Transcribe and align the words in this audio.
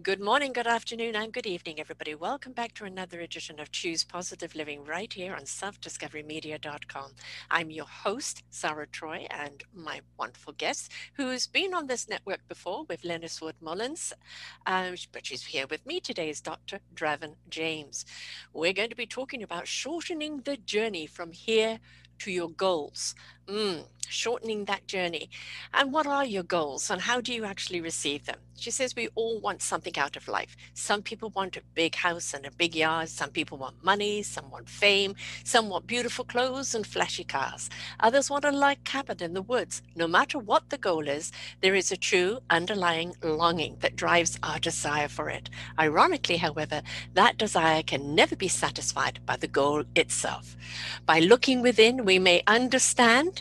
Good 0.00 0.20
morning, 0.20 0.52
good 0.52 0.68
afternoon, 0.68 1.16
and 1.16 1.32
good 1.32 1.46
evening, 1.46 1.80
everybody. 1.80 2.14
Welcome 2.14 2.52
back 2.52 2.72
to 2.74 2.84
another 2.84 3.18
edition 3.18 3.58
of 3.58 3.72
Choose 3.72 4.04
Positive 4.04 4.54
Living 4.54 4.84
right 4.84 5.12
here 5.12 5.34
on 5.34 5.42
selfdiscoverymedia.com. 5.42 7.14
I'm 7.50 7.70
your 7.72 7.86
host, 7.86 8.44
Sarah 8.48 8.86
Troy, 8.86 9.26
and 9.28 9.64
my 9.74 10.02
wonderful 10.16 10.52
guest, 10.52 10.92
who's 11.14 11.48
been 11.48 11.74
on 11.74 11.88
this 11.88 12.08
network 12.08 12.46
before 12.46 12.84
with 12.88 13.04
Lennis 13.04 13.40
Wood 13.40 13.56
Mullins, 13.60 14.12
um, 14.66 14.94
but 15.10 15.26
she's 15.26 15.46
here 15.46 15.66
with 15.68 15.84
me 15.84 15.98
today 15.98 16.30
is 16.30 16.40
Dr. 16.40 16.78
Draven 16.94 17.34
James. 17.48 18.04
We're 18.52 18.74
going 18.74 18.90
to 18.90 18.94
be 18.94 19.06
talking 19.06 19.42
about 19.42 19.66
shortening 19.66 20.42
the 20.44 20.58
journey 20.58 21.06
from 21.06 21.32
here 21.32 21.80
to 22.20 22.30
your 22.30 22.50
goals. 22.50 23.14
Mm, 23.48 23.84
shortening 24.10 24.66
that 24.66 24.86
journey. 24.86 25.30
And 25.72 25.90
what 25.90 26.06
are 26.06 26.24
your 26.24 26.42
goals 26.42 26.90
and 26.90 27.00
how 27.00 27.22
do 27.22 27.32
you 27.32 27.46
actually 27.46 27.80
receive 27.80 28.26
them? 28.26 28.36
She 28.58 28.72
says 28.72 28.96
we 28.96 29.08
all 29.14 29.40
want 29.40 29.62
something 29.62 29.96
out 29.96 30.16
of 30.16 30.26
life. 30.26 30.56
Some 30.74 31.00
people 31.00 31.30
want 31.30 31.56
a 31.56 31.62
big 31.74 31.94
house 31.94 32.34
and 32.34 32.44
a 32.44 32.50
big 32.50 32.74
yard. 32.74 33.08
Some 33.08 33.30
people 33.30 33.56
want 33.56 33.84
money. 33.84 34.22
Some 34.24 34.50
want 34.50 34.68
fame. 34.68 35.14
Some 35.44 35.68
want 35.68 35.86
beautiful 35.86 36.24
clothes 36.24 36.74
and 36.74 36.84
flashy 36.84 37.22
cars. 37.22 37.70
Others 38.00 38.30
want 38.30 38.44
a 38.44 38.50
light 38.50 38.84
cabin 38.84 39.22
in 39.22 39.32
the 39.32 39.42
woods. 39.42 39.80
No 39.94 40.08
matter 40.08 40.40
what 40.40 40.70
the 40.70 40.78
goal 40.78 41.06
is, 41.06 41.30
there 41.60 41.76
is 41.76 41.92
a 41.92 41.96
true 41.96 42.40
underlying 42.50 43.14
longing 43.22 43.76
that 43.78 43.94
drives 43.94 44.38
our 44.42 44.58
desire 44.58 45.08
for 45.08 45.30
it. 45.30 45.48
Ironically, 45.78 46.38
however, 46.38 46.82
that 47.14 47.38
desire 47.38 47.84
can 47.84 48.14
never 48.16 48.34
be 48.34 48.48
satisfied 48.48 49.20
by 49.24 49.36
the 49.36 49.48
goal 49.48 49.84
itself. 49.94 50.56
By 51.06 51.20
looking 51.20 51.62
within, 51.62 52.04
we 52.04 52.18
may 52.18 52.42
understand 52.48 53.37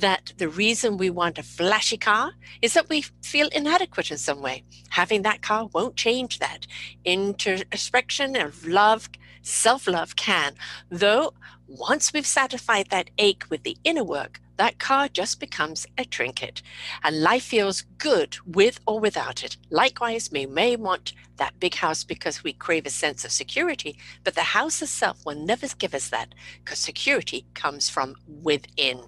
that 0.00 0.32
the 0.38 0.48
reason 0.48 0.96
we 0.96 1.10
want 1.10 1.38
a 1.38 1.42
flashy 1.42 1.96
car 1.96 2.32
is 2.62 2.74
that 2.74 2.88
we 2.88 3.02
feel 3.22 3.48
inadequate 3.48 4.10
in 4.10 4.18
some 4.18 4.40
way. 4.40 4.64
Having 4.90 5.22
that 5.22 5.42
car 5.42 5.68
won't 5.72 5.96
change 5.96 6.38
that. 6.38 6.66
Introspection 7.04 8.36
of 8.36 8.66
love, 8.66 9.08
self 9.42 9.86
love 9.86 10.16
can. 10.16 10.54
Though, 10.90 11.32
once 11.68 12.12
we've 12.12 12.26
satisfied 12.26 12.88
that 12.90 13.10
ache 13.18 13.44
with 13.50 13.62
the 13.62 13.76
inner 13.84 14.04
work, 14.04 14.40
that 14.56 14.78
car 14.78 15.08
just 15.08 15.40
becomes 15.40 15.86
a 15.98 16.04
trinket. 16.04 16.62
And 17.02 17.22
life 17.22 17.44
feels 17.44 17.82
good 17.98 18.36
with 18.46 18.80
or 18.86 19.00
without 19.00 19.44
it. 19.44 19.56
Likewise, 19.70 20.30
we 20.30 20.46
may 20.46 20.76
want 20.76 21.12
that 21.36 21.58
big 21.60 21.74
house 21.74 22.04
because 22.04 22.42
we 22.42 22.52
crave 22.52 22.86
a 22.86 22.90
sense 22.90 23.24
of 23.24 23.30
security, 23.30 23.98
but 24.24 24.34
the 24.34 24.40
house 24.40 24.80
itself 24.80 25.24
will 25.26 25.34
never 25.34 25.66
give 25.78 25.94
us 25.94 26.08
that 26.08 26.34
because 26.64 26.78
security 26.78 27.46
comes 27.54 27.90
from 27.90 28.16
within. 28.42 29.00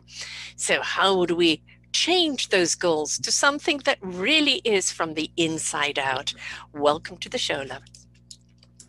So, 0.56 0.82
how 0.82 1.24
do 1.24 1.34
we 1.34 1.62
change 1.92 2.50
those 2.50 2.74
goals 2.74 3.18
to 3.18 3.32
something 3.32 3.78
that 3.84 3.98
really 4.02 4.60
is 4.64 4.92
from 4.92 5.14
the 5.14 5.30
inside 5.36 5.98
out? 5.98 6.34
Welcome 6.74 7.16
to 7.18 7.28
the 7.28 7.38
show, 7.38 7.62
love. 7.62 7.82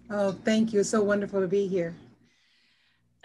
Oh, 0.09 0.31
thank 0.31 0.73
you. 0.73 0.83
So 0.83 1.01
wonderful 1.01 1.39
to 1.39 1.47
be 1.47 1.67
here 1.67 1.95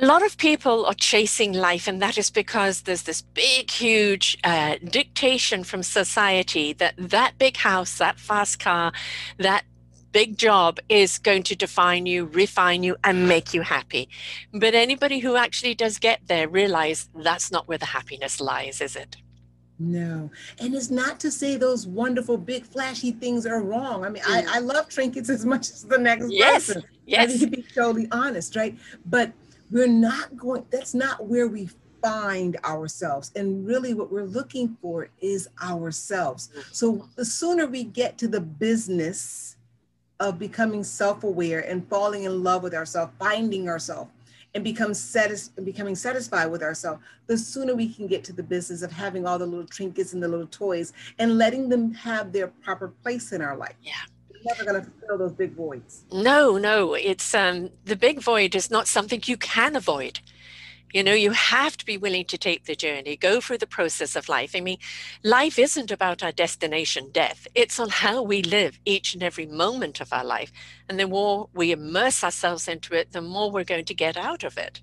a 0.00 0.06
lot 0.06 0.24
of 0.24 0.36
people 0.38 0.86
are 0.86 0.94
chasing 0.94 1.52
life, 1.52 1.86
and 1.86 2.02
that 2.02 2.18
is 2.18 2.30
because 2.30 2.82
there's 2.82 3.02
this 3.02 3.22
big, 3.22 3.70
huge 3.70 4.36
uh, 4.42 4.76
dictation 4.82 5.62
from 5.62 5.82
society 5.84 6.72
that 6.74 6.94
that 6.98 7.38
big 7.38 7.56
house, 7.56 7.98
that 7.98 8.18
fast 8.18 8.58
car, 8.58 8.92
that 9.38 9.64
big 10.10 10.36
job 10.36 10.80
is 10.88 11.18
going 11.18 11.44
to 11.44 11.54
define 11.54 12.06
you, 12.06 12.24
refine 12.26 12.82
you, 12.82 12.96
and 13.04 13.28
make 13.28 13.54
you 13.54 13.62
happy. 13.62 14.08
But 14.52 14.74
anybody 14.74 15.20
who 15.20 15.36
actually 15.36 15.74
does 15.74 15.98
get 15.98 16.20
there 16.26 16.48
realize 16.48 17.08
that's 17.14 17.52
not 17.52 17.68
where 17.68 17.78
the 17.78 17.86
happiness 17.86 18.40
lies, 18.40 18.80
is 18.80 18.96
it? 18.96 19.16
No. 19.78 20.30
And 20.60 20.74
it's 20.74 20.90
not 20.90 21.18
to 21.20 21.30
say 21.30 21.56
those 21.56 21.86
wonderful, 21.86 22.36
big, 22.36 22.64
flashy 22.64 23.12
things 23.12 23.44
are 23.44 23.60
wrong. 23.60 24.04
I 24.04 24.08
mean, 24.08 24.22
mm. 24.22 24.48
I, 24.48 24.56
I 24.56 24.58
love 24.60 24.88
trinkets 24.88 25.28
as 25.36 25.44
much 25.44 25.70
as 25.70 25.84
the 25.84 25.98
next 25.98 26.30
yes. 26.30 26.66
person. 26.66 26.84
Yes. 27.06 27.34
I 27.34 27.38
to 27.38 27.46
be 27.48 27.64
totally 27.74 28.08
honest, 28.10 28.56
right? 28.56 28.76
But 29.06 29.32
we're 29.70 29.86
not 29.86 30.36
going, 30.36 30.66
that's 30.70 30.94
not 30.94 31.26
where 31.26 31.48
we 31.48 31.68
find 32.02 32.56
ourselves. 32.64 33.32
And 33.34 33.66
really, 33.66 33.94
what 33.94 34.12
we're 34.12 34.24
looking 34.24 34.76
for 34.82 35.08
is 35.20 35.48
ourselves. 35.62 36.50
So 36.70 37.08
the 37.16 37.24
sooner 37.24 37.66
we 37.66 37.84
get 37.84 38.18
to 38.18 38.28
the 38.28 38.40
business 38.40 39.56
of 40.20 40.38
becoming 40.38 40.84
self 40.84 41.24
aware 41.24 41.60
and 41.60 41.88
falling 41.88 42.24
in 42.24 42.42
love 42.42 42.62
with 42.62 42.74
ourselves, 42.74 43.12
finding 43.18 43.68
ourselves, 43.68 44.10
and 44.54 44.62
become 44.62 44.94
satis- 44.94 45.48
becoming 45.48 45.96
satisfied 45.96 46.46
with 46.46 46.62
ourselves, 46.62 47.02
the 47.26 47.36
sooner 47.36 47.74
we 47.74 47.92
can 47.92 48.06
get 48.06 48.22
to 48.24 48.32
the 48.32 48.42
business 48.42 48.82
of 48.82 48.92
having 48.92 49.26
all 49.26 49.38
the 49.38 49.46
little 49.46 49.66
trinkets 49.66 50.12
and 50.12 50.22
the 50.22 50.28
little 50.28 50.46
toys 50.46 50.92
and 51.18 51.38
letting 51.38 51.68
them 51.68 51.92
have 51.92 52.32
their 52.32 52.48
proper 52.48 52.88
place 53.02 53.32
in 53.32 53.42
our 53.42 53.56
life. 53.56 53.74
Yeah 53.82 53.92
never 54.44 54.64
going 54.64 54.84
to 54.84 54.90
fill 55.06 55.18
those 55.18 55.32
big 55.32 55.52
voids. 55.52 56.04
No, 56.12 56.58
no, 56.58 56.94
it's 56.94 57.34
um, 57.34 57.70
the 57.84 57.96
big 57.96 58.20
void 58.20 58.54
is 58.54 58.70
not 58.70 58.86
something 58.86 59.22
you 59.24 59.36
can 59.36 59.76
avoid. 59.76 60.20
You 60.92 61.02
know, 61.02 61.12
you 61.12 61.32
have 61.32 61.76
to 61.78 61.84
be 61.84 61.96
willing 61.96 62.24
to 62.26 62.38
take 62.38 62.66
the 62.66 62.76
journey, 62.76 63.16
go 63.16 63.40
through 63.40 63.58
the 63.58 63.66
process 63.66 64.14
of 64.14 64.28
life. 64.28 64.52
I 64.54 64.60
mean, 64.60 64.78
life 65.24 65.58
isn't 65.58 65.90
about 65.90 66.22
our 66.22 66.30
destination, 66.30 67.10
death. 67.10 67.48
It's 67.56 67.80
on 67.80 67.88
how 67.88 68.22
we 68.22 68.42
live 68.42 68.78
each 68.84 69.12
and 69.12 69.22
every 69.22 69.46
moment 69.46 70.00
of 70.00 70.12
our 70.12 70.24
life. 70.24 70.52
And 70.88 71.00
the 71.00 71.08
more 71.08 71.48
we 71.52 71.72
immerse 71.72 72.22
ourselves 72.22 72.68
into 72.68 72.94
it, 72.94 73.10
the 73.10 73.20
more 73.20 73.50
we're 73.50 73.64
going 73.64 73.86
to 73.86 73.94
get 73.94 74.16
out 74.16 74.44
of 74.44 74.56
it. 74.56 74.82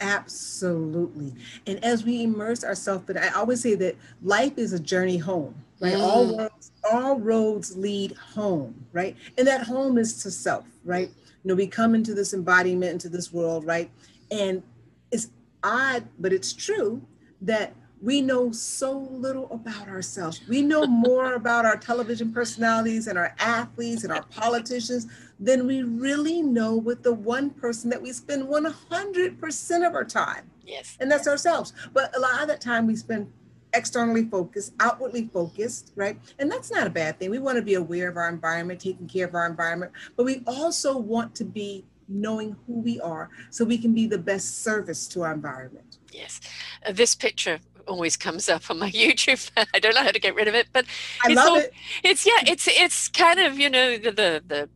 Absolutely. 0.00 1.34
And 1.66 1.84
as 1.84 2.04
we 2.04 2.22
immerse 2.22 2.64
ourselves, 2.64 3.04
but 3.06 3.18
I 3.18 3.28
always 3.30 3.60
say 3.60 3.74
that 3.74 3.96
life 4.22 4.56
is 4.56 4.72
a 4.72 4.78
journey 4.78 5.18
home, 5.18 5.54
right? 5.80 5.94
Mm. 5.94 6.00
All 6.00 6.36
roads, 6.36 6.72
all 6.90 7.20
roads 7.20 7.76
lead 7.76 8.12
home, 8.12 8.86
right? 8.92 9.16
And 9.36 9.46
that 9.46 9.66
home 9.66 9.98
is 9.98 10.22
to 10.22 10.30
self, 10.30 10.64
right? 10.84 11.08
You 11.08 11.48
know, 11.48 11.54
we 11.54 11.66
come 11.66 11.94
into 11.94 12.14
this 12.14 12.34
embodiment, 12.34 12.92
into 12.92 13.08
this 13.08 13.32
world, 13.32 13.64
right? 13.64 13.90
And 14.30 14.62
it's 15.10 15.28
odd, 15.62 16.04
but 16.18 16.32
it's 16.32 16.52
true 16.52 17.02
that 17.42 17.74
we 18.00 18.20
know 18.20 18.52
so 18.52 18.92
little 18.96 19.50
about 19.50 19.88
ourselves. 19.88 20.40
We 20.48 20.62
know 20.62 20.86
more 20.86 21.34
about 21.34 21.64
our 21.64 21.76
television 21.76 22.32
personalities 22.32 23.08
and 23.08 23.18
our 23.18 23.34
athletes 23.38 24.04
and 24.04 24.12
our 24.12 24.22
politicians 24.22 25.08
than 25.40 25.66
we 25.66 25.82
really 25.82 26.42
know 26.42 26.76
with 26.76 27.02
the 27.02 27.12
one 27.12 27.50
person 27.50 27.90
that 27.90 28.00
we 28.00 28.12
spend 28.12 28.46
100% 28.46 29.86
of 29.86 29.94
our 29.94 30.04
time. 30.04 30.50
Yes. 30.64 30.96
And 31.00 31.10
that's 31.10 31.26
ourselves. 31.26 31.72
But 31.92 32.16
a 32.16 32.20
lot 32.20 32.42
of 32.42 32.48
that 32.48 32.60
time 32.60 32.86
we 32.86 32.94
spend 32.94 33.32
externally 33.78 34.24
focused, 34.24 34.74
outwardly 34.80 35.30
focused, 35.32 35.92
right? 35.96 36.18
And 36.38 36.50
that's 36.50 36.70
not 36.70 36.86
a 36.86 36.90
bad 36.90 37.18
thing. 37.18 37.30
We 37.30 37.38
want 37.38 37.56
to 37.56 37.62
be 37.62 37.74
aware 37.74 38.08
of 38.08 38.16
our 38.16 38.28
environment, 38.28 38.80
taking 38.80 39.08
care 39.08 39.26
of 39.26 39.34
our 39.34 39.46
environment, 39.46 39.92
but 40.16 40.24
we 40.24 40.42
also 40.46 40.98
want 40.98 41.34
to 41.36 41.44
be 41.44 41.84
knowing 42.08 42.56
who 42.66 42.80
we 42.80 43.00
are 43.00 43.30
so 43.50 43.64
we 43.64 43.78
can 43.78 43.94
be 43.94 44.06
the 44.06 44.18
best 44.18 44.62
service 44.62 45.06
to 45.08 45.22
our 45.22 45.32
environment. 45.32 45.98
Yes. 46.10 46.40
Uh, 46.86 46.92
this 46.92 47.14
picture 47.14 47.60
always 47.86 48.16
comes 48.16 48.48
up 48.48 48.70
on 48.70 48.78
my 48.78 48.90
YouTube. 49.04 49.50
I 49.74 49.78
don't 49.78 49.94
know 49.94 50.02
how 50.02 50.10
to 50.10 50.20
get 50.20 50.34
rid 50.34 50.48
of 50.48 50.54
it, 50.54 50.68
but 50.72 50.84
I 51.24 51.30
it's 51.30 51.36
love 51.36 51.48
all, 51.48 51.56
it. 51.56 51.72
It's 52.02 52.26
yeah, 52.26 52.42
it's 52.46 52.68
it's 52.68 53.08
kind 53.08 53.40
of 53.40 53.58
you 53.58 53.70
know 53.70 53.96
the 53.96 54.10
the, 54.10 54.42
the 54.46 54.68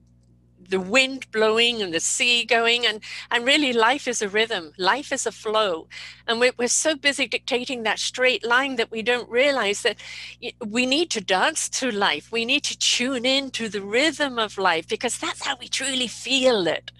the 0.68 0.80
wind 0.80 1.26
blowing 1.32 1.82
and 1.82 1.92
the 1.92 2.00
sea 2.00 2.44
going 2.44 2.86
and 2.86 3.00
and 3.30 3.44
really 3.44 3.72
life 3.72 4.06
is 4.06 4.22
a 4.22 4.28
rhythm 4.28 4.72
life 4.78 5.12
is 5.12 5.26
a 5.26 5.32
flow 5.32 5.86
and 6.26 6.40
we're, 6.40 6.52
we're 6.58 6.68
so 6.68 6.94
busy 6.94 7.26
dictating 7.26 7.82
that 7.82 7.98
straight 7.98 8.44
line 8.44 8.76
that 8.76 8.90
we 8.90 9.02
don't 9.02 9.28
realize 9.28 9.82
that 9.82 9.96
we 10.66 10.86
need 10.86 11.10
to 11.10 11.20
dance 11.20 11.68
to 11.68 11.90
life 11.90 12.30
we 12.32 12.44
need 12.44 12.62
to 12.62 12.78
tune 12.78 13.24
in 13.24 13.50
to 13.50 13.68
the 13.68 13.82
rhythm 13.82 14.38
of 14.38 14.58
life 14.58 14.88
because 14.88 15.18
that's 15.18 15.44
how 15.46 15.56
we 15.58 15.68
truly 15.68 16.06
feel 16.06 16.66
it 16.66 16.90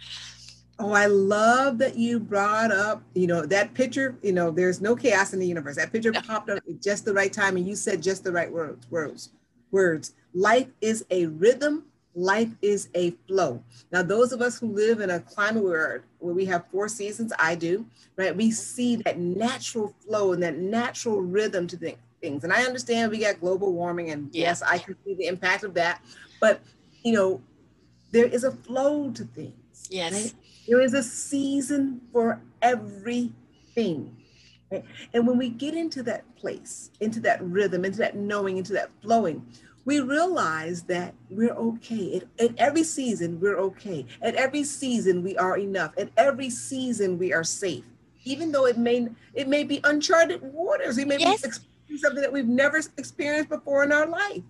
Oh, 0.79 0.93
I 0.93 1.06
love 1.06 1.79
that 1.79 1.97
you 1.97 2.19
brought 2.19 2.73
up, 2.73 3.03
you 3.14 3.29
know, 3.29 3.47
that 3.47 3.73
picture, 3.73 4.17
you 4.20 4.32
know, 4.32 4.50
there's 4.50 4.81
no 4.81 4.97
chaos 4.97 5.32
in 5.32 5.38
the 5.38 5.47
universe. 5.47 5.76
That 5.76 5.93
picture 5.93 6.12
popped 6.12 6.50
up 6.50 6.59
at 6.69 6.82
just 6.82 7.05
the 7.05 7.12
right 7.12 7.32
time 7.32 7.56
and 7.56 7.64
you 7.64 7.76
said 7.76 8.03
just 8.03 8.25
the 8.25 8.32
right 8.32 8.50
words, 8.50 8.91
words, 8.91 9.31
words. 9.70 10.14
Life 10.35 10.67
is 10.81 11.05
a 11.11 11.26
rhythm 11.26 11.85
life 12.14 12.50
is 12.61 12.88
a 12.94 13.11
flow. 13.26 13.62
Now, 13.91 14.03
those 14.03 14.32
of 14.32 14.43
us 14.43 14.59
who 14.59 14.67
live 14.67 15.00
in 15.00 15.11
a 15.11 15.20
climate 15.20 15.62
where, 15.62 16.05
where 16.19 16.35
we 16.35 16.44
have 16.47 16.67
four 16.70 16.88
seasons, 16.88 17.32
I 17.38 17.55
do, 17.55 17.87
right? 18.17 18.37
We 18.37 18.50
see 18.50 18.97
that 18.97 19.19
natural 19.19 19.94
flow 20.05 20.32
and 20.32 20.43
that 20.43 20.59
natural 20.59 21.23
rhythm 21.23 21.67
to 21.69 21.76
things. 22.20 22.44
And 22.44 22.53
I 22.53 22.64
understand 22.64 23.11
we 23.11 23.20
got 23.20 23.41
global 23.41 23.73
warming, 23.73 24.11
and 24.11 24.29
yes, 24.32 24.62
I 24.62 24.79
can 24.79 24.97
see 25.05 25.14
the 25.14 25.26
impact 25.26 25.64
of 25.64 25.75
that. 25.75 26.03
But, 26.41 26.61
you 27.03 27.12
know, 27.12 27.41
there 28.11 28.26
is 28.26 28.44
a 28.44 28.53
flow 28.53 29.11
to 29.11 29.25
things. 29.25 29.88
Yes. 29.88 30.12
Right? 30.12 30.35
There 30.69 30.81
is 30.81 30.94
a 30.94 31.03
season 31.03 32.00
for 32.12 32.41
everything. 32.61 34.17
Right? 34.70 34.85
And 35.14 35.26
when 35.26 35.38
we 35.38 35.49
get 35.49 35.75
into 35.75 36.03
that 36.05 36.25
place, 36.37 36.91
into 37.00 37.20
that 37.20 37.43
rhythm, 37.43 37.85
into 37.85 37.99
that 37.99 38.17
knowing, 38.17 38.59
into 38.59 38.73
that 38.75 38.91
flowing, 39.00 39.47
we 39.84 40.00
realize 40.00 40.82
that 40.84 41.14
we're 41.31 41.55
okay. 41.55 42.17
At, 42.17 42.44
at, 42.44 42.58
every 42.58 42.84
season, 42.84 43.40
we're 43.40 43.58
okay. 43.58 44.06
At 44.20 44.34
every 44.37 44.64
season, 44.64 45.23
we 45.23 45.37
are 45.37 45.58
enough. 45.58 45.93
At 45.99 46.11
every 46.17 46.50
season, 46.50 47.19
we 47.19 47.32
are 47.32 47.44
safe. 47.44 47.84
Even 48.25 48.52
though 48.52 48.67
it 48.67 48.79
may 48.79 49.08
it 49.34 49.49
may 49.49 49.64
be 49.64 49.81
uncharted 49.82 50.40
waters, 50.43 50.96
we 50.96 51.05
may 51.05 51.19
yes. 51.19 51.43
be 51.43 51.49
experiencing 51.49 51.99
something 51.99 52.23
that 52.23 52.32
we've 52.32 52.46
never 52.46 52.81
experienced 52.96 53.49
before 53.49 53.82
in 53.82 53.90
our 53.90 54.06
life. 54.06 54.43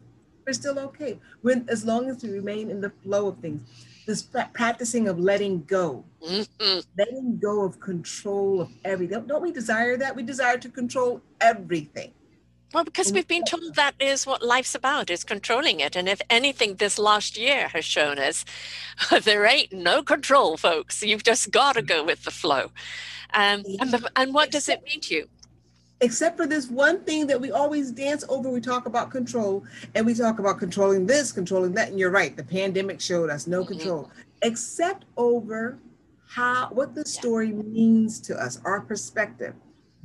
We're 0.47 0.53
still 0.53 0.79
okay. 0.79 1.19
When 1.41 1.67
as 1.71 1.85
long 1.85 2.11
as 2.11 2.23
we 2.23 2.31
remain 2.31 2.71
in 2.71 2.81
the 2.83 2.91
flow 3.03 3.29
of 3.29 3.39
things 3.39 3.67
this 4.07 4.23
practicing 4.53 5.09
of 5.09 5.19
letting 5.19 5.63
go, 5.65 6.05
mm-hmm. 6.27 6.81
letting 6.99 7.39
go 7.39 7.65
of 7.65 7.79
control 7.81 8.61
of 8.61 8.71
everything. 8.85 9.27
Don't 9.27 9.43
we 9.43 9.53
desire 9.53 9.97
that? 9.97 10.15
We 10.17 10.23
desire 10.23 10.59
to 10.59 10.69
control 10.69 11.21
everything. 11.41 12.13
Well, 12.73 12.85
because 12.85 13.13
we've 13.13 13.29
been 13.29 13.45
told 13.45 13.75
that 13.75 13.95
is 14.01 14.27
what 14.27 14.43
life's 14.43 14.75
about, 14.75 15.11
is 15.11 15.25
controlling 15.25 15.81
it. 15.81 15.95
And 15.95 16.09
if 16.09 16.23
anything, 16.31 16.77
this 16.77 16.99
last 16.99 17.37
year 17.37 17.69
has 17.69 17.85
shown 17.85 18.19
us 18.19 18.45
there 19.25 19.45
ain't 19.45 19.73
no 19.73 20.03
control, 20.03 20.57
folks. 20.57 21.03
You've 21.03 21.25
just 21.25 21.51
got 21.51 21.75
to 21.75 21.83
go 21.83 22.03
with 22.03 22.25
the 22.25 22.31
flow. 22.31 22.71
Um, 23.35 23.63
and, 23.81 24.07
and 24.17 24.35
what 24.35 24.51
does 24.51 24.69
it 24.69 24.83
mean 24.85 25.01
to 25.03 25.15
you? 25.15 25.29
except 26.03 26.37
for 26.37 26.49
this 26.49 26.69
one 26.69 27.01
thing 27.05 27.29
that 27.29 27.41
we 27.41 27.53
always 27.53 27.93
dance 27.93 28.25
over. 28.29 28.51
We 28.51 28.61
talk 28.61 28.87
about 28.87 29.11
control 29.11 29.65
and 29.95 30.05
we 30.05 30.15
talk 30.15 30.41
about 30.41 30.59
controlling 30.59 31.07
this, 31.07 31.33
controlling 31.33 31.73
that. 31.75 31.91
And 31.91 31.99
you're 31.99 32.11
right, 32.11 32.37
the 32.37 32.45
pandemic 32.45 33.01
showed 33.01 33.31
us 33.31 33.47
no 33.47 33.61
mm-hmm. 33.61 33.79
control, 33.79 34.11
except 34.43 35.05
over 35.17 35.79
how 36.27 36.69
what 36.73 36.95
the 36.95 37.05
story 37.05 37.53
means 37.53 38.21
to 38.23 38.35
us, 38.35 38.61
our 38.65 38.81
perspective 38.81 39.55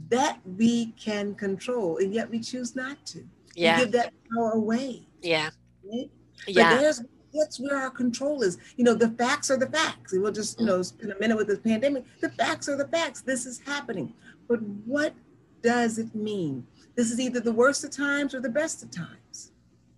that 0.09 0.39
we 0.57 0.88
can 0.91 1.35
control, 1.35 1.97
and 1.97 2.13
yet 2.13 2.29
we 2.29 2.39
choose 2.39 2.75
not 2.75 3.05
to. 3.07 3.23
Yeah. 3.55 3.77
We 3.77 3.83
give 3.83 3.91
that 3.94 4.13
power 4.33 4.51
away. 4.51 5.07
Yeah. 5.21 5.49
Right? 5.83 6.09
Yeah. 6.47 6.91
That's 7.33 7.59
where 7.59 7.77
our 7.77 7.89
control 7.89 8.41
is. 8.41 8.57
You 8.77 8.83
know, 8.83 8.94
the 8.94 9.09
facts 9.09 9.51
are 9.51 9.57
the 9.57 9.67
facts. 9.67 10.13
And 10.13 10.23
we'll 10.23 10.31
just, 10.31 10.59
you 10.59 10.65
mm. 10.65 10.69
know, 10.69 10.81
spend 10.81 11.11
a 11.11 11.19
minute 11.19 11.38
with 11.38 11.47
this 11.47 11.59
pandemic. 11.59 12.05
The 12.21 12.29
facts 12.29 12.69
are 12.69 12.77
the 12.77 12.88
facts. 12.88 13.21
This 13.21 13.45
is 13.45 13.59
happening. 13.59 14.13
But 14.47 14.61
what 14.85 15.13
does 15.61 15.97
it 15.97 16.15
mean? 16.15 16.65
This 16.95 17.11
is 17.11 17.19
either 17.19 17.39
the 17.39 17.51
worst 17.51 17.83
of 17.83 17.91
times 17.91 18.33
or 18.33 18.39
the 18.39 18.49
best 18.49 18.81
of 18.81 18.91
times. 18.91 19.51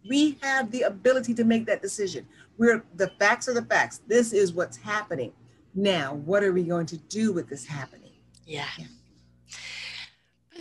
We 0.09 0.37
have 0.41 0.71
the 0.71 0.81
ability 0.83 1.33
to 1.35 1.43
make 1.43 1.65
that 1.67 1.81
decision. 1.81 2.25
We're 2.57 2.83
the 2.95 3.11
facts 3.19 3.47
are 3.47 3.53
the 3.53 3.65
facts. 3.65 4.01
This 4.07 4.33
is 4.33 4.53
what's 4.53 4.77
happening. 4.77 5.31
Now, 5.75 6.15
what 6.15 6.43
are 6.43 6.51
we 6.51 6.63
going 6.63 6.87
to 6.87 6.97
do 6.97 7.31
with 7.31 7.47
this 7.47 7.65
happening? 7.65 8.11
Yeah. 8.45 8.65
yeah. 8.77 8.87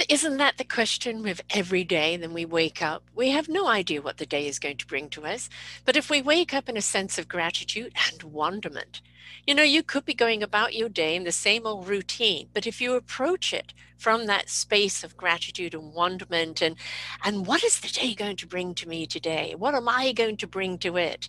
Isn't 0.09 0.37
that 0.39 0.59
the 0.59 0.65
question 0.65 1.23
with 1.23 1.41
every 1.50 1.85
day? 1.85 2.17
Then 2.17 2.33
we 2.33 2.45
wake 2.45 2.83
up. 2.83 3.05
We 3.15 3.31
have 3.31 3.49
no 3.49 3.69
idea 3.69 4.03
what 4.03 4.19
the 4.19 4.27
day 4.27 4.47
is 4.47 4.59
going 4.59 4.77
to 4.79 4.87
bring 4.87 5.09
to 5.11 5.25
us. 5.27 5.49
But 5.85 5.97
if 5.97 6.11
we 6.11 6.23
wake 6.23 6.55
up 6.55 6.69
in 6.69 6.77
a 6.77 6.83
sense 6.83 7.19
of 7.19 7.29
gratitude 7.29 7.93
and 8.11 8.23
wonderment, 8.23 9.00
you 9.47 9.55
know, 9.55 9.62
you 9.62 9.83
could 9.83 10.05
be 10.05 10.15
going 10.15 10.43
about 10.43 10.75
your 10.75 10.89
day 10.89 11.17
in 11.17 11.25
the 11.25 11.33
same 11.33 11.67
old 11.67 11.89
routine, 11.89 12.49
but 12.55 12.67
if 12.67 12.81
you 12.81 12.95
approach 12.95 13.53
it 13.53 13.73
from 13.97 14.27
that 14.27 14.49
space 14.49 15.03
of 15.03 15.17
gratitude 15.17 15.75
and 15.75 15.93
wonderment 15.93 16.62
and 16.62 16.77
and 17.25 17.47
what 17.47 17.65
is 17.65 17.81
the 17.81 17.89
day 17.89 18.15
going 18.15 18.37
to 18.37 18.47
bring 18.47 18.75
to 18.75 18.89
me 18.89 19.06
today? 19.06 19.55
What 19.56 19.75
am 19.75 19.89
I 19.89 20.12
going 20.12 20.37
to 20.39 20.47
bring 20.47 20.79
to 20.79 20.97
it? 20.97 21.29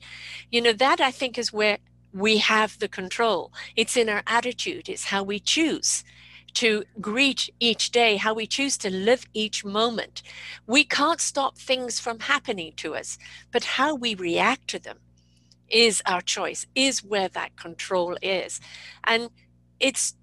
You 0.51 0.61
know, 0.61 0.73
that 0.73 1.01
I 1.01 1.11
think 1.11 1.37
is 1.37 1.51
where 1.53 1.79
we 2.13 2.37
have 2.37 2.79
the 2.79 2.87
control. 2.87 3.51
It's 3.75 3.97
in 3.97 4.09
our 4.09 4.23
attitude, 4.27 4.89
it's 4.89 5.05
how 5.05 5.23
we 5.23 5.39
choose 5.39 6.03
to 6.55 6.83
greet 6.99 7.49
each 7.59 7.91
day, 7.91 8.17
how 8.17 8.33
we 8.33 8.47
choose 8.47 8.77
to 8.79 8.89
live 8.89 9.25
each 9.33 9.63
moment. 9.63 10.21
We 10.67 10.83
can't 10.83 11.21
stop 11.21 11.57
things 11.57 11.99
from 11.99 12.19
happening 12.19 12.73
to 12.77 12.95
us, 12.95 13.17
but 13.51 13.63
how 13.63 13.95
we 13.95 14.15
react 14.15 14.67
to 14.69 14.79
them 14.79 14.97
is 15.69 16.01
our 16.05 16.21
choice, 16.21 16.65
is 16.75 17.03
where 17.03 17.27
that 17.29 17.55
control 17.55 18.17
is. 18.21 18.59
And 19.03 19.29
it's 19.79 20.15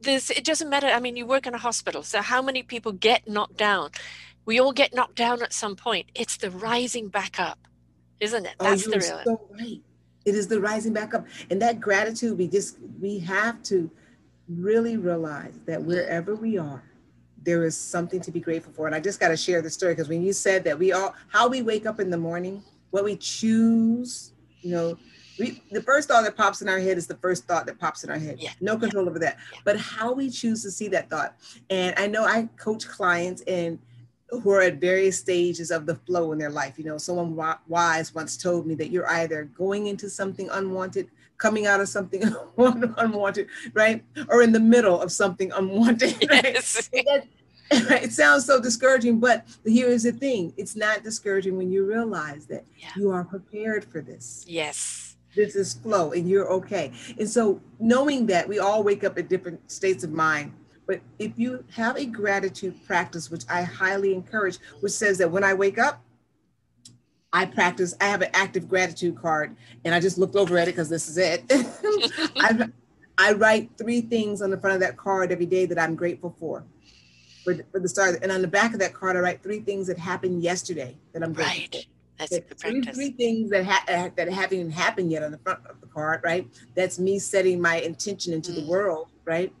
this, 0.00 0.30
it 0.30 0.44
doesn't 0.44 0.70
matter. 0.70 0.88
I 0.88 1.00
mean, 1.00 1.16
you 1.16 1.26
work 1.26 1.46
in 1.46 1.54
a 1.54 1.58
hospital, 1.58 2.02
so 2.02 2.22
how 2.22 2.42
many 2.42 2.62
people 2.62 2.92
get 2.92 3.28
knocked 3.28 3.56
down? 3.56 3.90
We 4.44 4.60
all 4.60 4.72
get 4.72 4.94
knocked 4.94 5.16
down 5.16 5.42
at 5.42 5.52
some 5.52 5.76
point. 5.76 6.06
It's 6.14 6.36
the 6.36 6.50
rising 6.50 7.08
back 7.08 7.40
up, 7.40 7.58
isn't 8.20 8.46
it? 8.46 8.54
Oh, 8.60 8.64
That's 8.64 8.86
oh, 8.86 8.90
the 8.90 8.98
real. 8.98 9.20
So 9.24 9.48
right. 9.50 9.82
It 10.24 10.34
is 10.34 10.48
the 10.48 10.60
rising 10.60 10.92
back 10.92 11.14
up. 11.14 11.26
And 11.50 11.62
that 11.62 11.80
gratitude, 11.80 12.36
we 12.36 12.48
just, 12.48 12.78
we 13.00 13.18
have 13.20 13.62
to 13.64 13.90
really 14.48 14.96
realize 14.96 15.54
that 15.66 15.82
wherever 15.82 16.34
we 16.34 16.58
are, 16.58 16.82
there 17.42 17.64
is 17.64 17.76
something 17.76 18.20
to 18.20 18.30
be 18.30 18.40
grateful 18.40 18.72
for. 18.72 18.86
And 18.86 18.94
I 18.94 19.00
just 19.00 19.20
got 19.20 19.28
to 19.28 19.36
share 19.36 19.62
the 19.62 19.70
story 19.70 19.94
because 19.94 20.08
when 20.08 20.22
you 20.22 20.32
said 20.32 20.64
that 20.64 20.78
we 20.78 20.92
all, 20.92 21.14
how 21.28 21.48
we 21.48 21.62
wake 21.62 21.86
up 21.86 22.00
in 22.00 22.10
the 22.10 22.18
morning, 22.18 22.62
what 22.90 23.04
we 23.04 23.16
choose, 23.16 24.32
you 24.62 24.72
know, 24.72 24.98
we, 25.38 25.62
the 25.70 25.82
first 25.82 26.08
thought 26.08 26.24
that 26.24 26.36
pops 26.36 26.62
in 26.62 26.68
our 26.68 26.78
head 26.78 26.96
is 26.96 27.06
the 27.06 27.16
first 27.16 27.44
thought 27.44 27.66
that 27.66 27.78
pops 27.78 28.04
in 28.04 28.10
our 28.10 28.18
head. 28.18 28.38
Yeah. 28.40 28.50
No 28.60 28.76
control 28.76 29.08
over 29.08 29.18
that. 29.18 29.36
Yeah. 29.52 29.58
But 29.64 29.78
how 29.78 30.12
we 30.12 30.30
choose 30.30 30.62
to 30.62 30.70
see 30.70 30.88
that 30.88 31.10
thought. 31.10 31.36
And 31.70 31.94
I 31.98 32.06
know 32.06 32.24
I 32.24 32.48
coach 32.56 32.88
clients 32.88 33.42
and 33.42 33.78
who 34.30 34.50
are 34.50 34.62
at 34.62 34.80
various 34.80 35.18
stages 35.18 35.70
of 35.70 35.86
the 35.86 35.94
flow 35.94 36.32
in 36.32 36.38
their 36.38 36.50
life. 36.50 36.78
You 36.78 36.84
know, 36.84 36.98
someone 36.98 37.36
wise 37.68 38.14
once 38.14 38.36
told 38.36 38.66
me 38.66 38.74
that 38.76 38.90
you're 38.90 39.08
either 39.08 39.44
going 39.44 39.86
into 39.86 40.10
something 40.10 40.48
unwanted, 40.50 41.10
coming 41.38 41.66
out 41.66 41.80
of 41.80 41.88
something 41.88 42.22
unwanted, 42.58 43.48
right? 43.74 44.04
Or 44.28 44.42
in 44.42 44.52
the 44.52 44.60
middle 44.60 45.00
of 45.00 45.12
something 45.12 45.52
unwanted. 45.52 46.16
Yes. 46.30 46.90
It 47.68 48.12
sounds 48.12 48.44
so 48.44 48.60
discouraging, 48.60 49.18
but 49.18 49.44
here 49.64 49.88
is 49.88 50.04
the 50.04 50.12
thing 50.12 50.52
it's 50.56 50.76
not 50.76 51.02
discouraging 51.02 51.56
when 51.56 51.72
you 51.72 51.84
realize 51.84 52.46
that 52.46 52.64
yeah. 52.78 52.90
you 52.94 53.10
are 53.10 53.24
prepared 53.24 53.84
for 53.84 54.00
this. 54.00 54.44
Yes. 54.46 55.16
This 55.34 55.56
is 55.56 55.74
flow 55.74 56.12
and 56.12 56.28
you're 56.28 56.48
okay. 56.48 56.92
And 57.18 57.28
so, 57.28 57.60
knowing 57.80 58.26
that 58.26 58.48
we 58.48 58.60
all 58.60 58.84
wake 58.84 59.02
up 59.02 59.18
at 59.18 59.28
different 59.28 59.68
states 59.68 60.04
of 60.04 60.12
mind, 60.12 60.52
but 60.86 61.00
if 61.18 61.32
you 61.36 61.64
have 61.72 61.96
a 61.96 62.06
gratitude 62.06 62.74
practice, 62.86 63.30
which 63.30 63.42
I 63.50 63.62
highly 63.62 64.14
encourage, 64.14 64.58
which 64.80 64.92
says 64.92 65.18
that 65.18 65.30
when 65.30 65.42
I 65.42 65.52
wake 65.52 65.78
up, 65.78 66.00
I 67.36 67.44
practice, 67.44 67.94
I 68.00 68.06
have 68.06 68.22
an 68.22 68.30
active 68.32 68.66
gratitude 68.66 69.14
card, 69.20 69.54
and 69.84 69.94
I 69.94 70.00
just 70.00 70.16
looked 70.16 70.36
over 70.36 70.56
at 70.56 70.68
it 70.68 70.72
because 70.72 70.88
this 70.88 71.06
is 71.06 71.18
it. 71.18 71.44
I, 72.36 72.66
I 73.18 73.32
write 73.34 73.68
three 73.76 74.00
things 74.00 74.40
on 74.40 74.48
the 74.50 74.56
front 74.56 74.72
of 74.72 74.80
that 74.80 74.96
card 74.96 75.30
every 75.30 75.44
day 75.44 75.66
that 75.66 75.78
I'm 75.78 75.96
grateful 75.96 76.34
for 76.40 76.64
for, 77.44 77.54
for 77.70 77.78
the 77.78 77.90
start. 77.90 78.20
And 78.22 78.32
on 78.32 78.40
the 78.40 78.48
back 78.48 78.72
of 78.72 78.80
that 78.80 78.94
card, 78.94 79.16
I 79.16 79.20
write 79.20 79.42
three 79.42 79.60
things 79.60 79.86
that 79.88 79.98
happened 79.98 80.42
yesterday 80.42 80.96
that 81.12 81.22
I'm 81.22 81.34
grateful 81.34 81.58
right. 81.60 81.74
for. 81.74 81.80
That's 82.18 82.32
a 82.32 82.40
good 82.40 82.58
three, 82.58 82.80
three 82.80 83.10
things 83.10 83.50
that 83.50 83.66
ha- 83.66 83.84
uh, 83.86 84.08
that 84.16 84.32
haven't 84.32 84.58
even 84.58 84.72
happened 84.72 85.10
yet 85.10 85.22
on 85.22 85.30
the 85.30 85.38
front 85.38 85.60
of 85.66 85.78
the 85.82 85.88
card, 85.88 86.22
right? 86.24 86.48
That's 86.74 86.98
me 86.98 87.18
setting 87.18 87.60
my 87.60 87.80
intention 87.80 88.32
into 88.32 88.52
mm. 88.52 88.62
the 88.62 88.66
world, 88.66 89.08
right? 89.26 89.52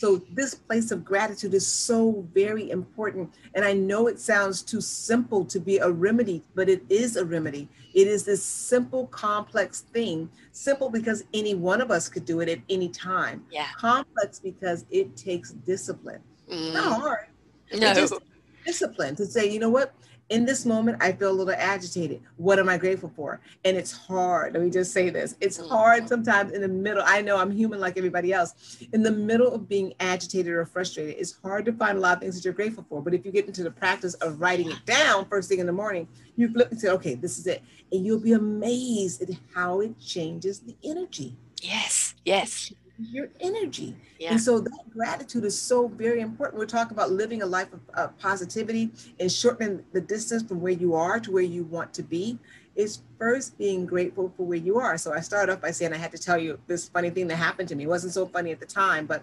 So 0.00 0.16
this 0.32 0.54
place 0.54 0.92
of 0.92 1.04
gratitude 1.04 1.52
is 1.52 1.66
so 1.66 2.26
very 2.32 2.70
important. 2.70 3.34
And 3.54 3.66
I 3.66 3.74
know 3.74 4.06
it 4.06 4.18
sounds 4.18 4.62
too 4.62 4.80
simple 4.80 5.44
to 5.44 5.60
be 5.60 5.76
a 5.76 5.90
remedy, 5.90 6.42
but 6.54 6.70
it 6.70 6.82
is 6.88 7.16
a 7.16 7.24
remedy. 7.26 7.68
It 7.92 8.08
is 8.08 8.24
this 8.24 8.42
simple, 8.42 9.08
complex 9.08 9.82
thing. 9.92 10.30
Simple 10.52 10.88
because 10.88 11.24
any 11.34 11.54
one 11.54 11.82
of 11.82 11.90
us 11.90 12.08
could 12.08 12.24
do 12.24 12.40
it 12.40 12.48
at 12.48 12.60
any 12.70 12.88
time. 12.88 13.44
Yeah. 13.50 13.66
Complex 13.76 14.38
because 14.38 14.86
it 14.90 15.18
takes 15.18 15.50
discipline. 15.50 16.22
Mm. 16.50 16.72
Not 16.72 16.98
hard. 17.02 17.26
No. 17.74 17.92
discipline 18.64 19.16
to 19.16 19.26
say, 19.26 19.50
you 19.50 19.58
know 19.58 19.68
what? 19.68 19.92
In 20.30 20.44
this 20.44 20.64
moment, 20.64 20.96
I 21.00 21.10
feel 21.10 21.30
a 21.30 21.32
little 21.32 21.54
agitated. 21.56 22.22
What 22.36 22.60
am 22.60 22.68
I 22.68 22.78
grateful 22.78 23.12
for? 23.16 23.40
And 23.64 23.76
it's 23.76 23.90
hard. 23.90 24.54
Let 24.54 24.62
me 24.62 24.70
just 24.70 24.92
say 24.92 25.10
this. 25.10 25.36
It's 25.40 25.58
mm. 25.58 25.68
hard 25.68 26.08
sometimes 26.08 26.52
in 26.52 26.60
the 26.62 26.68
middle. 26.68 27.02
I 27.04 27.20
know 27.20 27.36
I'm 27.36 27.50
human 27.50 27.80
like 27.80 27.98
everybody 27.98 28.32
else. 28.32 28.78
In 28.92 29.02
the 29.02 29.10
middle 29.10 29.52
of 29.52 29.68
being 29.68 29.92
agitated 29.98 30.52
or 30.52 30.64
frustrated, 30.64 31.16
it's 31.18 31.36
hard 31.42 31.64
to 31.64 31.72
find 31.72 31.98
a 31.98 32.00
lot 32.00 32.14
of 32.14 32.20
things 32.20 32.36
that 32.36 32.44
you're 32.44 32.54
grateful 32.54 32.86
for. 32.88 33.02
But 33.02 33.12
if 33.12 33.26
you 33.26 33.32
get 33.32 33.46
into 33.46 33.64
the 33.64 33.72
practice 33.72 34.14
of 34.14 34.40
writing 34.40 34.70
it 34.70 34.86
down 34.86 35.26
first 35.26 35.48
thing 35.48 35.58
in 35.58 35.66
the 35.66 35.72
morning, 35.72 36.06
you 36.36 36.48
flip 36.52 36.70
and 36.70 36.80
say, 36.80 36.90
okay, 36.90 37.14
this 37.14 37.36
is 37.36 37.48
it. 37.48 37.62
And 37.90 38.06
you'll 38.06 38.20
be 38.20 38.32
amazed 38.32 39.22
at 39.22 39.30
how 39.52 39.80
it 39.80 39.98
changes 39.98 40.60
the 40.60 40.76
energy. 40.84 41.36
Yes, 41.60 42.14
yes 42.24 42.72
your 43.10 43.28
energy. 43.40 43.96
Yeah. 44.18 44.32
And 44.32 44.40
so 44.40 44.60
that 44.60 44.90
gratitude 44.92 45.44
is 45.44 45.58
so 45.58 45.88
very 45.88 46.20
important. 46.20 46.58
We're 46.58 46.66
talking 46.66 46.96
about 46.96 47.10
living 47.10 47.42
a 47.42 47.46
life 47.46 47.72
of, 47.72 47.80
of, 47.94 48.18
positivity 48.18 48.90
and 49.18 49.30
shortening 49.30 49.84
the 49.92 50.00
distance 50.00 50.42
from 50.42 50.60
where 50.60 50.72
you 50.72 50.94
are 50.94 51.20
to 51.20 51.30
where 51.30 51.42
you 51.42 51.64
want 51.64 51.94
to 51.94 52.02
be. 52.02 52.38
Is 52.76 53.00
first 53.18 53.58
being 53.58 53.84
grateful 53.84 54.32
for 54.36 54.46
where 54.46 54.56
you 54.56 54.78
are. 54.78 54.96
So 54.96 55.12
I 55.12 55.20
started 55.20 55.52
off 55.52 55.60
by 55.60 55.72
saying 55.72 55.92
I 55.92 55.96
had 55.96 56.12
to 56.12 56.18
tell 56.18 56.38
you 56.38 56.58
this 56.66 56.88
funny 56.88 57.10
thing 57.10 57.26
that 57.26 57.36
happened 57.36 57.68
to 57.70 57.74
me. 57.74 57.84
It 57.84 57.88
wasn't 57.88 58.14
so 58.14 58.26
funny 58.26 58.52
at 58.52 58.60
the 58.60 58.64
time, 58.64 59.06
but 59.06 59.22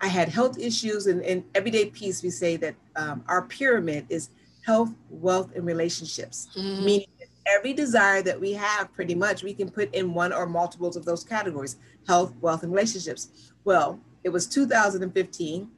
I 0.00 0.06
had 0.06 0.28
health 0.28 0.58
issues. 0.58 1.06
And 1.06 1.20
in 1.22 1.44
everyday 1.54 1.86
peace, 1.86 2.22
we 2.22 2.30
say 2.30 2.56
that 2.56 2.74
um, 2.94 3.24
our 3.28 3.42
pyramid 3.42 4.06
is 4.08 4.30
health, 4.64 4.90
wealth, 5.10 5.50
and 5.54 5.66
relationships, 5.66 6.48
mm-hmm. 6.56 6.84
meaning 6.84 7.06
every 7.46 7.72
desire 7.72 8.22
that 8.22 8.40
we 8.40 8.52
have, 8.52 8.92
pretty 8.92 9.14
much, 9.14 9.42
we 9.42 9.54
can 9.54 9.70
put 9.70 9.94
in 9.94 10.12
one 10.12 10.32
or 10.32 10.46
multiples 10.46 10.96
of 10.96 11.04
those 11.04 11.22
categories 11.24 11.76
health, 12.06 12.34
wealth, 12.40 12.62
and 12.62 12.72
relationships. 12.72 13.28
Well, 13.64 14.00
it 14.24 14.30
was 14.30 14.46
2015. 14.46 15.70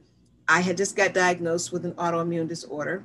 I 0.47 0.61
had 0.61 0.77
just 0.77 0.95
got 0.95 1.13
diagnosed 1.13 1.71
with 1.71 1.85
an 1.85 1.93
autoimmune 1.93 2.47
disorder. 2.47 3.03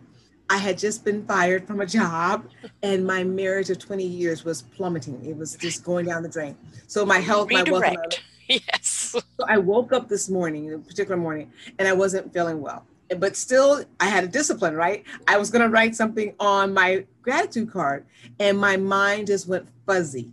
I 0.48 0.58
had 0.58 0.78
just 0.78 1.04
been 1.04 1.26
fired 1.26 1.66
from 1.66 1.80
a 1.80 1.86
job, 2.00 2.46
and 2.82 3.06
my 3.06 3.24
marriage 3.24 3.70
of 3.70 3.78
20 3.78 4.04
years 4.04 4.44
was 4.44 4.62
plummeting. 4.62 5.24
It 5.24 5.36
was 5.36 5.54
just 5.56 5.84
going 5.84 6.06
down 6.06 6.22
the 6.22 6.28
drain. 6.28 6.56
So 6.86 7.04
my 7.04 7.18
health, 7.18 7.48
Redirect. 7.48 7.70
my 7.70 7.78
wealth, 7.80 7.94
my 7.94 8.18
yes. 8.48 8.88
So 8.88 9.20
I 9.46 9.58
woke 9.58 9.92
up 9.92 10.08
this 10.08 10.28
morning, 10.28 10.72
a 10.72 10.78
particular 10.78 11.16
morning, 11.16 11.52
and 11.78 11.88
I 11.88 11.92
wasn't 11.92 12.32
feeling 12.32 12.60
well. 12.60 12.84
But 13.18 13.36
still, 13.36 13.84
I 14.00 14.06
had 14.06 14.24
a 14.24 14.28
discipline, 14.28 14.74
right? 14.74 15.04
I 15.28 15.36
was 15.36 15.50
going 15.50 15.62
to 15.62 15.68
write 15.68 15.94
something 15.94 16.34
on 16.40 16.72
my 16.72 17.04
gratitude 17.22 17.70
card, 17.70 18.06
and 18.40 18.58
my 18.58 18.76
mind 18.76 19.26
just 19.28 19.46
went 19.46 19.68
fuzzy. 19.86 20.32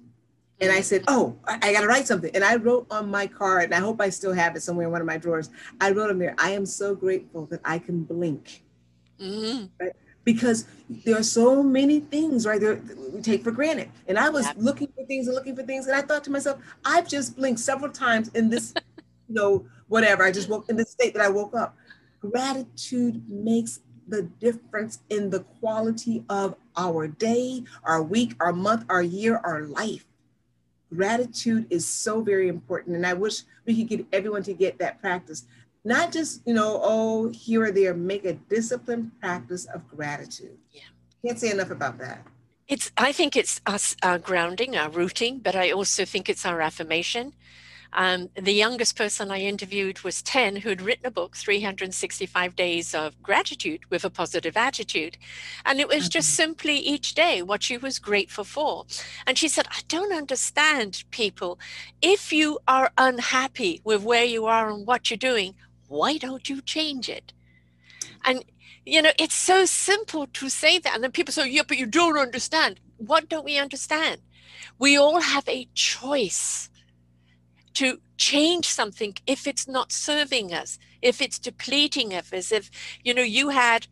And 0.61 0.71
I 0.71 0.81
said, 0.81 1.03
Oh, 1.07 1.35
I, 1.47 1.73
got 1.73 1.81
to 1.81 1.87
write 1.87 2.05
something. 2.05 2.29
And 2.35 2.43
I 2.43 2.55
wrote 2.55 2.85
on 2.91 3.09
my 3.09 3.25
card, 3.25 3.65
and 3.65 3.73
I 3.73 3.79
hope 3.79 3.99
I 3.99 4.09
still 4.09 4.31
have 4.31 4.55
it 4.55 4.61
somewhere 4.61 4.85
in 4.85 4.91
one 4.91 5.01
of 5.01 5.07
my 5.07 5.17
drawers. 5.17 5.49
I 5.81 5.89
wrote 5.91 6.11
on 6.11 6.19
there, 6.19 6.35
I 6.37 6.51
am 6.51 6.67
so 6.67 6.93
grateful 6.93 7.47
that 7.47 7.61
I 7.65 7.79
can 7.79 8.03
blink. 8.03 8.63
Mhm. 9.19 9.71
Right? 9.79 9.93
Because 10.23 10.65
there 11.03 11.17
are 11.17 11.23
so 11.23 11.63
many 11.63 11.99
things, 11.99 12.45
right? 12.45 12.61
There 12.61 12.75
that 12.75 13.11
we 13.13 13.21
take 13.21 13.43
for 13.43 13.51
granted. 13.51 13.89
And 14.07 14.19
I 14.19 14.29
was 14.29 14.45
Yep. 14.45 14.55
looking 14.59 14.87
for 14.95 15.03
things 15.07 15.25
and 15.27 15.35
looking 15.35 15.55
for 15.55 15.63
things. 15.63 15.87
And 15.87 15.95
I 15.95 16.01
thought 16.03 16.23
to 16.25 16.31
myself, 16.31 16.61
I've 16.85 17.07
just 17.07 17.35
blinked 17.35 17.59
several 17.59 17.91
times 17.91 18.29
in 18.35 18.49
this, 18.49 18.73
you 19.27 19.35
know, 19.35 19.65
whatever. 19.87 20.23
I 20.23 20.31
just 20.31 20.47
woke 20.47 20.69
in 20.69 20.75
the 20.75 20.85
state 20.85 21.15
that 21.15 21.23
I 21.23 21.29
woke 21.29 21.55
up. 21.55 21.75
Gratitude 22.19 23.27
makes 23.27 23.79
the 24.07 24.23
difference 24.23 24.99
in 25.09 25.31
the 25.31 25.39
quality 25.39 26.23
of 26.29 26.55
our 26.77 27.07
day, 27.07 27.63
our 27.83 28.03
week, 28.03 28.35
our 28.39 28.53
month, 28.53 28.85
our 28.89 29.01
year, 29.01 29.37
our 29.43 29.63
life. 29.63 30.05
Gratitude 30.93 31.67
is 31.69 31.88
so 31.88 32.21
very 32.21 32.48
important. 32.48 32.95
And 32.95 33.05
I 33.05 33.13
wish 33.13 33.43
we 33.65 33.75
could 33.75 33.88
get 33.88 34.05
everyone 34.12 34.43
to 34.43 34.53
get 34.53 34.77
that 34.79 35.00
practice. 35.00 35.45
Not 35.83 36.12
just, 36.12 36.41
you 36.45 36.53
know, 36.53 36.79
oh, 36.83 37.29
here 37.29 37.63
or 37.63 37.71
there, 37.71 37.93
make 37.93 38.25
a 38.25 38.33
disciplined 38.33 39.12
practice 39.19 39.65
of 39.65 39.88
gratitude. 39.88 40.57
Yeah. 40.71 40.81
Can't 41.25 41.39
say 41.39 41.51
enough 41.51 41.71
about 41.71 41.98
that. 42.00 42.25
It's. 42.67 42.91
I 42.98 43.12
think 43.12 43.36
it's 43.36 43.60
us 43.65 43.95
our 44.03 44.17
grounding, 44.19 44.77
our 44.77 44.89
rooting, 44.89 45.39
but 45.39 45.55
I 45.55 45.71
also 45.71 46.05
think 46.05 46.29
it's 46.29 46.45
our 46.45 46.62
affirmation. 46.62 47.33
Um, 47.93 48.29
the 48.36 48.53
youngest 48.53 48.95
person 48.95 49.31
I 49.31 49.39
interviewed 49.39 50.01
was 50.01 50.21
10, 50.21 50.57
who 50.57 50.69
had 50.69 50.81
written 50.81 51.05
a 51.05 51.12
book, 51.12 51.36
365 51.36 52.55
Days 52.55 52.95
of 52.95 53.21
Gratitude 53.21 53.81
with 53.89 54.05
a 54.05 54.10
Positive 54.10 54.55
Attitude. 54.55 55.17
And 55.65 55.79
it 55.79 55.89
was 55.89 56.07
just 56.07 56.29
simply 56.29 56.77
each 56.77 57.13
day 57.13 57.41
what 57.41 57.63
she 57.63 57.77
was 57.77 58.00
grateful 58.00 58.45
for. 58.45 58.86
And 59.27 59.38
she 59.38 59.50
said, 59.50 59.67
I 59.69 59.81
don't 59.88 60.13
understand 60.13 61.03
people. 61.12 61.60
If 62.01 62.31
you 62.31 62.60
are 62.67 62.91
unhappy 62.98 63.81
with 63.83 64.03
where 64.03 64.25
you 64.25 64.45
are 64.45 64.69
and 64.69 64.88
what 64.88 65.10
you're 65.10 65.17
doing, 65.17 65.55
why 65.88 66.17
don't 66.17 66.48
you 66.48 66.62
change 66.62 67.10
it? 67.10 67.33
And, 68.24 68.45
you 68.86 69.01
know, 69.01 69.12
it's 69.19 69.36
so 69.36 69.65
simple 69.65 70.27
to 70.27 70.50
say 70.50 70.79
that. 70.79 70.95
And 70.95 71.03
then 71.03 71.12
people 71.12 71.33
say, 71.33 71.50
yeah, 71.50 71.63
but 71.67 71.77
you 71.77 71.86
don't 71.86 72.17
understand. 72.17 72.79
What 72.98 73.27
don't 73.27 73.43
we 73.43 73.57
understand? 73.57 74.21
We 74.79 74.98
all 74.98 75.19
have 75.19 75.48
a 75.50 75.67
choice 75.74 76.69
to 77.75 77.99
change 78.17 78.67
something 78.67 79.15
if 79.25 79.47
it's 79.47 79.67
not 79.67 79.91
serving 79.91 80.53
us, 80.53 80.77
if 81.01 81.21
it's 81.21 81.39
depleting 81.39 82.13
us, 82.13 82.51
if, 82.51 82.69
you 83.03 83.13
know, 83.13 83.21
you 83.21 83.49
had 83.49 83.87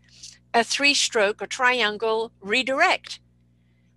a 0.53 0.63
three 0.63 0.93
stroke 0.93 1.41
or 1.41 1.47
triangle 1.47 2.31
redirect, 2.41 3.19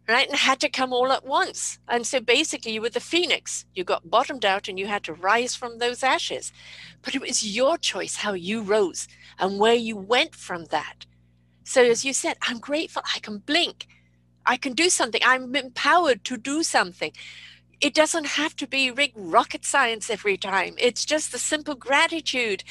right? 0.09 0.29
And 0.29 0.37
had 0.37 0.61
to 0.61 0.69
come 0.69 0.93
all 0.93 1.13
at 1.13 1.25
once. 1.25 1.79
And 1.89 2.07
so 2.07 2.21
basically, 2.21 2.73
you 2.73 2.83
were 2.83 2.91
the 2.91 3.01
phoenix. 3.01 3.65
You 3.75 3.85
got 3.85 4.11
bottomed 4.11 4.45
out 4.45 4.69
and 4.69 4.79
you 4.79 4.87
had 4.87 5.05
to 5.05 5.15
rise 5.15 5.55
from 5.55 5.79
those 5.79 6.03
ashes. 6.03 6.53
But 7.03 7.15
it 7.15 7.21
was 7.21 7.57
your 7.57 7.79
choice 7.79 8.17
how 8.17 8.35
you 8.35 8.63
rose 8.63 9.09
and 9.39 9.59
where 9.59 9.75
you 9.75 9.97
went 9.97 10.35
from 10.35 10.67
that. 10.67 11.07
So, 11.65 11.83
as 11.83 12.05
you 12.05 12.13
said, 12.13 12.37
I'm 12.43 12.59
grateful 12.59 13.03
I 13.15 13.21
can 13.21 13.39
blink. 13.39 13.87
I 14.45 14.57
can 14.57 14.73
do 14.73 14.91
something. 14.91 15.21
I'm 15.25 15.55
empowered 15.55 16.25
to 16.25 16.37
do 16.37 16.63
something. 16.63 17.13
It 17.83 17.95
doesn't 17.95 18.27
have 18.27 18.55
to 18.57 18.69
be 18.69 18.93
big 18.93 19.13
rocket 19.17 19.65
science 19.65 20.09
every 20.09 20.37
time. 20.37 20.77
It's 20.79 21.05
just 21.05 21.33
the 21.33 21.39
simple 21.39 21.75
gratitude 21.75 22.63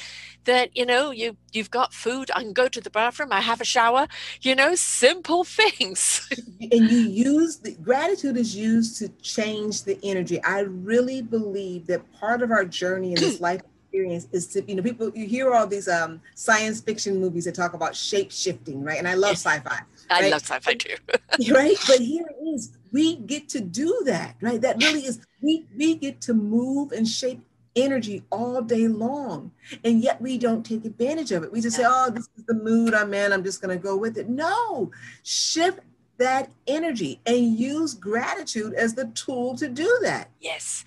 that, 0.46 0.76
you 0.76 0.86
know, 0.86 1.12
you, 1.12 1.36
you've 1.52 1.70
got 1.70 1.94
food. 1.94 2.32
I 2.34 2.42
can 2.42 2.54
go 2.54 2.70
to 2.70 2.80
the 2.80 2.90
bathroom. 2.90 3.34
I 3.34 3.42
have 3.42 3.60
a 3.60 3.66
shower. 3.66 4.08
You 4.42 4.56
know, 4.56 4.74
simple 4.74 5.44
things. 5.60 6.30
and 6.60 6.90
you 6.90 7.00
use 7.00 7.58
the 7.58 7.74
gratitude 7.74 8.38
is 8.38 8.56
used 8.56 8.98
to 9.00 9.10
change 9.22 9.84
the 9.84 10.00
energy. 10.02 10.42
I 10.46 10.62
really 10.62 11.22
believe 11.22 11.88
that 11.88 12.10
part 12.14 12.42
of 12.42 12.50
our 12.50 12.64
journey 12.64 13.14
in 13.14 13.20
this 13.20 13.42
life 13.50 13.62
experience 13.92 14.30
is 14.32 14.48
to, 14.48 14.64
you 14.66 14.76
know, 14.76 14.82
people 14.82 15.12
you 15.14 15.28
hear 15.28 15.54
all 15.54 15.68
these 15.68 15.90
um 15.90 16.22
science 16.36 16.80
fiction 16.80 17.20
movies 17.20 17.44
that 17.44 17.56
talk 17.56 17.74
about 17.74 17.98
shape 17.98 18.32
shifting, 18.32 18.82
right? 18.82 18.98
And 18.98 19.10
I 19.10 19.16
love 19.16 19.36
sci-fi. 19.36 19.82
I 20.10 20.30
love 20.30 20.42
sci-fi 20.42 20.76
too. 20.76 20.96
right 21.52 21.78
but 21.88 22.00
here 22.00 22.26
it 22.30 22.44
is 22.46 22.72
we 22.92 23.16
get 23.16 23.50
to 23.50 23.62
do 23.62 24.02
that 24.06 24.36
right? 24.42 24.62
That 24.62 24.82
really 24.84 25.06
is 25.06 25.26
we 25.42 25.66
we 25.76 25.96
get 25.96 26.22
to 26.22 26.34
move 26.34 26.92
and 26.92 27.08
shape 27.08 27.42
energy 27.76 28.24
all 28.32 28.62
day 28.62 28.88
long 28.88 29.52
and 29.86 30.04
yet 30.04 30.22
we 30.22 30.38
don't 30.38 30.66
take 30.66 30.84
advantage 30.86 31.32
of 31.32 31.44
it. 31.44 31.52
We 31.52 31.62
just 31.62 31.78
say 31.78 31.86
oh 31.86 32.10
this 32.10 32.28
is 32.38 32.46
the 32.46 32.54
mood 32.54 32.94
i'm 32.94 33.14
in. 33.14 33.32
I'm 33.32 33.44
just 33.44 33.62
going 33.62 33.78
to 33.78 33.82
go 33.82 33.96
with 33.96 34.18
it. 34.18 34.30
No 34.30 34.92
shift 35.24 35.80
that 36.18 36.52
energy 36.68 37.20
and 37.26 37.58
use 37.58 37.94
gratitude 37.94 38.74
as 38.76 38.94
the 38.94 39.06
tool 39.08 39.56
to 39.58 39.68
do 39.68 40.00
that. 40.04 40.30
Yes. 40.40 40.86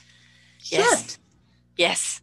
Yes. 0.60 1.00
shift. 1.00 1.18
Yes. 1.76 2.22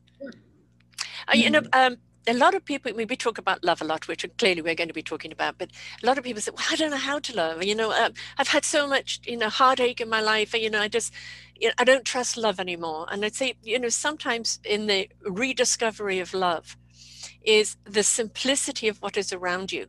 Uh, 1.28 1.34
you 1.34 1.50
know, 1.50 1.62
um, 1.74 1.98
a 2.28 2.34
lot 2.34 2.54
of 2.54 2.63
people, 2.63 2.92
we, 2.94 3.06
talk 3.06 3.38
about 3.38 3.63
love 3.63 3.82
a 3.82 3.86
lot, 3.86 4.08
which 4.08 4.25
clearly 4.38 4.62
we're 4.62 4.75
going 4.75 4.88
to 4.88 4.94
be 4.94 5.04
talking 5.04 5.32
about, 5.32 5.58
but 5.58 5.72
a 6.01 6.06
lot 6.06 6.18
of 6.18 6.24
people 6.24 6.42
say, 6.42 6.51
well, 6.56 6.66
I 6.70 6.75
don't 6.75 6.92
know 6.92 6.98
how 6.98 7.20
to 7.20 7.36
love. 7.36 7.63
You 7.63 7.75
know, 7.75 7.92
um, 7.92 8.13
I've 8.38 8.48
had 8.48 8.63
so 8.66 8.88
much, 8.88 9.20
you 9.25 9.38
know, 9.38 9.50
heartache 9.50 10.01
in 10.01 10.10
my 10.10 10.22
life. 10.22 10.54
You 10.54 10.70
know, 10.70 10.82
I 10.82 10.88
just, 10.88 11.13
you 11.56 11.70
know, 11.70 11.74
I 11.78 11.84
don't 11.84 12.06
trust 12.06 12.38
love 12.38 12.60
anymore. 12.60 13.08
And 13.12 13.25
I'd 13.25 13.36
say, 13.36 13.56
you 13.63 13.80
know, 13.80 13.90
sometimes 13.90 14.60
in 14.63 14.88
the 14.88 15.10
rediscovery 15.25 16.20
of 16.20 16.34
love 16.34 16.78
is 17.44 17.78
the 17.86 18.04
simplicity 18.04 18.88
of 18.88 18.98
what 19.01 19.18
is 19.18 19.34
around 19.34 19.72
you. 19.72 19.88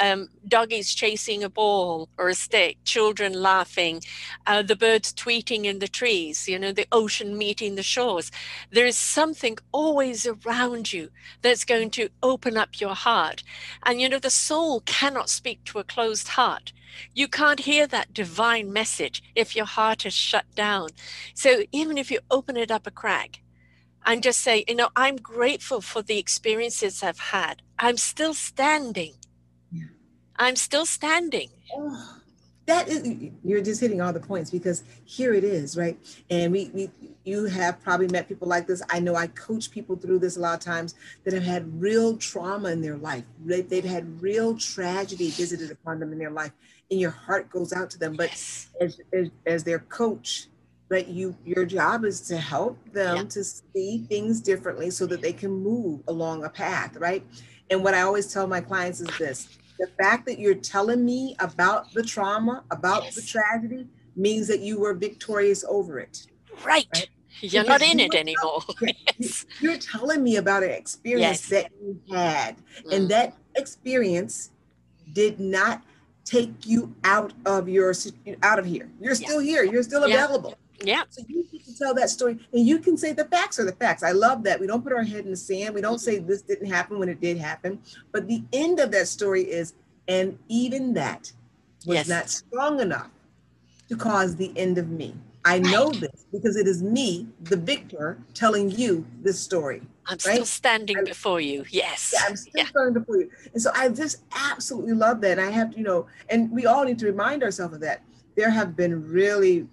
Um, 0.00 0.28
doggies 0.48 0.92
chasing 0.92 1.44
a 1.44 1.48
ball 1.48 2.08
or 2.18 2.28
a 2.28 2.34
stick, 2.34 2.78
children 2.84 3.32
laughing, 3.32 4.02
uh, 4.46 4.62
the 4.62 4.74
birds 4.74 5.12
tweeting 5.12 5.64
in 5.64 5.78
the 5.78 5.86
trees, 5.86 6.48
you 6.48 6.58
know, 6.58 6.72
the 6.72 6.88
ocean 6.90 7.38
meeting 7.38 7.76
the 7.76 7.82
shores. 7.82 8.32
There 8.72 8.86
is 8.86 8.98
something 8.98 9.56
always 9.70 10.26
around 10.26 10.92
you 10.92 11.10
that's 11.42 11.64
going 11.64 11.90
to 11.90 12.08
open 12.22 12.56
up 12.56 12.80
your 12.80 12.94
heart. 12.94 13.44
And, 13.84 14.00
you 14.00 14.08
know, 14.08 14.18
the 14.18 14.30
soul 14.30 14.80
cannot 14.80 15.28
speak 15.28 15.62
to 15.66 15.78
a 15.78 15.84
closed 15.84 16.28
heart. 16.28 16.72
You 17.14 17.28
can't 17.28 17.60
hear 17.60 17.86
that 17.86 18.12
divine 18.12 18.72
message 18.72 19.22
if 19.34 19.54
your 19.54 19.66
heart 19.66 20.06
is 20.06 20.14
shut 20.14 20.46
down. 20.54 20.90
So 21.34 21.62
even 21.72 21.98
if 21.98 22.10
you 22.10 22.20
open 22.30 22.56
it 22.56 22.70
up 22.70 22.86
a 22.86 22.90
crack, 22.90 23.40
and 24.06 24.22
just 24.22 24.40
say, 24.40 24.64
you 24.68 24.74
know, 24.74 24.90
I'm 24.96 25.16
grateful 25.16 25.80
for 25.80 26.02
the 26.02 26.18
experiences 26.18 27.02
I've 27.02 27.18
had. 27.18 27.62
I'm 27.78 27.96
still 27.96 28.34
standing. 28.34 29.14
I'm 30.36 30.56
still 30.56 30.86
standing. 30.86 31.50
Oh, 31.74 32.16
that 32.66 32.88
is 32.88 33.30
you're 33.44 33.60
just 33.62 33.80
hitting 33.80 34.00
all 34.00 34.12
the 34.12 34.20
points 34.20 34.50
because 34.50 34.84
here 35.04 35.34
it 35.34 35.44
is 35.44 35.76
right? 35.76 35.98
And 36.30 36.52
we, 36.52 36.70
we 36.74 36.90
you 37.24 37.44
have 37.46 37.82
probably 37.82 38.08
met 38.08 38.28
people 38.28 38.48
like 38.48 38.66
this. 38.66 38.82
I 38.90 39.00
know 39.00 39.14
i 39.14 39.26
coach 39.28 39.70
people 39.70 39.96
through 39.96 40.18
this 40.18 40.36
a 40.36 40.40
lot 40.40 40.54
of 40.54 40.60
times 40.60 40.94
that 41.24 41.34
have 41.34 41.42
had 41.42 41.80
real 41.80 42.16
trauma 42.16 42.70
in 42.70 42.80
their 42.80 42.96
life. 42.96 43.24
They- 43.44 43.62
they've 43.62 43.84
had 43.84 44.20
real 44.22 44.56
tragedy 44.58 45.30
visited 45.30 45.70
upon 45.70 46.00
them 46.00 46.12
in 46.12 46.18
their 46.18 46.30
life 46.30 46.52
and 46.90 47.00
your 47.00 47.10
heart 47.10 47.50
goes 47.50 47.72
out 47.72 47.90
to 47.90 47.98
them. 47.98 48.14
But 48.16 48.30
Yes. 48.30 48.68
as, 48.80 49.00
as, 49.12 49.28
as 49.46 49.64
their 49.64 49.80
coach 49.80 50.48
right 50.90 51.08
you 51.08 51.34
your 51.46 51.64
job 51.64 52.04
is 52.04 52.20
to 52.20 52.36
help 52.36 52.78
them 52.92 53.16
Yeah. 53.16 53.22
to 53.24 53.44
see 53.44 54.04
things 54.08 54.40
differently 54.40 54.90
so 54.90 55.06
that 55.06 55.22
they 55.22 55.32
can 55.32 55.50
move 55.50 56.02
along 56.08 56.44
a 56.44 56.50
path 56.50 56.96
right? 56.98 57.24
And 57.70 57.82
what 57.82 57.94
i 57.94 58.02
always 58.02 58.30
tell 58.32 58.46
my 58.46 58.60
clients 58.60 59.00
is 59.00 59.08
this 59.18 59.48
the 59.78 59.88
fact 60.00 60.26
that 60.26 60.38
you're 60.38 60.54
telling 60.54 61.04
me 61.04 61.34
about 61.40 61.92
the 61.94 62.02
trauma 62.02 62.64
about 62.70 63.10
the 63.12 63.22
tragedy 63.22 63.86
means 64.16 64.46
that 64.48 64.60
you 64.60 64.78
were 64.80 64.94
victorious 64.94 65.64
over 65.68 65.98
it 65.98 66.26
Right. 66.64 66.86
Right. 66.94 67.08
You're 67.40 67.64
Because 67.64 67.80
not 67.80 67.90
in 67.90 67.98
you 67.98 68.06
it 68.06 68.14
anymore. 68.14 68.62
Yes. 69.18 69.44
you're 69.60 69.76
telling 69.78 70.22
me 70.22 70.36
about 70.36 70.62
an 70.62 70.70
experience 70.70 71.50
Yes. 71.50 71.64
that 71.64 71.72
you 71.82 72.00
had 72.14 72.56
and 72.92 73.06
Mm. 73.06 73.08
that 73.08 73.34
experience 73.56 74.50
did 75.12 75.40
not 75.40 75.82
take 76.24 76.52
you 76.64 76.94
out 77.04 77.32
of 77.44 77.68
your 77.68 77.92
out 78.42 78.58
of 78.58 78.64
here 78.64 78.88
you're 79.00 79.14
Yeah. 79.14 79.26
still 79.26 79.40
here 79.40 79.64
you're 79.64 79.82
still 79.82 80.08
Yeah. 80.08 80.24
available 80.24 80.54
Yeah. 80.82 81.04
so 81.10 81.22
you 81.28 81.44
to 81.74 81.78
tell 81.78 81.94
that 81.94 82.10
story 82.10 82.38
and 82.52 82.66
you 82.66 82.78
can 82.78 82.96
say 82.96 83.12
the 83.12 83.24
facts 83.24 83.58
are 83.58 83.64
the 83.64 83.72
facts. 83.72 84.02
I 84.02 84.12
love 84.12 84.42
that. 84.44 84.60
We 84.60 84.66
don't 84.66 84.82
put 84.82 84.92
our 84.92 85.02
head 85.02 85.24
in 85.24 85.30
the 85.30 85.36
sand. 85.36 85.74
We 85.74 85.80
don't 85.80 85.98
say 85.98 86.18
this 86.18 86.42
didn't 86.42 86.70
happen 86.70 86.98
when 86.98 87.08
it 87.08 87.20
did 87.20 87.38
happen. 87.38 87.80
But 88.12 88.28
the 88.28 88.42
end 88.52 88.80
of 88.80 88.90
that 88.92 89.08
story 89.08 89.42
is, 89.42 89.74
and 90.08 90.38
even 90.48 90.94
that 90.94 91.32
was 91.86 91.96
Yes. 91.96 92.08
not 92.08 92.30
strong 92.30 92.80
enough 92.80 93.10
to 93.88 93.96
cause 93.96 94.36
the 94.36 94.52
end 94.56 94.78
of 94.78 94.88
me. 94.88 95.14
I 95.46 95.58
know 95.58 95.88
right. 95.88 96.00
this 96.00 96.24
because 96.32 96.56
it 96.56 96.66
is 96.66 96.82
me, 96.82 97.28
the 97.42 97.56
victor, 97.56 98.18
telling 98.32 98.70
you 98.70 99.06
this 99.22 99.38
story. 99.38 99.82
I'm 100.06 100.12
right? 100.12 100.20
still 100.20 100.46
standing 100.46 100.98
I'm, 100.98 101.04
before 101.04 101.40
you. 101.40 101.64
Yes. 101.70 102.14
Yeah, 102.14 102.26
I'm 102.26 102.36
still 102.36 102.52
yeah. 102.56 102.66
standing 102.66 102.94
before 102.94 103.18
you. 103.18 103.30
And 103.52 103.62
so 103.62 103.70
I 103.74 103.88
just 103.90 104.22
absolutely 104.34 104.94
love 104.94 105.20
that. 105.20 105.38
And 105.38 105.46
I 105.46 105.50
have 105.50 105.72
to, 105.72 105.76
you 105.76 105.84
know, 105.84 106.06
and 106.30 106.50
we 106.50 106.64
all 106.64 106.84
need 106.84 106.98
to 107.00 107.06
remind 107.06 107.42
ourselves 107.42 107.74
of 107.74 107.80
that. 107.80 108.02
There 108.36 108.50
have 108.50 108.74
been 108.74 109.06
really 109.06 109.66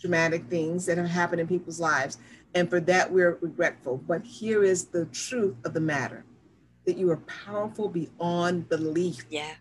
dramatic 0.00 0.44
things 0.46 0.86
that 0.86 0.98
have 0.98 1.08
happened 1.08 1.40
in 1.40 1.48
people's 1.48 1.80
lives. 1.80 2.18
And 2.54 2.68
for 2.68 2.80
that, 2.80 3.12
we're 3.12 3.38
regretful. 3.40 3.98
But 4.06 4.24
here 4.24 4.62
is 4.64 4.86
the 4.86 5.06
truth 5.06 5.56
of 5.64 5.74
the 5.74 5.80
matter 5.80 6.24
that 6.86 6.96
you 6.96 7.10
are 7.10 7.18
powerful 7.18 7.88
beyond 7.88 8.68
belief. 8.68 9.26
Yeah 9.28 9.54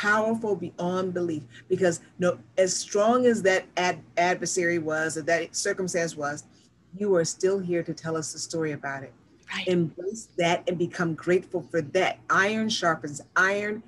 powerful 0.00 0.56
beyond 0.56 1.12
belief 1.12 1.42
because 1.68 2.00
no 2.18 2.38
as 2.56 2.74
strong 2.74 3.26
as 3.26 3.42
that 3.42 3.66
ad- 3.76 4.02
adversary 4.16 4.78
was 4.78 5.18
or 5.18 5.22
that 5.22 5.54
circumstance 5.54 6.16
was 6.16 6.44
you 6.96 7.14
are 7.14 7.24
still 7.24 7.58
here 7.58 7.82
to 7.82 7.92
tell 7.92 8.16
us 8.16 8.32
the 8.32 8.38
story 8.38 8.72
about 8.72 9.02
it 9.02 9.12
right. 9.54 9.68
embrace 9.68 10.28
that 10.38 10.66
and 10.66 10.78
become 10.78 11.12
grateful 11.14 11.66
for 11.70 11.82
that 11.82 12.18
iron 12.30 12.66
sharpens 12.66 13.20
iron 13.36 13.82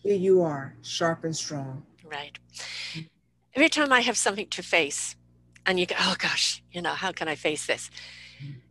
here 0.00 0.14
you 0.14 0.40
are 0.40 0.72
sharp 0.82 1.24
and 1.24 1.34
strong 1.34 1.82
right 2.04 2.38
every 3.56 3.68
time 3.70 3.92
i 3.92 4.00
have 4.00 4.16
something 4.16 4.46
to 4.48 4.62
face 4.62 5.16
and 5.64 5.80
you 5.80 5.86
go 5.86 5.96
oh 5.98 6.14
gosh 6.18 6.62
you 6.70 6.82
know 6.82 6.92
how 6.92 7.10
can 7.10 7.26
i 7.26 7.34
face 7.34 7.66
this 7.66 7.90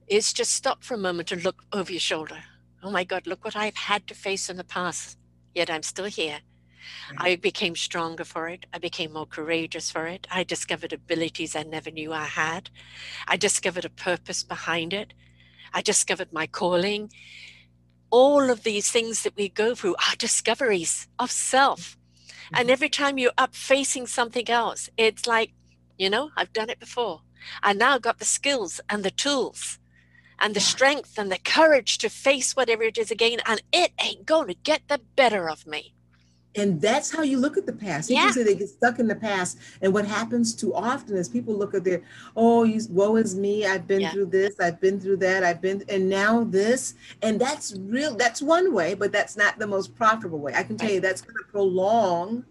it's 0.08 0.32
just 0.32 0.54
stop 0.54 0.84
for 0.84 0.94
a 0.94 0.98
moment 0.98 1.32
and 1.32 1.44
look 1.44 1.64
over 1.74 1.92
your 1.92 2.00
shoulder 2.00 2.38
oh 2.84 2.92
my 2.92 3.04
god 3.04 3.26
look 3.26 3.44
what 3.44 3.56
i've 3.56 3.76
had 3.76 4.06
to 4.08 4.14
face 4.14 4.50
in 4.50 4.58
the 4.58 4.64
past 4.64 5.18
yet 5.54 5.70
i'm 5.70 5.84
still 5.84 6.06
here 6.06 6.40
I 7.18 7.36
became 7.36 7.76
stronger 7.76 8.24
for 8.24 8.48
it. 8.48 8.68
I 8.72 8.78
became 8.78 9.14
more 9.14 9.26
courageous 9.26 9.90
for 9.90 10.06
it. 10.06 10.28
I 10.30 10.44
discovered 10.44 10.94
abilities 10.94 11.56
I 11.56 11.64
never 11.64 11.90
knew 11.90 12.14
I 12.14 12.26
had. 12.26 12.70
I 13.28 13.38
discovered 13.38 13.86
a 13.86 13.90
purpose 13.90 14.44
behind 14.44 14.94
it. 14.94 15.14
I 15.74 15.82
discovered 15.82 16.32
my 16.32 16.48
calling. 16.48 17.12
All 18.12 18.50
of 18.52 18.64
these 18.64 18.92
things 18.92 19.24
that 19.24 19.36
we 19.36 19.50
go 19.50 19.74
through 19.74 19.96
are 19.96 20.16
discoveries 20.18 21.08
of 21.18 21.32
self. 21.32 21.98
And 22.54 22.66
mm-hmm. 22.66 22.74
every 22.74 22.90
time 22.90 23.18
you're 23.18 23.32
up 23.38 23.56
facing 23.56 24.08
something 24.08 24.50
else, 24.50 24.90
it's 24.98 25.26
like, 25.26 25.54
you 25.98 26.10
know, 26.10 26.32
I've 26.36 26.54
done 26.54 26.70
it 26.70 26.80
before. 26.80 27.22
I 27.64 27.74
now 27.74 27.98
got 27.98 28.20
the 28.20 28.26
skills 28.26 28.82
and 28.90 29.04
the 29.04 29.12
tools 29.12 29.80
and 30.40 30.54
the 30.54 30.60
strength 30.60 31.18
and 31.18 31.32
the 31.32 31.40
courage 31.40 31.98
to 32.00 32.10
face 32.10 32.56
whatever 32.56 32.84
it 32.84 32.98
is 32.98 33.10
again, 33.10 33.40
and 33.46 33.64
it 33.72 33.94
ain't 34.02 34.26
going 34.26 34.48
to 34.48 34.54
get 34.54 34.82
the 34.88 35.00
better 35.16 35.50
of 35.50 35.66
me. 35.66 35.95
And 36.58 36.80
that's 36.80 37.12
how 37.12 37.22
you 37.22 37.38
look 37.38 37.58
at 37.58 37.66
the 37.66 37.74
past. 37.74 38.10
Yeah. 38.10 38.32
say 38.32 38.44
they 38.44 38.56
get 38.56 38.70
stuck 38.70 39.00
in 39.00 39.08
the 39.08 39.16
past. 39.16 39.60
And 39.82 39.94
what 39.94 40.06
happens 40.06 40.56
too 40.56 40.74
often 40.74 41.18
is 41.18 41.28
people 41.28 41.54
look 41.54 41.74
at 41.74 41.84
their, 41.84 42.02
oh, 42.36 42.64
you, 42.64 42.82
woe 42.90 43.18
is 43.18 43.36
me. 43.36 43.66
I've 43.66 43.88
been 43.88 44.02
yeah. 44.02 44.12
through 44.12 44.28
this. 44.28 44.60
I've 44.60 44.80
been 44.80 45.00
through 45.00 45.18
that. 45.18 45.44
I've 45.44 45.62
been, 45.62 45.84
and 45.90 46.10
now 46.10 46.44
this. 46.46 46.96
And 47.22 47.40
that's 47.40 47.76
real. 47.78 48.16
That's 48.16 48.42
one 48.42 48.74
way, 48.74 48.94
but 48.94 49.12
that's 49.12 49.36
not 49.36 49.60
the 49.60 49.68
most 49.68 49.96
profitable 49.96 50.40
way. 50.40 50.54
I 50.56 50.64
can 50.64 50.78
tell 50.78 50.88
right. 50.88 50.96
you 50.96 51.02
that's 51.02 51.22
going 51.22 51.36
to 51.36 51.52
prolong 51.52 52.46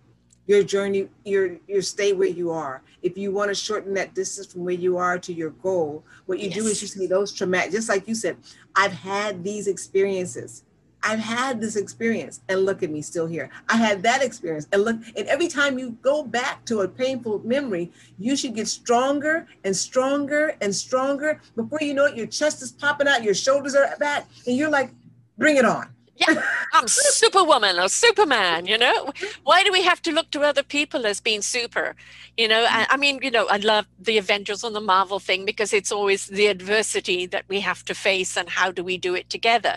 your 0.46 0.62
journey, 0.62 1.08
your 1.24 1.56
your 1.66 1.80
stay 1.80 2.12
where 2.12 2.28
you 2.28 2.50
are. 2.50 2.82
If 3.02 3.16
you 3.16 3.32
want 3.32 3.48
to 3.48 3.54
shorten 3.54 3.94
that 3.94 4.14
distance 4.14 4.52
from 4.52 4.64
where 4.64 4.74
you 4.74 4.98
are 4.98 5.18
to 5.18 5.32
your 5.32 5.50
goal, 5.50 6.04
what 6.26 6.38
you 6.38 6.48
yes. 6.48 6.58
do 6.58 6.66
is 6.66 6.82
you 6.82 6.88
say 6.88 7.06
those 7.06 7.32
traumatic, 7.32 7.72
just 7.72 7.88
like 7.88 8.06
you 8.06 8.14
said, 8.14 8.36
I've 8.76 8.92
had 8.92 9.42
these 9.42 9.68
experiences 9.68 10.64
I've 11.04 11.18
had 11.18 11.60
this 11.60 11.76
experience 11.76 12.40
and 12.48 12.64
look 12.64 12.82
at 12.82 12.90
me 12.90 13.02
still 13.02 13.26
here. 13.26 13.50
I 13.68 13.76
had 13.76 14.02
that 14.04 14.22
experience 14.22 14.66
and 14.72 14.84
look, 14.84 14.96
and 15.16 15.28
every 15.28 15.48
time 15.48 15.78
you 15.78 15.92
go 16.02 16.24
back 16.24 16.64
to 16.64 16.80
a 16.80 16.88
painful 16.88 17.40
memory, 17.44 17.92
you 18.18 18.36
should 18.36 18.54
get 18.54 18.68
stronger 18.68 19.46
and 19.64 19.76
stronger 19.76 20.56
and 20.62 20.74
stronger. 20.74 21.40
Before 21.54 21.80
you 21.82 21.92
know 21.92 22.06
it, 22.06 22.16
your 22.16 22.26
chest 22.26 22.62
is 22.62 22.72
popping 22.72 23.06
out, 23.06 23.22
your 23.22 23.34
shoulders 23.34 23.74
are 23.74 23.94
back, 23.98 24.26
and 24.46 24.56
you're 24.56 24.70
like, 24.70 24.90
bring 25.36 25.56
it 25.56 25.64
on. 25.64 25.93
Yeah, 26.16 26.42
I'm 26.72 26.86
superwoman 26.86 27.78
or 27.78 27.88
superman, 27.88 28.66
you 28.66 28.78
know? 28.78 29.12
Why 29.42 29.64
do 29.64 29.72
we 29.72 29.82
have 29.82 30.00
to 30.02 30.12
look 30.12 30.30
to 30.30 30.42
other 30.42 30.62
people 30.62 31.06
as 31.06 31.20
being 31.20 31.42
super? 31.42 31.96
You 32.36 32.46
know, 32.46 32.66
I, 32.68 32.86
I, 32.90 32.96
mean, 32.96 33.18
you 33.20 33.32
know, 33.32 33.46
I 33.48 33.56
love 33.56 33.86
the 33.98 34.18
Avengers 34.18 34.62
on 34.62 34.74
the 34.74 34.80
Marvel 34.80 35.18
thing 35.18 35.44
because 35.44 35.72
it's 35.72 35.90
always 35.90 36.26
the 36.26 36.46
adversity 36.46 37.26
that 37.26 37.44
we 37.48 37.60
have 37.60 37.84
to 37.86 37.94
face 37.94 38.36
and 38.36 38.48
how 38.48 38.70
do 38.70 38.84
we 38.84 38.96
do 38.96 39.14
it 39.14 39.28
together. 39.28 39.76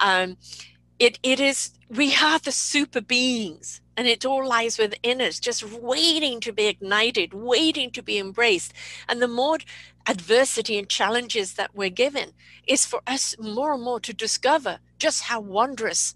Um, 0.00 0.36
it, 0.98 1.20
it 1.22 1.38
is, 1.38 1.70
we 1.88 2.14
are 2.16 2.40
the 2.40 2.50
super 2.50 3.00
beings 3.00 3.80
and 3.96 4.08
it 4.08 4.24
all 4.24 4.46
lies 4.46 4.78
within 4.78 5.20
us, 5.20 5.38
just 5.38 5.62
waiting 5.62 6.40
to 6.40 6.52
be 6.52 6.66
ignited, 6.66 7.34
waiting 7.34 7.90
to 7.92 8.02
be 8.02 8.18
embraced. 8.18 8.72
And 9.08 9.22
the 9.22 9.28
more 9.28 9.58
adversity 10.08 10.76
and 10.78 10.88
challenges 10.88 11.54
that 11.54 11.74
we're 11.74 11.90
given 11.90 12.30
is 12.66 12.84
for 12.84 13.00
us 13.06 13.36
more 13.38 13.72
and 13.74 13.82
more 13.82 14.00
to 14.00 14.12
discover 14.12 14.78
just 14.98 15.22
how 15.22 15.40
wondrous 15.40 16.14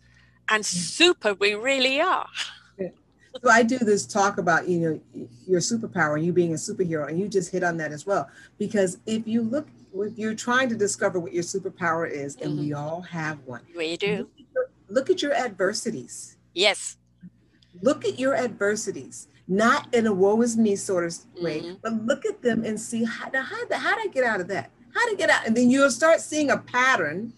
and 0.49 0.65
super 0.65 1.35
we 1.35 1.55
really 1.55 2.01
are. 2.01 2.29
So 3.43 3.51
I 3.51 3.63
do 3.63 3.79
this 3.79 4.07
talk 4.07 4.37
about 4.37 4.69
you 4.69 4.79
know 4.79 5.27
your 5.49 5.61
superpower 5.61 6.17
and 6.17 6.25
you 6.27 6.35
being 6.35 6.53
a 6.53 6.57
superhero, 6.57 7.09
and 7.09 7.19
you 7.19 7.29
just 7.29 7.51
hit 7.51 7.65
on 7.65 7.79
that 7.79 7.91
as 7.91 8.07
well. 8.07 8.29
Because 8.59 8.99
if 9.07 9.27
you 9.27 9.41
look, 9.41 9.69
if 9.95 10.19
you're 10.19 10.35
trying 10.35 10.69
to 10.69 10.77
discover 10.77 11.19
what 11.19 11.33
your 11.33 11.43
superpower 11.43 12.09
is, 12.11 12.37
and 12.37 12.53
mm-hmm. 12.53 12.61
we 12.61 12.73
all 12.75 13.01
have 13.01 13.39
one, 13.47 13.63
we 13.75 13.97
do. 13.97 14.29
Look 14.89 15.09
at 15.09 15.23
your 15.23 15.33
adversities. 15.33 16.37
Yes. 16.53 16.99
Look 17.81 18.05
at 18.05 18.19
your 18.19 18.35
adversities, 18.35 19.29
not 19.49 19.93
in 19.95 20.07
a 20.07 20.13
woe 20.13 20.43
is 20.43 20.59
me 20.59 20.77
sort 20.77 21.05
of 21.05 21.15
way, 21.43 21.61
mm-hmm. 21.61 21.75
but 21.83 21.95
look 22.05 22.27
at 22.27 22.43
them 22.43 22.65
and 22.65 22.79
see 22.79 23.05
how, 23.05 23.31
how, 23.33 23.43
how 23.43 23.97
did 23.97 24.11
I 24.11 24.11
get 24.13 24.25
out 24.25 24.41
of 24.41 24.49
that? 24.49 24.71
How 24.95 25.09
to 25.09 25.17
get 25.17 25.31
out? 25.31 25.47
And 25.47 25.57
then 25.57 25.71
you'll 25.71 25.91
start 25.91 26.21
seeing 26.21 26.51
a 26.51 26.59
pattern. 26.59 27.33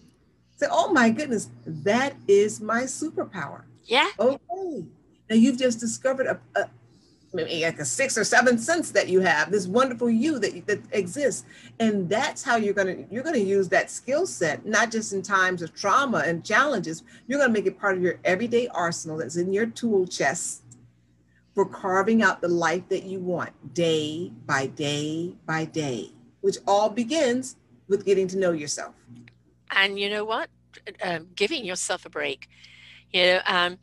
Say, 0.57 0.67
oh 0.69 0.91
my 0.93 1.09
goodness, 1.09 1.49
that 1.65 2.15
is 2.27 2.61
my 2.61 2.83
superpower. 2.83 3.63
Yeah. 3.83 4.09
Okay. 4.19 4.85
Now 5.29 5.35
you've 5.35 5.57
just 5.57 5.79
discovered 5.79 6.27
a, 6.27 6.39
a 6.55 6.69
maybe 7.35 7.63
like 7.63 7.79
a 7.79 7.85
sixth 7.85 8.17
or 8.17 8.23
seven 8.23 8.57
sense 8.57 8.91
that 8.91 9.09
you 9.09 9.19
have 9.19 9.51
this 9.51 9.67
wonderful 9.67 10.09
you 10.09 10.39
that, 10.39 10.65
that 10.65 10.79
exists 10.91 11.45
and 11.79 12.09
that's 12.09 12.41
how 12.41 12.55
you're 12.55 12.73
going 12.73 12.87
to 12.87 13.13
you're 13.13 13.23
going 13.23 13.35
to 13.35 13.41
use 13.41 13.67
that 13.67 13.91
skill 13.91 14.25
set 14.25 14.65
not 14.65 14.89
just 14.89 15.11
in 15.11 15.21
times 15.21 15.61
of 15.61 15.75
trauma 15.75 16.19
and 16.19 16.45
challenges 16.45 17.03
you're 17.27 17.37
going 17.37 17.49
to 17.49 17.53
make 17.53 17.65
it 17.65 17.79
part 17.79 17.97
of 17.97 18.01
your 18.01 18.17
everyday 18.23 18.67
arsenal 18.69 19.17
that's 19.17 19.35
in 19.35 19.51
your 19.51 19.65
tool 19.65 20.07
chest 20.07 20.63
for 21.53 21.65
carving 21.65 22.23
out 22.23 22.41
the 22.41 22.47
life 22.47 22.87
that 22.89 23.03
you 23.03 23.19
want 23.19 23.51
day 23.73 24.31
by 24.45 24.65
day 24.67 25.35
by 25.45 25.65
day 25.65 26.09
which 26.41 26.57
all 26.65 26.89
begins 26.89 27.57
with 27.87 28.05
getting 28.05 28.27
to 28.27 28.37
know 28.37 28.51
yourself 28.51 28.95
and 29.75 29.99
you 29.99 30.09
know 30.09 30.25
what 30.25 30.49
um, 31.03 31.27
giving 31.35 31.63
yourself 31.65 32.05
a 32.05 32.09
break 32.09 32.47
you 33.11 33.23
know 33.23 33.39
um, 33.45 33.77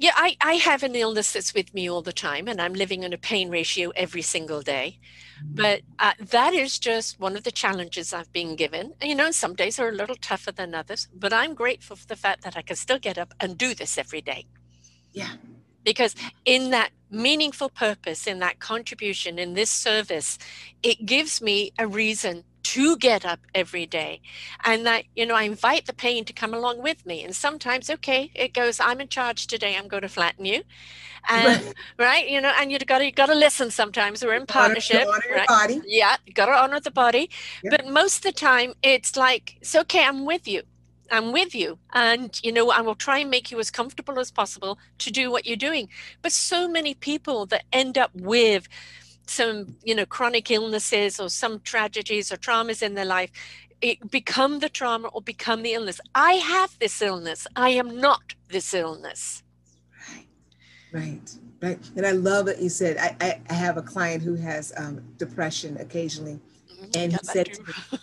yeah, 0.00 0.12
I, 0.16 0.34
I 0.40 0.54
have 0.54 0.82
an 0.82 0.94
illness 0.94 1.34
that's 1.34 1.52
with 1.52 1.74
me 1.74 1.90
all 1.90 2.00
the 2.00 2.12
time, 2.12 2.48
and 2.48 2.58
I'm 2.58 2.72
living 2.72 3.04
on 3.04 3.12
a 3.12 3.18
pain 3.18 3.50
ratio 3.50 3.90
every 3.94 4.22
single 4.22 4.62
day. 4.62 4.98
But 5.44 5.82
uh, 5.98 6.14
that 6.18 6.54
is 6.54 6.78
just 6.78 7.20
one 7.20 7.36
of 7.36 7.44
the 7.44 7.50
challenges 7.50 8.14
I've 8.14 8.32
been 8.32 8.56
given. 8.56 8.94
You 9.02 9.14
know, 9.14 9.30
some 9.30 9.54
days 9.54 9.78
are 9.78 9.90
a 9.90 9.92
little 9.92 10.16
tougher 10.16 10.52
than 10.52 10.74
others, 10.74 11.06
but 11.14 11.34
I'm 11.34 11.52
grateful 11.52 11.96
for 11.96 12.06
the 12.06 12.16
fact 12.16 12.44
that 12.44 12.56
I 12.56 12.62
can 12.62 12.76
still 12.76 12.98
get 12.98 13.18
up 13.18 13.34
and 13.40 13.58
do 13.58 13.74
this 13.74 13.98
every 13.98 14.22
day. 14.22 14.46
Yeah. 15.12 15.32
Because 15.84 16.14
in 16.46 16.70
that 16.70 16.92
meaningful 17.10 17.68
purpose, 17.68 18.26
in 18.26 18.38
that 18.38 18.58
contribution, 18.58 19.38
in 19.38 19.52
this 19.52 19.70
service, 19.70 20.38
it 20.82 21.04
gives 21.04 21.42
me 21.42 21.72
a 21.78 21.86
reason 21.86 22.44
to 22.62 22.96
get 22.96 23.24
up 23.24 23.40
every 23.54 23.86
day 23.86 24.20
and 24.64 24.86
that 24.86 25.04
you 25.16 25.26
know 25.26 25.34
i 25.34 25.42
invite 25.42 25.86
the 25.86 25.92
pain 25.92 26.24
to 26.24 26.32
come 26.32 26.54
along 26.54 26.82
with 26.82 27.04
me 27.06 27.22
and 27.24 27.34
sometimes 27.34 27.90
okay 27.90 28.30
it 28.34 28.52
goes 28.54 28.80
i'm 28.80 29.00
in 29.00 29.08
charge 29.08 29.46
today 29.46 29.76
i'm 29.76 29.88
going 29.88 30.02
to 30.02 30.08
flatten 30.08 30.44
you 30.44 30.62
and 31.28 31.64
right, 31.64 31.74
right 31.98 32.28
you 32.28 32.40
know 32.40 32.52
and 32.58 32.70
you 32.72 32.78
got 32.78 32.98
to 32.98 33.04
you 33.04 33.12
got 33.12 33.26
to 33.26 33.34
listen 33.34 33.70
sometimes 33.70 34.24
we're 34.24 34.34
in 34.34 34.46
partnership 34.46 35.06
right? 35.30 35.48
body. 35.48 35.80
yeah 35.86 36.16
you 36.26 36.32
got 36.32 36.46
to 36.46 36.52
honor 36.52 36.80
the 36.80 36.90
body 36.90 37.30
but 37.68 37.86
most 37.86 38.18
of 38.18 38.22
the 38.22 38.32
time 38.32 38.74
it's 38.82 39.16
like 39.16 39.56
it's 39.60 39.74
okay 39.74 40.04
i'm 40.04 40.24
with 40.24 40.46
you 40.46 40.62
I'm 41.10 41.32
with 41.32 41.54
you. 41.54 41.78
And, 41.92 42.38
you 42.42 42.52
know, 42.52 42.70
I 42.70 42.80
will 42.80 42.94
try 42.94 43.18
and 43.18 43.30
make 43.30 43.50
you 43.50 43.58
as 43.58 43.70
comfortable 43.70 44.18
as 44.18 44.30
possible 44.30 44.78
to 44.98 45.10
do 45.10 45.30
what 45.30 45.46
you're 45.46 45.56
doing. 45.56 45.88
But 46.22 46.32
so 46.32 46.68
many 46.68 46.94
people 46.94 47.46
that 47.46 47.64
end 47.72 47.98
up 47.98 48.10
with 48.14 48.68
some 49.26 49.76
you 49.84 49.94
know 49.94 50.06
chronic 50.06 50.50
illnesses 50.50 51.20
or 51.20 51.28
some 51.28 51.60
tragedies 51.60 52.32
or 52.32 52.36
traumas 52.36 52.82
in 52.82 52.94
their 52.94 53.04
life 53.04 53.30
it 53.80 54.10
become 54.10 54.58
the 54.58 54.68
trauma 54.68 55.08
or 55.08 55.22
become 55.22 55.62
the 55.62 55.72
illness. 55.72 56.00
I 56.14 56.34
have 56.34 56.78
this 56.78 57.00
illness. 57.00 57.46
I 57.56 57.70
am 57.70 57.98
not 57.98 58.34
this 58.48 58.74
illness. 58.74 59.42
Right. 60.08 60.26
Right. 60.92 61.34
Right. 61.62 61.78
And 61.94 62.06
i 62.06 62.12
love 62.12 62.46
what 62.46 62.60
you 62.60 62.70
said 62.70 62.96
i 62.96 63.14
i, 63.20 63.40
I 63.50 63.52
have 63.52 63.76
a 63.76 63.82
client 63.82 64.22
who 64.22 64.34
has 64.36 64.72
um, 64.78 65.02
depression 65.18 65.76
occasionally. 65.78 66.40
Mm-hmm. 66.72 66.90
and 66.94 67.12
he 67.12 67.18
said 67.22 67.48
me, 67.48 67.98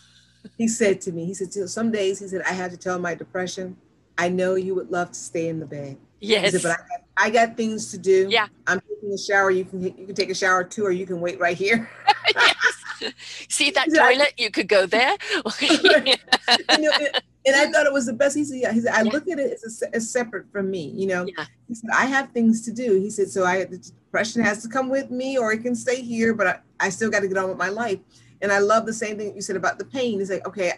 he 0.60 0.68
said 0.68 1.02
to 1.02 1.12
me 1.12 1.26
he 1.26 1.34
said 1.34 1.52
some 1.68 1.92
days 1.92 2.20
he 2.20 2.28
said 2.28 2.44
i 2.46 2.54
have 2.54 2.70
to 2.72 2.78
tell 2.78 3.00
my 3.00 3.16
depression. 3.16 3.76
I 4.20 4.30
know 4.30 4.56
you 4.56 4.76
would 4.76 4.92
love 4.92 5.12
to 5.12 5.20
stay 5.20 5.48
in 5.48 5.60
the 5.60 5.66
bed. 5.66 5.98
Yes 6.20 6.52
said, 6.52 6.62
but 6.62 6.72
I 6.72 6.76
got, 6.76 7.02
I 7.18 7.30
got 7.32 7.58
things 7.58 7.90
to 7.92 7.98
do. 7.98 8.28
Yeah. 8.30 8.48
I'm 8.68 8.80
taking 8.98 9.14
a 9.14 9.18
shower, 9.18 9.52
you 9.52 9.66
can 9.66 9.82
you 9.82 10.06
can 10.06 10.16
take 10.16 10.30
a 10.30 10.36
shower 10.36 10.64
too, 10.64 10.86
or 10.86 10.92
you 10.92 11.06
can 11.06 11.22
wait 11.22 11.40
right 11.40 11.58
here. 11.58 11.90
yes. 12.36 13.14
See 13.50 13.72
that 13.72 13.94
toilet? 13.94 14.34
You 14.38 14.52
could 14.52 14.68
go 14.68 14.86
there. 14.86 15.18
you 15.62 15.84
know, 15.84 16.92
and 17.46 17.56
I 17.56 17.72
thought 17.72 17.86
it 17.86 17.94
was 17.94 18.08
the 18.08 18.14
best. 18.14 18.36
He 18.36 18.44
said, 18.44 18.58
yeah. 18.60 18.74
He 18.74 18.82
said, 18.82 18.94
I 18.94 19.04
yeah. 19.04 19.12
look 19.12 19.28
at 19.28 19.40
it 19.40 19.60
as, 19.66 19.82
a, 19.82 19.96
as 19.96 20.10
separate 20.10 20.52
from 20.52 20.70
me. 20.70 20.92
You 20.96 21.08
know, 21.08 21.26
yeah. 21.26 21.46
he 21.68 21.76
said, 21.76 21.90
I 21.94 22.06
have 22.06 22.32
things 22.32 22.64
to 22.66 22.72
do. 22.72 23.00
He 23.00 23.10
said, 23.10 23.30
so 23.30 23.46
I 23.46 23.66
the 23.66 23.78
depression 23.78 24.42
has 24.44 24.62
to 24.64 24.70
come 24.70 24.90
with 24.90 25.12
me, 25.12 25.38
or 25.38 25.52
it 25.54 25.60
can 25.60 25.76
stay 25.76 26.02
here, 26.02 26.34
but 26.34 26.48
I, 26.48 26.60
I 26.80 26.90
still 26.90 27.10
got 27.10 27.22
to 27.22 27.28
get 27.28 27.38
on 27.38 27.50
with 27.50 27.58
my 27.58 27.70
life. 27.70 28.00
And 28.42 28.52
I 28.52 28.60
love 28.60 28.86
the 28.86 28.94
same 28.94 29.18
thing 29.18 29.36
you 29.36 29.42
said 29.42 29.56
about 29.56 29.80
the 29.80 29.86
pain. 29.86 30.22
It's 30.22 30.30
like, 30.30 30.48
okay, 30.48 30.74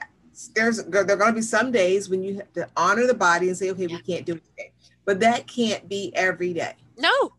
there's 0.56 0.84
there 0.86 1.02
are 1.02 1.06
going 1.06 1.32
to 1.32 1.34
be 1.34 1.42
some 1.42 1.72
days 1.72 2.10
when 2.10 2.24
you 2.24 2.36
have 2.36 2.54
to 2.54 2.70
honor 2.78 3.06
the 3.06 3.14
body 3.14 3.48
and 3.48 3.58
say, 3.58 3.72
okay, 3.72 3.88
yeah. 3.88 3.98
we 3.98 4.02
can't 4.02 4.26
do 4.26 4.34
it 4.34 4.44
today, 4.46 4.72
but 5.06 5.20
that 5.20 5.48
can't 5.48 5.90
be 5.90 6.12
every 6.16 6.54
day. 6.54 6.76
No, 6.98 7.34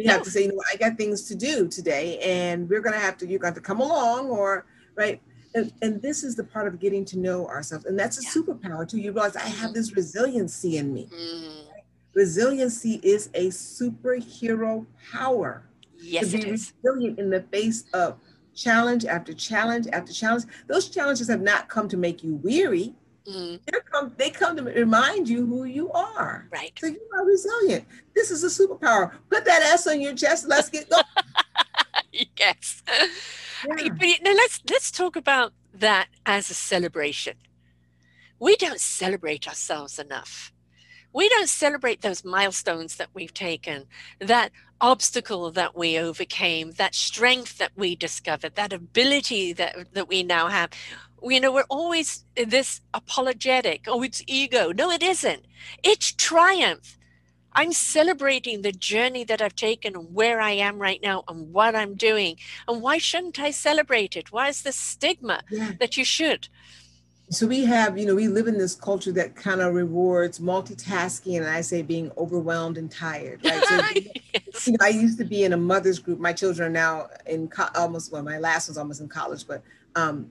we 0.00 0.06
have 0.06 0.22
to 0.22 0.30
say, 0.30 0.42
you 0.42 0.48
know, 0.48 0.62
I 0.72 0.76
got 0.76 0.96
things 0.96 1.28
to 1.28 1.34
do 1.34 1.68
today, 1.68 2.18
and 2.18 2.68
we're 2.68 2.80
going 2.80 2.94
to 2.94 3.00
have 3.00 3.18
to. 3.18 3.26
You're 3.26 3.38
going 3.38 3.54
to 3.54 3.60
come 3.60 3.80
along, 3.80 4.28
or 4.28 4.66
right 4.96 5.20
and, 5.54 5.72
and 5.82 6.02
this 6.02 6.22
is 6.22 6.36
the 6.36 6.44
part 6.44 6.68
of 6.68 6.78
getting 6.78 7.04
to 7.06 7.18
know 7.18 7.46
ourselves 7.46 7.84
and 7.84 7.98
that's 7.98 8.18
a 8.18 8.22
yeah. 8.22 8.30
superpower 8.30 8.88
too 8.88 8.98
you 8.98 9.12
realize 9.12 9.36
i 9.36 9.48
have 9.48 9.74
this 9.74 9.94
resiliency 9.96 10.76
in 10.76 10.92
me 10.92 11.08
mm. 11.12 11.64
resiliency 12.14 13.00
is 13.02 13.30
a 13.34 13.48
superhero 13.48 14.86
power 15.12 15.64
yes 15.98 16.30
to 16.30 16.38
be 16.38 16.42
it 16.42 16.48
is. 16.48 16.72
resilient 16.82 17.18
in 17.18 17.30
the 17.30 17.42
face 17.52 17.84
of 17.94 18.18
challenge 18.54 19.04
after 19.04 19.32
challenge 19.32 19.86
after 19.92 20.12
challenge 20.12 20.44
those 20.66 20.88
challenges 20.88 21.28
have 21.28 21.40
not 21.40 21.68
come 21.68 21.88
to 21.88 21.96
make 21.96 22.22
you 22.22 22.34
weary 22.36 22.94
Mm. 23.26 23.60
Come, 23.92 24.12
they 24.16 24.30
come 24.30 24.56
to 24.56 24.62
remind 24.62 25.28
you 25.28 25.46
who 25.46 25.64
you 25.64 25.90
are. 25.92 26.48
Right. 26.50 26.72
So 26.78 26.86
you 26.86 27.00
are 27.14 27.24
resilient. 27.24 27.84
This 28.14 28.30
is 28.30 28.44
a 28.44 28.46
superpower. 28.48 29.12
Put 29.28 29.44
that 29.44 29.62
S 29.62 29.86
on 29.86 30.00
your 30.00 30.14
chest. 30.14 30.48
Let's 30.48 30.68
get 30.68 30.88
going. 30.88 31.04
yes. 32.38 32.82
Yeah. 33.68 33.88
But 33.88 34.08
now 34.22 34.32
let's 34.32 34.60
let's 34.68 34.90
talk 34.90 35.16
about 35.16 35.52
that 35.74 36.08
as 36.24 36.50
a 36.50 36.54
celebration. 36.54 37.34
We 38.38 38.56
don't 38.56 38.80
celebrate 38.80 39.46
ourselves 39.46 39.98
enough. 39.98 40.52
We 41.12 41.28
don't 41.28 41.48
celebrate 41.48 42.02
those 42.02 42.24
milestones 42.24 42.96
that 42.96 43.08
we've 43.12 43.34
taken, 43.34 43.86
that 44.20 44.52
obstacle 44.80 45.50
that 45.50 45.76
we 45.76 45.98
overcame, 45.98 46.70
that 46.72 46.94
strength 46.94 47.58
that 47.58 47.72
we 47.76 47.96
discovered, 47.96 48.54
that 48.54 48.72
ability 48.72 49.52
that, 49.54 49.92
that 49.92 50.08
we 50.08 50.22
now 50.22 50.48
have. 50.48 50.70
You 51.22 51.40
know, 51.40 51.52
we're 51.52 51.64
always 51.68 52.24
this 52.34 52.80
apologetic. 52.94 53.84
Oh, 53.86 54.02
it's 54.02 54.22
ego. 54.26 54.72
No, 54.72 54.90
it 54.90 55.02
isn't. 55.02 55.44
It's 55.82 56.12
triumph. 56.12 56.96
I'm 57.52 57.72
celebrating 57.72 58.62
the 58.62 58.72
journey 58.72 59.24
that 59.24 59.42
I've 59.42 59.56
taken, 59.56 59.96
and 59.96 60.14
where 60.14 60.40
I 60.40 60.52
am 60.52 60.78
right 60.78 61.00
now, 61.02 61.24
and 61.28 61.52
what 61.52 61.74
I'm 61.74 61.94
doing. 61.94 62.36
And 62.68 62.80
why 62.80 62.98
shouldn't 62.98 63.40
I 63.40 63.50
celebrate 63.50 64.16
it? 64.16 64.32
Why 64.32 64.48
is 64.48 64.62
the 64.62 64.72
stigma 64.72 65.42
yeah. 65.50 65.72
that 65.80 65.96
you 65.96 66.04
should? 66.04 66.48
So 67.30 67.46
we 67.46 67.64
have, 67.64 67.96
you 67.96 68.06
know, 68.06 68.16
we 68.16 68.26
live 68.26 68.48
in 68.48 68.58
this 68.58 68.74
culture 68.74 69.12
that 69.12 69.36
kind 69.36 69.60
of 69.60 69.72
rewards 69.74 70.40
multitasking, 70.40 71.36
and 71.36 71.46
I 71.46 71.60
say 71.60 71.80
being 71.80 72.10
overwhelmed 72.16 72.76
and 72.76 72.90
tired. 72.90 73.44
Right. 73.44 73.64
So, 73.64 73.76
yes. 74.34 74.66
you 74.66 74.72
know, 74.72 74.78
I 74.84 74.88
used 74.88 75.16
to 75.18 75.24
be 75.24 75.44
in 75.44 75.52
a 75.52 75.56
mother's 75.56 76.00
group. 76.00 76.18
My 76.18 76.32
children 76.32 76.68
are 76.68 76.72
now 76.72 77.08
in 77.26 77.46
co- 77.46 77.68
almost. 77.76 78.12
Well, 78.12 78.24
my 78.24 78.38
last 78.38 78.68
one's 78.68 78.78
almost 78.78 79.00
in 79.00 79.08
college, 79.08 79.46
but 79.46 79.62
um, 79.94 80.28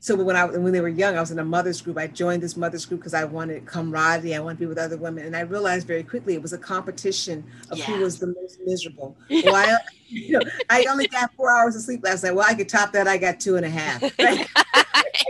so 0.00 0.14
when 0.14 0.36
I 0.36 0.44
when 0.44 0.72
they 0.72 0.80
were 0.80 0.88
young, 0.88 1.16
I 1.16 1.20
was 1.20 1.32
in 1.32 1.40
a 1.40 1.44
mother's 1.44 1.82
group. 1.82 1.98
I 1.98 2.06
joined 2.06 2.40
this 2.42 2.56
mother's 2.56 2.86
group 2.86 3.00
because 3.00 3.14
I 3.14 3.24
wanted 3.24 3.66
camaraderie. 3.66 4.34
I 4.34 4.38
wanted 4.38 4.56
to 4.56 4.60
be 4.60 4.66
with 4.66 4.78
other 4.78 4.96
women, 4.96 5.26
and 5.26 5.34
I 5.34 5.40
realized 5.40 5.88
very 5.88 6.04
quickly 6.04 6.34
it 6.34 6.42
was 6.42 6.52
a 6.52 6.58
competition 6.58 7.44
of 7.70 7.78
yeah. 7.78 7.86
who 7.86 8.02
was 8.02 8.18
the 8.18 8.28
most 8.28 8.58
miserable. 8.64 9.16
Well, 9.48 9.54
I, 9.54 9.78
you 10.08 10.32
know, 10.32 10.40
I 10.68 10.84
only 10.90 11.06
got 11.08 11.32
four 11.34 11.50
hours 11.50 11.74
of 11.74 11.82
sleep 11.82 12.04
last 12.04 12.22
night. 12.22 12.34
Well, 12.34 12.46
I 12.46 12.54
could 12.54 12.68
top 12.68 12.92
that. 12.92 13.08
I 13.08 13.16
got 13.16 13.40
two 13.40 13.56
and 13.56 13.64
a 13.64 13.70
half. 13.70 14.02
Right. 14.18 14.46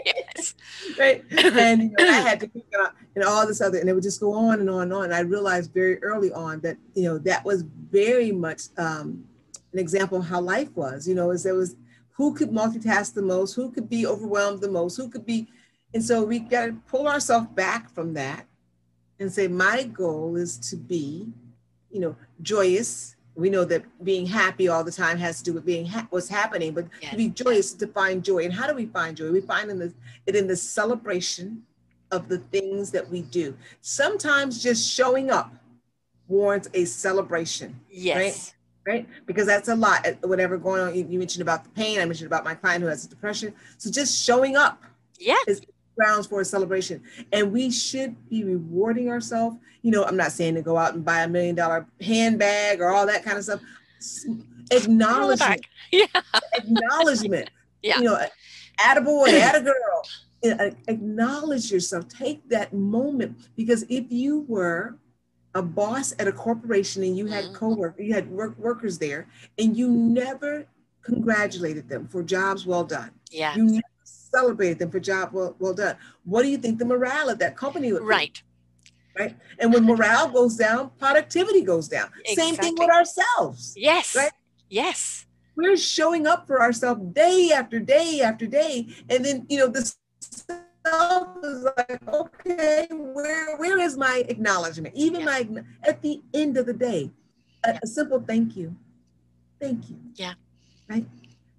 yes. 0.05 0.55
right. 0.99 1.25
And 1.31 1.83
you 1.83 1.89
know, 1.99 2.11
I 2.11 2.21
had 2.21 2.41
to 2.41 2.49
pick 2.49 2.65
it 2.71 2.81
up 2.81 2.95
and 3.15 3.25
all 3.25 3.47
this 3.47 3.61
other, 3.61 3.79
and 3.79 3.89
it 3.89 3.95
would 3.95 4.03
just 4.03 4.21
go 4.21 4.33
on 4.33 4.61
and 4.61 4.69
on 4.69 4.83
and 4.83 4.93
on. 4.93 5.05
And 5.05 5.15
I 5.15 5.21
realized 5.21 5.73
very 5.73 6.03
early 6.03 6.33
on 6.33 6.61
that 6.61 6.77
you 6.95 7.05
know 7.05 7.19
that 7.19 7.45
was 7.45 7.63
very 7.91 8.33
much 8.33 8.65
um, 8.77 9.25
an 9.73 9.79
example 9.79 10.19
of 10.19 10.27
how 10.27 10.41
life 10.41 10.75
was. 10.77 11.09
You 11.09 11.15
know, 11.15 11.31
is 11.31 11.43
there 11.43 11.55
was 11.55 11.77
who 12.19 12.35
could 12.35 12.51
multitask 12.51 13.15
the 13.15 13.23
most, 13.23 13.55
who 13.55 13.71
could 13.71 13.89
be 13.89 14.05
overwhelmed 14.05 14.61
the 14.61 14.71
most, 14.71 14.97
who 14.97 15.09
could 15.09 15.25
be, 15.25 15.47
and 15.95 16.05
so 16.05 16.25
we 16.25 16.41
got 16.41 16.67
to 16.67 16.73
pull 16.89 17.07
ourselves 17.09 17.47
back 17.55 17.89
from 17.95 18.13
that 18.13 18.45
and 19.21 19.33
say, 19.33 19.47
my 19.47 19.85
goal 19.85 20.37
is 20.37 20.59
to 20.59 20.77
be, 20.77 21.29
you 21.91 22.01
know, 22.01 22.17
joyous. 22.43 23.15
We 23.37 23.51
know 23.51 23.65
that 23.67 23.85
being 24.05 24.27
happy 24.27 24.67
all 24.67 24.83
the 24.83 24.91
time 24.91 25.17
has 25.19 25.39
to 25.39 25.45
do 25.45 25.53
with 25.53 25.65
being 25.65 25.87
ha- 25.87 26.09
what's 26.11 26.29
happening, 26.29 26.75
but 26.75 26.89
yes. 27.01 27.13
to 27.13 27.17
be 27.17 27.29
joyous 27.29 27.73
to 27.75 27.87
find 27.87 28.25
joy. 28.25 28.45
And 28.45 28.53
how 28.53 28.67
do 28.67 28.75
we 28.75 28.87
find 28.87 29.17
joy? 29.17 29.31
We 29.31 29.41
find 29.41 29.71
in 29.71 29.79
the, 29.79 29.95
it 30.27 30.35
in 30.35 30.49
the 30.49 30.57
celebration 30.57 31.63
of 32.11 32.29
the 32.29 32.39
things 32.39 32.91
that 32.91 33.09
we 33.09 33.23
do. 33.23 33.57
Sometimes 33.81 34.61
just 34.61 34.91
showing 34.91 35.31
up 35.31 35.53
warrants 36.27 36.69
a 36.75 36.85
celebration. 36.85 37.79
Yes. 37.89 38.17
Right? 38.17 38.55
Right? 38.89 39.07
Because 39.27 39.47
that's 39.47 39.69
a 39.69 39.77
lot. 39.77 40.07
Uh, 40.07 40.15
whatever 40.27 40.57
going 40.57 40.81
on, 40.81 40.95
you 40.95 41.19
mentioned 41.19 41.43
about 41.43 41.63
the 41.63 41.71
pain. 41.71 42.01
I 42.01 42.05
mentioned 42.07 42.27
about 42.27 42.45
my 42.45 42.55
client 42.55 42.83
who 42.83 42.89
has 42.89 43.07
depression. 43.07 43.53
So 43.77 43.91
just 43.91 44.25
showing 44.25 44.57
up, 44.57 44.83
yeah, 45.21 45.37
is 45.47 45.61
grounds 45.97 46.27
for 46.27 46.41
a 46.41 46.45
celebration. 46.45 47.03
And 47.33 47.53
we 47.53 47.71
should 47.71 48.17
be 48.31 48.45
rewarding 48.45 49.11
ourselves. 49.11 49.57
You 49.83 49.91
know, 49.91 50.05
I'm 50.05 50.17
not 50.17 50.33
saying 50.33 50.55
to 50.55 50.63
go 50.63 50.77
out 50.77 50.95
and 50.95 51.05
buy 51.05 51.23
a 51.23 51.29
million 51.29 51.55
dollar 51.55 51.87
handbag 52.01 52.81
or 52.81 52.89
all 52.89 53.07
that 53.07 53.25
kind 53.25 53.37
of 53.37 53.45
stuff. 53.45 53.61
Acknowledgement. 54.71 55.67
Yeah. 55.91 56.07
Acknowledgement. 56.55 57.51
Yeah. 57.81 57.99
You 57.99 58.05
know, 58.07 58.19
attaboy, 58.81 59.29
atta 59.29 59.63
girl. 59.63 60.73
Acknowledge 60.89 61.71
yourself. 61.71 62.09
Take 62.09 62.47
that 62.49 62.73
moment 62.73 63.39
because 63.57 63.85
if 63.89 64.11
you 64.11 64.45
were 64.49 64.99
a 65.59 65.63
boss 65.63 66.15
at 66.19 66.29
a 66.29 66.33
corporation 66.33 67.03
and 67.03 67.19
you 67.19 67.27
had 67.27 67.45
mm-hmm. 67.45 67.55
co-workers, 67.55 68.07
you 68.07 68.15
had 68.15 68.31
work, 68.31 68.57
workers 68.57 68.99
there, 68.99 69.27
and 69.59 69.77
you 69.77 69.89
never 69.91 70.67
congratulated 71.03 71.89
them 71.89 72.07
for 72.07 72.23
jobs 72.23 72.65
well 72.65 72.85
done. 72.85 73.11
Yeah. 73.31 73.57
You 73.57 73.65
never 73.65 73.83
celebrated 74.05 74.79
them 74.79 74.91
for 74.91 75.01
job 75.01 75.31
well, 75.33 75.57
well 75.59 75.75
done. 75.75 75.97
What 76.25 76.43
do 76.43 76.49
you 76.49 76.59
think 76.59 76.79
the 76.79 76.85
morale 76.85 77.29
of 77.29 77.39
that 77.41 77.57
company 77.57 77.93
would 77.93 78.03
be? 78.03 78.07
Right. 78.07 78.43
Right. 79.19 79.37
And 79.59 79.75
when 79.75 79.85
morale 79.85 80.29
goes 80.29 80.55
down, 80.55 80.93
productivity 80.97 81.63
goes 81.63 81.89
down. 81.89 82.09
Exactly. 82.25 82.35
Same 82.37 82.55
thing 82.55 82.75
with 82.79 82.91
ourselves. 82.91 83.75
Yes. 83.77 84.15
Right. 84.15 84.31
Yes. 84.71 85.27
We're 85.57 85.77
showing 85.77 86.29
up 86.29 86.47
for 86.47 86.63
ourselves 86.63 87.01
day 87.13 87.51
after 87.53 87.81
day 87.81 88.21
after 88.21 88.47
day. 88.47 88.87
And 89.11 89.25
then, 89.25 89.45
you 89.49 89.59
know, 89.59 89.67
this 89.67 89.97
self 90.87 91.29
is 91.43 91.67
like, 91.77 92.01
okay, 92.09 92.87
where 92.91 93.57
where 93.57 93.78
my 93.97 94.25
acknowledgement? 94.29 94.95
Even 94.95 95.21
yeah. 95.21 95.27
my 95.27 95.63
at 95.85 96.03
the 96.03 96.21
end 96.35 96.57
of 96.57 96.67
the 96.67 96.73
day, 96.73 97.11
a, 97.65 97.73
yeah. 97.73 97.79
a, 97.83 97.87
simple 97.87 98.21
thank 98.21 98.57
you, 98.57 98.75
thank 99.61 99.89
you. 99.89 99.97
Yeah. 100.15 100.35
Right. 100.89 101.07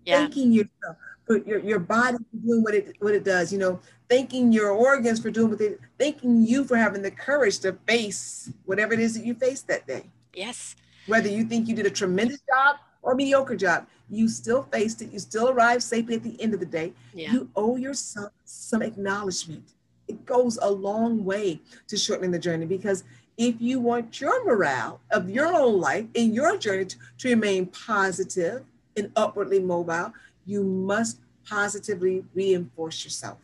Yeah. 0.05 0.19
Thanking 0.19 0.51
yourself 0.51 0.97
for 1.25 1.37
your 1.37 1.59
your 1.59 1.79
body 1.79 2.17
for 2.17 2.37
doing 2.37 2.63
what 2.63 2.73
it 2.73 2.95
what 2.99 3.13
it 3.13 3.23
does. 3.23 3.53
You 3.53 3.59
know, 3.59 3.79
thanking 4.09 4.51
your 4.51 4.71
organs 4.71 5.19
for 5.19 5.29
doing 5.29 5.49
what 5.49 5.59
they, 5.59 5.75
thanking 5.97 6.45
you 6.45 6.63
for 6.63 6.75
having 6.75 7.01
the 7.01 7.11
courage 7.11 7.59
to 7.59 7.73
face 7.87 8.51
whatever 8.65 8.93
it 8.93 8.99
is 8.99 9.13
that 9.13 9.25
you 9.25 9.33
faced 9.33 9.67
that 9.67 9.87
day. 9.87 10.05
Yes. 10.33 10.75
Whether 11.07 11.29
you 11.29 11.43
think 11.43 11.67
you 11.67 11.75
did 11.75 11.85
a 11.85 11.91
tremendous 11.91 12.39
job 12.41 12.77
or 13.01 13.15
mediocre 13.15 13.55
job, 13.55 13.87
you 14.09 14.27
still 14.27 14.63
faced 14.71 15.01
it. 15.01 15.11
You 15.11 15.19
still 15.19 15.49
arrived 15.49 15.83
safely 15.83 16.15
at 16.15 16.23
the 16.23 16.39
end 16.41 16.53
of 16.53 16.59
the 16.59 16.65
day. 16.65 16.93
Yeah. 17.13 17.31
You 17.31 17.49
owe 17.55 17.75
yourself 17.77 18.31
some 18.45 18.81
acknowledgement. 18.81 19.73
It 20.09 20.25
goes 20.25 20.57
a 20.61 20.69
long 20.69 21.23
way 21.23 21.61
to 21.87 21.95
shortening 21.95 22.31
the 22.31 22.39
journey 22.39 22.65
because 22.65 23.03
if 23.37 23.55
you 23.61 23.79
want 23.79 24.19
your 24.19 24.43
morale 24.43 24.99
of 25.11 25.29
your 25.29 25.53
own 25.53 25.79
life 25.79 26.07
in 26.15 26.33
your 26.33 26.57
journey 26.57 26.85
to, 26.85 26.97
to 27.19 27.29
remain 27.29 27.67
positive 27.67 28.65
and 28.97 29.11
upwardly 29.15 29.59
mobile, 29.59 30.13
you 30.45 30.63
must 30.63 31.19
positively 31.47 32.25
reinforce 32.33 33.03
yourself. 33.03 33.37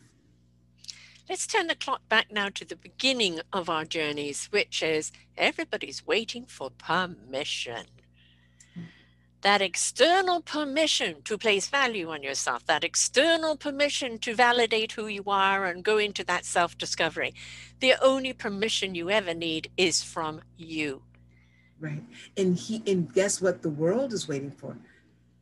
Let's 1.28 1.46
turn 1.46 1.66
the 1.66 1.74
clock 1.74 2.08
back 2.08 2.30
now 2.30 2.50
to 2.50 2.64
the 2.64 2.76
beginning 2.76 3.40
of 3.52 3.68
our 3.68 3.84
journeys, 3.84 4.46
which 4.50 4.82
is 4.82 5.12
everybody's 5.36 6.06
waiting 6.06 6.46
for 6.46 6.70
permission 6.70 7.86
that 9.46 9.62
external 9.62 10.40
permission 10.40 11.22
to 11.22 11.38
place 11.38 11.68
value 11.68 12.10
on 12.10 12.20
yourself, 12.20 12.66
that 12.66 12.82
external 12.82 13.56
permission 13.56 14.18
to 14.18 14.34
validate 14.34 14.90
who 14.90 15.06
you 15.06 15.22
are 15.28 15.66
and 15.66 15.84
go 15.84 15.98
into 15.98 16.24
that 16.24 16.44
self 16.44 16.76
discovery. 16.76 17.32
The 17.78 17.94
only 18.02 18.32
permission 18.32 18.96
you 18.96 19.08
ever 19.08 19.34
need 19.34 19.70
is 19.76 20.02
from 20.02 20.40
you. 20.56 21.00
Right. 21.78 22.02
And 22.36 22.56
he 22.56 22.82
and 22.88 23.12
guess 23.14 23.40
what 23.40 23.62
the 23.62 23.68
world 23.68 24.12
is 24.12 24.26
waiting 24.26 24.50
for? 24.50 24.76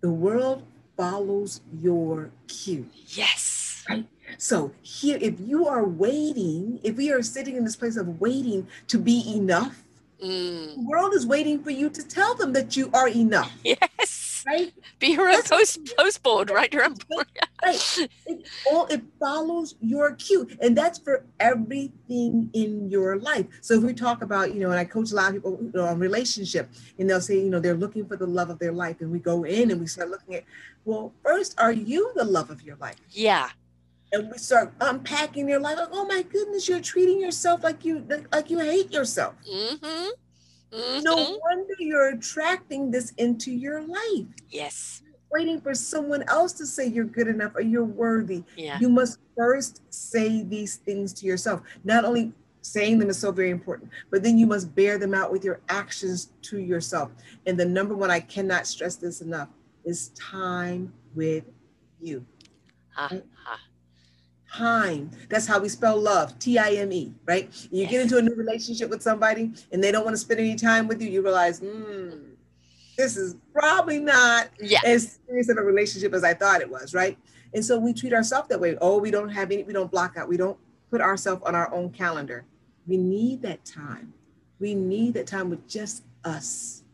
The 0.03 0.11
world 0.11 0.65
follows 0.99 1.63
your 1.81 2.31
cue. 2.47 2.87
Yes. 3.07 3.87
Right. 3.89 4.07
So 4.37 4.73
here, 4.83 5.17
if 5.19 5.41
you 5.41 5.67
are 5.67 5.87
waiting, 5.87 6.79
if 6.83 6.97
we 6.97 7.11
are 7.11 7.23
sitting 7.23 7.57
in 7.57 7.65
this 7.65 7.77
place 7.77 7.97
of 7.97 8.21
waiting 8.21 8.69
to 8.89 8.99
be 8.99 9.35
enough, 9.35 9.84
Mm. 10.23 10.75
The 10.77 10.83
world 10.83 11.15
is 11.15 11.27
waiting 11.27 11.63
for 11.63 11.71
you 11.71 11.91
to 11.91 12.07
tell 12.07 12.35
them 12.35 12.53
that 12.53 12.77
you 12.77 12.91
are 12.93 13.09
enough. 13.09 13.53
Yes. 13.65 14.45
Right? 14.47 14.75
Be 14.99 15.13
your 15.13 15.31
own 15.31 15.43
post 15.43 15.79
postboard, 15.97 16.51
right? 16.51 16.71
Your 16.71 16.85
own 16.85 16.97
board. 17.09 17.27
right. 17.65 17.99
It 18.27 18.47
all 18.71 18.85
it 18.89 19.01
follows 19.19 19.75
your 19.81 20.13
cue. 20.17 20.47
And 20.61 20.77
that's 20.77 20.99
for 20.99 21.25
everything 21.41 22.51
in 22.53 22.91
your 22.91 23.19
life. 23.19 23.47
So 23.63 23.73
if 23.73 23.83
we 23.83 23.95
talk 23.95 24.21
about, 24.21 24.53
you 24.53 24.61
know, 24.61 24.71
and 24.71 24.79
I 24.79 24.85
coach 24.85 25.13
a 25.13 25.15
lot 25.15 25.29
of 25.29 25.37
people 25.37 25.59
you 25.63 25.73
know, 25.75 25.87
on 25.87 25.99
relationship, 25.99 26.69
and 26.99 27.09
they'll 27.09 27.23
say, 27.23 27.39
you 27.39 27.49
know, 27.49 27.59
they're 27.59 27.73
looking 27.73 28.07
for 28.07 28.17
the 28.17 28.27
love 28.27 28.51
of 28.51 28.59
their 28.59 28.73
life. 28.73 29.01
And 29.01 29.11
we 29.11 29.19
go 29.19 29.45
in 29.45 29.71
and 29.71 29.81
we 29.81 29.87
start 29.87 30.11
looking 30.11 30.35
at, 30.35 30.45
well, 30.85 31.15
first, 31.25 31.59
are 31.59 31.73
you 31.73 32.13
the 32.15 32.25
love 32.25 32.51
of 32.51 32.61
your 32.63 32.77
life? 32.77 33.01
Yeah. 33.11 33.49
And 34.15 34.31
we 34.31 34.39
start 34.39 34.73
unpacking 34.81 35.49
your 35.49 35.59
life. 35.59 35.77
Like, 35.77 35.89
oh 35.91 36.07
my 36.07 36.23
goodness, 36.23 36.69
you're 36.69 36.81
treating 36.81 37.21
yourself 37.21 37.65
like 37.65 37.85
you 37.85 38.07
like, 38.09 38.33
like 38.33 38.49
you 38.49 38.61
hate 38.61 38.93
yourself. 38.93 39.35
Mm-hmm. 39.51 39.85
Mm-hmm. 40.75 41.03
No 41.03 41.15
wonder 41.17 41.75
you're 41.79 42.11
attracting 42.11 42.91
this 42.91 43.11
into 43.19 43.51
your 43.51 43.83
life. 43.83 44.27
Yes. 44.49 45.03
Waiting 45.33 45.61
for 45.61 45.75
someone 45.75 46.23
else 46.29 46.53
to 46.55 46.67
say 46.67 46.87
you're 46.87 47.05
good 47.05 47.27
enough 47.27 47.53
or 47.57 47.61
you're 47.61 47.85
worthy. 47.85 48.45
Yeah. 48.57 48.79
You 48.81 48.89
must 48.89 49.19
first 49.37 49.83
say 49.91 50.45
these 50.45 50.77
things 50.77 51.13
to 51.15 51.27
yourself. 51.27 51.63
Not 51.83 52.05
only 52.05 52.33
saying 52.63 52.99
them 52.99 53.11
is 53.11 53.19
so 53.19 53.33
very 53.33 53.51
important, 53.51 53.91
but 54.11 54.23
then 54.23 54.39
you 54.39 54.47
must 54.47 54.75
bear 54.75 54.97
them 54.97 55.13
out 55.13 55.33
with 55.33 55.45
your 55.45 55.61
actions 55.69 56.31
to 56.43 56.59
yourself. 56.59 57.11
And 57.47 57.59
the 57.59 57.65
number 57.65 57.97
one, 57.97 58.11
I 58.11 58.21
cannot 58.21 58.67
stress 58.67 58.95
this 58.97 59.21
enough, 59.21 59.49
is 59.85 60.11
time 60.11 60.93
with 61.15 61.45
you. 62.01 62.25
Ha, 62.95 63.11
ha. 63.45 63.59
Time. 64.59 65.11
That's 65.29 65.47
how 65.49 65.59
we 65.59 65.69
spell 65.69 66.01
love. 66.01 66.39
T 66.39 66.59
I 66.59 66.71
M 66.75 66.93
E, 66.93 67.13
right? 67.27 67.51
You 67.73 67.83
Yes. 67.83 67.91
get 67.91 68.01
into 68.03 68.19
a 68.19 68.23
new 68.23 68.35
relationship 68.37 68.89
with 68.89 69.03
somebody 69.03 69.53
and 69.73 69.83
they 69.83 69.91
don't 69.91 70.05
want 70.05 70.15
to 70.15 70.19
spend 70.19 70.39
any 70.39 70.55
time 70.55 70.87
with 70.87 71.03
you, 71.03 71.09
you 71.11 71.23
realize, 71.23 71.59
hmm, 71.59 72.11
this 72.97 73.17
is 73.17 73.35
probably 73.53 73.99
not 73.99 74.51
Yeah. 74.61 74.79
as 74.85 75.19
serious 75.27 75.49
of 75.49 75.57
a 75.59 75.63
relationship 75.63 76.15
as 76.15 76.23
I 76.23 76.35
thought 76.35 76.61
it 76.61 76.71
was, 76.71 76.95
right? 76.95 77.19
And 77.53 77.65
so 77.65 77.79
we 77.81 77.93
treat 77.93 78.13
ourselves 78.13 78.49
that 78.51 78.61
way. 78.61 78.77
Oh, 78.81 78.99
we 78.99 79.11
don't 79.11 79.29
have 79.29 79.51
any, 79.51 79.65
we 79.65 79.73
don't 79.73 79.91
block 79.91 80.17
out, 80.17 80.29
we 80.29 80.37
don't 80.37 80.57
put 80.89 81.01
ourselves 81.01 81.43
on 81.45 81.57
our 81.57 81.73
own 81.75 81.91
calendar. 81.91 82.45
We 82.87 82.97
need 82.97 83.43
that 83.43 83.65
time. 83.65 84.13
We 84.61 84.75
need 84.75 85.15
that 85.15 85.27
time 85.27 85.51
with 85.51 85.67
just 85.67 86.05
us, 86.25 86.85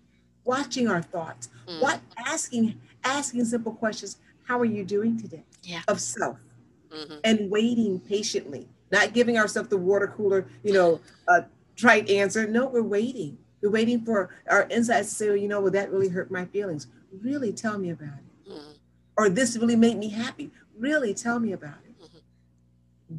watching 0.44 0.88
our 0.88 1.02
thoughts, 1.02 1.50
Mm. 1.68 1.82
what 1.82 2.00
asking, 2.26 2.80
asking 3.04 3.44
simple 3.44 3.72
questions. 3.74 4.16
How 4.44 4.58
are 4.58 4.64
you 4.64 4.82
doing 4.82 5.20
today? 5.20 5.44
Yeah. 5.62 5.82
Of 5.88 6.00
self 6.00 6.38
Mhm. 6.90 7.20
and 7.24 7.50
waiting 7.50 8.00
patiently, 8.00 8.68
not 8.90 9.12
giving 9.12 9.38
ourselves 9.38 9.68
the 9.68 9.76
water 9.76 10.08
cooler, 10.08 10.46
you 10.62 10.72
know, 10.72 11.00
uh, 11.28 11.42
trite 11.76 12.10
answer. 12.10 12.46
No, 12.46 12.66
we're 12.66 12.82
waiting. 12.82 13.38
We're 13.62 13.70
waiting 13.70 14.04
for 14.04 14.30
our 14.48 14.66
insights 14.70 15.08
to 15.10 15.14
say, 15.14 15.28
well, 15.28 15.36
you 15.36 15.48
know, 15.48 15.60
well, 15.60 15.70
that 15.72 15.90
really 15.92 16.08
hurt 16.08 16.30
my 16.30 16.46
feelings. 16.46 16.86
Really 17.22 17.52
tell 17.52 17.78
me 17.78 17.90
about 17.90 18.18
it. 18.46 18.50
Mm. 18.52 18.74
Or 19.16 19.28
this 19.28 19.56
really 19.56 19.76
made 19.76 19.98
me 19.98 20.08
happy. 20.08 20.50
Really 20.78 21.12
tell 21.14 21.38
me 21.38 21.52
about 21.52 21.78
it. 21.86 21.94
Mhm. 22.02 22.20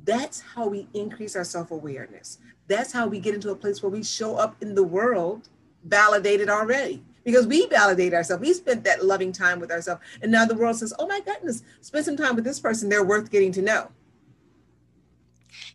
That's 0.05 0.41
how 0.41 0.67
we 0.67 0.88
increase 0.93 1.36
our 1.36 1.43
self 1.43 1.71
awareness. 1.71 2.39
That's 2.67 2.91
how 2.91 3.07
we 3.07 3.19
get 3.19 3.36
into 3.36 3.51
a 3.51 3.55
place 3.55 3.84
where 3.84 3.89
we 3.91 4.03
show 4.03 4.36
up 4.36 4.55
in 4.62 4.75
the 4.75 4.84
world 4.84 5.49
validated 5.84 6.49
already. 6.49 7.03
Because 7.23 7.45
we 7.45 7.67
validate 7.67 8.13
ourselves. 8.13 8.41
We 8.41 8.53
spent 8.53 8.84
that 8.84 9.05
loving 9.05 9.31
time 9.31 9.60
with 9.60 9.71
ourselves. 9.71 10.01
And 10.21 10.31
now 10.31 10.45
the 10.45 10.55
world 10.55 10.75
says, 10.75 10.93
oh 10.97 11.07
my 11.07 11.19
goodness, 11.19 11.63
spend 11.81 12.05
some 12.05 12.17
time 12.17 12.36
with 12.36 12.43
this 12.43 12.60
person. 12.60 12.89
They're 12.89 13.03
worth 13.03 13.29
getting 13.29 13.51
to 13.53 13.62
know. 13.62 13.91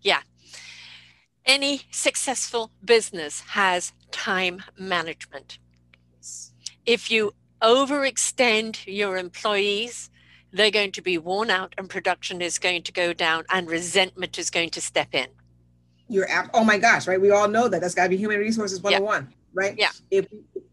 Yeah. 0.03 0.21
Any 1.45 1.83
successful 1.91 2.73
business 2.85 3.41
has 3.49 3.93
time 4.11 4.63
management. 4.77 5.59
If 6.85 7.11
you 7.11 7.33
overextend 7.63 8.85
your 8.87 9.17
employees, 9.17 10.11
they're 10.53 10.71
going 10.71 10.93
to 10.93 11.03
be 11.03 11.19
worn 11.19 11.51
out 11.51 11.75
and 11.79 11.89
production 11.89 12.43
is 12.43 12.59
going 12.59 12.83
to 12.83 12.93
go 12.93 13.13
down 13.13 13.45
and 13.53 13.69
resentment 13.69 14.39
is 14.39 14.51
going 14.51 14.71
to 14.71 14.81
step 14.81 15.15
in. 15.15 15.27
You're. 16.09 16.29
Oh 16.55 16.65
my 16.65 16.79
gosh, 16.79 17.07
right? 17.07 17.21
We 17.21 17.31
all 17.31 17.49
know 17.49 17.69
that. 17.69 17.81
That's 17.81 17.95
got 17.95 18.05
to 18.05 18.09
be 18.09 18.17
human 18.17 18.39
resources 18.39 18.81
101, 18.81 19.33
right? 19.55 19.75
Yeah. 19.77 19.91
If 20.11 20.27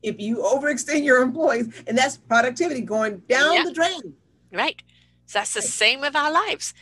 if 0.04 0.20
you 0.20 0.38
overextend 0.38 1.04
your 1.04 1.22
employees, 1.22 1.70
and 1.88 1.98
that's 1.98 2.18
productivity 2.18 2.82
going 2.82 3.20
down 3.30 3.54
Yeah. 3.54 3.64
the 3.64 3.72
drain. 3.74 4.14
Right? 4.52 4.82
So 5.26 5.40
that's 5.40 5.54
the 5.54 5.62
same 5.62 6.02
with 6.02 6.16
our 6.16 6.32
lives. 6.32 6.74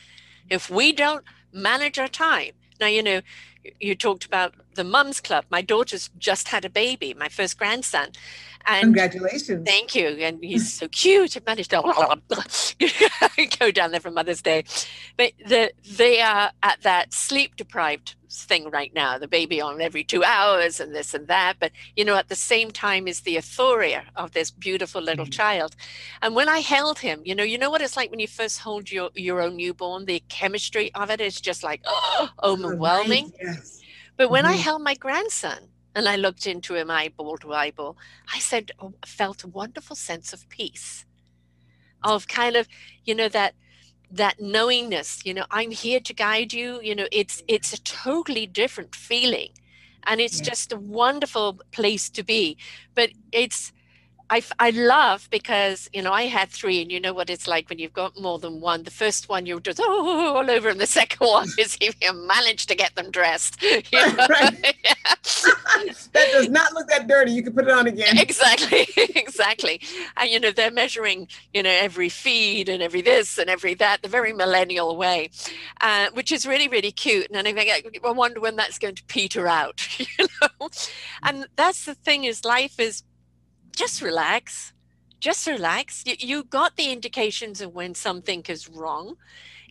If 0.50 0.70
we 0.70 0.92
don't 0.92 1.24
manage 1.54 1.98
our 2.00 2.08
time, 2.10 2.52
now, 2.82 2.88
you 2.88 3.04
know, 3.04 3.22
you 3.80 3.94
talked 3.96 4.26
about 4.26 4.56
the 4.74 4.84
mums 4.84 5.22
club. 5.22 5.46
My 5.52 5.62
daughter's 5.62 6.10
just 6.18 6.48
had 6.48 6.66
a 6.66 6.70
baby, 6.70 7.14
my 7.14 7.30
first 7.30 7.58
grandson. 7.60 8.08
And 8.66 8.82
Congratulations. 8.86 9.68
Thank 9.68 9.94
you. 9.94 10.08
And 10.08 10.44
he's 10.44 10.74
so 10.74 10.88
cute. 10.88 11.38
I 11.38 11.42
managed 11.46 11.70
to 11.70 11.82
go 13.60 13.72
down 13.72 13.92
there 13.92 14.00
for 14.00 14.12
Mother's 14.12 14.42
Day. 14.42 14.64
But 15.16 15.34
the, 15.48 15.72
they 15.98 16.22
are 16.22 16.52
at 16.64 16.82
that 16.82 17.14
sleep 17.14 17.56
deprived 17.56 18.16
thing 18.32 18.70
right 18.70 18.94
now, 18.94 19.18
the 19.18 19.28
baby 19.28 19.62
on 19.62 19.82
every 19.82 20.04
two 20.04 20.24
hours 20.24 20.80
and 20.80 20.96
this 20.96 21.14
and 21.14 21.28
that. 21.28 21.58
But, 21.60 21.72
you 21.96 22.06
know, 22.06 22.16
at 22.16 22.30
the 22.30 22.36
same 22.36 22.72
time 22.72 23.08
is 23.08 23.22
the 23.22 23.34
euphoria 23.34 24.06
of 24.16 24.32
this 24.32 24.52
beautiful 24.52 25.02
little 25.02 25.26
Mhm. 25.26 25.32
child. 25.32 25.76
And 26.22 26.36
when 26.36 26.50
I 26.50 26.60
held 26.60 27.00
him, 27.00 27.22
you 27.26 27.36
know, 27.36 27.44
you 27.44 27.58
know 27.58 27.70
what 27.70 27.82
it's 27.82 27.98
like 27.98 28.10
when 28.12 28.20
you 28.20 28.28
first 28.28 28.60
hold 28.60 28.92
your, 28.92 29.10
your 29.16 29.42
own 29.42 29.58
newborn, 29.58 30.06
the 30.06 30.24
chemistry 30.30 30.94
of 30.96 31.10
it 31.10 31.22
is 31.22 31.42
just 31.42 31.64
like 31.64 31.82
Oh, 31.88 32.30
overwhelming. 32.44 33.26
right, 33.26 33.34
Yes. 33.42 33.86
But 34.18 34.30
when 34.30 34.46
I 34.46 34.54
Mhm. 34.54 34.58
held 34.58 34.82
my 34.84 34.96
grandson 34.96 35.70
and 35.96 36.08
I 36.08 36.16
looked 36.16 36.48
into 36.48 36.76
him 36.76 36.90
eyeball 36.90 37.38
to 37.40 37.54
eyeball, 37.54 37.98
I 38.34 38.40
said, 38.40 38.72
oh, 38.80 38.94
felt 39.06 39.44
a 39.44 39.48
wonderful 39.48 39.96
sense 39.96 40.34
of 40.34 40.48
peace, 40.50 41.06
of 42.04 42.28
kind 42.28 42.56
of, 42.56 42.68
you 43.06 43.16
know, 43.16 43.30
that 43.30 43.56
that 44.12 44.40
knowingness. 44.42 45.22
You 45.26 45.34
know, 45.36 45.46
I'm 45.52 45.72
here 45.72 46.00
to 46.02 46.14
guide 46.14 46.54
you. 46.54 46.82
You 46.82 46.96
know, 46.96 47.08
it's 47.12 47.44
it's 47.48 47.74
a 47.74 47.82
totally 47.82 48.46
different 48.48 48.96
feeling, 48.96 49.50
and 50.06 50.22
it's 50.22 50.40
Yeah. 50.40 50.42
just 50.42 50.72
a 50.74 50.78
wonderful 50.78 51.60
place 51.72 52.10
to 52.12 52.24
be. 52.24 52.58
But 52.96 53.12
it's 53.32 53.74
I, 54.32 54.42
I 54.60 54.70
love 54.70 55.28
because 55.30 55.90
you 55.92 56.02
know 56.02 56.14
I 56.14 56.24
had 56.24 56.50
three, 56.50 56.82
and 56.82 56.90
you 56.90 57.02
know 57.02 57.14
what 57.14 57.30
it's 57.30 57.48
like 57.50 57.70
when 57.70 57.80
you've 57.80 57.92
got 57.94 58.18
more 58.20 58.40
than 58.40 58.62
one. 58.62 58.84
The 58.84 58.92
first 58.92 59.28
one 59.28 59.46
you're 59.46 59.60
just 59.60 59.80
oh 59.84 60.36
all 60.38 60.50
over, 60.50 60.70
and 60.70 60.80
the 60.80 60.88
second 60.88 61.28
one 61.28 61.50
is 61.60 61.78
if 61.82 61.96
you 62.02 62.14
manage 62.14 62.66
to 62.68 62.76
get 62.76 62.96
them 62.96 63.12
dressed. 63.12 63.62
you 63.64 63.82
Right, 63.94 64.16
know? 64.18 64.28
right. 64.30 64.76
that 66.14 66.30
does 66.32 66.48
not 66.50 66.72
look 66.74 66.88
that 66.88 67.08
dirty. 67.08 67.34
You 67.34 67.44
can 67.44 67.54
put 67.54 67.66
it 67.66 67.72
on 67.72 67.88
again. 67.88 68.18
exactly, 68.18 68.88
exactly. 69.16 69.82
And 70.16 70.30
you 70.30 70.40
know 70.40 70.52
they're 70.52 70.72
measuring 70.72 71.28
you 71.54 71.62
know 71.62 71.70
every 71.70 72.08
feed 72.08 72.70
and 72.70 72.82
every 72.82 73.02
this 73.02 73.38
and 73.38 73.50
every 73.50 73.74
that, 73.76 74.02
the 74.02 74.08
very 74.08 74.32
millennial 74.32 74.96
way, 74.96 75.30
uh, 75.82 76.08
which 76.14 76.32
is 76.32 76.48
really 76.48 76.70
really 76.70 76.92
cute. 76.94 77.28
And 77.30 77.38
I 77.38 77.52
think 77.52 78.02
I 78.06 78.12
wonder 78.12 78.40
when 78.40 78.56
that's 78.56 78.80
going 78.80 78.96
to 78.96 79.04
peter 79.06 79.48
out. 79.48 79.82
You 80.18 80.28
know, 80.42 80.70
and 81.24 81.48
that's 81.56 81.86
the 81.86 81.96
thing 81.96 82.24
is 82.24 82.44
life 82.46 82.80
is 82.80 83.04
just 83.76 84.02
relax. 84.02 84.74
Just 85.20 85.48
relax. 85.48 86.04
You, 86.06 86.16
you 86.20 86.44
got 86.44 86.78
the 86.78 86.92
indications 86.92 87.62
of 87.62 87.74
when 87.74 87.94
something 87.96 88.44
is 88.48 88.68
wrong 88.70 89.16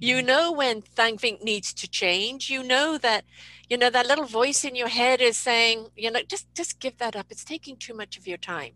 you 0.00 0.22
know 0.22 0.50
when 0.50 0.82
something 0.96 1.38
needs 1.42 1.74
to 1.74 1.88
change. 1.88 2.48
You 2.48 2.62
know 2.62 2.96
that 2.98 3.24
you 3.68 3.76
know 3.76 3.90
that 3.90 4.06
little 4.06 4.24
voice 4.24 4.64
in 4.64 4.74
your 4.74 4.88
head 4.88 5.20
is 5.20 5.36
saying 5.36 5.88
you 5.96 6.10
know 6.10 6.20
just 6.26 6.52
just 6.54 6.80
give 6.80 6.96
that 6.98 7.14
up. 7.14 7.26
It's 7.30 7.44
taking 7.44 7.76
too 7.76 7.94
much 7.94 8.16
of 8.16 8.26
your 8.26 8.38
time. 8.38 8.72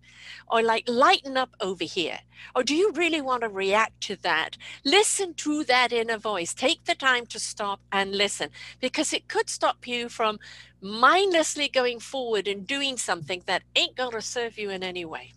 Or 0.48 0.62
like 0.62 0.84
lighten 0.86 1.36
up 1.36 1.56
over 1.60 1.84
here. 1.84 2.18
Or 2.54 2.62
do 2.62 2.74
you 2.74 2.92
really 2.92 3.22
want 3.22 3.42
to 3.42 3.48
react 3.48 4.02
to 4.02 4.16
that? 4.16 4.58
Listen 4.84 5.32
to 5.34 5.64
that 5.64 5.92
inner 5.92 6.18
voice. 6.18 6.52
Take 6.52 6.84
the 6.84 6.94
time 6.94 7.24
to 7.26 7.38
stop 7.38 7.80
and 7.90 8.14
listen 8.14 8.50
because 8.80 9.12
it 9.14 9.26
could 9.26 9.48
stop 9.48 9.86
you 9.86 10.10
from 10.10 10.38
mindlessly 10.82 11.68
going 11.68 11.98
forward 11.98 12.46
and 12.46 12.66
doing 12.66 12.98
something 12.98 13.42
that 13.46 13.62
ain't 13.74 13.96
going 13.96 14.12
to 14.12 14.20
serve 14.20 14.58
you 14.58 14.68
in 14.68 14.82
any 14.82 15.06
way. 15.06 15.32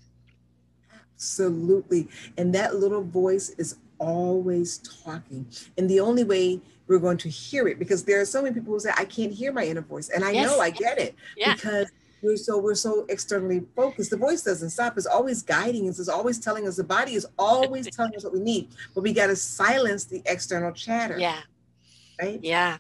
Absolutely. 1.13 2.10
And 2.38 2.54
that 2.54 2.76
little 2.76 3.04
voice 3.04 3.50
is 3.52 3.78
always 4.00 4.80
talking. 5.04 5.46
And 5.78 5.90
the 5.90 6.00
only 6.00 6.24
way 6.24 6.62
we're 6.88 7.00
going 7.00 7.18
to 7.18 7.30
hear 7.30 7.68
it, 7.68 7.80
because 7.80 8.04
there 8.04 8.20
are 8.22 8.26
so 8.26 8.42
many 8.42 8.54
people 8.54 8.74
who 8.74 8.80
say, 8.80 8.92
I 8.96 9.06
can't 9.06 9.32
hear 9.34 9.52
my 9.52 9.66
inner 9.66 9.82
voice. 9.82 10.10
And 10.10 10.24
I 10.24 10.32
Yes. 10.32 10.46
know 10.50 10.60
I 10.60 10.70
get 10.70 10.98
it 11.00 11.16
Yeah. 11.36 11.54
because 11.54 11.88
we're 12.24 12.36
so 12.38 12.58
we're 12.58 12.74
so 12.76 13.06
externally 13.10 13.64
focused. 13.76 14.10
The 14.10 14.18
voice 14.18 14.42
doesn't 14.42 14.72
stop. 14.72 14.98
It's 14.98 15.06
always 15.06 15.44
guiding 15.44 15.88
us. 15.88 16.00
It's 16.00 16.10
always 16.10 16.40
telling 16.40 16.68
us. 16.68 16.76
The 16.76 16.84
body 16.84 17.14
is 17.14 17.28
always 17.38 17.88
telling 17.96 18.16
us 18.16 18.24
what 18.24 18.34
we 18.34 18.40
need. 18.40 18.70
But 18.96 19.02
we 19.02 19.14
got 19.14 19.28
to 19.28 19.36
silence 19.36 20.06
the 20.06 20.22
external 20.26 20.72
chatter. 20.72 21.20
yeah 21.20 21.42
Right. 22.20 22.40
yeah 22.42 22.78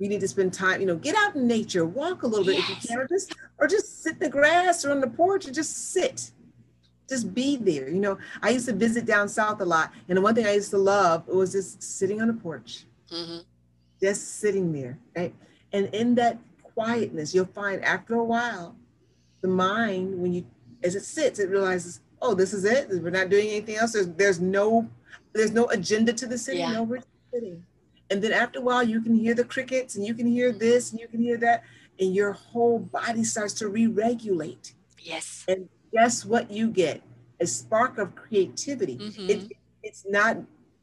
We 0.00 0.08
need 0.08 0.20
to 0.20 0.28
spend 0.28 0.52
time. 0.52 0.80
You 0.80 0.86
know, 0.88 0.96
get 0.96 1.14
out 1.14 1.36
in 1.36 1.46
nature, 1.46 1.84
walk 1.84 2.22
a 2.24 2.26
little 2.26 2.44
bit 2.44 2.58
if 2.58 2.68
you 2.68 2.74
can, 2.76 2.98
or 2.98 3.06
just 3.06 3.34
or 3.58 3.68
just 3.68 4.02
sit 4.02 4.14
in 4.14 4.18
the 4.18 4.28
grass 4.30 4.84
or 4.84 4.90
on 4.90 5.00
the 5.00 5.06
porch 5.08 5.44
and 5.46 5.54
just 5.54 5.92
sit. 5.92 6.32
Just 7.10 7.34
be 7.34 7.56
there. 7.56 7.90
You 7.90 8.00
know, 8.00 8.18
I 8.40 8.50
used 8.50 8.66
to 8.66 8.72
visit 8.72 9.04
down 9.04 9.28
south 9.28 9.60
a 9.60 9.64
lot, 9.64 9.92
and 10.08 10.16
the 10.16 10.22
one 10.22 10.34
thing 10.34 10.46
I 10.46 10.54
used 10.54 10.70
to 10.70 10.78
love 10.78 11.26
was 11.26 11.52
just 11.52 11.82
sitting 11.82 12.22
on 12.22 12.28
the 12.28 12.34
porch, 12.34 12.86
hmm 13.10 13.38
just 14.00 14.40
sitting 14.40 14.72
there, 14.72 14.98
right? 15.14 15.34
And 15.72 15.94
in 15.94 16.14
that 16.14 16.38
quietness, 16.62 17.34
you'll 17.34 17.44
find 17.44 17.84
after 17.84 18.14
a 18.14 18.24
while, 18.24 18.74
the 19.42 19.48
mind, 19.48 20.18
when 20.18 20.32
you 20.32 20.46
as 20.82 20.94
it 20.94 21.04
sits, 21.04 21.38
it 21.38 21.50
realizes, 21.50 22.00
oh, 22.22 22.34
this 22.34 22.54
is 22.54 22.64
it. 22.64 22.88
We're 22.88 23.10
not 23.10 23.28
doing 23.28 23.48
anything 23.48 23.76
else. 23.76 23.92
There's 23.92 24.08
there's 24.08 24.40
no 24.40 24.88
there's 25.34 25.52
no 25.52 25.66
agenda 25.66 26.12
to 26.14 26.26
the 26.26 26.38
sitting. 26.38 26.62
Yeah. 26.62 26.72
No, 26.72 26.82
we're 26.84 27.02
sitting. 27.32 27.64
And 28.10 28.22
then 28.22 28.32
after 28.32 28.58
a 28.58 28.62
while, 28.62 28.82
you 28.82 29.00
can 29.00 29.14
hear 29.14 29.34
the 29.34 29.44
crickets 29.44 29.96
and 29.96 30.04
you 30.04 30.14
can 30.14 30.26
hear 30.26 30.50
this 30.50 30.90
and 30.90 31.00
you 31.00 31.06
can 31.06 31.20
hear 31.20 31.36
that, 31.38 31.62
and 31.98 32.14
your 32.14 32.32
whole 32.32 32.78
body 32.78 33.22
starts 33.22 33.54
to 33.54 33.68
re-regulate. 33.68 34.74
Yes. 34.98 35.44
And 35.46 35.68
guess 35.92 36.24
what 36.24 36.50
you 36.50 36.68
get? 36.68 37.02
A 37.40 37.46
spark 37.46 37.98
of 37.98 38.14
creativity. 38.14 38.98
Mm-hmm. 38.98 39.30
It, 39.30 39.52
it's 39.82 40.04
not 40.08 40.36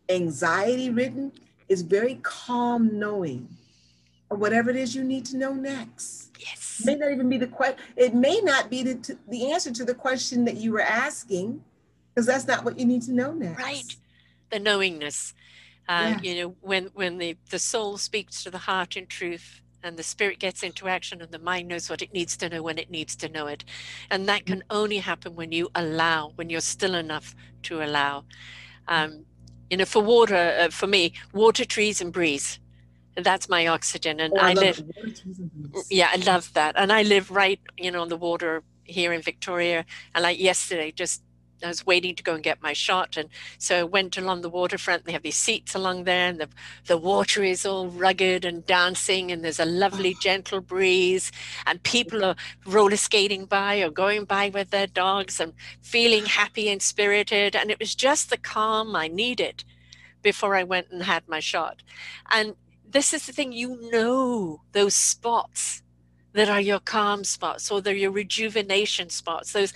anxiety 0.09 0.89
ridden, 0.89 1.31
it's 1.69 1.81
very 1.81 2.15
calm 2.23 2.97
knowing 2.97 3.47
or 4.29 4.37
whatever 4.37 4.69
it 4.69 4.75
is 4.75 4.95
you 4.95 5.03
need 5.03 5.25
to 5.25 5.37
know 5.37 5.53
next. 5.53 6.31
Yes. 6.39 6.79
It 6.81 6.85
may 6.85 6.95
not 6.95 7.11
even 7.11 7.29
be 7.29 7.37
the 7.37 7.47
question. 7.47 7.77
It 7.95 8.13
may 8.13 8.39
not 8.41 8.69
be 8.69 8.83
the, 8.83 9.17
the 9.27 9.51
answer 9.51 9.71
to 9.71 9.85
the 9.85 9.93
question 9.93 10.45
that 10.45 10.57
you 10.57 10.71
were 10.71 10.81
asking, 10.81 11.63
because 12.13 12.25
that's 12.25 12.47
not 12.47 12.63
what 12.63 12.79
you 12.79 12.85
need 12.85 13.01
to 13.03 13.13
know 13.13 13.33
next. 13.33 13.61
Right. 13.61 13.95
The 14.49 14.59
knowingness. 14.59 15.33
Uh, 15.89 16.17
You 16.21 16.35
know, 16.35 16.55
when 16.61 16.89
when 16.93 17.17
the 17.17 17.37
the 17.49 17.59
soul 17.59 17.97
speaks 17.97 18.43
to 18.43 18.51
the 18.51 18.57
heart 18.57 18.97
in 18.97 19.07
truth, 19.07 19.61
and 19.83 19.97
the 19.97 20.03
spirit 20.03 20.39
gets 20.39 20.63
into 20.63 20.87
action, 20.87 21.21
and 21.21 21.31
the 21.31 21.39
mind 21.39 21.67
knows 21.67 21.89
what 21.89 22.01
it 22.01 22.13
needs 22.13 22.37
to 22.37 22.49
know 22.49 22.61
when 22.61 22.77
it 22.77 22.89
needs 22.89 23.15
to 23.17 23.29
know 23.29 23.47
it, 23.47 23.63
and 24.11 24.27
that 24.27 24.45
can 24.45 24.63
only 24.69 24.97
happen 24.97 25.35
when 25.35 25.51
you 25.51 25.69
allow, 25.75 26.31
when 26.35 26.49
you're 26.49 26.61
still 26.61 26.95
enough 26.95 27.35
to 27.63 27.83
allow. 27.83 28.25
Um, 28.87 29.25
you 29.69 29.77
know, 29.77 29.85
for 29.85 30.01
water, 30.01 30.55
uh, 30.59 30.69
for 30.69 30.87
me, 30.87 31.13
water, 31.33 31.65
trees, 31.65 32.01
and 32.01 32.13
breeze 32.13 32.59
that's 33.23 33.49
my 33.49 33.67
oxygen. 33.67 34.19
And 34.19 34.33
oh, 34.37 34.41
I, 34.41 34.51
I 34.51 34.53
live 34.53 34.83
yeah 35.89 36.09
i 36.11 36.17
love 36.17 36.53
that. 36.53 36.75
And 36.77 36.91
i 36.91 37.01
live 37.03 37.31
right 37.31 37.59
you 37.77 37.91
know 37.91 38.01
on 38.01 38.09
the 38.09 38.17
water 38.17 38.63
here 38.83 39.13
in 39.13 39.21
victoria. 39.21 39.85
And 40.15 40.23
like 40.23 40.39
yesterday 40.39 40.91
just 40.91 41.21
I 41.63 41.67
was 41.67 41.85
waiting 41.85 42.15
to 42.15 42.23
go 42.23 42.35
and 42.35 42.43
get 42.43 42.61
my 42.61 42.73
shot, 42.73 43.17
and 43.17 43.29
so 43.57 43.79
I 43.79 43.83
went 43.83 44.17
along 44.17 44.41
the 44.41 44.49
waterfront. 44.49 45.05
They 45.05 45.11
have 45.11 45.23
these 45.23 45.37
seats 45.37 45.75
along 45.75 46.03
there, 46.03 46.29
and 46.29 46.39
the 46.39 46.49
the 46.85 46.97
water 46.97 47.43
is 47.43 47.65
all 47.65 47.87
rugged 47.87 48.45
and 48.45 48.65
dancing, 48.65 49.31
and 49.31 49.43
there's 49.43 49.59
a 49.59 49.65
lovely 49.65 50.13
oh. 50.15 50.19
gentle 50.21 50.61
breeze, 50.61 51.31
and 51.65 51.81
people 51.83 52.23
are 52.23 52.35
roller 52.65 52.97
skating 52.97 53.45
by 53.45 53.79
or 53.79 53.89
going 53.89 54.25
by 54.25 54.49
with 54.49 54.69
their 54.69 54.87
dogs 54.87 55.39
and 55.39 55.53
feeling 55.81 56.25
happy 56.25 56.69
and 56.69 56.81
spirited. 56.81 57.55
And 57.55 57.71
it 57.71 57.79
was 57.79 57.95
just 57.95 58.29
the 58.29 58.37
calm 58.37 58.95
I 58.95 59.07
needed 59.07 59.63
before 60.21 60.55
I 60.55 60.63
went 60.63 60.89
and 60.91 61.03
had 61.03 61.27
my 61.27 61.39
shot. 61.39 61.83
And 62.29 62.55
this 62.89 63.13
is 63.13 63.25
the 63.25 63.33
thing 63.33 63.51
you 63.51 63.89
know 63.91 64.61
those 64.71 64.93
spots 64.93 65.81
that 66.33 66.49
are 66.49 66.61
your 66.61 66.79
calm 66.79 67.23
spots 67.23 67.71
or 67.71 67.81
they're 67.81 67.95
your 67.95 68.11
rejuvenation 68.11 69.09
spots 69.09 69.53
those 69.53 69.73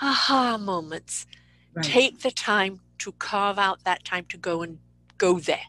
aha 0.00 0.58
moments 0.58 1.26
right. 1.74 1.84
take 1.84 2.20
the 2.20 2.30
time 2.30 2.80
to 2.98 3.12
carve 3.12 3.58
out 3.58 3.82
that 3.84 4.04
time 4.04 4.24
to 4.28 4.36
go 4.36 4.62
and 4.62 4.78
go 5.18 5.38
there 5.38 5.66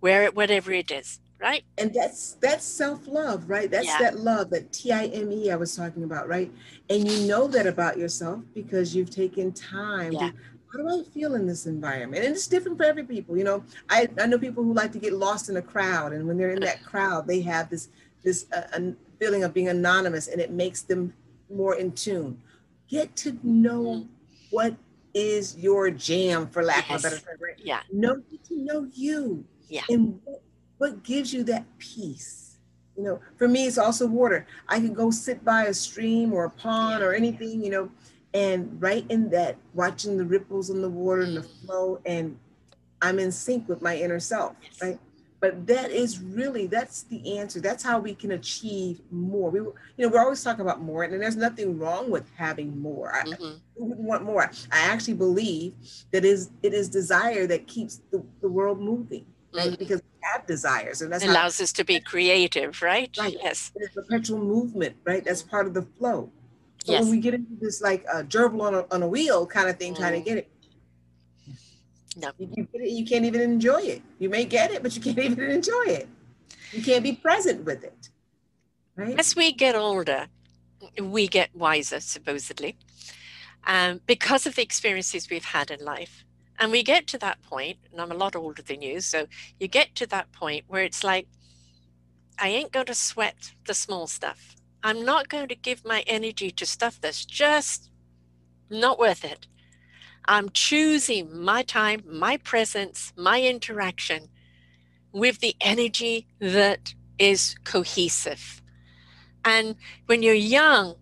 where 0.00 0.22
it 0.22 0.34
whatever 0.34 0.72
it 0.72 0.90
is 0.90 1.20
right 1.40 1.64
and 1.78 1.92
that's 1.94 2.32
that's 2.34 2.64
self-love 2.64 3.48
right 3.48 3.70
that's 3.70 3.86
yeah. 3.86 3.98
that 3.98 4.18
love 4.18 4.50
that 4.50 4.72
t-i-m-e 4.72 5.50
i 5.50 5.56
was 5.56 5.74
talking 5.74 6.04
about 6.04 6.28
right 6.28 6.52
and 6.88 7.10
you 7.10 7.26
know 7.26 7.46
that 7.46 7.66
about 7.66 7.98
yourself 7.98 8.40
because 8.54 8.94
you've 8.94 9.10
taken 9.10 9.52
time 9.52 10.12
yeah. 10.12 10.30
to 10.30 10.34
how 10.72 10.78
do 10.78 10.88
I 10.88 11.02
feel 11.12 11.34
in 11.34 11.46
this 11.46 11.66
environment? 11.66 12.24
And 12.24 12.32
it's 12.32 12.46
different 12.46 12.78
for 12.78 12.84
every 12.84 13.04
people. 13.04 13.36
You 13.36 13.44
know, 13.44 13.64
I, 13.88 14.08
I 14.20 14.26
know 14.26 14.38
people 14.38 14.62
who 14.62 14.72
like 14.72 14.92
to 14.92 14.98
get 14.98 15.12
lost 15.12 15.48
in 15.48 15.56
a 15.56 15.62
crowd, 15.62 16.12
and 16.12 16.26
when 16.26 16.36
they're 16.36 16.50
in 16.50 16.60
that 16.60 16.84
crowd, 16.84 17.26
they 17.26 17.40
have 17.42 17.68
this 17.70 17.88
this 18.22 18.46
uh, 18.52 18.62
feeling 19.20 19.44
of 19.44 19.54
being 19.54 19.68
anonymous, 19.68 20.28
and 20.28 20.40
it 20.40 20.50
makes 20.50 20.82
them 20.82 21.12
more 21.52 21.76
in 21.76 21.92
tune. 21.92 22.40
Get 22.88 23.14
to 23.16 23.38
know 23.42 23.82
mm-hmm. 23.82 24.06
what 24.50 24.74
is 25.14 25.56
your 25.58 25.90
jam, 25.90 26.48
for 26.48 26.62
lack 26.62 26.88
yes. 26.88 27.04
of 27.04 27.12
a 27.12 27.14
better 27.14 27.24
term. 27.24 27.38
Right? 27.40 27.58
Yeah. 27.58 27.80
Know 27.92 28.16
get 28.30 28.44
to 28.44 28.56
know 28.56 28.88
you. 28.92 29.44
Yeah. 29.68 29.82
And 29.88 30.20
what, 30.24 30.42
what 30.78 31.02
gives 31.02 31.32
you 31.32 31.44
that 31.44 31.64
peace? 31.78 32.58
You 32.96 33.04
know, 33.04 33.20
for 33.36 33.48
me, 33.48 33.66
it's 33.66 33.78
also 33.78 34.06
water. 34.06 34.46
I 34.68 34.76
can 34.76 34.92
go 34.92 35.10
sit 35.10 35.44
by 35.44 35.64
a 35.64 35.74
stream 35.74 36.32
or 36.32 36.46
a 36.46 36.50
pond 36.50 37.00
yeah. 37.00 37.06
or 37.06 37.14
anything. 37.14 37.62
You 37.62 37.70
know, 37.70 37.90
and 38.34 38.80
right 38.80 39.04
in 39.08 39.28
that 39.30 39.56
watching 39.74 40.16
the 40.16 40.24
ripples 40.24 40.70
in 40.70 40.80
the 40.82 40.88
water 40.88 41.22
and 41.22 41.36
the 41.36 41.42
flow 41.42 42.00
and 42.06 42.38
i'm 43.02 43.18
in 43.18 43.32
sync 43.32 43.68
with 43.68 43.82
my 43.82 43.96
inner 43.96 44.20
self 44.20 44.54
right 44.80 44.98
but 45.40 45.66
that 45.66 45.90
is 45.90 46.20
really 46.20 46.66
that's 46.66 47.02
the 47.04 47.38
answer 47.38 47.60
that's 47.60 47.82
how 47.82 47.98
we 47.98 48.14
can 48.14 48.32
achieve 48.32 49.00
more 49.10 49.50
we 49.50 49.58
you 49.58 49.74
know 49.98 50.08
we're 50.08 50.20
always 50.20 50.42
talking 50.42 50.60
about 50.60 50.80
more 50.80 51.02
and 51.04 51.20
there's 51.20 51.36
nothing 51.36 51.78
wrong 51.78 52.10
with 52.10 52.30
having 52.36 52.80
more 52.80 53.12
mm-hmm. 53.24 53.44
I, 53.44 53.56
wouldn't 53.76 54.00
want 54.00 54.24
more 54.24 54.50
i 54.72 54.80
actually 54.80 55.14
believe 55.14 55.74
that 56.12 56.24
is 56.24 56.50
it 56.62 56.74
is 56.74 56.88
desire 56.88 57.46
that 57.46 57.66
keeps 57.66 58.00
the, 58.10 58.24
the 58.40 58.48
world 58.48 58.80
moving 58.80 59.24
right 59.52 59.68
mm-hmm. 59.68 59.76
because 59.76 60.00
we 60.00 60.28
have 60.32 60.46
desires 60.46 61.02
and 61.02 61.12
that 61.12 61.24
allows 61.24 61.58
how, 61.58 61.64
us 61.64 61.72
to 61.72 61.84
be 61.84 62.00
creative 62.00 62.80
right, 62.82 63.16
right. 63.18 63.36
yes 63.40 63.72
it's 63.76 63.94
perpetual 63.94 64.38
movement 64.38 64.96
right 65.04 65.24
that's 65.24 65.42
part 65.42 65.66
of 65.66 65.74
the 65.74 65.82
flow 65.82 66.30
so 66.84 66.92
yes. 66.92 67.02
when 67.02 67.10
we 67.10 67.18
get 67.18 67.34
into 67.34 67.56
this 67.60 67.82
like 67.82 68.04
uh, 68.12 68.22
gerbil 68.22 68.62
on 68.62 68.74
a, 68.74 68.86
on 68.90 69.02
a 69.02 69.08
wheel 69.08 69.46
kind 69.46 69.68
of 69.68 69.78
thing, 69.78 69.92
mm. 69.94 69.98
trying 69.98 70.14
to 70.14 70.20
get 70.20 70.38
it, 70.38 70.50
no. 72.16 72.32
You, 72.38 72.66
you, 72.74 73.04
can't 73.04 73.24
even 73.24 73.40
enjoy 73.40 73.82
it. 73.82 74.02
You 74.18 74.28
may 74.28 74.44
get 74.44 74.72
it, 74.72 74.82
but 74.82 74.94
you 74.94 75.02
can't 75.02 75.18
even 75.30 75.50
enjoy 75.50 75.84
it. 75.86 76.08
You 76.72 76.82
can't 76.82 77.02
be 77.02 77.12
present 77.12 77.64
with 77.64 77.84
it. 77.84 78.10
Right? 78.96 79.18
As 79.18 79.36
we 79.36 79.52
get 79.52 79.74
older, 79.74 80.26
we 81.00 81.28
get 81.28 81.54
wiser, 81.54 82.00
supposedly, 82.00 82.76
um, 83.66 84.00
because 84.06 84.46
of 84.46 84.56
the 84.56 84.62
experiences 84.62 85.30
we've 85.30 85.44
had 85.44 85.70
in 85.70 85.84
life. 85.84 86.24
And 86.58 86.70
we 86.70 86.82
get 86.82 87.06
to 87.08 87.18
that 87.18 87.40
point, 87.42 87.78
and 87.90 88.00
I'm 88.00 88.10
a 88.10 88.14
lot 88.14 88.36
older 88.36 88.60
than 88.60 88.82
you, 88.82 89.00
so 89.00 89.26
you 89.58 89.68
get 89.68 89.94
to 89.94 90.06
that 90.08 90.30
point 90.32 90.64
where 90.68 90.82
it's 90.82 91.02
like, 91.02 91.26
I 92.38 92.48
ain't 92.48 92.72
going 92.72 92.86
to 92.86 92.94
sweat 92.94 93.52
the 93.66 93.74
small 93.74 94.06
stuff. 94.06 94.56
I'm 94.82 95.04
not 95.04 95.28
going 95.28 95.48
to 95.48 95.54
give 95.54 95.84
my 95.84 96.02
energy 96.06 96.50
to 96.50 96.66
stuff 96.66 97.00
that's 97.00 97.24
just 97.24 97.90
not 98.70 98.98
worth 98.98 99.24
it. 99.24 99.46
I'm 100.26 100.50
choosing 100.50 101.42
my 101.42 101.62
time, 101.62 102.02
my 102.06 102.36
presence, 102.36 103.12
my 103.16 103.42
interaction 103.42 104.28
with 105.12 105.40
the 105.40 105.56
energy 105.60 106.26
that 106.40 106.94
is 107.18 107.56
cohesive. 107.64 108.62
And 109.44 109.76
when 110.06 110.22
you're 110.22 110.34
young, 110.34 110.94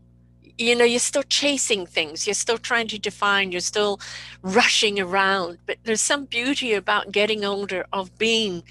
you 0.57 0.75
know, 0.75 0.85
you're 0.85 0.99
still 0.99 1.23
chasing 1.23 1.87
things, 1.87 2.27
you're 2.27 2.35
still 2.35 2.59
trying 2.59 2.89
to 2.89 2.99
define, 2.99 3.53
you're 3.53 3.61
still 3.61 4.01
rushing 4.43 4.99
around. 4.99 5.59
But 5.67 5.79
there's 5.85 6.01
some 6.01 6.25
beauty 6.25 6.75
about 6.75 7.13
getting 7.13 7.45
older 7.45 7.87
of 7.93 8.17
being, 8.19 8.65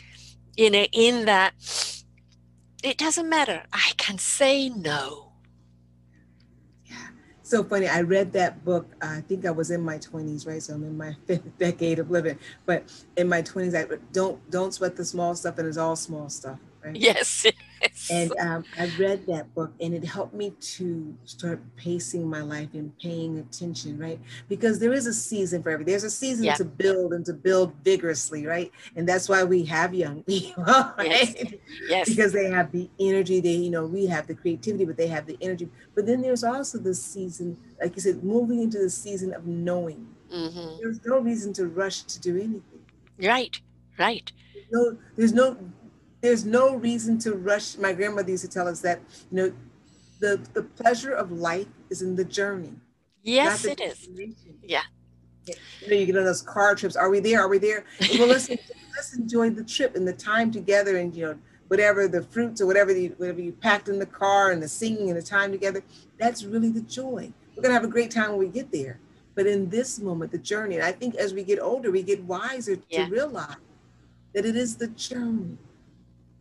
you 0.55 0.69
know, 0.69 0.85
in 0.91 1.25
that 1.25 1.53
it 2.83 2.97
doesn't 2.97 3.29
matter. 3.29 3.63
I 3.71 3.93
can 3.97 4.17
say 4.17 4.69
no. 4.69 5.26
So 7.47 7.63
funny. 7.63 7.87
I 7.87 8.01
read 8.01 8.33
that 8.33 8.65
book. 8.65 8.91
I 9.01 9.21
think 9.21 9.45
I 9.45 9.51
was 9.51 9.71
in 9.71 9.79
my 9.79 9.99
20s, 9.99 10.45
right? 10.45 10.61
So 10.61 10.73
I'm 10.73 10.83
in 10.83 10.97
my 10.97 11.15
fifth 11.27 11.57
decade 11.57 11.97
of 11.97 12.11
living. 12.11 12.37
But 12.65 12.91
in 13.15 13.29
my 13.29 13.41
20s, 13.41 13.73
I 13.73 13.87
don't 14.11 14.37
don't 14.51 14.73
sweat 14.73 14.97
the 14.97 15.05
small 15.05 15.33
stuff, 15.33 15.57
and 15.57 15.65
it's 15.65 15.77
all 15.77 15.95
small 15.95 16.27
stuff. 16.27 16.59
Right? 16.83 16.97
Yes. 16.97 17.45
And 18.09 18.33
um, 18.39 18.63
I 18.77 18.91
read 18.97 19.25
that 19.27 19.53
book 19.53 19.71
and 19.79 19.93
it 19.93 20.05
helped 20.05 20.33
me 20.33 20.51
to 20.51 21.15
start 21.25 21.59
pacing 21.75 22.27
my 22.27 22.41
life 22.41 22.69
and 22.73 22.97
paying 22.99 23.39
attention, 23.39 23.97
right? 23.97 24.19
Because 24.49 24.79
there 24.79 24.93
is 24.93 25.07
a 25.07 25.13
season 25.13 25.63
for 25.63 25.69
everything. 25.69 25.91
There's 25.91 26.03
a 26.03 26.09
season 26.09 26.45
yeah. 26.45 26.55
to 26.55 26.65
build 26.65 27.13
and 27.13 27.25
to 27.25 27.33
build 27.33 27.73
vigorously, 27.83 28.45
right? 28.45 28.71
And 28.95 29.07
that's 29.07 29.27
why 29.27 29.43
we 29.43 29.65
have 29.65 29.93
young 29.93 30.23
people, 30.27 30.63
right? 30.65 31.07
Yes. 31.07 31.53
yes. 31.87 32.09
Because 32.09 32.33
they 32.33 32.49
have 32.49 32.71
the 32.71 32.89
energy, 32.99 33.39
they, 33.39 33.51
you 33.51 33.69
know, 33.69 33.85
we 33.85 34.05
have 34.07 34.27
the 34.27 34.35
creativity, 34.35 34.85
but 34.85 34.97
they 34.97 35.07
have 35.07 35.25
the 35.25 35.37
energy. 35.41 35.69
But 35.95 36.05
then 36.05 36.21
there's 36.21 36.43
also 36.43 36.77
the 36.77 36.93
season, 36.93 37.57
like 37.81 37.95
you 37.95 38.01
said, 38.01 38.23
moving 38.23 38.61
into 38.61 38.79
the 38.79 38.89
season 38.89 39.33
of 39.33 39.45
knowing. 39.45 40.07
Mm-hmm. 40.31 40.77
There's 40.79 41.05
no 41.05 41.19
reason 41.19 41.53
to 41.53 41.67
rush 41.67 42.01
to 42.03 42.19
do 42.19 42.35
anything. 42.35 42.61
Right, 43.21 43.59
right. 43.97 44.31
No, 44.71 44.97
there's 45.15 45.33
no 45.33 45.57
there's 46.21 46.45
no 46.45 46.75
reason 46.75 47.17
to 47.19 47.33
rush. 47.33 47.77
My 47.77 47.93
grandmother 47.93 48.31
used 48.31 48.43
to 48.43 48.49
tell 48.49 48.67
us 48.67 48.81
that, 48.81 48.99
you 49.31 49.37
know, 49.37 49.53
the, 50.19 50.39
the 50.53 50.63
pleasure 50.63 51.13
of 51.13 51.31
life 51.31 51.67
is 51.89 52.01
in 52.01 52.15
the 52.15 52.25
journey. 52.25 52.73
Yes, 53.23 53.65
it 53.65 53.79
is. 53.79 54.07
Yeah. 54.63 54.81
You 55.45 55.55
know, 55.89 55.95
you 55.95 56.05
get 56.05 56.17
on 56.17 56.25
those 56.25 56.41
car 56.41 56.75
trips. 56.75 56.95
Are 56.95 57.09
we 57.09 57.19
there? 57.19 57.41
Are 57.41 57.47
we 57.47 57.57
there? 57.57 57.85
Well, 58.17 58.27
let's, 58.27 58.49
let's 58.49 59.15
enjoy 59.15 59.51
the 59.51 59.63
trip 59.63 59.95
and 59.95 60.07
the 60.07 60.13
time 60.13 60.51
together 60.51 60.97
and, 60.97 61.15
you 61.15 61.25
know, 61.25 61.37
whatever 61.67 62.07
the 62.07 62.23
fruits 62.23 62.61
or 62.61 62.65
whatever 62.65 62.91
you, 62.91 63.13
whatever 63.17 63.41
you 63.41 63.51
packed 63.51 63.89
in 63.89 63.99
the 63.99 64.05
car 64.05 64.51
and 64.51 64.63
the 64.63 64.67
singing 64.67 65.09
and 65.09 65.17
the 65.17 65.21
time 65.21 65.51
together. 65.51 65.83
That's 66.17 66.43
really 66.43 66.69
the 66.69 66.81
joy. 66.81 67.31
We're 67.55 67.61
going 67.61 67.69
to 67.69 67.79
have 67.79 67.83
a 67.83 67.89
great 67.89 68.11
time 68.11 68.31
when 68.31 68.39
we 68.39 68.47
get 68.47 68.71
there. 68.71 68.99
But 69.35 69.45
in 69.45 69.69
this 69.69 69.99
moment, 69.99 70.31
the 70.31 70.37
journey, 70.39 70.75
and 70.75 70.83
I 70.83 70.91
think 70.91 71.15
as 71.15 71.33
we 71.33 71.43
get 71.43 71.59
older, 71.59 71.91
we 71.91 72.01
get 72.01 72.23
wiser 72.23 72.79
yeah. 72.89 73.05
to 73.05 73.11
realize 73.11 73.55
that 74.33 74.45
it 74.45 74.55
is 74.55 74.77
the 74.77 74.87
journey 74.87 75.57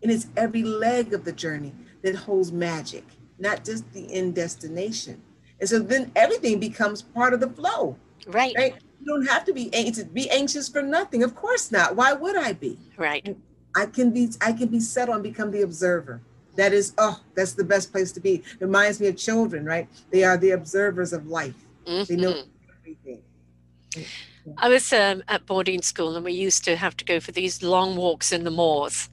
and 0.06 0.14
it's 0.14 0.28
every 0.36 0.62
leg 0.62 1.12
of 1.14 1.24
the 1.24 1.32
journey 1.32 1.72
that 2.02 2.14
holds 2.14 2.52
magic, 2.52 3.02
not 3.40 3.64
just 3.64 3.92
the 3.92 4.06
end 4.14 4.36
destination. 4.36 5.20
And 5.58 5.68
so 5.68 5.80
then 5.80 6.12
everything 6.14 6.60
becomes 6.60 7.02
part 7.02 7.34
of 7.34 7.40
the 7.40 7.48
flow. 7.48 7.96
Right. 8.28 8.54
Right. 8.56 8.74
You 9.00 9.06
don't 9.06 9.26
have 9.26 9.44
to 9.46 9.52
be 9.52 9.68
anxious. 9.74 10.04
Be 10.04 10.30
anxious 10.30 10.68
for 10.68 10.80
nothing. 10.80 11.24
Of 11.24 11.34
course 11.34 11.72
not. 11.72 11.96
Why 11.96 12.12
would 12.12 12.36
I 12.36 12.52
be? 12.52 12.78
Right. 12.96 13.36
I 13.74 13.86
can 13.86 14.12
be. 14.12 14.30
I 14.40 14.52
can 14.52 14.68
be 14.68 14.78
settled 14.78 15.16
and 15.16 15.24
become 15.24 15.50
the 15.50 15.62
observer. 15.62 16.20
That 16.54 16.72
is. 16.72 16.92
Oh, 16.98 17.20
that's 17.34 17.54
the 17.54 17.64
best 17.64 17.90
place 17.90 18.12
to 18.12 18.20
be. 18.20 18.34
It 18.34 18.60
reminds 18.60 19.00
me 19.00 19.08
of 19.08 19.16
children. 19.16 19.64
Right. 19.64 19.88
They 20.12 20.22
are 20.22 20.36
the 20.36 20.52
observers 20.52 21.12
of 21.12 21.26
life. 21.26 21.66
Mm-hmm. 21.84 22.04
They 22.04 22.20
know 22.20 22.32
mm-hmm. 22.32 22.70
everything. 22.78 23.22
I 24.56 24.68
was 24.68 24.92
um, 24.92 25.24
at 25.26 25.46
boarding 25.46 25.82
school 25.82 26.14
and 26.14 26.24
we 26.24 26.32
used 26.32 26.64
to 26.66 26.76
have 26.76 26.96
to 26.98 27.04
go 27.04 27.18
for 27.18 27.32
these 27.32 27.60
long 27.60 27.96
walks 27.96 28.30
in 28.30 28.44
the 28.44 28.52
moors 28.52 29.08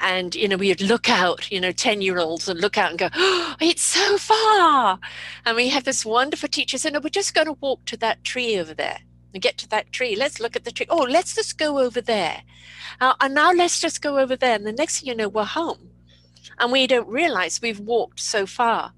and 0.00 0.34
you 0.34 0.48
know 0.48 0.56
we 0.56 0.68
would 0.68 0.80
look 0.80 1.08
out 1.08 1.50
you 1.50 1.60
know 1.60 1.72
10 1.72 2.00
year 2.00 2.18
olds 2.18 2.48
and 2.48 2.60
look 2.60 2.78
out 2.78 2.90
and 2.90 2.98
go 2.98 3.08
oh, 3.14 3.56
it's 3.60 3.82
so 3.82 4.18
far. 4.18 4.98
And 5.44 5.56
we 5.56 5.68
have 5.68 5.84
this 5.84 6.04
wonderful 6.04 6.48
teacher 6.48 6.78
say 6.78 6.90
no 6.90 7.00
we're 7.00 7.10
just 7.10 7.34
going 7.34 7.46
to 7.46 7.54
walk 7.60 7.84
to 7.86 7.96
that 7.98 8.24
tree 8.24 8.58
over 8.58 8.74
there. 8.74 9.00
And 9.34 9.42
get 9.42 9.58
to 9.58 9.68
that 9.68 9.92
tree. 9.92 10.16
Let's 10.16 10.40
look 10.40 10.56
at 10.56 10.64
the 10.64 10.72
tree. 10.72 10.86
Oh 10.88 11.06
let's 11.08 11.34
just 11.34 11.58
go 11.58 11.78
over 11.78 12.00
there. 12.00 12.42
Uh, 13.00 13.14
and 13.20 13.34
now 13.34 13.52
let's 13.52 13.80
just 13.80 14.00
go 14.00 14.18
over 14.18 14.36
there. 14.36 14.54
And 14.54 14.66
the 14.66 14.72
next 14.72 15.00
thing 15.00 15.08
you 15.08 15.14
know 15.14 15.28
we're 15.28 15.44
home. 15.44 15.90
And 16.58 16.72
we 16.72 16.86
don't 16.86 17.08
realize 17.08 17.60
we've 17.60 17.78
walked 17.78 18.20
so 18.20 18.46
far. 18.46 18.92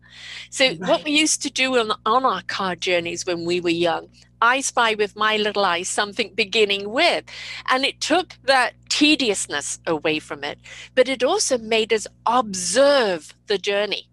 So 0.48 0.66
right. 0.66 0.80
what 0.80 1.05
we 1.05 1.11
used 1.11 1.42
to 1.42 1.51
do 1.51 1.78
on, 1.78 1.92
on 2.07 2.24
our 2.24 2.42
car 2.42 2.74
journeys 2.74 3.26
when 3.26 3.44
we 3.44 3.61
were 3.61 3.70
young 3.70 4.09
I 4.41 4.61
spy 4.61 4.95
with 4.95 5.16
my 5.16 5.36
little 5.36 5.64
eyes 5.64 5.88
something 5.88 6.32
beginning 6.34 6.91
with. 6.91 7.24
And 7.68 7.84
it 7.84 8.01
took 8.01 8.36
that 8.45 8.74
tediousness 8.88 9.78
away 9.86 10.18
from 10.18 10.45
it, 10.45 10.59
but 10.95 11.09
it 11.09 11.22
also 11.22 11.59
made 11.59 11.93
us 11.93 12.07
observe 12.26 13.34
the 13.47 13.59
journey. 13.59 14.09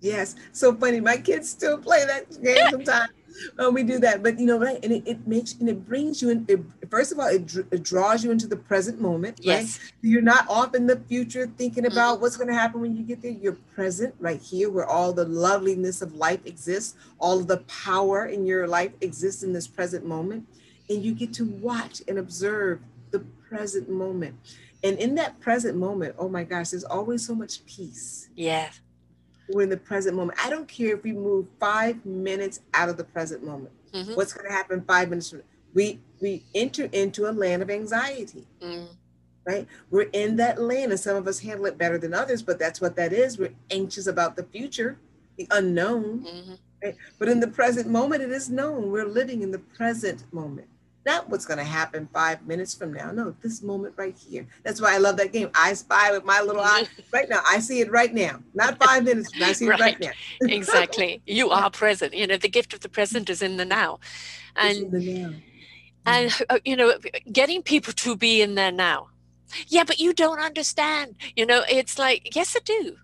Yes, 0.00 0.36
so 0.52 0.74
funny. 0.74 1.00
My 1.00 1.16
kids 1.16 1.48
still 1.48 1.78
play 1.78 2.04
that 2.04 2.30
game 2.42 2.58
sometimes 2.70 3.10
when 3.56 3.74
we 3.74 3.82
do 3.82 3.98
that. 3.98 4.22
But 4.22 4.38
you 4.38 4.46
know, 4.46 4.58
right? 4.58 4.78
And 4.82 4.92
it, 4.92 5.02
it 5.06 5.26
makes 5.26 5.54
and 5.54 5.68
it 5.68 5.86
brings 5.86 6.22
you 6.22 6.30
in. 6.30 6.44
It, 6.48 6.60
first 6.90 7.12
of 7.12 7.18
all, 7.18 7.28
it, 7.28 7.54
it, 7.70 7.82
draws 7.82 8.24
you 8.24 8.30
into 8.30 8.46
the 8.46 8.56
present 8.56 9.00
moment. 9.00 9.38
Yes. 9.40 9.78
Right? 9.78 9.92
You're 10.02 10.22
not 10.22 10.48
off 10.48 10.74
in 10.74 10.86
the 10.86 10.96
future 11.08 11.46
thinking 11.56 11.86
about 11.86 12.14
mm-hmm. 12.14 12.22
what's 12.22 12.36
going 12.36 12.48
to 12.48 12.54
happen 12.54 12.80
when 12.80 12.96
you 12.96 13.02
get 13.02 13.22
there. 13.22 13.32
You're 13.32 13.58
present 13.74 14.14
right 14.18 14.40
here, 14.40 14.70
where 14.70 14.86
all 14.86 15.12
the 15.12 15.24
loveliness 15.24 16.02
of 16.02 16.14
life 16.14 16.44
exists. 16.46 16.96
All 17.18 17.40
of 17.40 17.46
the 17.46 17.58
power 17.58 18.26
in 18.26 18.46
your 18.46 18.66
life 18.66 18.92
exists 19.00 19.42
in 19.42 19.52
this 19.52 19.66
present 19.66 20.04
moment, 20.06 20.46
and 20.88 21.02
you 21.02 21.14
get 21.14 21.32
to 21.34 21.44
watch 21.44 22.02
and 22.08 22.18
observe 22.18 22.80
the 23.10 23.20
present 23.48 23.88
moment. 23.88 24.34
And 24.82 24.98
in 24.98 25.14
that 25.14 25.40
present 25.40 25.78
moment, 25.78 26.14
oh 26.18 26.28
my 26.28 26.44
gosh, 26.44 26.70
there's 26.70 26.84
always 26.84 27.26
so 27.26 27.34
much 27.34 27.64
peace. 27.64 28.28
Yeah 28.34 28.70
we're 29.52 29.62
in 29.62 29.68
the 29.68 29.76
present 29.76 30.16
moment. 30.16 30.38
I 30.42 30.50
don't 30.50 30.68
care 30.68 30.94
if 30.96 31.02
we 31.02 31.12
move 31.12 31.46
five 31.60 32.04
minutes 32.04 32.60
out 32.72 32.88
of 32.88 32.96
the 32.96 33.04
present 33.04 33.44
moment. 33.44 33.72
Mm-hmm. 33.92 34.14
What's 34.14 34.32
going 34.32 34.46
to 34.46 34.52
happen 34.52 34.82
five 34.86 35.08
minutes 35.08 35.30
from 35.30 35.42
we 35.74 36.00
we 36.20 36.44
enter 36.54 36.88
into 36.92 37.28
a 37.28 37.32
land 37.32 37.62
of 37.62 37.70
anxiety. 37.70 38.46
Mm. 38.62 38.88
Right? 39.46 39.66
We're 39.90 40.08
in 40.12 40.36
that 40.36 40.60
land, 40.60 40.90
and 40.90 40.98
some 40.98 41.16
of 41.16 41.28
us 41.28 41.40
handle 41.40 41.66
it 41.66 41.76
better 41.76 41.98
than 41.98 42.14
others, 42.14 42.42
but 42.42 42.58
that's 42.58 42.80
what 42.80 42.96
that 42.96 43.12
is. 43.12 43.38
We're 43.38 43.52
anxious 43.70 44.06
about 44.06 44.36
the 44.36 44.44
future, 44.44 44.98
the 45.36 45.46
unknown. 45.50 46.24
Mm-hmm. 46.24 46.54
Right? 46.82 46.96
But 47.18 47.28
in 47.28 47.40
the 47.40 47.48
present 47.48 47.88
moment, 47.88 48.22
it 48.22 48.30
is 48.30 48.48
known. 48.48 48.90
We're 48.90 49.06
living 49.06 49.42
in 49.42 49.50
the 49.50 49.58
present 49.58 50.24
moment 50.32 50.68
not 51.06 51.28
what's 51.28 51.44
going 51.44 51.58
to 51.58 51.64
happen 51.64 52.08
five 52.12 52.46
minutes 52.46 52.74
from 52.74 52.92
now. 52.92 53.10
No, 53.10 53.34
this 53.42 53.62
moment 53.62 53.94
right 53.96 54.16
here. 54.16 54.46
That's 54.62 54.80
why 54.80 54.94
I 54.94 54.98
love 54.98 55.16
that 55.18 55.32
game. 55.32 55.50
I 55.54 55.74
spy 55.74 56.12
with 56.12 56.24
my 56.24 56.40
little 56.40 56.62
eye 56.62 56.86
right 57.12 57.28
now. 57.28 57.40
I 57.48 57.58
see 57.60 57.80
it 57.80 57.90
right 57.90 58.12
now, 58.12 58.40
not 58.54 58.82
five 58.84 59.04
minutes. 59.04 59.30
I 59.40 59.52
see 59.52 59.68
right. 59.68 59.78
it 59.78 59.82
right 59.82 60.00
now. 60.00 60.10
exactly. 60.42 61.22
You 61.26 61.50
are 61.50 61.70
present. 61.70 62.14
You 62.14 62.26
know, 62.26 62.36
the 62.36 62.48
gift 62.48 62.72
of 62.74 62.80
the 62.80 62.88
present 62.88 63.28
is 63.28 63.42
in 63.42 63.56
the 63.56 63.64
now. 63.64 64.00
And, 64.56 64.90
the 64.90 65.00
now. 65.00 65.34
and 66.06 66.42
uh, 66.48 66.58
you 66.64 66.76
know, 66.76 66.94
getting 67.30 67.62
people 67.62 67.92
to 67.92 68.16
be 68.16 68.40
in 68.40 68.54
there 68.54 68.72
now. 68.72 69.08
Yeah, 69.68 69.84
but 69.84 70.00
you 70.00 70.14
don't 70.14 70.40
understand. 70.40 71.16
You 71.36 71.46
know, 71.46 71.62
it's 71.68 71.98
like, 71.98 72.34
yes, 72.34 72.56
I 72.56 72.60
do. 72.64 72.96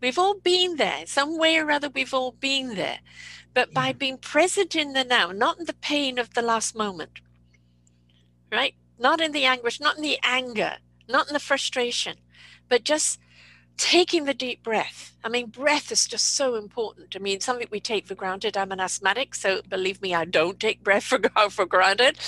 We've 0.00 0.18
all 0.18 0.38
been 0.38 0.76
there. 0.76 1.06
Some 1.06 1.38
way 1.38 1.56
or 1.56 1.70
other, 1.70 1.88
we've 1.88 2.14
all 2.14 2.32
been 2.32 2.74
there. 2.74 2.98
But 3.54 3.72
by 3.72 3.94
being 3.94 4.18
present 4.18 4.76
in 4.76 4.92
the 4.92 5.02
now, 5.02 5.32
not 5.32 5.58
in 5.58 5.64
the 5.64 5.72
pain 5.72 6.18
of 6.18 6.34
the 6.34 6.42
last 6.42 6.76
moment, 6.76 7.20
right? 8.50 8.74
Not 8.98 9.20
in 9.20 9.32
the 9.32 9.44
anguish, 9.44 9.80
not 9.80 9.96
in 9.96 10.02
the 10.02 10.18
anger, 10.22 10.76
not 11.08 11.28
in 11.28 11.34
the 11.34 11.40
frustration, 11.40 12.16
but 12.68 12.84
just 12.84 13.18
taking 13.76 14.24
the 14.24 14.34
deep 14.34 14.62
breath. 14.62 15.16
I 15.22 15.28
mean, 15.28 15.46
breath 15.46 15.92
is 15.92 16.06
just 16.06 16.34
so 16.34 16.54
important. 16.54 17.14
I 17.14 17.18
mean, 17.18 17.40
something 17.40 17.68
we 17.70 17.80
take 17.80 18.06
for 18.06 18.14
granted. 18.14 18.56
I'm 18.56 18.72
an 18.72 18.80
asthmatic, 18.80 19.34
so 19.34 19.60
believe 19.68 20.00
me, 20.00 20.14
I 20.14 20.24
don't 20.24 20.58
take 20.58 20.82
breath 20.82 21.04
for, 21.04 21.20
for 21.50 21.66
granted. 21.66 22.18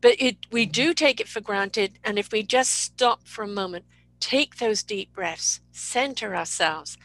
But 0.00 0.16
it, 0.18 0.36
we 0.50 0.66
do 0.66 0.94
take 0.94 1.20
it 1.20 1.28
for 1.28 1.40
granted. 1.40 1.98
And 2.04 2.18
if 2.18 2.32
we 2.32 2.42
just 2.42 2.70
stop 2.70 3.26
for 3.26 3.42
a 3.42 3.48
moment, 3.48 3.84
take 4.20 4.56
those 4.56 4.82
deep 4.82 5.12
breaths, 5.12 5.60
center 5.72 6.36
ourselves, 6.36 6.96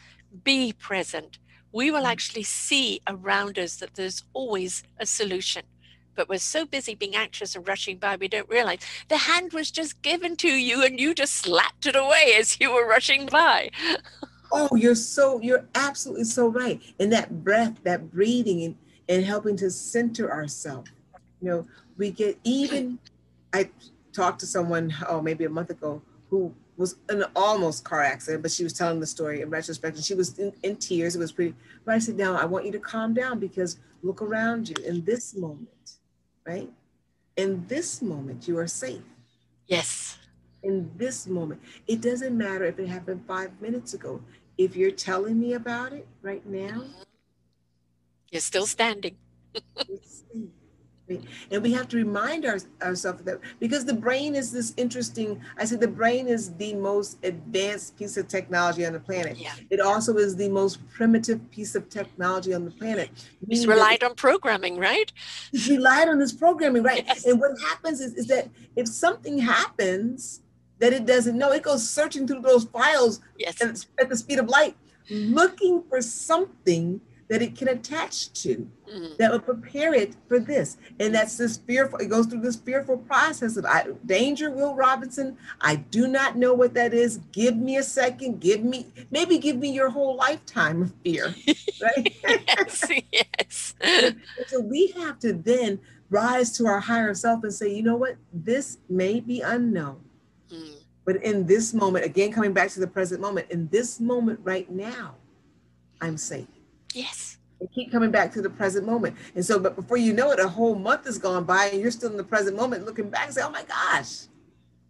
be 0.44 0.72
present, 0.72 1.38
we 1.72 1.90
will 1.90 2.04
mm. 2.04 2.10
actually 2.10 2.42
see 2.42 3.00
around 3.06 3.58
us 3.58 3.76
that 3.76 3.94
there's 3.94 4.22
always 4.32 4.82
a 4.98 5.06
solution 5.06 5.62
but 6.16 6.28
we're 6.28 6.38
so 6.38 6.64
busy 6.64 6.94
being 6.94 7.14
anxious 7.14 7.54
and 7.54 7.66
rushing 7.68 7.98
by, 7.98 8.16
we 8.16 8.28
don't 8.28 8.48
realize 8.48 8.80
the 9.08 9.18
hand 9.18 9.52
was 9.52 9.70
just 9.70 10.00
given 10.02 10.34
to 10.36 10.48
you 10.48 10.82
and 10.82 10.98
you 10.98 11.14
just 11.14 11.34
slapped 11.34 11.86
it 11.86 11.94
away 11.94 12.34
as 12.36 12.58
you 12.58 12.72
were 12.72 12.86
rushing 12.86 13.26
by. 13.26 13.70
oh, 14.52 14.74
you're 14.74 14.94
so, 14.94 15.40
you're 15.40 15.66
absolutely 15.74 16.24
so 16.24 16.48
right. 16.48 16.80
And 16.98 17.12
that 17.12 17.44
breath, 17.44 17.82
that 17.84 18.10
breathing, 18.10 18.62
and, 18.64 18.76
and 19.08 19.24
helping 19.24 19.56
to 19.58 19.70
center 19.70 20.32
ourselves. 20.32 20.90
You 21.40 21.50
know, 21.50 21.66
we 21.96 22.10
get 22.10 22.38
even, 22.44 22.98
I 23.52 23.70
talked 24.12 24.40
to 24.40 24.46
someone, 24.46 24.94
oh, 25.08 25.20
maybe 25.20 25.44
a 25.44 25.50
month 25.50 25.70
ago, 25.70 26.02
who 26.30 26.52
was 26.76 26.96
an 27.08 27.24
almost 27.34 27.84
car 27.84 28.02
accident, 28.02 28.42
but 28.42 28.50
she 28.50 28.64
was 28.64 28.72
telling 28.72 29.00
the 29.00 29.06
story 29.06 29.40
in 29.42 29.50
retrospect, 29.50 29.96
and 29.96 30.04
she 30.04 30.14
was 30.14 30.38
in, 30.38 30.52
in 30.62 30.76
tears. 30.76 31.16
It 31.16 31.18
was 31.18 31.32
pretty. 31.32 31.54
But 31.84 31.94
I 31.94 31.98
said, 31.98 32.16
"Now 32.16 32.36
I 32.36 32.44
want 32.44 32.66
you 32.66 32.72
to 32.72 32.78
calm 32.78 33.14
down 33.14 33.38
because 33.38 33.78
look 34.02 34.20
around 34.20 34.68
you 34.68 34.74
in 34.84 35.04
this 35.04 35.34
moment 35.34 35.68
right? 36.46 36.70
In 37.36 37.66
this 37.66 38.00
moment, 38.00 38.48
you 38.48 38.58
are 38.58 38.66
safe. 38.66 39.02
Yes. 39.66 40.18
In 40.62 40.90
this 40.96 41.26
moment, 41.26 41.60
it 41.86 42.00
doesn't 42.00 42.36
matter 42.36 42.64
if 42.64 42.78
it 42.78 42.88
happened 42.88 43.24
five 43.26 43.60
minutes 43.60 43.94
ago. 43.94 44.22
If 44.56 44.74
you're 44.74 44.90
telling 44.90 45.38
me 45.38 45.52
about 45.52 45.92
it 45.92 46.06
right 46.22 46.44
now, 46.46 46.84
you're 48.30 48.40
still 48.40 48.66
standing. 48.66 49.16
And 51.08 51.62
we 51.62 51.72
have 51.72 51.88
to 51.88 51.96
remind 51.96 52.44
our, 52.44 52.58
ourselves 52.82 53.20
of 53.20 53.24
that 53.26 53.40
because 53.60 53.84
the 53.84 53.94
brain 53.94 54.34
is 54.34 54.50
this 54.50 54.74
interesting, 54.76 55.40
I 55.56 55.64
say 55.64 55.76
the 55.76 55.88
brain 55.88 56.26
is 56.26 56.54
the 56.54 56.74
most 56.74 57.18
advanced 57.22 57.96
piece 57.96 58.16
of 58.16 58.28
technology 58.28 58.84
on 58.84 58.92
the 58.92 59.00
planet. 59.00 59.36
Yeah. 59.36 59.54
It 59.70 59.80
also 59.80 60.16
is 60.16 60.36
the 60.36 60.48
most 60.48 60.86
primitive 60.88 61.48
piece 61.50 61.74
of 61.74 61.88
technology 61.88 62.54
on 62.54 62.64
the 62.64 62.70
planet. 62.70 63.10
It's 63.48 63.66
relied 63.66 64.02
on 64.02 64.14
programming, 64.14 64.78
right? 64.78 65.12
It's 65.52 65.68
relied 65.68 66.08
on 66.08 66.18
this 66.18 66.32
programming, 66.32 66.82
right? 66.82 67.04
Yes. 67.06 67.24
And 67.24 67.40
what 67.40 67.52
happens 67.60 68.00
is, 68.00 68.14
is 68.14 68.26
that 68.26 68.48
if 68.74 68.88
something 68.88 69.38
happens 69.38 70.42
that 70.78 70.92
it 70.92 71.06
doesn't 71.06 71.38
know, 71.38 71.52
it 71.52 71.62
goes 71.62 71.88
searching 71.88 72.26
through 72.26 72.40
those 72.40 72.64
files 72.64 73.20
yes. 73.38 73.62
at, 73.62 73.86
at 74.00 74.08
the 74.08 74.16
speed 74.16 74.38
of 74.38 74.48
light, 74.48 74.76
looking 75.08 75.82
for 75.88 76.02
something 76.02 77.00
that 77.28 77.42
it 77.42 77.56
can 77.56 77.68
attach 77.68 78.32
to 78.42 78.68
mm-hmm. 78.88 79.14
that 79.18 79.32
will 79.32 79.40
prepare 79.40 79.94
it 79.94 80.14
for 80.28 80.38
this. 80.38 80.76
And 81.00 81.14
that's 81.14 81.36
this 81.36 81.56
fearful, 81.56 81.98
it 81.98 82.06
goes 82.06 82.26
through 82.26 82.40
this 82.40 82.56
fearful 82.56 82.98
process 82.98 83.56
of 83.56 83.64
I, 83.64 83.86
danger, 84.04 84.50
Will 84.50 84.74
Robinson. 84.74 85.36
I 85.60 85.76
do 85.76 86.06
not 86.06 86.36
know 86.36 86.54
what 86.54 86.74
that 86.74 86.94
is. 86.94 87.18
Give 87.32 87.56
me 87.56 87.78
a 87.78 87.82
second. 87.82 88.40
Give 88.40 88.62
me, 88.62 88.86
maybe 89.10 89.38
give 89.38 89.56
me 89.56 89.70
your 89.72 89.90
whole 89.90 90.16
lifetime 90.16 90.82
of 90.82 90.92
fear. 91.04 91.34
Right? 91.78 92.16
yes, 92.24 92.90
yes. 93.12 93.74
so 94.46 94.60
we 94.60 94.94
have 94.96 95.18
to 95.18 95.34
then 95.34 95.78
rise 96.08 96.52
to 96.52 96.66
our 96.66 96.80
higher 96.80 97.12
self 97.12 97.44
and 97.44 97.52
say, 97.52 97.70
you 97.70 97.82
know 97.82 97.96
what? 97.96 98.16
This 98.32 98.78
may 98.88 99.20
be 99.20 99.42
unknown. 99.42 100.00
Mm. 100.50 100.76
But 101.04 101.22
in 101.22 101.46
this 101.46 101.74
moment, 101.74 102.06
again, 102.06 102.32
coming 102.32 102.54
back 102.54 102.70
to 102.70 102.80
the 102.80 102.86
present 102.86 103.20
moment, 103.20 103.50
in 103.50 103.68
this 103.68 104.00
moment 104.00 104.40
right 104.42 104.70
now, 104.70 105.16
I'm 106.00 106.16
safe. 106.16 106.48
Yes. 106.96 107.36
And 107.60 107.70
keep 107.72 107.92
coming 107.92 108.10
back 108.10 108.32
to 108.32 108.42
the 108.42 108.48
present 108.48 108.86
moment. 108.86 109.16
And 109.34 109.44
so, 109.44 109.58
but 109.58 109.76
before 109.76 109.98
you 109.98 110.14
know 110.14 110.30
it, 110.30 110.40
a 110.40 110.48
whole 110.48 110.74
month 110.74 111.04
has 111.04 111.18
gone 111.18 111.44
by 111.44 111.66
and 111.66 111.80
you're 111.80 111.90
still 111.90 112.10
in 112.10 112.16
the 112.16 112.24
present 112.24 112.56
moment 112.56 112.86
looking 112.86 113.10
back 113.10 113.26
and 113.26 113.34
say, 113.34 113.42
oh 113.42 113.50
my 113.50 113.64
gosh, 113.64 114.26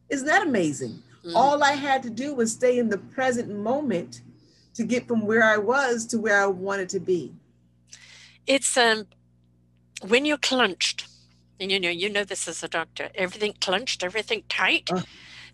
isn't 0.08 0.26
that 0.26 0.46
amazing? 0.46 1.02
Mm. 1.24 1.34
All 1.34 1.64
I 1.64 1.72
had 1.72 2.04
to 2.04 2.10
do 2.10 2.32
was 2.32 2.52
stay 2.52 2.78
in 2.78 2.88
the 2.88 2.98
present 2.98 3.50
moment 3.50 4.20
to 4.74 4.84
get 4.84 5.08
from 5.08 5.26
where 5.26 5.42
I 5.42 5.56
was 5.56 6.06
to 6.06 6.18
where 6.18 6.40
I 6.40 6.46
wanted 6.46 6.88
to 6.90 7.00
be. 7.00 7.34
It's 8.46 8.76
um 8.76 9.06
when 10.06 10.24
you're 10.24 10.38
clenched, 10.38 11.08
and 11.58 11.72
you 11.72 11.80
know, 11.80 11.88
you 11.88 12.08
know 12.08 12.22
this 12.22 12.46
as 12.46 12.62
a 12.62 12.68
doctor, 12.68 13.08
everything 13.16 13.54
clenched, 13.60 14.04
everything 14.04 14.44
tight. 14.48 14.88
Uh, 14.92 15.02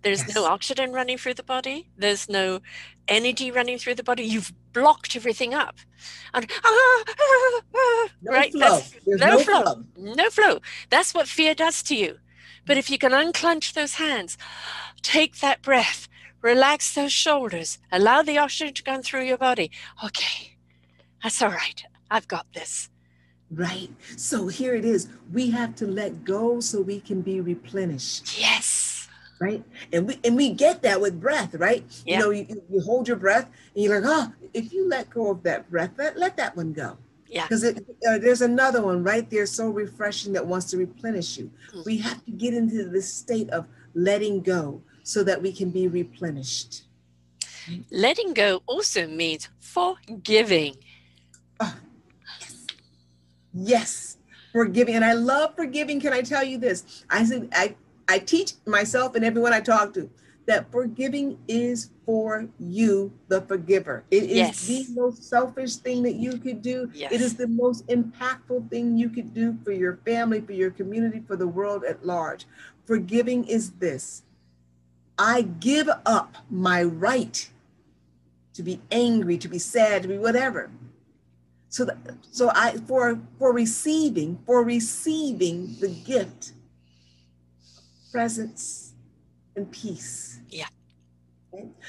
There's 0.03 0.27
yes. 0.27 0.35
no 0.35 0.45
oxygen 0.47 0.93
running 0.93 1.17
through 1.17 1.35
the 1.35 1.45
body. 1.45 1.89
There's 1.97 2.29
no 2.29 2.61
energy 3.09 3.51
running 3.51 3.79
through 3.79 3.95
the 3.95 4.03
body. 4.03 4.25
You've 4.25 4.53
blocked 4.73 5.17
everything 5.17 5.55
up. 5.55 5.77
And, 6.35 6.51
ah, 6.65 7.05
ah, 7.09 7.61
ah, 7.75 8.09
no 8.23 8.33
right? 8.33 8.53
Flow. 8.53 8.81
No, 9.07 9.27
no 9.27 9.39
flow. 9.39 9.63
flow. 9.63 9.85
No 9.97 10.31
flow. 10.31 10.61
That's 10.91 11.15
what 11.15 11.29
fear 11.29 11.55
does 11.55 11.83
to 11.85 11.97
you. 11.97 12.19
But 12.67 12.77
if 12.77 12.91
you 12.91 12.99
can 12.99 13.13
unclench 13.13 13.75
those 13.75 13.95
hands, 13.95 14.39
take 15.03 15.41
that 15.41 15.63
breath, 15.63 16.09
relax 16.43 16.95
those 16.95 17.13
shoulders, 17.13 17.79
allow 17.91 18.23
the 18.23 18.39
oxygen 18.39 18.75
to 18.75 18.83
go 18.83 19.03
through 19.03 19.25
your 19.25 19.39
body. 19.39 19.71
Okay, 20.05 20.57
that's 21.23 21.43
all 21.43 21.51
right. 21.51 21.83
I've 22.11 22.29
got 22.29 22.47
this. 22.55 22.89
Right. 23.51 23.91
So 24.17 24.49
here 24.49 24.75
it 24.75 24.85
is. 24.85 25.09
We 25.31 25.51
have 25.51 25.75
to 25.77 25.87
let 25.87 26.25
go 26.25 26.61
so 26.61 26.81
we 26.81 27.01
can 27.01 27.21
be 27.21 27.41
replenished. 27.41 28.39
Yes. 28.39 28.82
Right. 29.43 29.65
And 29.93 30.07
we 30.07 30.21
and 30.23 30.37
we 30.37 30.51
get 30.51 30.83
that 30.83 31.01
with 31.01 31.21
breath, 31.21 31.55
right? 31.57 31.85
Yeah. 32.07 32.19
You 32.19 32.23
know, 32.23 32.31
you, 32.31 32.63
you 32.71 32.81
hold 32.81 33.09
your 33.09 33.17
breath 33.17 33.49
and 33.75 33.83
you're 33.83 34.01
like, 34.01 34.09
oh, 34.09 34.33
if 34.55 34.73
you 34.73 34.89
let 34.89 35.11
go 35.11 35.33
of 35.33 35.43
that 35.43 35.69
breath, 35.69 35.91
let, 35.99 36.17
let 36.17 36.37
that 36.37 36.57
one 36.57 36.73
go. 36.73 36.97
Yeah. 37.27 37.43
Because 37.49 37.65
uh, 37.65 37.73
there's 38.19 38.43
another 38.43 38.83
one 38.83 39.03
right 39.03 39.29
there, 39.31 39.47
so 39.47 39.69
refreshing 39.71 40.33
that 40.35 40.47
wants 40.47 40.67
to 40.71 40.77
replenish 40.77 41.39
you. 41.39 41.51
Mm-hmm. 41.71 41.83
We 41.87 41.97
have 41.99 42.25
to 42.25 42.31
get 42.31 42.55
into 42.55 42.85
this 42.85 43.13
state 43.13 43.51
of 43.51 43.67
letting 43.95 44.43
go 44.43 44.81
so 45.03 45.25
that 45.25 45.43
we 45.43 45.53
can 45.53 45.71
be 45.71 45.89
replenished. 45.89 46.83
Letting 47.91 48.35
go 48.35 48.63
also 48.67 49.09
means 49.09 49.49
forgiving. 49.59 50.77
Oh, 51.59 51.75
Yes, 53.55 54.19
forgiving. 54.53 54.95
And 54.95 55.05
I 55.05 55.13
love 55.15 55.55
forgiving. 55.57 56.01
Can 56.01 56.13
I 56.13 56.23
tell 56.23 56.45
you 56.45 56.59
this? 56.59 57.05
I 57.11 57.25
said 57.25 57.49
I, 57.53 57.75
I 58.13 58.19
teach 58.19 58.53
myself 58.67 59.15
and 59.15 59.25
everyone 59.25 59.55
I 59.55 59.61
talk 59.61 59.95
to 59.95 60.11
that 60.45 60.71
forgiving 60.71 61.39
is 61.49 61.89
for 62.05 62.47
you, 62.59 63.11
the 63.29 63.41
forgiver. 63.41 64.05
It 64.11 64.25
is 64.25 64.37
yes. 64.37 64.67
the 64.67 64.87
most 64.91 65.25
selfish 65.25 65.77
thing 65.77 66.03
that 66.03 66.17
you 66.17 66.37
could 66.37 66.61
do. 66.61 66.91
Yes. 66.93 67.11
It 67.11 67.23
is 67.23 67.37
the 67.37 67.47
most 67.47 67.87
impactful 67.87 68.69
thing 68.69 68.99
you 68.99 69.09
could 69.09 69.33
do 69.33 69.57
for 69.65 69.73
your 69.73 69.97
family, 70.05 70.43
for 70.43 70.53
your 70.53 70.71
community, 70.71 71.23
for 71.27 71.37
the 71.37 71.47
world 71.47 71.85
at 71.85 72.05
large. 72.05 72.45
Forgiving 72.85 73.45
is 73.45 73.71
this 73.73 74.25
I 75.19 75.41
give 75.43 75.89
up 76.05 76.37
my 76.51 76.83
right 76.83 77.49
to 78.53 78.63
be 78.63 78.83
angry, 78.91 79.39
to 79.39 79.49
be 79.49 79.59
sad, 79.59 80.03
to 80.03 80.09
be 80.09 80.19
whatever 80.19 80.71
so 81.73 81.87
that, 81.87 81.97
so 82.31 82.51
i 82.55 82.77
for 82.87 83.19
for 83.39 83.51
receiving 83.55 84.39
for 84.45 84.63
receiving 84.63 85.75
the 85.81 85.89
gift 85.89 86.53
presence 88.13 88.93
and 89.57 89.71
peace 89.73 90.41
yeah 90.49 90.67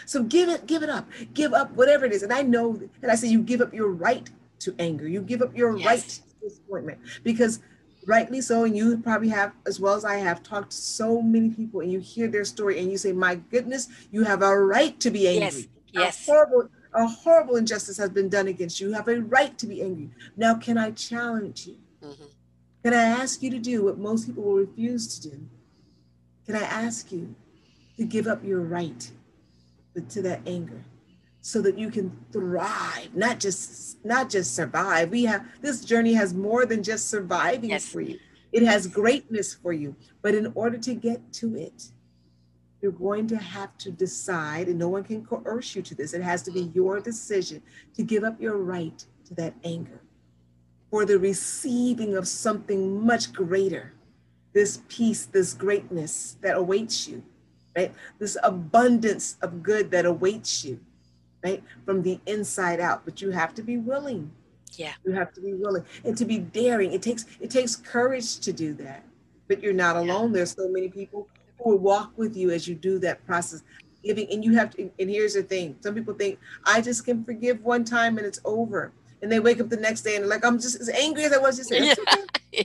so 0.06 0.24
give 0.24 0.50
it 0.50 0.66
give 0.66 0.84
it 0.84 0.90
up 0.90 1.08
give 1.34 1.54
up 1.54 1.72
whatever 1.74 2.06
it 2.06 2.12
is 2.12 2.24
and 2.24 2.34
i 2.34 2.42
know 2.42 2.80
and 3.02 3.12
i 3.12 3.16
say 3.16 3.28
you 3.28 3.42
give 3.42 3.62
up 3.62 3.74
your 3.74 3.90
right 3.90 4.30
to 4.60 4.74
anger 4.80 5.08
you 5.08 5.22
give 5.22 5.42
up 5.42 5.56
your 5.56 5.78
yes. 5.78 5.86
right 5.86 6.22
to 6.42 6.50
disappointment 6.50 7.00
because 7.24 7.60
rightly 8.06 8.42
so 8.42 8.66
and 8.66 8.76
you 8.76 8.98
probably 8.98 9.30
have 9.30 9.54
as 9.66 9.80
well 9.80 9.96
as 9.96 10.04
i 10.04 10.16
have 10.16 10.44
talked 10.44 10.72
to 10.72 10.78
so 10.78 11.22
many 11.22 11.50
people 11.50 11.80
and 11.80 11.92
you 11.92 12.00
hear 12.00 12.28
their 12.28 12.44
story 12.44 12.80
and 12.80 12.92
you 12.92 12.98
say 12.98 13.14
my 13.14 13.36
goodness 13.36 13.88
you 14.12 14.24
have 14.24 14.42
a 14.42 14.60
right 14.60 15.00
to 15.00 15.10
be 15.10 15.28
angry 15.28 15.62
yes, 15.62 15.68
yes. 15.94 16.28
A 16.28 16.32
horrible 16.32 16.70
a 16.94 17.08
horrible 17.08 17.56
injustice 17.56 17.98
has 17.98 18.10
been 18.10 18.30
done 18.30 18.48
against 18.48 18.80
you. 18.80 18.90
You 18.90 18.94
have 18.94 19.08
a 19.08 19.22
right 19.22 19.58
to 19.58 19.68
be 19.68 19.82
angry. 19.82 20.10
Now, 20.38 20.56
can 20.56 20.78
I 20.78 20.92
challenge 20.92 21.68
you? 21.68 21.78
Mm-hmm. 22.04 22.26
Can 22.84 22.94
I 22.94 23.04
ask 23.04 23.42
you 23.42 23.50
to 23.50 23.60
do 23.60 23.84
what 23.84 23.98
most 23.98 24.28
people 24.28 24.44
will 24.44 24.58
refuse 24.58 25.20
to 25.20 25.30
do? 25.30 25.42
Can 26.46 26.56
I 26.56 26.64
ask 26.64 27.12
you 27.12 27.36
to 27.98 28.06
give 28.06 28.28
up 28.28 28.44
your 28.44 28.62
right 28.62 29.12
to 30.10 30.22
that 30.24 30.41
anger 30.48 30.84
so 31.41 31.62
that 31.62 31.78
you 31.78 31.91
can 31.91 32.10
thrive, 32.32 33.10
not 33.14 33.39
just 33.39 34.04
not 34.06 34.30
just 34.30 34.56
survive. 34.56 35.10
We 35.10 35.26
have 35.26 35.46
this 35.62 35.84
journey 35.84 36.14
has 36.14 36.34
more 36.34 36.66
than 36.66 36.82
just 36.82 37.10
surviving 37.10 37.72
yes. 37.72 37.86
for 37.86 38.02
you. 38.02 38.18
It 38.52 38.64
has 38.64 38.88
greatness 38.88 39.54
for 39.54 39.74
you. 39.74 39.96
But 40.22 40.36
in 40.36 40.52
order 40.56 40.78
to 40.78 40.94
get 40.94 41.34
to 41.34 41.56
it, 41.58 41.89
you're 42.82 42.91
going 42.91 43.28
to 43.28 43.38
have 43.38 43.78
to 43.80 43.91
decide, 43.91 44.68
and 44.68 44.80
no 44.80 44.89
one 44.89 45.04
can 45.04 45.26
coerce 45.26 45.76
you 45.76 45.82
to 45.82 45.96
this. 45.96 46.14
It 46.14 46.22
has 46.22 46.44
to 46.44 46.52
be 46.52 46.72
your 46.74 47.00
decision 47.00 47.62
to 47.96 48.04
give 48.04 48.24
up 48.24 48.39
your 48.39 48.58
right 48.58 49.06
to 49.26 49.34
that 49.36 49.54
anger 49.64 50.02
for 50.89 51.06
the 51.06 51.18
receiving 51.18 52.16
of 52.16 52.28
something 52.28 53.06
much 53.06 53.34
greater. 53.34 53.94
This 54.54 54.82
peace, 54.88 55.26
this 55.26 55.54
greatness 55.54 56.38
that 56.41 56.58
awaits 56.58 57.08
you, 57.08 57.24
right? 57.76 57.93
This 58.20 58.38
abundance 58.43 59.38
of 59.41 59.64
good 59.64 59.91
that 59.91 60.06
awaits 60.06 60.64
you, 60.64 60.80
right? 61.43 61.64
From 61.86 62.04
the 62.04 62.20
inside 62.26 62.80
out. 62.80 63.04
But 63.06 63.22
you 63.22 63.32
have 63.32 63.54
to 63.56 63.64
be 63.64 63.78
willing. 63.78 64.32
Yeah. 64.76 64.93
You 65.06 65.14
have 65.14 65.34
to 65.34 65.41
be 65.41 65.54
willing 65.54 65.86
and 66.04 66.18
to 66.18 66.26
be 66.26 66.39
daring. 66.39 66.93
It 66.93 67.01
takes 67.01 67.26
it 67.39 67.49
takes 67.49 67.76
courage 67.76 68.39
to 68.39 68.54
do 68.54 68.74
that. 68.76 69.04
But 69.47 69.62
you're 69.62 69.74
not 69.74 69.95
alone. 69.95 70.30
Yeah. 70.30 70.38
There's 70.38 70.51
so 70.51 70.70
many 70.70 70.89
people 70.89 71.28
who 71.58 71.72
will 71.72 71.78
walk 71.78 72.12
with 72.18 72.36
you 72.36 72.51
as 72.51 72.68
you 72.68 72.76
do 72.76 72.99
that 72.99 73.26
process 73.26 73.64
giving 74.04 74.28
and 74.32 74.43
you 74.43 74.54
have 74.54 74.70
to 74.72 74.89
and 74.99 75.10
here's 75.10 75.34
the 75.34 75.43
thing 75.43 75.76
some 75.80 75.95
people 75.95 76.14
think 76.14 76.38
i 76.66 76.82
just 76.82 77.06
can 77.06 77.24
forgive 77.24 77.64
one 77.64 77.84
time 77.84 78.18
and 78.18 78.28
it's 78.28 78.39
over 78.43 78.91
and 79.22 79.32
they 79.32 79.39
wake 79.39 79.62
up 79.62 79.70
the 79.70 79.78
next 79.78 80.01
day 80.01 80.16
and 80.18 80.28
like 80.28 80.45
i'm 80.45 80.60
just 80.60 80.80
as 80.80 80.89
angry 80.89 81.24
as 81.24 81.34
i 81.34 81.38
was 81.38 81.58
just 81.58 81.72
yeah. 81.74 81.93
okay. 81.97 82.22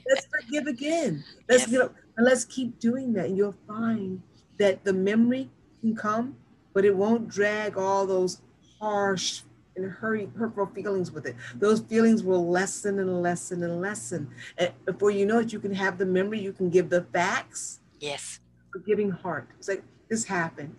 Let's 0.07 0.27
forgive 0.27 0.67
again 0.67 1.23
let's 1.49 1.63
yes. 1.63 1.71
you 1.71 1.79
know 1.79 1.91
and 2.17 2.25
let's 2.25 2.45
keep 2.45 2.77
doing 2.79 3.13
that 3.13 3.25
and 3.25 3.37
you'll 3.37 3.55
find 3.67 4.21
that 4.57 4.83
the 4.83 4.93
memory 4.93 5.49
can 5.81 5.95
come 5.95 6.35
but 6.73 6.85
it 6.85 6.95
won't 6.95 7.27
drag 7.27 7.77
all 7.77 8.05
those 8.05 8.41
harsh 8.79 9.41
and 9.75 9.89
hurry, 9.89 10.29
hurtful 10.37 10.65
feelings 10.65 11.09
with 11.09 11.25
it. 11.25 11.35
Those 11.55 11.79
feelings 11.79 12.21
will 12.21 12.49
lessen 12.49 12.99
and 12.99 13.21
lessen 13.21 13.63
and 13.63 13.79
lessen. 13.79 14.29
And 14.57 14.73
before 14.85 15.09
you 15.09 15.25
know 15.25 15.39
it, 15.39 15.53
you 15.53 15.59
can 15.59 15.73
have 15.73 15.97
the 15.97 16.05
memory, 16.05 16.39
you 16.39 16.51
can 16.51 16.69
give 16.69 16.89
the 16.89 17.03
facts. 17.13 17.79
Yes 17.99 18.41
forgiving 18.71 19.11
heart. 19.11 19.47
It's 19.57 19.67
like 19.67 19.83
this 20.09 20.25
happened. 20.25 20.75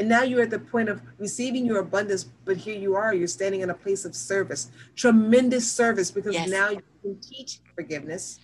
And 0.00 0.08
now 0.08 0.22
you're 0.22 0.40
at 0.40 0.48
the 0.48 0.58
point 0.58 0.88
of 0.88 1.02
receiving 1.18 1.66
your 1.66 1.80
abundance, 1.80 2.24
but 2.46 2.56
here 2.56 2.74
you 2.74 2.96
are, 2.96 3.14
you're 3.14 3.28
standing 3.28 3.60
in 3.60 3.68
a 3.68 3.74
place 3.74 4.06
of 4.06 4.16
service, 4.16 4.70
tremendous 4.96 5.70
service, 5.70 6.10
because 6.10 6.32
yes. 6.32 6.48
now 6.48 6.70
you 6.70 6.82
can 7.02 7.20
teach 7.20 7.60
forgiveness 7.74 8.40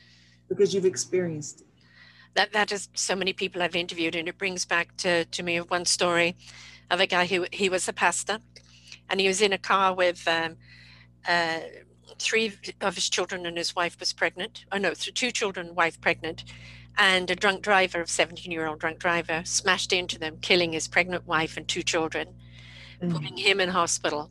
because 0.50 0.74
you've 0.74 0.84
experienced 0.84 1.62
it. 1.62 1.66
That, 2.34 2.52
that 2.52 2.72
is 2.72 2.90
so 2.92 3.16
many 3.16 3.32
people 3.32 3.62
I've 3.62 3.74
interviewed, 3.74 4.14
and 4.14 4.28
it 4.28 4.36
brings 4.36 4.66
back 4.66 4.94
to, 4.98 5.24
to 5.24 5.42
me 5.42 5.56
one 5.62 5.86
story 5.86 6.36
of 6.90 7.00
a 7.00 7.06
guy 7.06 7.24
who 7.24 7.46
he 7.50 7.70
was 7.70 7.88
a 7.88 7.92
pastor, 7.94 8.38
and 9.08 9.18
he 9.18 9.26
was 9.26 9.40
in 9.40 9.54
a 9.54 9.58
car 9.58 9.94
with 9.94 10.28
um, 10.28 10.56
uh, 11.26 11.60
three 12.18 12.52
of 12.82 12.94
his 12.96 13.08
children, 13.08 13.46
and 13.46 13.56
his 13.56 13.74
wife 13.74 13.98
was 13.98 14.12
pregnant. 14.12 14.66
Oh 14.72 14.76
no, 14.76 14.92
two 14.92 15.30
children, 15.30 15.74
wife 15.74 15.98
pregnant, 16.02 16.44
and 16.98 17.30
a 17.30 17.36
drunk 17.36 17.62
driver, 17.62 18.02
a 18.02 18.06
17 18.06 18.50
year 18.50 18.66
old 18.66 18.78
drunk 18.78 18.98
driver, 18.98 19.42
smashed 19.44 19.92
into 19.92 20.18
them, 20.18 20.38
killing 20.40 20.72
his 20.72 20.88
pregnant 20.88 21.26
wife 21.26 21.56
and 21.56 21.66
two 21.68 21.82
children, 21.82 22.28
mm. 23.02 23.12
putting 23.12 23.36
him 23.36 23.60
in 23.60 23.68
hospital. 23.68 24.30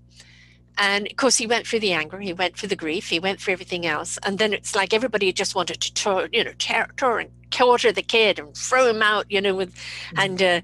And 0.78 1.08
of 1.08 1.16
course, 1.16 1.38
he 1.38 1.48
went 1.48 1.66
through 1.66 1.80
the 1.80 1.94
anger, 1.94 2.20
he 2.20 2.34
went 2.34 2.58
through 2.58 2.70
the 2.70 2.76
grief, 2.76 3.08
he 3.08 3.20
went 3.20 3.40
through 3.40 3.54
everything 3.54 3.86
else. 3.86 4.18
And 4.26 4.38
then 4.38 4.52
it's 4.52 4.76
like 4.76 4.94
everybody 4.94 5.32
just 5.32 5.56
wanted 5.56 5.80
to, 5.82 5.94
tour, 5.94 6.28
you 6.32 6.44
know, 6.44 6.54
tear, 6.58 6.88
tear 6.98 7.20
and 7.20 7.32
quarter 7.56 7.92
the 7.92 8.02
kid 8.02 8.40
and 8.40 8.56
throw 8.56 8.88
him 8.88 9.02
out, 9.02 9.32
you 9.32 9.40
know, 9.40 9.56
with, 9.56 9.74
mm. 9.74 10.24
and, 10.24 10.42
uh, 10.42 10.62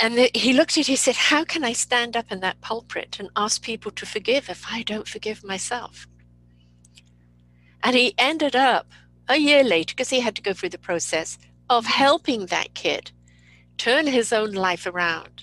and 0.00 0.16
the, 0.16 0.30
he 0.32 0.52
looked 0.52 0.72
at 0.72 0.82
it, 0.82 0.86
he 0.86 0.96
said, 0.96 1.16
How 1.16 1.44
can 1.44 1.64
I 1.64 1.72
stand 1.72 2.16
up 2.16 2.30
in 2.30 2.40
that 2.40 2.60
pulpit 2.60 3.16
and 3.18 3.30
ask 3.36 3.62
people 3.62 3.90
to 3.92 4.06
forgive 4.06 4.48
if 4.48 4.64
I 4.70 4.82
don't 4.82 5.08
forgive 5.08 5.42
myself? 5.42 6.06
And 7.82 7.96
he 7.96 8.14
ended 8.16 8.56
up 8.56 8.86
a 9.28 9.36
year 9.36 9.64
later, 9.64 9.94
because 9.94 10.10
he 10.10 10.20
had 10.20 10.34
to 10.36 10.42
go 10.42 10.52
through 10.52 10.70
the 10.70 10.78
process 10.78 11.38
of 11.68 11.84
mm-hmm. 11.84 11.92
helping 11.92 12.46
that 12.46 12.74
kid 12.74 13.10
turn 13.76 14.06
his 14.06 14.32
own 14.32 14.52
life 14.52 14.86
around. 14.86 15.42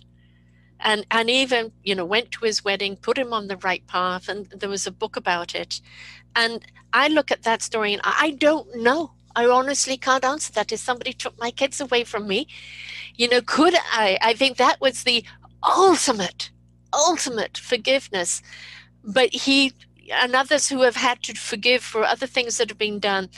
And, 0.80 1.06
and 1.10 1.30
even, 1.30 1.72
you 1.84 1.96
know, 1.96 2.06
went 2.06 2.32
to 2.32 2.46
his 2.46 2.64
wedding, 2.64 2.98
put 2.98 3.18
him 3.18 3.34
on 3.34 3.48
the 3.48 3.58
right 3.58 3.86
path, 3.88 4.28
and 4.28 4.48
there 4.48 4.70
was 4.70 4.86
a 4.86 4.92
book 4.92 5.16
about 5.16 5.56
it. 5.56 5.82
And 6.36 6.64
I 6.94 7.08
look 7.08 7.32
at 7.32 7.44
that 7.44 7.62
story 7.62 7.94
and 7.94 8.02
I 8.04 8.32
don't 8.32 8.76
know. 8.76 9.12
I 9.36 9.46
honestly 9.48 9.98
can't 9.98 10.24
answer 10.24 10.52
that. 10.54 10.72
If 10.72 10.80
somebody 10.80 11.14
took 11.14 11.38
my 11.40 11.52
kids 11.52 11.82
away 11.82 12.04
from 12.04 12.28
me, 12.28 12.48
you 13.16 13.28
know, 13.28 13.42
could 13.42 13.74
I? 13.92 14.18
I 14.22 14.34
think 14.34 14.58
that 14.58 14.80
was 14.80 15.04
the 15.04 15.26
ultimate, 15.64 16.52
ultimate 16.94 17.58
forgiveness. 17.58 18.42
But 19.04 19.34
he 19.34 19.74
and 20.12 20.36
others 20.36 20.70
who 20.70 20.82
have 20.82 20.96
had 20.96 21.24
to 21.24 21.34
forgive 21.34 21.84
for 21.84 22.04
other 22.04 22.28
things 22.28 22.58
that 22.58 22.70
have 22.70 22.78
been 22.78 23.00
done, 23.00 23.30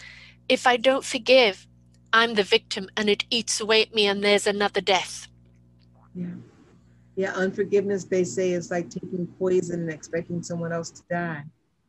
if 0.49 0.65
I 0.67 0.77
don't 0.77 1.03
forgive, 1.03 1.67
I'm 2.13 2.35
the 2.35 2.43
victim 2.43 2.89
and 2.95 3.09
it 3.09 3.25
eats 3.29 3.59
away 3.59 3.81
at 3.81 3.93
me 3.93 4.07
and 4.07 4.23
there's 4.23 4.47
another 4.47 4.81
death. 4.81 5.27
Yeah. 6.15 6.27
Yeah, 7.15 7.33
unforgiveness, 7.33 8.03
they 8.03 8.23
say, 8.23 8.51
is 8.51 8.69
like 8.69 8.89
taking 8.89 9.25
poison 9.39 9.81
and 9.81 9.89
expecting 9.91 10.43
someone 10.43 10.71
else 10.71 10.91
to 10.91 11.01
die. 11.09 11.43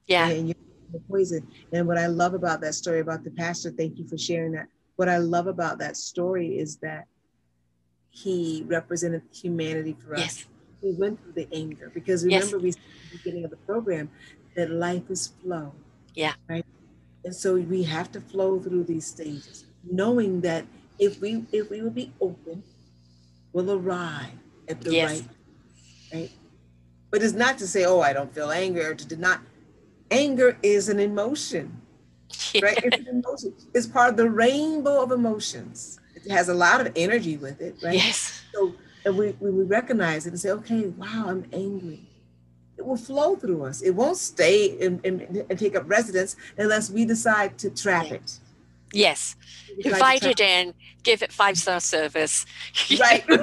Yeah. 0.07 0.29
And 0.29 0.49
you're 0.49 0.57
the 0.91 1.01
poison. 1.01 1.47
And 1.73 1.87
what 1.87 1.99
I 1.99 2.07
love 2.07 2.33
about 2.33 2.63
that 2.63 2.75
story 2.75 3.01
about 3.01 3.25
the 3.25 3.31
pastor, 3.31 3.71
thank 3.71 3.99
you 3.99 4.09
for 4.09 4.17
sharing 4.17 4.53
that. 4.53 4.69
What 4.97 5.09
I 5.09 5.19
love 5.19 5.47
about 5.47 5.79
that 5.81 5.97
story 5.99 6.59
is 6.59 6.77
that 6.79 7.05
he 8.11 8.65
represented 8.67 9.23
humanity 9.33 9.97
for 10.03 10.15
us. 10.15 10.21
Yes. 10.21 10.47
We 10.83 10.93
went 10.95 11.23
through 11.23 11.33
the 11.33 11.49
anger 11.53 11.91
because 11.93 12.25
Yes. 12.25 12.47
remember 12.47 12.65
we 12.65 12.73
said 12.73 12.81
at 12.81 13.11
the 13.13 13.19
beginning 13.19 13.45
of 13.45 13.51
the 13.51 13.57
program 13.59 14.11
that 14.57 14.71
life 14.71 15.11
is 15.11 15.29
flow. 15.43 15.75
Yeah. 16.15 16.35
Right. 16.49 16.65
And 17.25 17.35
so 17.35 17.55
we 17.57 17.83
have 17.85 18.11
to 18.13 18.21
flow 18.21 18.61
through 18.61 18.85
these 18.85 19.07
stages, 19.07 19.65
knowing 19.85 20.41
that 20.43 20.67
if 20.99 21.21
we 21.21 21.45
if 21.53 21.71
we 21.71 21.83
will 21.83 21.91
be 21.91 22.13
open, 22.21 22.63
we'll 23.53 23.73
arrive 23.73 24.33
at 24.69 24.83
the 24.83 24.93
Yes. 24.93 25.23
right 25.23 25.29
right. 26.13 26.33
But 27.11 27.23
it's 27.23 27.35
not 27.35 27.59
to 27.59 27.67
say, 27.69 27.85
oh, 27.85 28.01
I 28.01 28.13
don't 28.13 28.35
feel 28.35 28.51
angry 28.51 28.85
or 28.85 28.95
to 28.95 29.17
not. 29.17 29.43
Anger 30.11 30.59
is 30.63 30.89
an 30.89 31.01
emotion 31.01 31.83
right? 32.63 32.79
It's 32.83 32.99
an 32.99 33.09
emotion. 33.09 33.55
It's 33.75 33.87
part 33.87 34.11
of 34.11 34.17
the 34.17 34.31
rainbow 34.31 35.03
of 35.03 35.13
emotions. 35.13 36.01
It 36.15 36.31
has 36.31 36.49
a 36.49 36.55
lot 36.55 36.81
of 36.81 36.93
energy 36.97 37.37
with 37.37 37.61
it, 37.61 37.77
right? 37.83 37.95
Yes. 37.95 38.43
So, 38.55 38.75
and 39.05 39.17
we, 39.17 39.33
we 39.41 39.65
recognize 39.65 40.27
it 40.27 40.31
and 40.31 40.41
say, 40.41 40.51
okay, 40.51 40.89
wow, 40.89 41.27
I'm 41.29 41.47
angry, 41.53 42.08
it 42.79 42.87
will 42.87 42.97
flow 42.97 43.35
through 43.37 43.65
us. 43.65 43.83
It 43.83 43.91
won't 43.91 44.17
stay 44.17 44.79
and, 44.85 45.05
and, 45.05 45.21
and 45.51 45.59
take 45.59 45.75
up 45.77 45.89
residence 45.89 46.37
unless 46.57 46.91
we 46.91 47.05
decide 47.05 47.59
to 47.59 47.71
trap 47.71 48.07
Yeah. 48.09 48.15
it. 48.15 48.39
Yes. 48.93 49.37
We 49.77 49.83
decide 49.83 49.91
to 49.93 49.97
Invite 49.97 50.25
it 50.25 50.41
in, 50.41 50.75
give 51.03 51.23
it 51.23 51.31
five 51.33 51.59
star 51.59 51.81
service. 51.81 52.47
Right. 52.99 53.25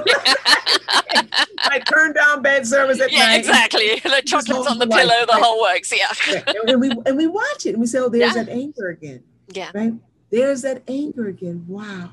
Like 1.67 1.85
turn 1.85 2.13
down 2.13 2.41
bed 2.41 2.65
service 2.67 3.01
at 3.01 3.11
yeah, 3.11 3.19
night. 3.25 3.39
exactly. 3.39 3.99
The 4.03 4.21
chocolates 4.25 4.67
on 4.67 4.77
the 4.79 4.87
pillow, 4.87 5.25
the 5.25 5.33
right. 5.33 5.41
whole 5.43 5.59
works. 5.61 5.91
Yeah. 5.95 6.11
Yeah, 6.29 6.43
And 6.67 6.79
we 6.79 6.91
and 7.05 7.17
we 7.17 7.27
watch 7.27 7.65
it 7.65 7.69
and 7.71 7.79
we 7.79 7.87
say, 7.87 7.99
oh, 7.99 8.07
there's 8.09 8.35
Yeah. 8.35 8.43
that 8.43 8.49
anger 8.51 8.89
again. 8.89 9.23
Yeah. 9.53 9.71
right? 9.73 9.93
There's 10.29 10.61
that 10.61 10.83
anger 10.87 11.27
again. 11.27 11.65
Wow. 11.67 12.11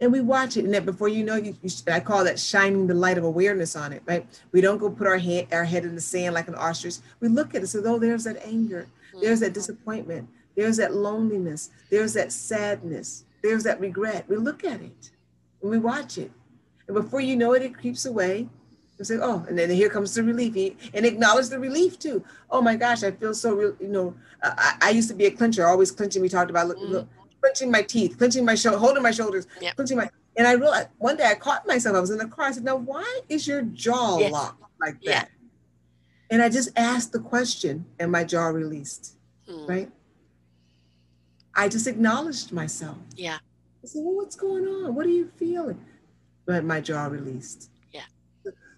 And 0.00 0.12
we 0.12 0.20
watch 0.20 0.56
it, 0.56 0.64
and 0.64 0.72
then 0.72 0.84
before 0.84 1.08
you 1.08 1.24
know, 1.24 1.36
you, 1.36 1.56
you 1.62 1.70
I 1.92 2.00
call 2.00 2.24
that 2.24 2.38
shining 2.38 2.86
the 2.86 2.94
light 2.94 3.18
of 3.18 3.24
awareness 3.24 3.74
on 3.76 3.92
it, 3.92 4.02
right? 4.06 4.24
We 4.52 4.60
don't 4.60 4.78
go 4.78 4.88
put 4.90 5.06
our 5.06 5.18
head 5.18 5.48
our 5.52 5.64
head 5.64 5.84
in 5.84 5.94
the 5.94 6.00
sand 6.00 6.34
like 6.34 6.48
an 6.48 6.54
ostrich. 6.54 6.96
We 7.20 7.28
look 7.28 7.54
at 7.54 7.62
it, 7.62 7.66
so 7.66 7.82
oh, 7.84 7.98
there's 7.98 8.24
that 8.24 8.44
anger, 8.46 8.86
there's 9.20 9.40
that 9.40 9.54
disappointment, 9.54 10.28
there's 10.56 10.76
that 10.76 10.94
loneliness, 10.94 11.70
there's 11.90 12.12
that 12.14 12.30
sadness, 12.32 13.24
there's 13.42 13.64
that 13.64 13.80
regret. 13.80 14.24
We 14.28 14.36
look 14.36 14.64
at 14.64 14.80
it, 14.80 15.10
and 15.62 15.70
we 15.70 15.78
watch 15.78 16.16
it, 16.18 16.30
and 16.86 16.94
before 16.94 17.20
you 17.20 17.36
know 17.36 17.52
it, 17.54 17.62
it 17.62 17.74
creeps 17.76 18.06
away. 18.06 18.48
You 18.98 19.04
say, 19.04 19.18
oh, 19.22 19.46
and 19.48 19.56
then 19.56 19.70
here 19.70 19.88
comes 19.88 20.12
the 20.12 20.24
relief, 20.24 20.74
and 20.92 21.06
acknowledge 21.06 21.48
the 21.50 21.58
relief 21.60 22.00
too. 22.00 22.24
Oh 22.50 22.60
my 22.60 22.74
gosh, 22.74 23.04
I 23.04 23.12
feel 23.12 23.32
so, 23.32 23.54
real, 23.54 23.76
you 23.80 23.86
know, 23.86 24.12
I, 24.42 24.74
I 24.82 24.90
used 24.90 25.08
to 25.08 25.14
be 25.14 25.26
a 25.26 25.30
clincher, 25.30 25.64
always 25.66 25.92
clinching. 25.92 26.20
We 26.20 26.28
talked 26.28 26.50
about 26.50 26.66
look, 26.66 26.78
Mhm. 26.78 26.90
look, 26.90 27.08
clenching 27.48 27.70
my 27.70 27.82
teeth, 27.82 28.18
clenching 28.18 28.44
my 28.44 28.54
shoulder, 28.54 28.78
holding 28.78 29.02
my 29.02 29.10
shoulders, 29.10 29.46
Yep. 29.60 29.76
clenching 29.76 29.96
my. 29.96 30.10
And 30.36 30.46
I 30.46 30.52
realized 30.52 30.88
one 30.98 31.16
day 31.16 31.24
I 31.24 31.34
caught 31.34 31.66
myself. 31.66 31.96
I 31.96 32.00
was 32.00 32.10
in 32.10 32.18
the 32.18 32.26
car. 32.26 32.46
I 32.46 32.52
said, 32.52 32.64
"Now, 32.64 32.76
why 32.76 33.20
is 33.28 33.46
your 33.46 33.62
jaw 33.62 34.18
Yes. 34.18 34.32
locked 34.32 34.62
like 34.80 34.96
Yeah. 35.00 35.20
that?" 35.20 35.30
And 36.30 36.42
I 36.42 36.48
just 36.50 36.68
asked 36.76 37.12
the 37.12 37.18
question, 37.20 37.86
and 37.98 38.12
my 38.12 38.22
jaw 38.24 38.48
released. 38.48 39.16
Mm. 39.48 39.68
Right. 39.68 39.92
I 41.54 41.68
just 41.68 41.86
acknowledged 41.86 42.52
myself. 42.52 42.98
Yeah. 43.16 43.38
I 43.82 43.86
said, 43.86 44.02
"Well, 44.04 44.16
what's 44.16 44.36
going 44.36 44.66
on? 44.66 44.94
What 44.94 45.06
are 45.06 45.10
you 45.10 45.30
feeling?" 45.36 45.80
But 46.44 46.64
my 46.64 46.80
jaw 46.80 47.06
released. 47.06 47.70
Yeah. 47.92 48.02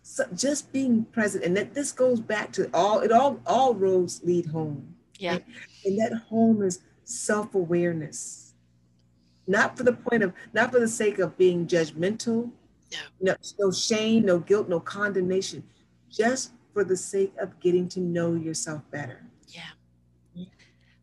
So 0.02 0.24
just 0.34 0.72
being 0.72 1.04
present, 1.06 1.44
and 1.44 1.56
that 1.56 1.74
this 1.74 1.92
goes 1.92 2.20
back 2.20 2.52
to 2.52 2.70
all. 2.72 3.00
It 3.00 3.10
all 3.12 3.40
all 3.46 3.74
roads 3.74 4.22
lead 4.22 4.46
home. 4.46 4.94
Yeah. 5.18 5.38
And 5.84 5.98
that 5.98 6.14
home 6.28 6.62
is 6.62 6.78
self 7.04 7.54
awareness, 7.54 8.39
not 9.51 9.76
for 9.76 9.82
the 9.82 9.92
point 9.92 10.22
of, 10.22 10.32
not 10.53 10.72
for 10.72 10.80
the 10.80 10.88
sake 10.88 11.18
of 11.18 11.36
being 11.36 11.66
judgmental. 11.66 12.51
No. 12.92 12.98
No, 13.20 13.34
no 13.59 13.70
shame, 13.70 14.24
no 14.24 14.38
guilt, 14.38 14.68
no 14.68 14.80
condemnation, 14.80 15.62
just 16.11 16.53
for 16.72 16.82
the 16.84 16.96
sake 16.96 17.32
of 17.40 17.59
getting 17.61 17.88
to 17.88 18.01
know 18.01 18.34
yourself 18.34 18.80
better. 18.90 19.22
Yeah. 19.48 19.62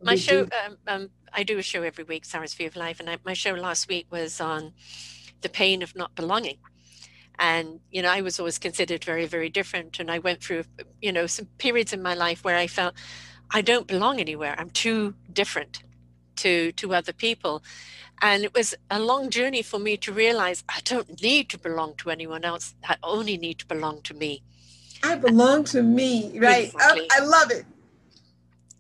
My 0.02 0.14
We 0.14 0.18
show, 0.18 0.46
do- 0.46 0.52
um, 0.66 0.78
um, 0.88 1.10
I 1.34 1.44
do 1.44 1.58
a 1.58 1.62
show 1.62 1.84
every 1.84 2.04
week, 2.04 2.26
Sarah's 2.26 2.54
View 2.54 2.68
of 2.68 2.76
Life, 2.76 3.00
and 3.00 3.10
I, 3.10 3.18
my 3.26 3.34
show 3.34 3.54
last 3.54 3.88
week 3.88 4.08
was 4.12 4.42
on 4.42 4.74
the 5.42 5.50
pain 5.50 5.82
of 5.82 5.96
not 5.96 6.16
belonging. 6.16 6.58
And, 7.40 7.80
you 7.92 8.02
know, 8.02 8.10
I 8.10 8.22
was 8.22 8.40
always 8.40 8.58
considered 8.58 9.04
very, 9.04 9.26
very 9.26 9.50
different. 9.50 10.00
And 10.00 10.10
I 10.10 10.20
went 10.20 10.44
through, 10.44 10.64
you 11.02 11.12
know, 11.12 11.28
some 11.28 11.46
periods 11.58 11.94
in 11.94 12.02
my 12.02 12.16
life 12.16 12.44
where 12.44 12.58
I 12.58 12.68
felt 12.68 12.96
I 13.52 13.62
don't 13.62 13.88
belong 13.88 14.20
anywhere. 14.20 14.56
I'm 14.58 14.72
too 14.72 15.14
different 15.32 15.84
to 16.38 16.72
to 16.74 16.94
other 16.94 17.14
people. 17.14 17.64
And 18.22 18.44
it 18.44 18.54
was 18.54 18.74
a 18.90 19.00
long 19.00 19.30
journey 19.30 19.62
for 19.62 19.80
me 19.80 19.98
to 19.98 20.12
realize 20.12 20.64
I 20.70 20.80
don't 20.84 21.22
need 21.22 21.50
to 21.50 21.60
belong 21.60 21.96
to 21.98 22.10
anyone 22.10 22.44
else. 22.44 22.74
I 22.84 22.96
only 23.04 23.38
need 23.38 23.60
to 23.60 23.66
belong 23.68 24.02
to 24.04 24.14
me. 24.14 24.42
I 25.04 25.16
belong 25.16 25.64
to 25.66 25.84
me, 25.84 26.40
right? 26.40 26.72
I- 26.76 26.76
Exactly. 26.76 27.08
I, 27.12 27.20
love 27.20 27.52
it. 27.52 27.66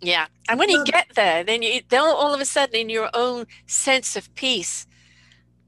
Yeah. 0.01 0.27
And 0.49 0.57
when 0.59 0.69
you 0.69 0.83
get 0.83 1.07
there, 1.15 1.43
then 1.43 1.61
you 1.61 1.81
then 1.89 2.01
all 2.01 2.33
of 2.33 2.41
a 2.41 2.45
sudden 2.45 2.75
in 2.75 2.89
your 2.89 3.09
own 3.13 3.45
sense 3.67 4.15
of 4.15 4.33
peace, 4.35 4.87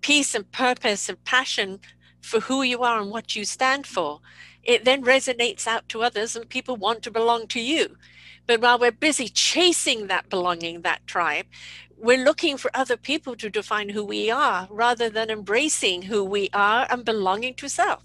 peace 0.02 0.34
and 0.34 0.52
purpose 0.52 1.10
and 1.10 1.24
passion 1.24 1.80
for 2.22 2.40
who 2.42 2.62
you 2.62 2.84
are 2.84 3.00
and 3.02 3.12
what 3.12 3.36
you 3.36 3.46
stand 3.46 3.88
for, 3.88 4.20
it 4.64 4.86
then 4.86 5.04
resonates 5.04 5.66
out 5.68 5.88
to 5.90 6.04
others 6.04 6.36
and 6.36 6.50
people 6.50 6.76
want 6.76 7.02
to 7.04 7.12
belong 7.12 7.48
to 7.48 7.60
you. 7.60 7.96
But 8.46 8.62
while 8.62 8.80
we're 8.80 8.92
busy 8.92 9.30
chasing 9.30 10.08
that 10.08 10.30
belonging, 10.30 10.82
that 10.82 11.06
tribe, 11.08 11.46
we're 12.02 12.24
looking 12.24 12.58
for 12.58 12.72
other 12.74 12.98
people 12.98 13.36
to 13.36 13.50
define 13.50 13.90
who 13.90 14.04
we 14.04 14.32
are 14.32 14.68
rather 14.70 15.10
than 15.10 15.30
embracing 15.30 16.04
who 16.04 16.24
we 16.24 16.50
are 16.54 16.88
and 16.90 17.04
belonging 17.06 17.54
to 17.56 17.70
self. 17.70 18.04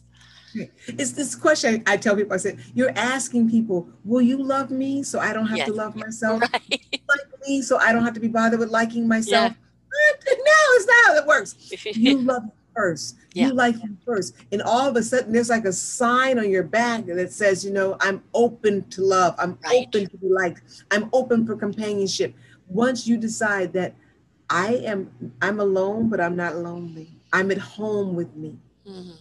It's 0.87 1.13
this 1.13 1.35
question 1.35 1.83
I 1.87 1.97
tell 1.97 2.15
people 2.15 2.33
I 2.35 2.37
said, 2.37 2.61
You're 2.75 2.93
asking 2.97 3.51
people, 3.51 3.89
will 4.05 4.23
you 4.23 4.41
love 4.41 4.71
me 4.71 5.03
so 5.03 5.19
I 5.19 5.33
don't 5.33 5.47
have 5.47 5.67
to 5.67 5.73
love 5.73 5.97
myself? 5.97 6.43
Right. 6.53 6.81
Like 7.09 7.41
me 7.47 7.61
so 7.61 7.79
I 7.79 7.93
don't 7.93 8.05
have 8.05 8.15
to 8.15 8.21
be 8.21 8.29
bothered 8.29 8.61
with 8.61 8.71
liking 8.71 9.09
myself? 9.09 9.53
No, 10.27 10.61
it's 10.77 10.87
not 10.87 11.07
how 11.07 11.15
it 11.17 11.27
works. 11.27 11.55
You 11.97 12.19
love 12.33 12.43
first. 12.75 13.17
Yeah. 13.33 13.47
You 13.47 13.53
like 13.55 13.77
first. 14.05 14.35
And 14.51 14.61
all 14.61 14.89
of 14.89 14.97
a 14.97 15.03
sudden, 15.05 15.33
there's 15.33 15.51
like 15.51 15.65
a 15.67 15.73
sign 15.73 16.37
on 16.39 16.51
your 16.51 16.65
back 16.65 17.07
that 17.07 17.33
says, 17.33 17.65
you 17.65 17.71
know, 17.73 17.97
I'm 18.01 18.21
open 18.35 18.89
to 18.91 19.03
love. 19.03 19.37
I'm 19.39 19.57
Right. 19.65 19.87
open 19.87 20.09
to 20.09 20.17
be 20.19 20.29
liked. 20.29 20.63
I'm 20.91 21.09
open 21.13 21.47
for 21.47 21.55
companionship. 21.55 22.35
Once 22.75 23.07
you 23.07 23.17
decide 23.17 23.73
that 23.73 23.95
I 24.51 24.75
am, 24.85 25.11
I'm 25.41 25.61
alone, 25.61 26.09
but 26.09 26.21
I'm 26.21 26.37
not 26.37 26.57
lonely. 26.57 27.09
I'm 27.33 27.51
at 27.51 27.59
home 27.59 28.15
with 28.15 28.35
me, 28.37 28.59
Mhm. 28.87 29.17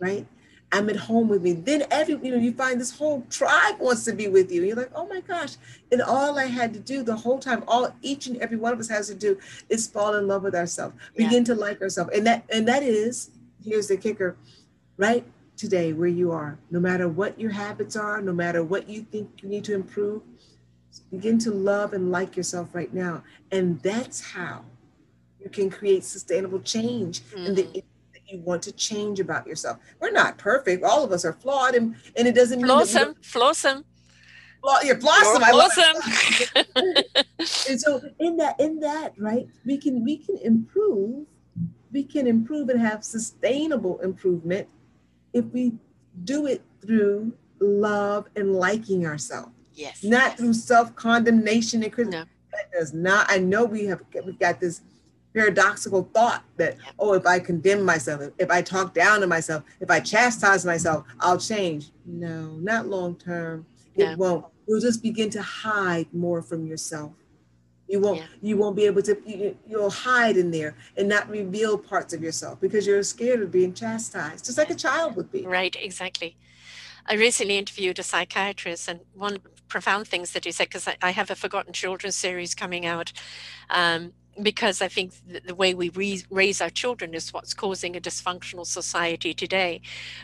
right? 0.00 0.26
I'm 0.70 0.88
at 0.88 0.96
home 0.96 1.28
with 1.28 1.42
me. 1.42 1.52
Then 1.52 1.84
every, 1.90 2.14
you 2.22 2.30
know, 2.30 2.38
you 2.38 2.52
find 2.52 2.80
this 2.80 2.96
whole 2.96 3.26
tribe 3.28 3.78
wants 3.78 4.04
to 4.06 4.12
be 4.14 4.28
with 4.28 4.50
you. 4.50 4.62
You're 4.62 4.76
like, 4.76 4.90
oh 4.94 5.06
my 5.06 5.20
gosh. 5.20 5.56
And 5.90 6.00
all 6.00 6.38
I 6.38 6.46
had 6.46 6.72
to 6.74 6.80
do 6.80 7.02
the 7.02 7.14
whole 7.14 7.38
time, 7.38 7.62
all 7.68 7.94
each 8.00 8.26
and 8.28 8.38
every 8.38 8.56
one 8.56 8.72
of 8.72 8.80
us 8.80 8.88
has 8.88 9.08
to 9.08 9.14
do 9.14 9.36
is 9.68 9.86
fall 9.86 10.14
in 10.14 10.26
love 10.26 10.44
with 10.44 10.54
ourselves, 10.54 10.94
Yeah. 11.14 11.26
begin 11.26 11.44
to 11.44 11.54
like 11.54 11.82
ourselves. 11.82 12.12
And 12.14 12.26
that 12.26 12.44
and 12.50 12.66
that 12.68 12.82
is, 12.82 13.30
here's 13.62 13.88
the 13.88 13.96
kicker, 13.98 14.36
right 14.96 15.24
today 15.56 15.92
where 15.92 16.08
you 16.08 16.32
are, 16.32 16.56
no 16.70 16.80
matter 16.80 17.06
what 17.08 17.38
your 17.38 17.50
habits 17.50 17.94
are, 17.96 18.22
no 18.22 18.32
matter 18.32 18.64
what 18.64 18.88
you 18.88 19.02
think 19.02 19.42
you 19.42 19.48
need 19.50 19.64
to 19.64 19.74
improve, 19.74 20.22
begin 21.00 21.38
to 21.38 21.50
love 21.50 21.92
and 21.92 22.10
like 22.10 22.36
yourself 22.36 22.74
right 22.74 22.92
now. 22.92 23.22
And 23.50 23.80
that's 23.82 24.20
how 24.20 24.64
you 25.40 25.50
can 25.50 25.70
create 25.70 26.04
sustainable 26.04 26.60
change 26.60 27.22
in 27.36 27.54
the 27.54 27.62
mm. 27.64 27.82
that 28.12 28.22
you 28.26 28.40
want 28.40 28.62
to 28.62 28.72
change 28.72 29.20
about 29.20 29.46
yourself. 29.46 29.78
We're 30.00 30.10
not 30.10 30.38
perfect. 30.38 30.84
All 30.84 31.04
of 31.04 31.12
us 31.12 31.24
are 31.24 31.32
flawed, 31.32 31.74
and, 31.74 31.96
and 32.16 32.28
it 32.28 32.34
doesn't 32.34 32.60
mean 32.60 32.70
Flossom, 32.70 32.94
don't 32.94 33.22
flossom, 33.22 33.84
flaw, 34.60 34.80
you're 34.82 34.98
blossom. 34.98 35.42
Love 35.42 35.72
and 37.68 37.80
so 37.80 38.00
in 38.18 38.36
that 38.36 38.58
in 38.60 38.78
that 38.80 39.12
right 39.18 39.46
we 39.66 39.76
can 39.76 40.04
we 40.04 40.16
can 40.16 40.36
improve 40.38 41.26
we 41.92 42.04
can 42.04 42.26
improve 42.26 42.68
and 42.68 42.80
have 42.80 43.04
sustainable 43.04 43.98
improvement 44.00 44.68
if 45.32 45.44
we 45.46 45.72
do 46.24 46.46
it 46.46 46.62
through 46.80 47.32
love 47.60 48.26
and 48.36 48.54
liking 48.54 49.06
ourselves 49.06 49.52
yes. 49.82 50.02
not 50.04 50.30
yes. 50.30 50.38
through 50.38 50.52
self-condemnation 50.54 51.82
and 51.82 51.92
criticism 51.92 52.26
No. 52.26 52.56
that 52.56 52.66
does 52.78 52.92
not 52.92 53.26
i 53.28 53.38
know 53.38 53.64
we 53.64 53.86
have 53.86 54.00
we've 54.24 54.38
got 54.38 54.60
this 54.60 54.80
paradoxical 55.34 56.02
thought 56.14 56.42
that 56.58 56.76
oh 56.98 57.14
if 57.14 57.26
i 57.26 57.38
condemn 57.38 57.82
myself 57.84 58.18
if, 58.38 58.50
i 58.50 58.60
talk 58.62 58.94
down 58.94 59.20
to 59.20 59.26
myself 59.26 59.62
if 59.80 59.90
i 59.90 59.98
chastise 60.00 60.64
myself 60.64 61.04
i'll 61.20 61.38
change 61.38 61.90
no 62.06 62.52
not 62.70 62.86
long 62.86 63.14
term 63.16 63.64
it 63.96 64.16
won't 64.18 64.44
you'll 64.66 64.80
just 64.80 65.02
begin 65.02 65.28
to 65.30 65.42
hide 65.42 66.06
more 66.12 66.42
from 66.42 66.66
yourself 66.66 67.12
you 67.88 67.98
won't 68.00 68.18
Yeah. 68.18 68.26
you 68.42 68.56
won't 68.56 68.76
be 68.76 68.84
able 68.86 69.02
to 69.02 69.14
you, 69.26 69.56
you'll 69.66 69.90
hide 69.90 70.36
in 70.36 70.50
there 70.50 70.76
and 70.96 71.08
not 71.08 71.28
reveal 71.28 71.76
parts 71.78 72.12
of 72.14 72.22
yourself 72.22 72.60
because 72.60 72.86
you're 72.86 73.02
scared 73.02 73.40
of 73.42 73.50
being 73.50 73.72
chastised 73.74 74.44
just 74.44 74.58
like 74.58 74.70
a 74.70 74.74
child 74.86 75.16
would 75.16 75.30
be 75.32 75.42
Right, 75.46 75.74
exactly. 75.80 76.36
I 77.04 77.14
recently 77.14 77.58
interviewed 77.58 77.98
a 77.98 78.04
psychiatrist, 78.04 78.86
and 78.86 79.00
one 79.14 79.38
profound 79.72 80.06
things 80.06 80.32
that 80.32 80.44
he 80.44 80.52
said, 80.52 80.68
because 80.68 80.86
I, 80.86 80.96
I 81.08 81.12
have 81.18 81.30
a 81.30 81.34
Forgotten 81.44 81.72
Children 81.72 82.12
series 82.12 82.54
coming 82.54 82.84
out, 82.94 83.08
um, 83.70 84.12
because 84.50 84.82
I 84.86 84.88
think 84.88 85.12
the, 85.26 85.40
the 85.50 85.54
way 85.62 85.74
we 85.74 85.88
re- 85.88 86.24
raise 86.30 86.60
our 86.64 86.70
children 86.82 87.14
is 87.14 87.32
what's 87.32 87.54
causing 87.54 87.96
a 87.96 88.00
dysfunctional 88.00 88.66
society 88.66 89.32
today. 89.34 89.80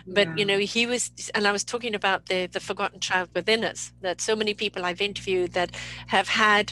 But 0.07 0.27
yeah. 0.29 0.37
you 0.39 0.45
know, 0.45 0.59
he 0.59 0.87
was, 0.87 1.11
and 1.35 1.47
I 1.47 1.53
was 1.53 1.65
talking 1.65 1.95
about 1.95 2.21
the 2.27 2.41
the 2.47 2.61
forgotten 2.61 3.01
child 3.01 3.29
within 3.35 3.65
us. 3.65 3.81
That 4.03 4.21
so 4.21 4.37
many 4.37 4.55
people 4.55 4.85
I've 4.85 5.05
interviewed 5.11 5.53
that 5.53 5.71
have 6.07 6.29
had 6.29 6.67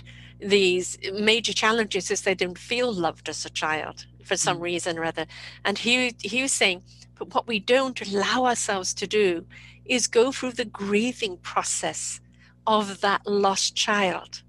these 0.56 0.98
major 1.30 1.54
challenges 1.54 2.10
is 2.10 2.20
they 2.20 2.34
didn't 2.34 2.58
feel 2.58 2.92
loved 2.92 3.28
as 3.28 3.46
a 3.46 3.50
child 3.62 4.06
for 4.28 4.36
some 4.36 4.58
mm. 4.58 4.68
reason 4.70 4.98
or 4.98 5.04
other. 5.04 5.26
And 5.64 5.78
he 5.78 6.14
he 6.32 6.42
was 6.42 6.52
saying, 6.52 6.82
but 7.18 7.34
what 7.34 7.46
we 7.46 7.58
don't 7.58 8.00
allow 8.06 8.38
ourselves 8.50 8.94
to 8.94 9.06
do 9.06 9.46
is 9.84 10.08
go 10.08 10.32
through 10.32 10.54
the 10.54 10.70
grieving 10.82 11.36
process 11.52 12.20
of 12.66 13.00
that 13.00 13.26
lost 13.26 13.74
child. 13.74 14.42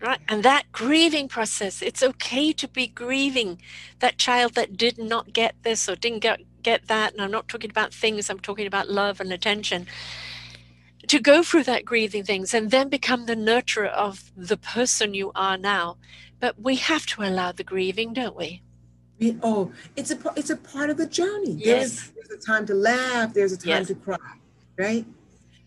Right? 0.00 0.20
And 0.28 0.42
that 0.42 0.70
grieving 0.72 1.26
process 1.26 1.80
it's 1.80 2.02
okay 2.02 2.52
to 2.52 2.68
be 2.68 2.86
grieving 2.86 3.60
that 4.00 4.18
child 4.18 4.54
that 4.54 4.76
did 4.76 4.98
not 4.98 5.32
get 5.32 5.54
this 5.62 5.88
or 5.88 5.96
didn't 5.96 6.20
get 6.20 6.40
get 6.62 6.86
that. 6.88 7.12
And 7.12 7.22
i'm 7.22 7.30
not 7.30 7.48
talking 7.48 7.70
about 7.70 7.94
things 7.94 8.28
i'm 8.28 8.38
talking 8.38 8.66
about 8.66 8.90
love 8.90 9.20
and 9.20 9.32
attention. 9.32 9.86
To 11.08 11.18
go 11.18 11.42
through 11.42 11.64
that 11.64 11.84
grieving 11.84 12.24
things 12.24 12.52
and 12.52 12.70
then 12.70 12.88
become 12.88 13.26
the 13.26 13.36
nurturer 13.36 13.88
of 13.88 14.32
the 14.36 14.56
person 14.56 15.14
you 15.14 15.30
are 15.34 15.56
now. 15.56 15.98
But 16.40 16.60
we 16.60 16.76
have 16.76 17.06
to 17.06 17.22
allow 17.22 17.52
the 17.52 17.64
grieving 17.64 18.12
don't 18.12 18.36
we? 18.36 18.62
Oh 19.42 19.72
it's 19.96 20.10
a 20.10 20.18
it's 20.36 20.50
a 20.50 20.56
part 20.56 20.90
of 20.90 20.98
the 20.98 21.06
journey. 21.06 21.52
Yes. 21.52 21.64
there's, 21.64 22.28
there's 22.28 22.42
a 22.42 22.46
time 22.46 22.66
to 22.66 22.74
laugh 22.74 23.32
there's 23.32 23.52
a 23.52 23.56
time 23.56 23.68
yes. 23.68 23.86
to 23.86 23.94
cry 23.94 24.18
right? 24.78 25.06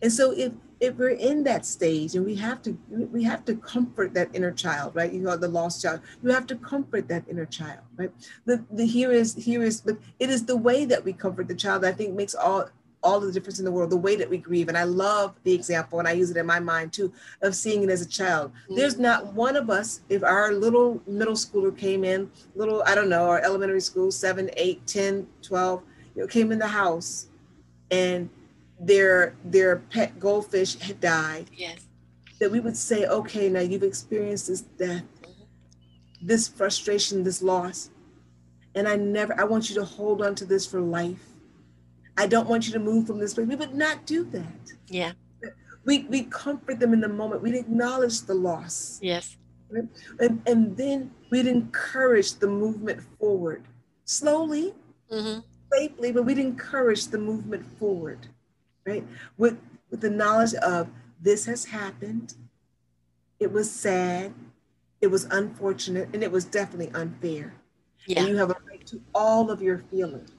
And 0.01 0.11
so 0.11 0.31
if 0.31 0.53
if 0.79 0.95
we're 0.95 1.09
in 1.09 1.43
that 1.43 1.65
stage 1.65 2.15
and 2.15 2.25
we 2.25 2.35
have 2.35 2.61
to 2.61 2.77
we 2.89 3.23
have 3.23 3.43
to 3.45 3.55
comfort 3.55 4.13
that 4.13 4.29
inner 4.33 4.51
child 4.51 4.95
right? 4.95 5.11
You 5.11 5.19
know 5.19 5.35
the 5.35 5.47
lost 5.47 5.81
child. 5.81 6.01
You 6.23 6.31
have 6.31 6.47
to 6.47 6.55
comfort 6.55 7.07
that 7.09 7.23
inner 7.29 7.45
child 7.45 7.81
right? 7.97 8.11
The, 8.45 8.63
the 8.71 8.85
here 8.85 9.11
is 9.11 9.35
here 9.35 9.63
is 9.63 9.81
but 9.81 9.97
it 10.19 10.29
is 10.29 10.45
the 10.45 10.57
way 10.57 10.85
that 10.85 11.03
we 11.03 11.13
comfort 11.13 11.47
the 11.47 11.55
child 11.55 11.83
that 11.83 11.93
i 11.93 11.97
think 11.97 12.15
makes 12.15 12.35
all 12.35 12.69
all 13.01 13.21
the 13.21 13.31
difference 13.31 13.59
in 13.59 13.65
the 13.65 13.71
world 13.71 13.89
the 13.89 13.97
way 13.97 14.17
that 14.17 14.29
we 14.29 14.37
grieve. 14.37 14.69
And 14.69 14.77
i 14.77 14.83
love 14.83 15.35
the 15.43 15.53
example 15.53 15.99
and 15.99 16.07
i 16.07 16.11
use 16.11 16.31
it 16.31 16.37
in 16.37 16.45
my 16.45 16.59
mind 16.61 16.93
too 16.93 17.11
of 17.41 17.55
seeing 17.55 17.83
it 17.83 17.89
as 17.89 18.01
a 18.01 18.07
child. 18.07 18.51
Mm-hmm. 18.51 18.75
there's 18.75 18.97
not 18.97 19.33
one 19.33 19.57
of 19.57 19.69
us 19.69 20.01
if 20.07 20.23
our 20.23 20.53
little 20.53 21.01
middle 21.07 21.35
schooler 21.35 21.77
came 21.77 22.05
in 22.05 22.31
little 22.55 22.83
i 22.85 22.95
don't 22.95 23.09
know 23.09 23.25
our 23.25 23.41
elementary 23.41 23.81
school 23.81 24.11
7 24.11 24.49
8 24.55 24.87
10 24.87 25.27
12 25.41 25.83
you 26.15 26.21
know 26.21 26.27
came 26.27 26.53
in 26.53 26.59
the 26.59 26.67
house 26.67 27.27
and 27.91 28.29
their 28.79 29.35
their 29.43 29.77
pet 29.77 30.19
goldfish 30.19 30.79
had 30.79 30.99
died. 30.99 31.49
Yes. 31.53 31.79
That 32.39 32.51
we 32.51 32.61
would 32.61 32.77
say, 32.77 33.05
okay, 33.05 33.49
now 33.49 33.59
you've 33.59 33.83
experienced 33.83 34.47
this 34.47 34.61
death, 34.61 35.03
this 36.21 36.47
frustration, 36.47 37.23
this 37.23 37.41
loss. 37.41 37.89
And 38.75 38.87
I 38.87 38.95
never, 38.95 39.37
I 39.39 39.43
want 39.43 39.69
you 39.69 39.75
to 39.75 39.83
hold 39.83 40.21
on 40.21 40.35
to 40.35 40.45
this 40.45 40.65
for 40.65 40.79
life. 40.79 41.25
I 42.17 42.27
don't 42.27 42.47
want 42.47 42.65
you 42.65 42.73
to 42.73 42.79
move 42.79 43.07
from 43.07 43.19
this 43.19 43.33
place. 43.33 43.47
We 43.47 43.55
would 43.55 43.75
not 43.75 44.05
do 44.05 44.23
that. 44.25 44.71
Yeah. 44.87 45.11
We 45.85 46.03
we 46.03 46.23
comfort 46.23 46.79
them 46.79 46.93
in 46.93 47.01
the 47.01 47.09
moment. 47.09 47.41
We'd 47.41 47.55
acknowledge 47.55 48.21
the 48.21 48.35
loss. 48.35 48.99
Yes. 49.01 49.35
Right? 49.69 49.83
And 50.19 50.41
and 50.47 50.77
then 50.77 51.11
we'd 51.31 51.47
encourage 51.47 52.35
the 52.35 52.47
movement 52.47 53.01
forward. 53.19 53.63
Slowly, 54.05 54.73
mm-hmm. 55.11 55.39
safely, 55.73 56.11
but 56.11 56.23
we'd 56.23 56.39
encourage 56.39 57.07
the 57.07 57.17
movement 57.17 57.65
forward 57.77 58.27
right? 58.85 59.05
With, 59.37 59.59
with 59.89 60.01
the 60.01 60.09
knowledge 60.09 60.53
of 60.55 60.89
this 61.21 61.45
has 61.45 61.65
happened, 61.65 62.35
it 63.39 63.51
was 63.51 63.69
sad, 63.69 64.33
it 65.01 65.07
was 65.07 65.25
unfortunate, 65.25 66.09
and 66.13 66.23
it 66.23 66.31
was 66.31 66.45
definitely 66.45 66.91
unfair. 66.93 67.53
Yeah. 68.05 68.19
And 68.19 68.29
you 68.29 68.37
have 68.37 68.51
a 68.51 68.57
right 68.69 68.85
to 68.87 69.01
all 69.13 69.51
of 69.51 69.61
your 69.61 69.79
feelings. 69.79 70.31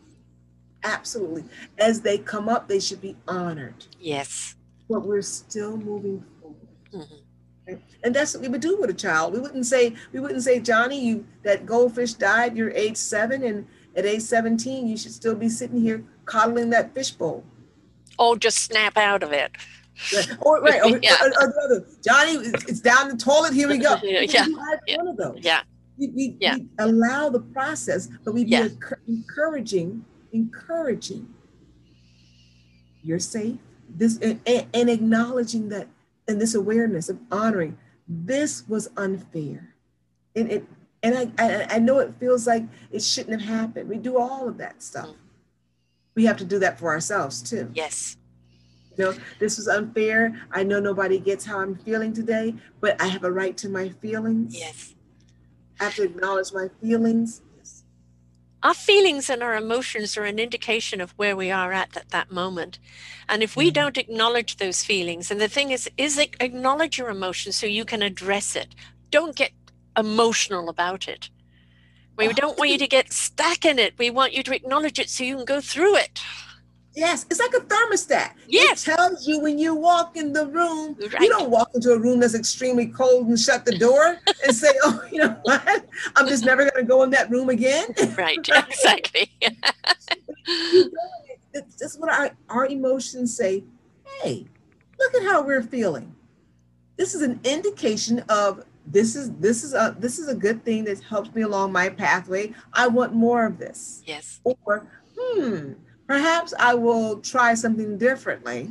Absolutely. 0.83 1.45
As 1.79 2.01
they 2.01 2.19
come 2.19 2.49
up, 2.49 2.69
they 2.69 2.81
should 2.81 3.01
be 3.01 3.17
honored. 3.29 3.87
Yes. 3.99 4.57
But 4.89 5.01
we're 5.01 5.23
still 5.23 5.77
moving 5.77 6.25
forward. 6.41 6.69
Mm-hmm. 6.93 7.75
And 8.03 8.15
that's 8.15 8.35
what 8.35 8.43
we 8.43 8.49
would 8.49 8.61
do 8.61 8.79
with 8.81 8.91
a 8.91 8.95
child. 8.95 9.33
We 9.33 9.41
wouldn't 9.41 9.67
say, 9.67 9.95
we 10.13 10.19
wouldn't 10.19 10.43
say, 10.43 10.59
Johnny, 10.59 11.05
you 11.05 11.25
that 11.45 11.67
goldfish 11.67 12.15
died, 12.15 12.57
you're 12.57 12.71
age 12.71 12.97
seven, 12.97 13.45
and 13.45 13.67
at 13.95 14.07
age 14.07 14.23
17, 14.23 14.89
you 14.89 14.97
should 14.97 15.13
still 15.13 15.35
be 15.35 15.49
sitting 15.49 15.81
here 15.81 16.05
coddling 16.25 16.71
that 16.71 16.95
fishbowl 16.95 17.45
oh, 18.21 18.37
just 18.37 18.59
snap 18.59 18.97
out 18.97 19.25
of 19.25 19.33
it. 19.33 19.51
Or, 20.41 20.61
right. 20.61 20.81
Or, 20.85 20.99
yeah. 21.03 21.17
or, 21.21 21.29
or, 21.29 21.87
Johnny, 22.05 22.33
it's 22.69 22.81
down 22.81 23.09
the 23.09 23.17
toilet. 23.17 23.53
Here 23.53 23.69
we 23.69 23.79
go. 23.79 23.97
yeah. 24.03 24.21
yeah. 24.21 24.97
One 24.97 25.09
of 25.09 25.17
those. 25.17 25.39
Yeah. 25.41 25.63
We, 25.99 26.09
we, 26.09 26.37
yeah. 26.41 26.57
we 26.57 26.69
allow 26.79 27.29
the 27.29 27.41
process, 27.41 28.09
but 28.25 28.33
we 28.33 28.45
yeah. 28.45 28.69
be 28.69 28.77
encouraging, 29.09 30.05
encouraging. 30.33 31.29
You're 33.03 33.19
safe. 33.19 33.57
This 33.89 34.19
and, 34.19 34.41
and 34.47 34.89
acknowledging 34.89 35.69
that, 35.71 35.89
and 36.29 36.41
this 36.41 36.55
awareness 36.55 37.09
of 37.09 37.19
honoring. 37.33 37.77
This 38.07 38.67
was 38.69 38.89
unfair, 38.97 39.75
and 40.37 40.51
it 40.51 40.65
and 41.03 41.17
I, 41.17 41.45
I, 41.45 41.67
I 41.77 41.79
know 41.79 41.99
it 41.99 42.15
feels 42.21 42.47
like 42.47 42.65
it 42.93 43.03
shouldn't 43.03 43.41
have 43.41 43.49
happened. 43.49 43.89
We 43.89 43.99
do 43.99 44.17
all 44.19 44.49
of 44.49 44.59
that 44.59 44.83
stuff. 44.83 45.09
Mm 45.09 45.30
we 46.15 46.25
have 46.25 46.37
to 46.39 46.45
do 46.45 46.59
that 46.59 46.79
for 46.79 46.91
ourselves 46.91 47.43
too. 47.43 47.71
Yes. 47.75 48.17
You 48.97 49.05
know, 49.05 49.15
this 49.39 49.57
was 49.57 49.69
unfair. 49.69 50.41
I 50.53 50.63
know 50.63 50.81
nobody 50.81 51.19
gets 51.19 51.45
how 51.45 51.61
I'm 51.61 51.77
feeling 51.77 52.13
today, 52.13 52.55
but 52.81 53.01
I 53.01 53.07
have 53.07 53.25
a 53.25 53.33
right 53.33 53.57
to 53.59 53.69
my 53.69 53.89
feelings. 53.89 54.59
Yes. 54.59 54.95
I 55.81 55.85
have 55.85 55.95
to 55.97 56.03
acknowledge 56.03 56.53
my 56.53 56.69
feelings. 56.83 57.43
Our 58.63 58.75
feelings 58.75 59.31
and 59.31 59.43
our 59.43 59.55
emotions 59.57 60.19
are 60.19 60.25
an 60.25 60.39
indication 60.39 61.01
of 61.01 61.13
where 61.13 61.35
we 61.35 61.51
are 61.51 61.73
at 61.73 61.97
at 61.97 62.11
that 62.11 62.31
moment. 62.31 62.79
And 63.27 63.43
if 63.43 63.57
we 63.57 63.69
mm-hmm. 63.69 63.73
don't 63.73 63.97
acknowledge 63.97 64.57
those 64.57 64.85
feelings, 64.85 65.31
and 65.31 65.41
the 65.41 65.49
thing 65.49 65.71
is, 65.71 65.89
is 65.97 66.19
acknowledge 66.19 66.99
your 66.99 67.09
emotions 67.09 67.57
so 67.57 67.67
you 67.67 67.87
can 67.87 68.03
address 68.03 68.55
it. 68.55 68.75
Don't 69.11 69.35
get 69.35 69.53
emotional 69.97 70.69
about 70.69 71.09
it. 71.09 71.31
We 72.21 72.29
oh. 72.29 72.33
don't 72.33 72.59
want 72.59 72.71
you 72.71 72.77
to 72.77 72.87
get 72.87 73.13
stuck 73.15 73.65
in 73.65 73.79
it. 73.79 73.95
We 73.97 74.11
want 74.11 74.35
you 74.35 74.43
to 74.43 74.55
acknowledge 74.55 74.99
it 74.99 75.09
so 75.09 75.25
you 75.25 75.37
can 75.37 75.47
go 75.47 75.61
through 75.63 75.97
it. 75.97 76.21
Yes, 76.95 77.25
it's 77.31 77.41
like 77.41 77.55
a 77.55 77.65
thermostat. 77.65 78.33
Yes. 78.47 78.87
It 78.87 78.97
tells 78.97 79.27
you 79.27 79.41
when 79.41 79.59
you 79.59 79.75
walk 79.75 80.19
in 80.19 80.35
the 80.35 80.47
room. 80.49 80.99
Right. 81.01 81.23
You 81.23 81.31
don't 81.31 81.49
walk 81.49 81.71
into 81.75 81.93
a 81.93 81.99
room 81.99 82.21
that's 82.21 82.35
extremely 82.35 82.89
cold 82.89 83.29
and 83.29 83.39
shut 83.39 83.65
the 83.65 83.79
door 83.79 84.19
and 84.45 84.55
say, 84.55 84.69
oh, 84.83 85.03
you 85.11 85.19
know 85.19 85.35
what? 85.45 85.87
I'm 86.17 86.29
just 86.29 86.45
never 86.45 86.63
going 86.63 86.85
to 86.85 86.89
go 86.89 87.03
in 87.05 87.11
that 87.11 87.31
room 87.31 87.49
again. 87.49 87.87
Right, 88.19 88.39
exactly. 88.69 89.33
That's 91.55 91.97
what 91.97 92.11
our, 92.11 92.33
our 92.51 92.67
emotions 92.67 93.35
say. 93.35 93.65
Hey, 94.21 94.47
look 94.99 95.15
at 95.15 95.23
how 95.23 95.43
we're 95.43 95.63
feeling. 95.63 96.15
This 96.99 97.15
is 97.15 97.23
an 97.23 97.41
indication 97.45 98.23
of 98.29 98.65
this 98.87 99.15
is 99.15 99.33
this 99.37 99.65
is 99.65 99.75
a 99.75 99.95
this 99.99 100.19
is 100.19 100.29
a 100.29 100.35
good 100.35 100.65
thing 100.65 100.85
that 100.85 101.01
helps 101.01 101.35
me 101.35 101.43
along 101.43 101.73
my 101.73 101.89
pathway. 101.89 102.53
I 102.73 102.89
want 102.89 103.15
more 103.15 103.47
of 103.47 103.59
this. 103.59 104.03
Yes. 104.07 104.41
Or 104.45 104.87
hmm, 105.19 105.73
perhaps 106.07 106.55
I 106.59 106.75
will 106.75 107.21
try 107.21 107.55
something 107.55 107.99
differently. 107.99 108.71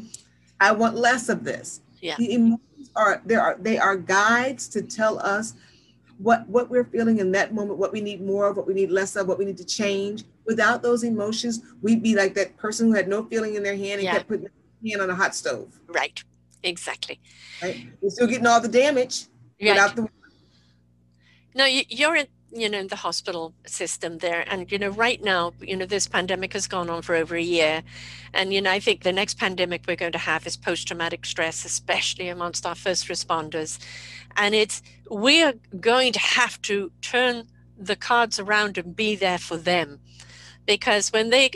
I 0.59 0.71
want 0.71 0.95
less 0.95 1.29
of 1.29 1.43
this. 1.43 1.81
Yeah. 2.01 2.15
The 2.17 2.33
emotions 2.33 2.89
are 2.95 3.21
there 3.25 3.41
are 3.41 3.57
they 3.59 3.77
are 3.77 3.95
guides 3.95 4.67
to 4.69 4.81
tell 4.81 5.19
us 5.19 5.53
what 6.17 6.47
what 6.49 6.69
we're 6.69 6.85
feeling 6.85 7.19
in 7.19 7.31
that 7.31 7.53
moment, 7.53 7.79
what 7.79 7.93
we 7.93 8.01
need 8.01 8.21
more 8.21 8.47
of, 8.47 8.57
what 8.57 8.67
we 8.67 8.73
need 8.73 8.91
less 8.91 9.15
of, 9.15 9.27
what 9.27 9.37
we 9.37 9.45
need 9.45 9.57
to 9.57 9.65
change. 9.65 10.23
Without 10.45 10.81
those 10.81 11.03
emotions, 11.03 11.61
we'd 11.81 12.01
be 12.01 12.15
like 12.15 12.33
that 12.33 12.57
person 12.57 12.87
who 12.87 12.93
had 12.93 13.07
no 13.07 13.23
feeling 13.23 13.55
in 13.55 13.63
their 13.63 13.75
hand 13.75 13.93
and 13.93 14.03
yeah. 14.03 14.13
kept 14.13 14.27
putting 14.27 14.43
their 14.43 14.91
hand 14.91 15.01
on 15.01 15.09
a 15.09 15.15
hot 15.15 15.35
stove. 15.35 15.79
Right. 15.87 16.21
Exactly. 16.63 17.19
Right. 17.61 17.87
We're 18.01 18.09
still 18.09 18.27
getting 18.27 18.47
all 18.47 18.59
the 18.59 18.67
damage 18.67 19.27
Right. 19.61 19.95
The- 19.95 20.09
no, 21.55 21.65
you're 21.65 22.15
in 22.15 22.27
you 22.51 22.67
know 22.67 22.83
the 22.87 22.95
hospital 22.95 23.53
system 23.67 24.17
there. 24.19 24.43
And 24.47 24.71
you 24.71 24.79
know 24.79 24.89
right 24.89 25.21
now 25.23 25.53
you 25.61 25.75
know 25.77 25.85
this 25.85 26.07
pandemic 26.07 26.53
has 26.53 26.67
gone 26.67 26.89
on 26.89 27.01
for 27.01 27.15
over 27.15 27.35
a 27.35 27.41
year. 27.41 27.83
And 28.33 28.53
you 28.53 28.61
know 28.61 28.71
i 28.71 28.79
think 28.79 29.03
the 29.03 29.11
next 29.11 29.37
pandemic 29.37 29.83
we're 29.87 29.95
going 29.95 30.13
to 30.13 30.17
have 30.17 30.47
is 30.47 30.57
post-traumatic 30.57 31.25
stress 31.25 31.65
especially 31.65 32.27
amongst 32.29 32.65
our 32.65 32.75
first 32.75 33.07
responders. 33.07 33.79
And 34.35 34.55
it's 34.55 34.81
we 35.11 35.43
are 35.43 35.53
going 35.79 36.13
to 36.13 36.19
have 36.19 36.61
to 36.63 36.91
turn 37.01 37.47
the 37.77 37.95
cards 37.95 38.39
around 38.39 38.77
and 38.77 38.95
be 38.95 39.15
there 39.15 39.37
for 39.39 39.57
them. 39.57 39.99
Because 40.65 41.11
when 41.11 41.29
they 41.29 41.51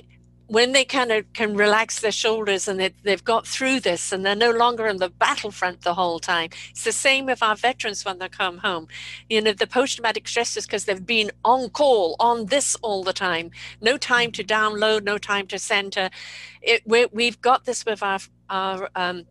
when 0.47 0.73
they 0.73 0.85
kind 0.85 1.11
of 1.11 1.31
can 1.33 1.55
relax 1.55 2.01
their 2.01 2.11
shoulders 2.11 2.67
and 2.67 2.79
they, 2.79 2.93
they've 3.03 3.23
got 3.23 3.47
through 3.47 3.79
this 3.79 4.11
and 4.11 4.25
they're 4.25 4.35
no 4.35 4.51
longer 4.51 4.87
in 4.87 4.97
the 4.97 5.09
battlefront 5.09 5.81
the 5.81 5.93
whole 5.93 6.19
time 6.19 6.49
it's 6.69 6.83
the 6.83 6.91
same 6.91 7.25
with 7.25 7.41
our 7.41 7.55
veterans 7.55 8.03
when 8.03 8.19
they 8.19 8.29
come 8.29 8.57
home. 8.57 8.87
You 9.29 9.41
know 9.41 9.53
the 9.53 9.67
post-traumatic 9.67 10.27
stress 10.27 10.57
is 10.57 10.65
because 10.65 10.85
they've 10.85 11.05
been 11.05 11.31
on 11.45 11.69
call 11.69 12.15
on 12.19 12.47
this 12.47 12.75
all 12.81 13.03
the 13.03 13.13
time. 13.13 13.51
No 13.81 13.97
time 13.97 14.31
to 14.33 14.43
download 14.43 15.03
no 15.03 15.17
time 15.17 15.47
to 15.47 15.59
center. 15.59 16.09
It 16.61 16.83
we 16.85 17.25
have 17.25 17.41
got 17.41 17.65
this 17.65 17.85
with 17.85 18.03
our 18.03 18.19
our 18.49 18.89
um, 18.95 19.25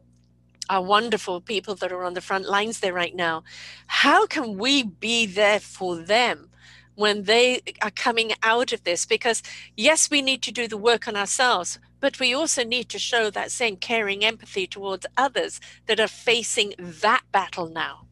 our 0.71 0.83
wonderful 0.83 1.41
people 1.41 1.75
that 1.77 1.93
are 1.93 2.05
on 2.05 2.15
the 2.15 2.21
front 2.21 2.49
lines 2.49 2.81
there 2.81 2.93
right 2.95 3.15
now, 3.15 3.43
how 3.87 4.27
can 4.27 4.57
we 4.57 4.83
be 4.83 5.27
there 5.27 5.61
for 5.61 5.97
them 5.97 6.49
when 6.95 7.25
they 7.25 7.61
are 7.81 7.91
coming 7.91 8.33
out 8.43 8.73
of 8.73 8.85
this? 8.85 9.07
Because, 9.07 9.43
yes, 9.77 10.11
we 10.11 10.23
need 10.23 10.43
to 10.43 10.53
do 10.53 10.69
the 10.69 10.77
work 10.77 11.09
on 11.09 11.17
ourselves, 11.17 11.79
but 12.01 12.19
we 12.19 12.35
also 12.35 12.65
need 12.65 12.89
to 12.91 12.99
show 12.99 13.31
that 13.31 13.51
same 13.51 13.77
caring 13.77 14.25
empathy 14.25 14.67
towards 14.67 15.07
others 15.17 15.61
that 15.87 16.01
are 16.01 16.09
facing 16.09 16.75
that 16.79 17.23
battle 17.33 17.69
now. 17.69 18.07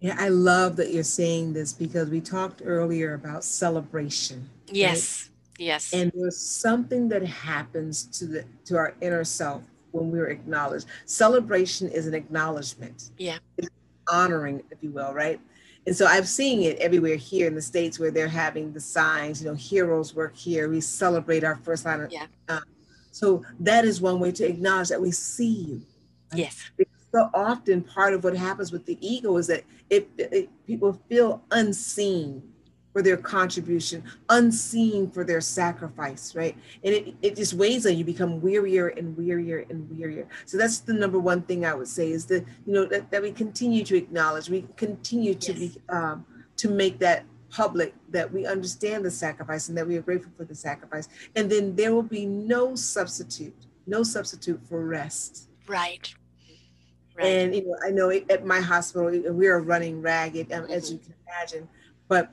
Yeah, 0.00 0.16
I 0.18 0.28
love 0.28 0.76
that 0.76 0.92
you're 0.92 1.02
saying 1.02 1.52
this 1.52 1.74
because 1.74 2.08
we 2.08 2.22
talked 2.22 2.62
earlier 2.64 3.14
about 3.14 3.44
celebration. 3.44 4.48
Yes. 4.68 5.28
Right? 5.58 5.66
Yes. 5.66 5.92
And 5.92 6.10
there's 6.14 6.38
something 6.38 7.08
that 7.10 7.22
happens 7.22 8.04
to 8.18 8.26
the 8.26 8.44
to 8.64 8.78
our 8.78 8.94
inner 9.02 9.24
self 9.24 9.62
when 9.92 10.10
we're 10.10 10.28
acknowledged. 10.28 10.86
Celebration 11.04 11.88
is 11.90 12.06
an 12.06 12.14
acknowledgement. 12.14 13.10
Yeah. 13.18 13.38
It's 13.58 13.68
honoring, 14.10 14.62
if 14.70 14.78
you 14.80 14.90
will, 14.90 15.12
right? 15.12 15.38
And 15.86 15.96
so 15.96 16.06
I'm 16.06 16.24
seeing 16.24 16.62
it 16.62 16.78
everywhere 16.78 17.16
here 17.16 17.46
in 17.46 17.54
the 17.54 17.62
States 17.62 17.98
where 17.98 18.10
they're 18.10 18.28
having 18.28 18.72
the 18.72 18.80
signs, 18.80 19.42
you 19.42 19.48
know, 19.48 19.54
heroes 19.54 20.14
work 20.14 20.36
here. 20.36 20.68
We 20.68 20.80
celebrate 20.80 21.42
our 21.42 21.56
first 21.56 21.84
line. 21.84 22.02
Of, 22.02 22.12
yeah. 22.12 22.26
Uh, 22.48 22.60
so 23.10 23.42
that 23.60 23.84
is 23.84 24.00
one 24.00 24.20
way 24.20 24.30
to 24.32 24.46
acknowledge 24.46 24.88
that 24.88 25.00
we 25.00 25.10
see 25.10 25.46
you. 25.46 25.82
Right? 26.32 26.40
Yes. 26.40 26.70
Because 26.76 26.94
so 27.12 27.30
often 27.34 27.82
part 27.82 28.14
of 28.14 28.22
what 28.22 28.36
happens 28.36 28.72
with 28.72 28.86
the 28.86 28.98
ego 29.00 29.36
is 29.36 29.46
that 29.48 29.64
it, 29.88 30.08
it 30.18 30.48
people 30.66 31.00
feel 31.08 31.42
unseen 31.50 32.42
for 32.92 33.02
their 33.02 33.16
contribution, 33.16 34.02
unseen 34.28 35.10
for 35.10 35.24
their 35.24 35.40
sacrifice, 35.40 36.34
right? 36.34 36.56
And 36.82 36.94
it, 36.94 37.14
it 37.22 37.36
just 37.36 37.54
weighs 37.54 37.86
on 37.86 37.96
you, 37.96 38.04
become 38.04 38.40
wearier 38.40 38.96
and 38.98 39.16
wearier 39.16 39.68
and 39.70 39.88
wearier. 39.88 40.26
So 40.46 40.58
that's 40.58 40.80
the 40.80 40.92
number 40.92 41.18
one 41.18 41.42
thing 41.42 41.64
I 41.64 41.74
would 41.74 41.88
say 41.88 42.10
is 42.10 42.26
that, 42.26 42.44
you 42.66 42.72
know, 42.72 42.84
that, 42.86 43.10
that 43.10 43.22
we 43.22 43.30
continue 43.32 43.84
to 43.84 43.96
acknowledge, 43.96 44.50
we 44.50 44.66
continue 44.76 45.34
to 45.34 45.52
yes. 45.52 45.74
be, 45.74 45.80
um, 45.88 46.26
to 46.56 46.68
make 46.68 46.98
that 46.98 47.24
public 47.48 47.94
that 48.10 48.32
we 48.32 48.46
understand 48.46 49.04
the 49.04 49.10
sacrifice 49.10 49.68
and 49.68 49.78
that 49.78 49.86
we 49.86 49.96
are 49.96 50.02
grateful 50.02 50.32
for 50.36 50.44
the 50.44 50.54
sacrifice. 50.54 51.08
And 51.36 51.50
then 51.50 51.74
there 51.76 51.94
will 51.94 52.02
be 52.02 52.26
no 52.26 52.74
substitute, 52.74 53.66
no 53.86 54.02
substitute 54.02 54.60
for 54.68 54.84
rest. 54.84 55.48
Right. 55.66 56.12
Right. 57.16 57.26
And 57.26 57.54
you 57.54 57.66
know, 57.66 57.76
I 57.84 57.90
know 57.90 58.10
at 58.10 58.46
my 58.46 58.60
hospital 58.60 59.10
we 59.32 59.48
are 59.48 59.60
running 59.60 60.00
ragged, 60.00 60.52
um, 60.52 60.62
mm-hmm. 60.62 60.72
as 60.72 60.92
you 60.92 60.98
can 60.98 61.14
imagine, 61.26 61.68
but 62.08 62.30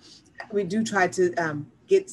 we 0.52 0.64
do 0.64 0.84
try 0.84 1.08
to 1.08 1.34
um, 1.36 1.68
get 1.88 2.12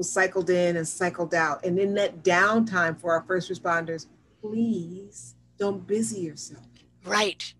cycled 0.00 0.50
in 0.50 0.76
and 0.76 0.86
cycled 0.86 1.34
out. 1.34 1.64
And 1.64 1.78
in 1.78 1.94
that 1.94 2.22
downtime 2.22 3.00
for 3.00 3.12
our 3.12 3.22
first 3.22 3.50
responders, 3.50 4.06
please 4.40 5.34
don't 5.58 5.86
busy 5.86 6.20
yourself. 6.20 6.64
Right. 7.04 7.52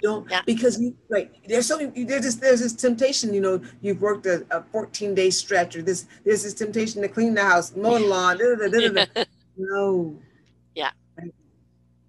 Don't 0.00 0.28
yeah. 0.28 0.42
because 0.44 0.80
you 0.80 0.96
right. 1.08 1.30
There's 1.46 1.66
so 1.66 1.78
there's 1.78 2.22
this 2.22 2.34
there's 2.34 2.60
this 2.60 2.72
temptation. 2.72 3.32
You 3.32 3.40
know, 3.40 3.62
you've 3.80 4.00
worked 4.00 4.26
a, 4.26 4.44
a 4.50 4.62
14 4.72 5.14
day 5.14 5.30
stretch, 5.30 5.76
or 5.76 5.82
this 5.82 6.06
there's 6.24 6.42
this 6.42 6.54
temptation 6.54 7.02
to 7.02 7.08
clean 7.08 7.34
the 7.34 7.44
house, 7.44 7.74
mow 7.76 7.98
the 7.98 8.06
lawn. 8.06 8.38
Da, 8.38 8.68
da, 8.68 9.04
da, 9.14 9.24
no. 9.56 10.18
Yeah. 10.74 10.90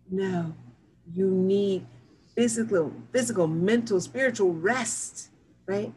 No. 0.10 0.56
You 1.14 1.28
need 1.28 1.86
physical, 2.36 2.92
physical, 3.12 3.46
mental, 3.46 4.02
spiritual 4.02 4.54
rest, 4.54 5.30
right? 5.68 5.94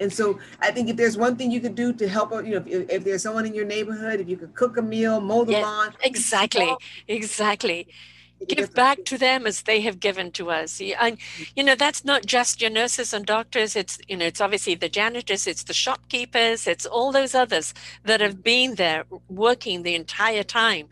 And 0.00 0.12
so 0.12 0.38
I 0.60 0.70
think 0.72 0.88
if 0.88 0.96
there's 0.96 1.16
one 1.16 1.36
thing 1.36 1.50
you 1.50 1.60
could 1.60 1.74
do 1.74 1.92
to 1.92 2.08
help, 2.08 2.32
you 2.32 2.50
know, 2.50 2.64
if, 2.66 2.90
if 2.90 3.04
there's 3.04 3.22
someone 3.22 3.46
in 3.46 3.54
your 3.54 3.64
neighborhood, 3.64 4.20
if 4.20 4.28
you 4.28 4.36
could 4.36 4.54
cook 4.54 4.76
a 4.76 4.82
meal, 4.82 5.20
mow 5.20 5.44
the 5.44 5.52
yes, 5.52 5.62
lawn. 5.62 5.94
Exactly, 6.02 6.74
exactly. 7.06 7.88
Give 8.48 8.74
back 8.74 9.04
to 9.04 9.16
them 9.16 9.46
as 9.46 9.62
they 9.62 9.80
have 9.82 10.00
given 10.00 10.32
to 10.32 10.50
us. 10.50 10.80
And, 10.80 11.18
mm-hmm. 11.18 11.42
you 11.54 11.62
know, 11.62 11.76
that's 11.76 12.04
not 12.04 12.26
just 12.26 12.60
your 12.60 12.70
nurses 12.70 13.14
and 13.14 13.24
doctors. 13.24 13.76
It's, 13.76 13.98
you 14.08 14.16
know, 14.16 14.26
it's 14.26 14.40
obviously 14.40 14.74
the 14.74 14.88
janitors, 14.88 15.46
it's 15.46 15.62
the 15.62 15.72
shopkeepers, 15.72 16.66
it's 16.66 16.84
all 16.84 17.12
those 17.12 17.34
others 17.34 17.72
that 18.02 18.20
have 18.20 18.32
mm-hmm. 18.32 18.42
been 18.42 18.74
there 18.74 19.04
working 19.28 19.82
the 19.82 19.94
entire 19.94 20.42
time. 20.42 20.88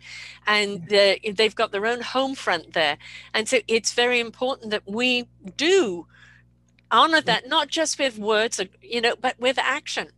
And 0.47 0.89
mm-hmm. 0.89 1.35
they've 1.35 1.55
got 1.55 1.73
their 1.73 1.85
own 1.85 2.01
home 2.01 2.37
front 2.37 2.73
there. 2.73 2.97
And 3.35 3.49
so 3.49 3.59
it's 3.67 3.93
very 3.93 4.21
important 4.21 4.71
that 4.71 4.85
we 4.87 5.29
do 5.57 6.07
honor 6.93 7.21
that 7.23 7.49
not 7.49 7.69
just 7.69 7.99
with 7.99 8.19
words 8.19 8.61
you 8.81 9.01
know 9.01 9.17
but 9.21 9.39
with 9.41 9.59
action. 9.59 10.09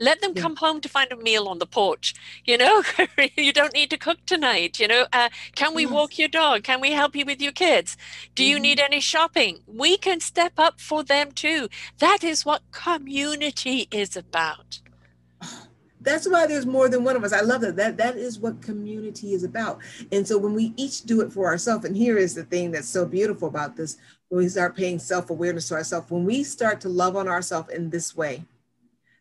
Let 0.00 0.20
them 0.20 0.34
come 0.34 0.56
home 0.56 0.80
to 0.80 0.88
find 0.88 1.12
a 1.12 1.16
meal 1.16 1.46
on 1.46 1.58
the 1.60 1.66
porch 1.66 2.14
you 2.44 2.58
know 2.58 2.82
you 3.36 3.52
don't 3.52 3.74
need 3.74 3.90
to 3.90 3.96
cook 3.96 4.18
tonight 4.26 4.80
you 4.80 4.88
know 4.88 5.06
uh, 5.12 5.28
can 5.54 5.74
we 5.74 5.82
yes. 5.82 5.92
walk 5.92 6.18
your 6.18 6.28
dog? 6.28 6.64
Can 6.64 6.80
we 6.80 6.90
help 6.92 7.14
you 7.14 7.24
with 7.24 7.40
your 7.40 7.52
kids? 7.52 7.96
Do 8.34 8.42
you 8.44 8.56
mm-hmm. 8.56 8.62
need 8.62 8.80
any 8.80 9.00
shopping? 9.00 9.60
We 9.66 9.96
can 9.96 10.18
step 10.18 10.54
up 10.58 10.80
for 10.80 11.04
them 11.04 11.30
too. 11.30 11.68
That 11.98 12.24
is 12.24 12.44
what 12.44 12.62
community 12.72 13.86
is 13.92 14.16
about. 14.16 14.80
That's 16.00 16.28
why 16.28 16.48
there's 16.48 16.66
more 16.66 16.88
than 16.88 17.04
one 17.04 17.14
of 17.14 17.22
us. 17.22 17.32
I 17.32 17.42
love 17.42 17.60
that. 17.60 17.76
That 17.76 17.96
that 17.98 18.16
is 18.16 18.40
what 18.40 18.60
community 18.60 19.34
is 19.34 19.44
about. 19.44 19.78
And 20.10 20.26
so 20.26 20.36
when 20.36 20.52
we 20.52 20.72
each 20.76 21.02
do 21.02 21.20
it 21.20 21.32
for 21.32 21.46
ourselves 21.46 21.84
and 21.84 21.96
here 21.96 22.18
is 22.18 22.34
the 22.34 22.42
thing 22.42 22.72
that's 22.72 22.88
so 22.88 23.06
beautiful 23.06 23.46
about 23.46 23.76
this 23.76 23.98
when 24.32 24.44
we 24.44 24.48
start 24.48 24.74
paying 24.74 24.98
self-awareness 24.98 25.68
to 25.68 25.74
ourselves, 25.74 26.10
when 26.10 26.24
we 26.24 26.42
start 26.42 26.80
to 26.80 26.88
love 26.88 27.16
on 27.16 27.28
ourselves 27.28 27.68
in 27.68 27.90
this 27.90 28.16
way, 28.16 28.42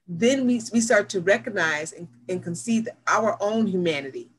then 0.07 0.47
we, 0.47 0.61
we 0.71 0.79
start 0.79 1.09
to 1.09 1.19
recognize 1.19 1.91
and, 1.91 2.07
and 2.29 2.41
conceive 2.41 2.87
our 3.07 3.35
own 3.41 3.67
humanity. 3.67 4.29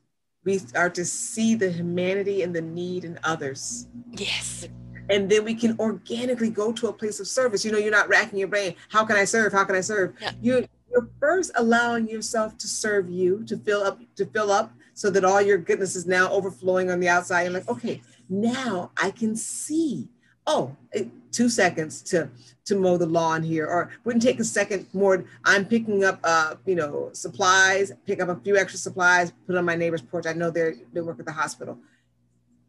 We 0.43 0.57
start 0.57 0.95
to 0.95 1.05
see 1.05 1.53
the 1.53 1.69
humanity 1.69 2.41
and 2.41 2.55
the 2.55 2.63
need 2.63 3.05
in 3.05 3.19
others. 3.23 3.87
Yes. 4.13 4.67
And 5.11 5.29
then 5.29 5.45
we 5.45 5.53
can 5.53 5.77
organically 5.79 6.49
go 6.49 6.73
to 6.73 6.87
a 6.87 6.93
place 6.93 7.19
of 7.19 7.27
service. 7.27 7.63
You 7.63 7.71
know, 7.71 7.77
you're 7.77 7.91
not 7.91 8.09
racking 8.09 8.39
your 8.39 8.47
brain. 8.47 8.73
How 8.89 9.05
can 9.05 9.15
I 9.15 9.25
serve? 9.25 9.53
How 9.53 9.65
can 9.65 9.75
I 9.75 9.81
serve? 9.81 10.15
Yeah. 10.19 10.31
You're, 10.41 10.63
you're 10.89 11.07
first 11.19 11.51
allowing 11.53 12.09
yourself 12.09 12.57
to 12.57 12.67
serve 12.67 13.11
you, 13.11 13.43
to 13.45 13.57
fill 13.57 13.83
up, 13.83 13.99
to 14.15 14.25
fill 14.25 14.51
up 14.51 14.73
so 14.95 15.11
that 15.11 15.23
all 15.23 15.39
your 15.39 15.59
goodness 15.59 15.95
is 15.95 16.07
now 16.07 16.31
overflowing 16.31 16.89
on 16.89 16.99
the 16.99 17.09
outside. 17.09 17.43
You're 17.43 17.51
like, 17.51 17.69
okay, 17.69 18.01
now 18.27 18.89
I 18.99 19.11
can 19.11 19.35
see 19.35 20.09
oh, 20.47 20.75
it, 20.91 21.07
two 21.31 21.49
seconds 21.49 22.01
to 22.03 22.29
to 22.65 22.75
mow 22.75 22.97
the 22.97 23.05
lawn 23.05 23.43
here, 23.43 23.65
or 23.67 23.91
wouldn't 24.03 24.23
take 24.23 24.39
a 24.39 24.43
second 24.43 24.87
more. 24.93 25.25
I'm 25.43 25.65
picking 25.65 26.05
up, 26.05 26.19
uh, 26.23 26.55
you 26.65 26.75
know, 26.75 27.09
supplies, 27.11 27.91
pick 28.05 28.21
up 28.21 28.29
a 28.29 28.35
few 28.37 28.55
extra 28.55 28.79
supplies, 28.79 29.33
put 29.45 29.55
on 29.55 29.65
my 29.65 29.75
neighbor's 29.75 30.01
porch. 30.01 30.25
I 30.25 30.33
know 30.33 30.49
they're 30.49 30.75
they 30.93 31.01
work 31.01 31.19
at 31.19 31.25
the 31.25 31.31
hospital. 31.31 31.77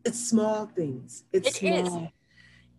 It's 0.04 0.18
small 0.18 0.66
things. 0.66 1.24
It's 1.32 1.48
it 1.48 1.54
small. 1.54 2.04
Is. 2.04 2.10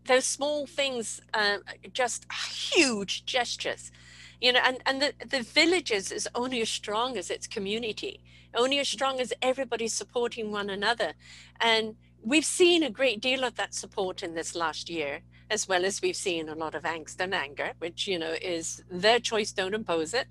Those 0.06 0.26
small 0.26 0.68
things, 0.68 1.22
uh, 1.34 1.58
just 1.92 2.32
huge 2.32 3.26
gestures, 3.26 3.92
you 4.40 4.54
know. 4.54 4.60
And 4.64 4.78
and 4.86 5.02
the 5.02 5.14
the 5.26 5.42
villages 5.42 6.12
is 6.12 6.28
only 6.36 6.62
as 6.62 6.70
strong 6.70 7.18
as 7.18 7.32
its 7.32 7.48
community, 7.48 8.20
only 8.54 8.78
as 8.80 8.88
strong 8.88 9.20
as 9.20 9.34
everybody 9.42 9.88
supporting 9.88 10.52
one 10.52 10.70
another, 10.70 11.14
and 11.60 11.96
we've 12.26 12.46
seen 12.46 12.84
a 12.84 12.90
great 12.90 13.22
deal 13.22 13.44
of 13.44 13.56
that 13.56 13.74
support 13.74 14.24
in 14.24 14.34
this 14.34 14.56
last 14.56 14.90
year 14.90 15.22
as 15.52 15.68
well 15.68 15.86
as 15.86 16.02
we've 16.02 16.16
seen 16.16 16.50
a 16.50 16.56
lot 16.56 16.74
of 16.74 16.84
angst 16.84 17.18
and 17.20 17.34
anger 17.34 17.72
which 17.80 18.08
you 18.08 18.18
know 18.18 18.36
is 18.42 18.84
their 18.90 19.20
choice 19.20 19.52
don't 19.52 19.76
impose 19.76 20.14
it. 20.14 20.28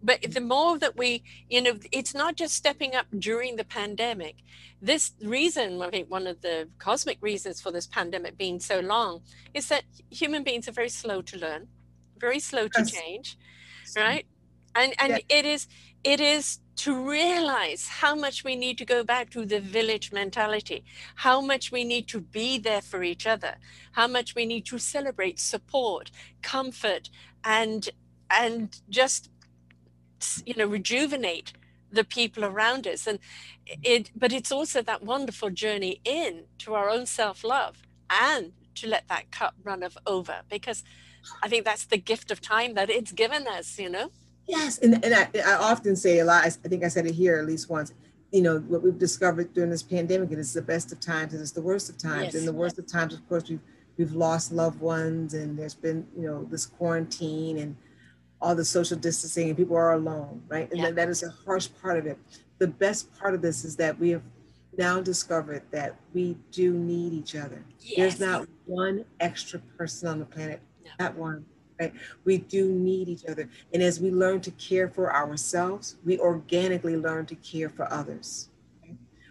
But 0.00 0.22
the 0.32 0.40
more 0.40 0.78
that 0.78 0.96
we 0.96 1.22
you 1.48 1.62
know 1.62 1.74
it's 1.92 2.14
not 2.14 2.36
just 2.36 2.54
stepping 2.54 2.94
up 2.94 3.06
during 3.18 3.56
the 3.56 3.64
pandemic. 3.64 4.36
This 4.80 5.12
reason 5.22 5.82
i 5.82 5.90
think 5.90 6.10
one 6.10 6.26
of 6.26 6.40
the 6.42 6.68
cosmic 6.78 7.18
reasons 7.20 7.60
for 7.60 7.72
this 7.72 7.86
pandemic 7.86 8.36
being 8.36 8.60
so 8.60 8.80
long 8.80 9.22
is 9.54 9.68
that 9.68 9.84
human 10.10 10.42
beings 10.44 10.68
are 10.68 10.72
very 10.72 10.88
slow 10.88 11.22
to 11.22 11.36
learn 11.38 11.68
very 12.18 12.40
slow 12.40 12.68
to 12.68 12.84
change 12.84 13.36
right? 13.96 14.26
And 14.74 14.94
and 14.98 15.20
it 15.28 15.44
is 15.44 15.66
it 16.04 16.20
is 16.20 16.58
to 16.78 16.94
realize 16.94 17.88
how 17.88 18.14
much 18.14 18.44
we 18.44 18.54
need 18.54 18.78
to 18.78 18.84
go 18.84 19.02
back 19.02 19.30
to 19.30 19.44
the 19.44 19.60
village 19.60 20.12
mentality, 20.12 20.84
how 21.16 21.40
much 21.40 21.72
we 21.72 21.82
need 21.84 22.06
to 22.08 22.20
be 22.20 22.56
there 22.56 22.80
for 22.80 23.02
each 23.02 23.26
other, 23.26 23.56
how 23.92 24.06
much 24.06 24.34
we 24.34 24.46
need 24.46 24.64
to 24.66 24.78
celebrate, 24.78 25.40
support, 25.40 26.10
comfort, 26.40 27.10
and 27.44 27.90
and 28.30 28.80
just 28.88 29.30
you 30.46 30.54
know 30.54 30.66
rejuvenate 30.66 31.52
the 31.90 32.04
people 32.04 32.44
around 32.44 32.86
us. 32.86 33.06
And 33.06 33.18
it 33.66 34.10
but 34.14 34.32
it's 34.32 34.52
also 34.52 34.80
that 34.82 35.02
wonderful 35.02 35.50
journey 35.50 36.00
in 36.04 36.44
to 36.58 36.74
our 36.74 36.88
own 36.88 37.06
self-love 37.06 37.82
and 38.08 38.52
to 38.76 38.86
let 38.86 39.08
that 39.08 39.30
cup 39.32 39.54
run 39.64 39.82
of 39.82 39.98
over 40.06 40.42
because 40.48 40.84
i 41.42 41.48
think 41.48 41.64
that's 41.64 41.84
the 41.86 41.98
gift 41.98 42.30
of 42.30 42.40
time 42.40 42.74
that 42.74 42.88
it's 42.88 43.12
given 43.12 43.46
us 43.46 43.78
you 43.78 43.90
know 43.90 44.10
Yes, 44.48 44.78
and, 44.78 45.04
and 45.04 45.14
I, 45.14 45.28
I 45.46 45.54
often 45.56 45.94
say 45.94 46.20
a 46.20 46.24
lot, 46.24 46.44
I 46.44 46.50
think 46.50 46.82
I 46.82 46.88
said 46.88 47.06
it 47.06 47.14
here 47.14 47.38
at 47.38 47.46
least 47.46 47.68
once, 47.68 47.92
you 48.32 48.40
know, 48.40 48.58
what 48.60 48.82
we've 48.82 48.98
discovered 48.98 49.52
during 49.52 49.70
this 49.70 49.82
pandemic, 49.82 50.30
and 50.30 50.38
it's 50.38 50.54
the 50.54 50.62
best 50.62 50.90
of 50.90 51.00
times 51.00 51.34
and 51.34 51.42
it's 51.42 51.52
the 51.52 51.62
worst 51.62 51.90
of 51.90 51.98
times. 51.98 52.32
Yes. 52.32 52.34
And 52.36 52.48
the 52.48 52.52
worst 52.52 52.78
of 52.78 52.86
times, 52.86 53.12
of 53.12 53.26
course, 53.28 53.48
we've, 53.48 53.60
we've 53.98 54.12
lost 54.12 54.50
loved 54.50 54.80
ones 54.80 55.34
and 55.34 55.58
there's 55.58 55.74
been, 55.74 56.06
you 56.16 56.26
know, 56.26 56.44
this 56.44 56.64
quarantine 56.64 57.58
and 57.58 57.76
all 58.40 58.54
the 58.54 58.64
social 58.64 58.96
distancing 58.96 59.48
and 59.48 59.56
people 59.56 59.76
are 59.76 59.92
alone, 59.92 60.42
right? 60.48 60.70
And 60.70 60.80
yeah. 60.80 60.90
that 60.92 61.08
is 61.08 61.22
a 61.22 61.30
harsh 61.44 61.68
part 61.82 61.98
of 61.98 62.06
it. 62.06 62.18
The 62.58 62.68
best 62.68 63.12
part 63.18 63.34
of 63.34 63.42
this 63.42 63.64
is 63.64 63.76
that 63.76 63.98
we 63.98 64.10
have 64.10 64.22
now 64.78 65.00
discovered 65.00 65.62
that 65.72 65.96
we 66.14 66.36
do 66.52 66.72
need 66.72 67.12
each 67.12 67.34
other. 67.34 67.62
Yes. 67.80 67.96
There's 67.96 68.20
not 68.20 68.48
one 68.64 69.04
extra 69.20 69.58
person 69.76 70.08
on 70.08 70.18
the 70.20 70.24
planet, 70.24 70.60
no. 70.84 70.90
not 71.00 71.16
one. 71.16 71.44
Right? 71.80 71.92
We 72.24 72.38
do 72.38 72.72
need 72.72 73.08
each 73.08 73.24
other. 73.26 73.48
And 73.72 73.82
as 73.82 74.00
we 74.00 74.10
learn 74.10 74.40
to 74.42 74.50
care 74.52 74.88
for 74.88 75.14
ourselves, 75.14 75.96
we 76.04 76.18
organically 76.18 76.96
learn 76.96 77.26
to 77.26 77.36
care 77.36 77.68
for 77.68 77.90
others. 77.92 78.48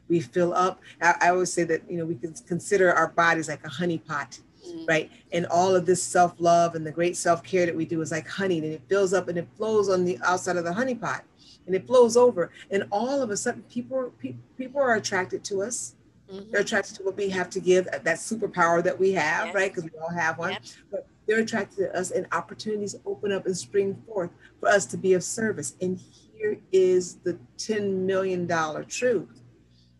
We 0.08 0.22
fill 0.22 0.54
up. 0.54 0.80
I, 1.02 1.16
I 1.20 1.30
always 1.30 1.52
say 1.52 1.64
that, 1.66 1.82
you 1.90 1.98
know, 1.98 2.06
we 2.06 2.16
can 2.16 2.34
consider 2.48 2.94
our 2.94 3.10
bodies 3.10 3.50
like 3.50 3.66
a 3.66 3.70
honey 3.70 3.98
pot 3.98 4.40
mm-hmm. 4.68 4.86
right? 4.86 5.12
And 5.32 5.46
all 5.48 5.76
of 5.76 5.86
this 5.86 6.02
self 6.02 6.34
love 6.40 6.76
and 6.76 6.86
the 6.86 6.92
great 6.92 7.18
self 7.18 7.44
care 7.44 7.66
that 7.66 7.76
we 7.76 7.86
do 7.86 8.02
is 8.02 8.12
like 8.12 8.28
honey, 8.28 8.58
and 8.58 8.66
it 8.66 8.82
fills 8.88 9.14
up 9.14 9.28
and 9.28 9.38
it 9.38 9.48
flows 9.58 9.90
on 9.90 10.06
the 10.06 10.18
outside 10.24 10.58
of 10.58 10.64
the 10.64 10.74
honey 10.74 10.96
pot, 10.96 11.24
and 11.66 11.76
it 11.76 11.86
flows 11.88 12.18
over, 12.18 12.52
and 12.72 12.86
all 12.92 13.22
of 13.22 13.30
a 13.30 13.38
sudden, 13.38 13.64
people 13.64 14.14
people 14.58 14.82
are 14.82 14.96
attracted 14.96 15.44
to 15.46 15.62
us. 15.62 15.96
Mm-hmm. 16.32 16.52
They're 16.52 16.62
attracted 16.62 16.96
to 16.98 17.04
what 17.04 17.16
we 17.16 17.30
have 17.30 17.50
to 17.52 17.60
give, 17.62 17.86
that 17.86 18.06
superpower 18.06 18.84
that 18.84 19.00
we 19.00 19.14
have, 19.14 19.48
yes. 19.48 19.56
right? 19.56 19.74
Because 19.74 19.90
we 19.90 19.98
all 19.98 20.14
have 20.14 20.38
one. 20.38 20.52
Yep. 20.52 20.62
But 20.92 21.08
they're 21.28 21.40
attracted 21.40 21.78
to 21.78 21.98
us, 21.98 22.12
and 22.12 22.26
opportunities 22.32 22.96
open 23.06 23.32
up 23.32 23.46
and 23.46 23.58
spring 23.58 24.02
forth 24.08 24.32
for 24.60 24.70
us 24.70 24.86
to 24.88 24.98
be 24.98 25.14
of 25.14 25.24
service. 25.24 25.76
And 25.82 26.00
here 26.34 26.60
is 26.72 27.16
the 27.18 27.38
$10 27.58 27.92
million 27.92 28.48
truth 28.88 29.42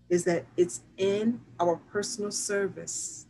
is 0.10 0.24
that 0.24 0.46
it's 0.56 0.82
in 0.98 1.42
our 1.60 1.76
personal 1.92 2.32
service 2.32 3.26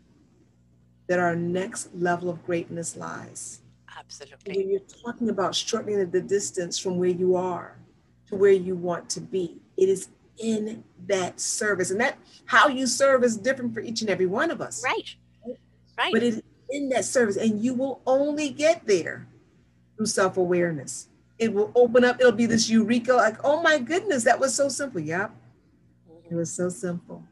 that 1.08 1.20
our 1.20 1.36
next 1.36 1.90
level 1.96 2.30
of 2.30 2.46
greatness 2.46 2.96
lies. 2.96 3.62
Absolutely. 3.98 4.58
When 4.58 4.70
you're 4.70 4.80
talking 5.04 5.30
about 5.30 5.56
shortening 5.56 6.10
the 6.12 6.22
distance 6.22 6.78
from 6.78 6.98
where 7.00 7.10
you 7.10 7.36
are 7.36 7.80
to 8.28 8.36
where 8.36 8.52
you 8.52 8.76
want 8.76 9.10
to 9.12 9.22
be, 9.22 9.60
it 9.78 9.90
is 9.90 10.10
in 10.38 10.84
that 11.08 11.40
service. 11.40 11.90
And 11.90 12.00
that 12.02 12.18
how 12.46 12.68
you 12.68 12.86
serve 12.86 13.24
is 13.24 13.38
different 13.38 13.74
for 13.74 13.80
each 13.80 14.02
and 14.02 14.10
every 14.10 14.28
one 14.28 14.52
of 14.52 14.62
us. 14.62 14.84
Right. 14.84 15.16
Right. 15.98 16.14
But 16.14 16.22
it's 16.22 16.42
in 16.70 16.90
that 16.90 17.06
service, 17.06 17.38
and 17.38 17.64
you 17.64 17.74
will 17.74 18.02
only 18.06 18.50
get 18.50 18.86
there 18.86 19.28
through 19.96 20.06
self-awareness. 20.06 21.08
It 21.40 21.54
will 21.54 21.72
open 21.76 22.04
up, 22.04 22.20
it'll 22.20 22.32
be 22.32 22.46
this 22.46 22.70
eureka, 22.70 23.14
like, 23.14 23.38
oh 23.44 23.62
my 23.62 23.80
goodness, 23.80 24.24
that 24.24 24.40
was 24.40 24.56
so 24.56 24.70
simple. 24.70 25.00
Yep. 25.00 25.32
It 26.30 26.36
was 26.36 26.52
so 26.52 26.70
simple. 26.70 27.24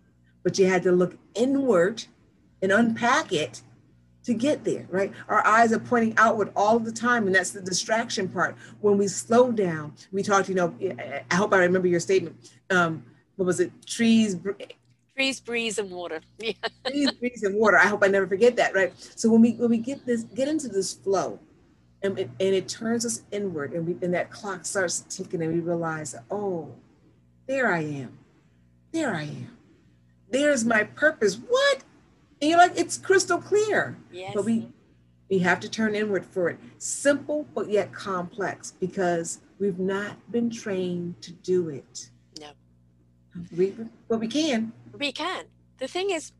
But 0.44 0.58
you 0.60 0.68
had 0.68 0.84
to 0.84 0.92
look 0.92 1.18
inward 1.34 2.06
and 2.62 2.72
unpack 2.72 3.34
it 3.34 3.62
to 4.24 4.34
get 4.34 4.64
there, 4.64 4.88
right? 4.90 5.12
Our 5.28 5.46
eyes 5.46 5.72
are 5.72 5.80
pointing 5.80 6.14
outward 6.18 6.52
all 6.56 6.80
the 6.80 6.92
time, 6.92 7.28
and 7.28 7.36
that's 7.36 7.52
the 7.52 7.62
distraction 7.62 8.28
part. 8.28 8.56
When 8.82 8.98
we 8.98 9.08
slow 9.08 9.52
down, 9.52 9.94
we 10.12 10.24
talked, 10.24 10.50
you 10.50 10.56
know, 10.56 10.74
I 11.30 11.36
hope 11.36 11.54
I 11.54 11.58
remember 11.58 11.88
your 11.88 12.00
statement. 12.00 12.36
Um, 12.70 13.04
what 13.36 13.46
was 13.46 13.60
it? 13.60 13.72
Trees, 13.86 14.38
trees, 15.16 15.40
breeze, 15.40 15.78
and 15.80 15.90
water. 15.90 16.22
Yeah. 16.40 16.54
trees, 16.86 17.12
breeze, 17.12 17.44
and 17.44 17.56
water. 17.56 17.78
I 17.78 17.88
hope 17.88 18.04
I 18.04 18.08
never 18.08 18.28
forget 18.28 18.56
that, 18.58 18.76
right? 18.76 18.94
So 19.16 19.30
when 19.30 19.42
we 19.42 19.54
when 19.54 19.70
we 19.70 19.78
get 19.78 20.06
this, 20.06 20.24
get 20.24 20.48
into 20.48 20.68
this 20.68 20.94
flow, 20.94 21.40
and 22.02 22.20
it, 22.20 22.30
and 22.40 22.54
it 22.54 22.68
turns 22.68 23.06
us 23.06 23.24
inward, 23.32 23.74
and 23.74 23.88
we 23.88 23.98
and 24.06 24.14
that 24.14 24.30
clock 24.32 24.66
starts 24.66 25.02
ticking, 25.10 25.42
and 25.42 25.54
we 25.54 25.60
realize, 25.60 26.16
oh, 26.30 26.70
there 27.48 27.72
I 27.74 27.82
am, 27.82 28.18
there 28.92 29.14
I 29.16 29.24
am, 29.24 29.58
there's 30.30 30.66
my 30.66 30.84
purpose. 30.84 31.36
What? 31.36 31.84
And 32.42 32.50
you're 32.50 32.60
like, 32.60 32.74
it's 32.76 32.98
crystal 32.98 33.38
clear. 33.40 33.98
Yes. 34.12 34.34
But 34.36 34.46
we 34.46 34.68
we 35.30 35.40
have 35.40 35.60
to 35.62 35.70
turn 35.70 35.96
inward 35.96 36.26
for 36.26 36.50
it. 36.50 36.60
Simple 36.78 37.48
but 37.56 37.70
yet 37.70 37.92
complex 37.94 38.74
because 38.80 39.40
we've 39.60 39.80
not 39.80 40.32
been 40.32 40.50
trained 40.50 41.20
to 41.22 41.32
do 41.32 41.70
it. 41.70 42.10
No. 42.40 42.50
We 43.58 43.74
but 44.08 44.20
we 44.20 44.28
can. 44.28 44.72
We 44.98 45.12
can. 45.12 45.46
The 45.78 45.88
thing 45.88 46.10
is, 46.12 46.32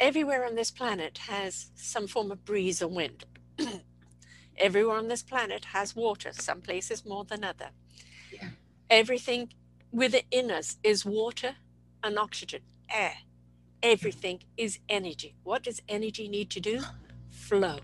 everywhere 0.00 0.44
on 0.44 0.54
this 0.54 0.70
planet 0.70 1.18
has 1.28 1.70
some 1.74 2.06
form 2.06 2.30
of 2.30 2.44
breeze 2.44 2.82
or 2.82 2.88
wind. 2.88 3.24
everywhere 4.58 4.96
on 4.96 5.08
this 5.08 5.22
planet 5.22 5.66
has 5.66 5.94
water, 5.94 6.30
some 6.32 6.60
places 6.60 7.04
more 7.04 7.24
than 7.24 7.44
other. 7.44 7.70
Yeah. 8.32 8.48
Everything 8.90 9.52
within 9.92 10.50
us 10.50 10.76
is 10.82 11.04
water 11.04 11.56
and 12.02 12.18
oxygen, 12.18 12.62
air 12.92 13.14
everything 13.82 14.40
is 14.56 14.78
energy. 14.88 15.34
What 15.44 15.62
does 15.62 15.80
energy 15.88 16.28
need 16.28 16.50
to 16.50 16.60
do? 16.60 16.80
Flow. 17.30 17.78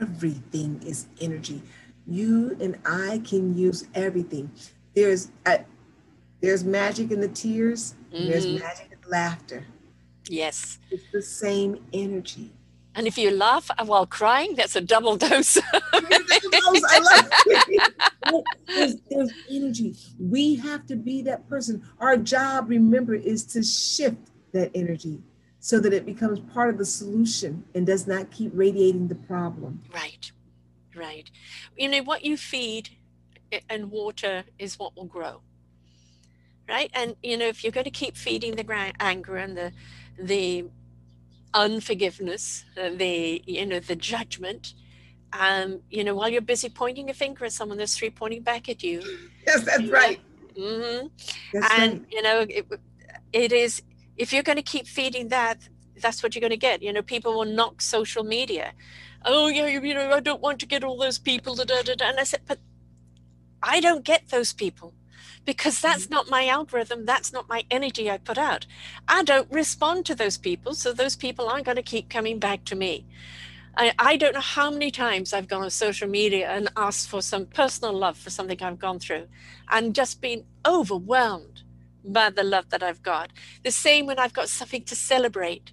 Everything 0.00 0.82
is 0.84 1.06
energy. 1.20 1.62
You 2.06 2.56
and 2.60 2.76
I 2.84 3.22
can 3.24 3.56
use 3.56 3.86
everything. 3.94 4.50
There's 4.94 5.30
there's 6.42 6.64
magic 6.64 7.10
in 7.10 7.20
the 7.20 7.28
tears. 7.28 7.94
Mm-hmm. 8.12 8.28
There's 8.28 8.46
magic 8.46 8.90
in 8.92 8.98
the 9.00 9.08
laughter. 9.08 9.64
Yes. 10.28 10.78
It's 10.90 11.04
the 11.12 11.22
same 11.22 11.78
energy. 11.92 12.52
And 12.94 13.06
if 13.06 13.16
you 13.16 13.30
laugh 13.30 13.70
while 13.86 14.06
crying, 14.06 14.54
that's 14.54 14.76
a 14.76 14.80
double 14.80 15.16
dose. 15.16 15.56
I 15.92 16.98
love 17.00 17.28
it. 17.46 17.94
There's, 18.66 18.96
there's 19.10 19.32
energy. 19.50 19.96
We 20.18 20.56
have 20.56 20.84
to 20.86 20.96
be 20.96 21.22
that 21.22 21.48
person. 21.48 21.82
Our 22.00 22.18
job, 22.18 22.68
remember, 22.68 23.14
is 23.14 23.44
to 23.46 23.62
shift 23.62 24.30
that 24.52 24.70
energy 24.74 25.22
so 25.58 25.80
that 25.80 25.94
it 25.94 26.04
becomes 26.04 26.40
part 26.52 26.68
of 26.68 26.76
the 26.76 26.84
solution 26.84 27.64
and 27.74 27.86
does 27.86 28.06
not 28.06 28.30
keep 28.30 28.50
radiating 28.52 29.08
the 29.08 29.14
problem. 29.14 29.80
Right, 29.94 30.30
right. 30.94 31.30
You 31.78 31.88
know, 31.88 32.02
what 32.02 32.24
you 32.24 32.36
feed 32.36 32.90
and 33.70 33.90
water 33.90 34.44
is 34.58 34.78
what 34.78 34.94
will 34.96 35.06
grow. 35.06 35.40
Right. 36.72 36.90
And, 36.94 37.14
you 37.22 37.36
know, 37.36 37.46
if 37.46 37.62
you're 37.62 37.70
going 37.70 37.84
to 37.84 37.90
keep 37.90 38.16
feeding 38.16 38.56
the 38.56 38.92
anger 38.98 39.36
and 39.36 39.56
the, 39.56 39.72
the 40.18 40.64
unforgiveness, 41.54 42.64
uh, 42.80 42.90
the 42.90 43.42
you 43.46 43.66
know 43.66 43.80
the 43.80 43.96
judgment. 43.96 44.74
Um, 45.32 45.80
you 45.90 46.04
know, 46.04 46.14
while 46.14 46.28
you're 46.28 46.42
busy 46.42 46.68
pointing 46.68 47.08
a 47.10 47.14
finger 47.14 47.44
at 47.44 47.52
someone, 47.52 47.78
there's 47.78 47.96
three 47.96 48.10
pointing 48.10 48.42
back 48.42 48.68
at 48.68 48.82
you. 48.82 49.02
Yes, 49.44 49.64
that's 49.64 49.88
right. 49.88 50.20
Mm-hmm. 50.56 51.08
That's 51.52 51.74
and 51.80 51.92
right. 51.92 52.06
you 52.12 52.22
know, 52.22 52.46
it, 52.48 52.64
it 53.32 53.52
is 53.52 53.82
if 54.16 54.32
you're 54.32 54.44
going 54.44 54.56
to 54.56 54.62
keep 54.62 54.86
feeding 54.86 55.28
that, 55.28 55.58
that's 56.00 56.22
what 56.22 56.36
you're 56.36 56.40
going 56.40 56.50
to 56.50 56.56
get. 56.56 56.80
You 56.80 56.92
know, 56.92 57.02
people 57.02 57.34
will 57.34 57.44
knock 57.44 57.82
social 57.82 58.22
media. 58.22 58.72
Oh 59.24 59.48
yeah, 59.48 59.66
you, 59.66 59.82
you 59.82 59.94
know, 59.94 60.12
I 60.12 60.20
don't 60.20 60.40
want 60.40 60.60
to 60.60 60.66
get 60.66 60.84
all 60.84 60.96
those 60.96 61.18
people. 61.18 61.56
Da, 61.56 61.64
da, 61.64 61.82
da, 61.82 62.08
And 62.08 62.20
I 62.20 62.22
said, 62.22 62.42
but 62.46 62.60
I 63.64 63.80
don't 63.80 64.04
get 64.04 64.28
those 64.28 64.52
people 64.52 64.94
because 65.44 65.80
that's 65.80 66.08
not 66.08 66.30
my 66.30 66.46
algorithm. 66.46 67.04
That's 67.04 67.32
not 67.32 67.48
my 67.48 67.64
energy 67.70 68.10
I 68.10 68.18
put 68.18 68.38
out. 68.38 68.66
I 69.08 69.22
don't 69.22 69.50
respond 69.50 70.06
to 70.06 70.14
those 70.14 70.38
people. 70.38 70.74
So 70.74 70.92
those 70.92 71.16
people 71.16 71.48
aren't 71.48 71.64
going 71.64 71.76
to 71.76 71.82
keep 71.82 72.08
coming 72.08 72.38
back 72.38 72.64
to 72.66 72.76
me. 72.76 73.04
I, 73.76 73.92
I 73.98 74.16
don't 74.16 74.34
know 74.34 74.40
how 74.40 74.70
many 74.70 74.90
times 74.90 75.32
I've 75.32 75.48
gone 75.48 75.62
on 75.62 75.70
social 75.70 76.08
media 76.08 76.50
and 76.50 76.68
asked 76.76 77.08
for 77.08 77.22
some 77.22 77.46
personal 77.46 77.94
love 77.94 78.18
for 78.18 78.30
something 78.30 78.62
I've 78.62 78.78
gone 78.78 78.98
through 78.98 79.28
and 79.70 79.94
just 79.94 80.20
been 80.20 80.44
overwhelmed 80.66 81.62
by 82.04 82.30
the 82.30 82.42
love 82.42 82.68
that 82.70 82.82
I've 82.82 83.02
got. 83.02 83.30
The 83.64 83.70
same 83.70 84.06
when 84.06 84.18
I've 84.18 84.32
got 84.32 84.48
something 84.48 84.84
to 84.84 84.94
celebrate. 84.94 85.72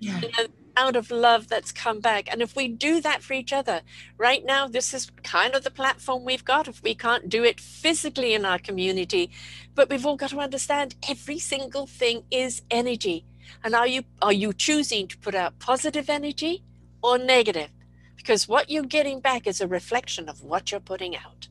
Yeah. 0.00 0.20
You 0.20 0.28
know, 0.28 0.46
out 0.78 0.94
of 0.94 1.10
love 1.10 1.48
that's 1.48 1.72
come 1.72 2.00
back. 2.00 2.28
And 2.30 2.40
if 2.40 2.54
we 2.54 2.68
do 2.68 3.00
that 3.00 3.22
for 3.22 3.32
each 3.32 3.52
other, 3.52 3.82
right 4.16 4.44
now, 4.44 4.68
this 4.68 4.94
is 4.94 5.10
kind 5.24 5.54
of 5.54 5.64
the 5.64 5.70
platform 5.70 6.24
we've 6.24 6.44
got. 6.44 6.68
If 6.68 6.82
we 6.82 6.94
can't 6.94 7.28
do 7.28 7.42
it 7.42 7.60
physically 7.60 8.32
in 8.32 8.44
our 8.44 8.58
community, 8.58 9.30
but 9.74 9.90
we've 9.90 10.06
all 10.06 10.16
got 10.16 10.30
to 10.30 10.40
understand 10.40 10.94
every 11.08 11.38
single 11.38 11.86
thing 11.86 12.22
is 12.30 12.62
energy. 12.70 13.24
And 13.64 13.74
are 13.74 13.86
you 13.86 14.02
are 14.22 14.32
you 14.32 14.52
choosing 14.52 15.08
to 15.08 15.18
put 15.18 15.34
out 15.34 15.58
positive 15.58 16.08
energy 16.08 16.62
or 17.02 17.18
negative? 17.18 17.70
Because 18.16 18.46
what 18.46 18.70
you're 18.70 18.84
getting 18.84 19.20
back 19.20 19.46
is 19.46 19.60
a 19.60 19.66
reflection 19.66 20.28
of 20.28 20.44
what 20.44 20.70
you're 20.70 20.80
putting 20.80 21.16
out. 21.16 21.48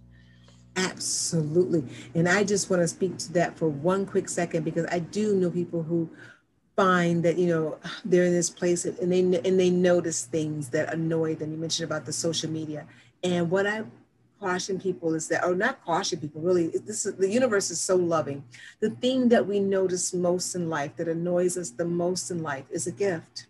Absolutely. 0.77 1.83
And 2.13 2.29
I 2.29 2.43
just 2.43 2.69
want 2.69 2.83
to 2.83 2.87
speak 2.87 3.17
to 3.17 3.33
that 3.33 3.57
for 3.57 3.67
one 3.67 4.05
quick 4.05 4.29
second 4.29 4.63
because 4.63 4.85
I 4.91 4.99
do 4.99 5.35
know 5.35 5.49
people 5.49 5.81
who 5.81 6.09
find 6.77 7.23
that 7.23 7.37
you 7.37 7.47
know 7.47 7.77
they're 8.05 8.25
in 8.25 8.33
this 8.33 8.51
place 8.51 8.85
and 8.85 9.11
they 9.11 9.19
and 9.19 9.59
they 9.59 9.69
notice 9.69 10.23
things 10.23 10.69
that 10.69 10.93
annoy 10.93 11.35
them. 11.35 11.51
You 11.51 11.57
mentioned 11.57 11.89
about 11.89 12.05
the 12.05 12.13
social 12.13 12.49
media. 12.49 12.85
And 13.23 13.51
what 13.51 13.67
i 13.67 13.83
caution 14.39 14.79
people 14.79 15.15
is 15.15 15.27
that 15.27 15.43
or 15.43 15.55
not 15.55 15.83
caution 15.83 16.19
people 16.19 16.39
really 16.39 16.67
this 16.85 17.07
is 17.07 17.15
the 17.15 17.27
universe 17.27 17.71
is 17.71 17.81
so 17.81 17.95
loving. 17.95 18.43
The 18.79 18.91
thing 18.91 19.29
that 19.29 19.45
we 19.45 19.59
notice 19.59 20.13
most 20.13 20.53
in 20.53 20.69
life 20.69 20.95
that 20.97 21.07
annoys 21.07 21.57
us 21.57 21.71
the 21.71 21.85
most 21.85 22.29
in 22.29 22.43
life 22.43 22.65
is 22.69 22.85
a 22.85 22.91
gift. 22.91 23.47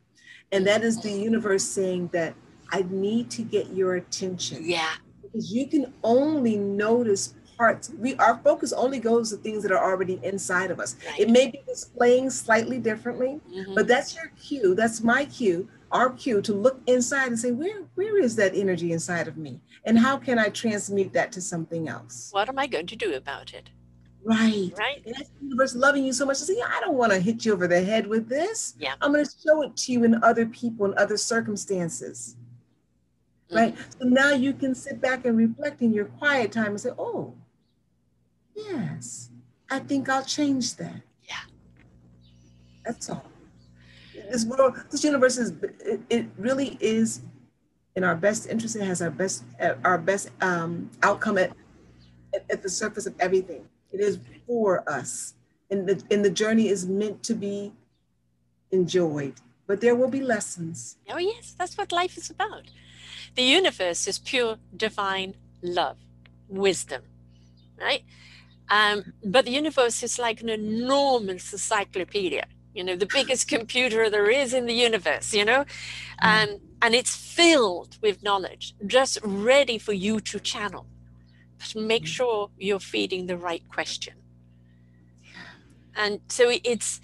And 0.53 0.65
that 0.65 0.81
is 0.83 1.01
the 1.01 1.11
universe 1.11 1.65
saying 1.65 2.09
that 2.13 2.33
i 2.71 2.85
need 2.89 3.29
to 3.31 3.41
get 3.41 3.69
your 3.73 3.95
attention. 3.95 4.63
Yeah. 4.63 4.93
Because 5.21 5.53
you 5.53 5.67
can 5.67 5.93
only 6.03 6.55
notice 6.55 7.33
We 7.97 8.15
our 8.15 8.37
focus 8.43 8.71
only 8.73 8.99
goes 8.99 9.31
to 9.31 9.37
things 9.37 9.63
that 9.63 9.71
are 9.71 9.83
already 9.83 10.19
inside 10.23 10.71
of 10.71 10.79
us. 10.79 10.95
Right. 11.07 11.21
It 11.21 11.29
may 11.29 11.49
be 11.49 11.61
displaying 11.67 12.29
slightly 12.29 12.77
differently, 12.77 13.39
mm-hmm. 13.51 13.73
but 13.73 13.87
that's 13.87 14.15
your 14.15 14.31
cue. 14.41 14.75
That's 14.75 15.01
my 15.01 15.25
cue, 15.25 15.67
our 15.91 16.11
cue 16.11 16.41
to 16.41 16.53
look 16.53 16.79
inside 16.87 17.27
and 17.27 17.39
say, 17.39 17.51
where 17.51 17.81
where 17.95 18.21
is 18.21 18.35
that 18.35 18.55
energy 18.55 18.91
inside 18.91 19.27
of 19.27 19.37
me? 19.37 19.59
And 19.85 19.97
how 19.97 20.17
can 20.17 20.37
I 20.37 20.49
transmute 20.49 21.13
that 21.13 21.31
to 21.33 21.41
something 21.41 21.87
else? 21.87 22.29
What 22.31 22.49
am 22.49 22.59
I 22.59 22.67
going 22.67 22.87
to 22.87 22.95
do 22.95 23.13
about 23.13 23.53
it? 23.53 23.69
Right. 24.23 24.73
Right. 24.77 25.01
And 25.05 25.15
that's 25.15 25.29
the 25.29 25.43
universe 25.43 25.73
loving 25.73 26.03
you 26.03 26.11
so 26.11 26.25
much. 26.25 26.39
To 26.39 26.45
see, 26.45 26.61
I 26.61 26.81
don't 26.81 26.95
want 26.95 27.13
to 27.13 27.19
hit 27.19 27.45
you 27.45 27.53
over 27.53 27.67
the 27.67 27.81
head 27.81 28.05
with 28.05 28.27
this. 28.27 28.75
Yeah. 28.77 28.95
I'm 28.99 29.13
going 29.13 29.23
to 29.23 29.31
show 29.45 29.61
it 29.61 29.77
to 29.77 29.91
you 29.93 30.03
in 30.03 30.21
other 30.23 30.45
people 30.45 30.85
and 30.85 30.95
other 30.95 31.15
circumstances. 31.15 32.35
Right. 33.49 33.73
So 33.97 34.09
now 34.09 34.31
you 34.31 34.51
can 34.51 34.75
sit 34.75 34.99
back 34.99 35.25
and 35.25 35.37
reflect 35.37 35.81
in 35.81 35.93
your 35.93 36.05
quiet 36.05 36.51
time 36.51 36.71
and 36.71 36.81
say, 36.81 36.89
oh, 36.99 37.33
yes, 38.57 39.29
I 39.69 39.79
think 39.79 40.09
I'll 40.09 40.25
change 40.25 40.75
that. 40.77 41.01
Yeah. 41.23 41.45
That's 42.85 43.09
all. 43.09 43.25
This 44.31 44.45
world, 44.45 44.75
this 44.91 45.03
universe 45.03 45.37
is, 45.37 45.53
it, 45.79 46.01
it 46.09 46.25
really 46.37 46.77
is 46.81 47.21
in 47.95 48.03
our 48.03 48.15
best 48.15 48.49
interest. 48.49 48.75
It 48.75 48.83
has 48.83 49.01
our 49.01 49.09
best, 49.09 49.43
our 49.85 49.97
best 49.97 50.31
um, 50.41 50.89
outcome 51.01 51.37
at, 51.37 51.51
at, 52.33 52.43
at 52.49 52.61
the 52.61 52.69
surface 52.69 53.05
of 53.05 53.15
everything. 53.19 53.65
It 53.93 54.01
is 54.01 54.19
for 54.45 54.83
us. 54.89 55.35
And 55.69 55.87
the, 55.87 56.03
and 56.11 56.23
the 56.23 56.29
journey 56.29 56.67
is 56.67 56.85
meant 56.85 57.23
to 57.23 57.33
be 57.33 57.73
enjoyed, 58.71 59.35
but 59.65 59.81
there 59.81 59.95
will 59.95 60.09
be 60.09 60.21
lessons. 60.21 60.97
Oh, 61.09 61.17
yes, 61.17 61.55
that's 61.57 61.77
what 61.77 61.91
life 61.91 62.17
is 62.17 62.29
about. 62.29 62.63
The 63.35 63.43
universe 63.43 64.07
is 64.07 64.19
pure 64.19 64.57
divine 64.75 65.35
love, 65.61 65.97
wisdom, 66.49 67.03
right? 67.79 68.03
Um, 68.69 69.13
but 69.23 69.45
the 69.45 69.51
universe 69.51 70.03
is 70.03 70.19
like 70.19 70.41
an 70.41 70.49
enormous 70.49 71.53
encyclopedia, 71.53 72.45
you 72.73 72.83
know, 72.83 72.95
the 72.95 73.05
biggest 73.05 73.47
computer 73.55 74.09
there 74.09 74.29
is 74.29 74.53
in 74.53 74.65
the 74.65 74.73
universe, 74.73 75.33
you 75.33 75.45
know, 75.45 75.65
um, 76.21 76.59
and 76.81 76.93
it's 76.93 77.15
filled 77.15 77.97
with 78.01 78.23
knowledge, 78.23 78.75
just 78.85 79.19
ready 79.23 79.77
for 79.77 79.93
you 79.93 80.19
to 80.19 80.39
channel. 80.39 80.85
But 81.57 81.75
make 81.81 82.05
sure 82.05 82.49
you're 82.57 82.79
feeding 82.79 83.25
the 83.25 83.37
right 83.37 83.63
question. 83.69 84.13
And 85.95 86.19
so 86.27 86.51
it's, 86.63 87.01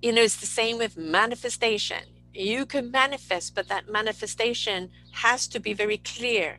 you 0.00 0.12
know, 0.12 0.22
it's 0.22 0.36
the 0.36 0.46
same 0.46 0.78
with 0.78 0.96
manifestation. 0.96 2.04
You 2.32 2.64
can 2.64 2.90
manifest, 2.90 3.54
but 3.54 3.68
that 3.68 3.90
manifestation 3.90 4.90
has 5.12 5.46
to 5.48 5.60
be 5.60 5.74
very 5.74 5.98
clear 5.98 6.58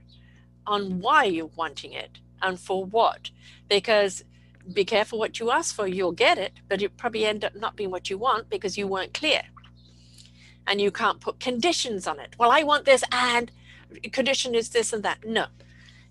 on 0.68 1.00
why 1.00 1.24
you're 1.24 1.52
wanting 1.56 1.94
it 1.94 2.20
and 2.42 2.60
for 2.60 2.86
what. 2.86 3.32
Because 3.68 4.24
be 4.74 4.86
careful 4.86 5.20
what 5.20 5.40
you 5.40 5.52
ask 5.52 5.76
for, 5.76 5.88
you'll 5.88 6.12
get 6.12 6.38
it, 6.38 6.54
but 6.68 6.82
it 6.82 6.98
probably 6.98 7.26
end 7.26 7.46
up 7.46 7.56
not 7.56 7.76
being 7.76 7.92
what 7.92 8.10
you 8.10 8.18
want 8.18 8.50
because 8.50 8.78
you 8.78 8.88
weren't 8.88 9.14
clear. 9.14 9.42
And 10.66 10.82
you 10.82 10.92
can't 10.92 11.22
put 11.22 11.40
conditions 11.40 12.08
on 12.08 12.20
it. 12.20 12.36
Well, 12.38 12.52
I 12.52 12.64
want 12.64 12.86
this 12.86 13.04
and 13.12 13.52
condition 14.12 14.54
is 14.56 14.70
this 14.70 14.92
and 14.94 15.04
that. 15.04 15.26
No. 15.26 15.48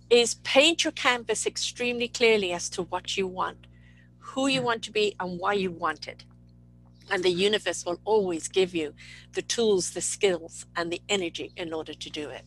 Is 0.09 0.35
paint 0.37 0.85
your 0.85 0.93
canvas 0.93 1.47
extremely 1.47 2.09
clearly 2.09 2.53
as 2.53 2.71
to 2.71 2.83
what 2.83 3.17
you 3.17 3.27
want, 3.27 3.67
who 4.19 4.47
you 4.47 4.63
want 4.63 4.83
to 4.85 4.93
be, 4.93 5.17
and 5.19 5.39
why 5.39 5.55
you 5.55 5.71
want 5.71 6.07
it. 6.07 6.25
And 7.11 7.23
the 7.23 7.31
universe 7.31 7.85
will 7.85 8.01
always 8.05 8.49
give 8.49 8.75
you 8.75 8.95
the 9.33 9.43
tools, 9.43 9.91
the 9.91 10.01
skills, 10.01 10.65
and 10.77 10.93
the 10.93 11.03
energy 11.09 11.53
in 11.57 11.73
order 11.73 11.93
to 11.93 12.11
do 12.11 12.31
it. 12.31 12.45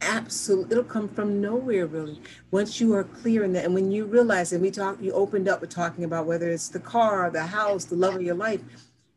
Absolutely. 0.00 0.72
It'll 0.72 0.84
come 0.84 1.08
from 1.08 1.40
nowhere, 1.40 1.86
really. 1.86 2.20
Once 2.50 2.80
you 2.80 2.94
are 2.94 3.04
clear 3.04 3.44
in 3.44 3.52
that, 3.54 3.64
and 3.64 3.74
when 3.74 3.90
you 3.90 4.04
realize, 4.04 4.52
and 4.52 4.62
we 4.62 4.70
talked, 4.70 5.00
you 5.00 5.12
opened 5.12 5.48
up 5.48 5.60
with 5.60 5.70
talking 5.70 6.04
about 6.04 6.26
whether 6.26 6.50
it's 6.50 6.68
the 6.68 6.80
car, 6.80 7.30
the 7.30 7.46
house, 7.46 7.84
the 7.84 7.96
love 7.96 8.14
of 8.14 8.22
your 8.22 8.34
life, 8.34 8.60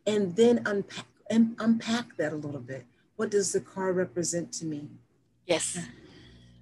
and 0.06 0.36
then 0.36 0.62
unpack 0.66 1.06
and 1.30 1.56
unpack 1.60 2.18
that 2.18 2.34
a 2.34 2.36
little 2.36 2.62
bit. 2.62 2.86
What 3.18 3.30
does 3.30 3.52
the 3.52 3.60
car 3.60 3.92
represent 3.92 4.52
to 4.54 4.66
me? 4.66 4.88
Yes. 5.46 5.78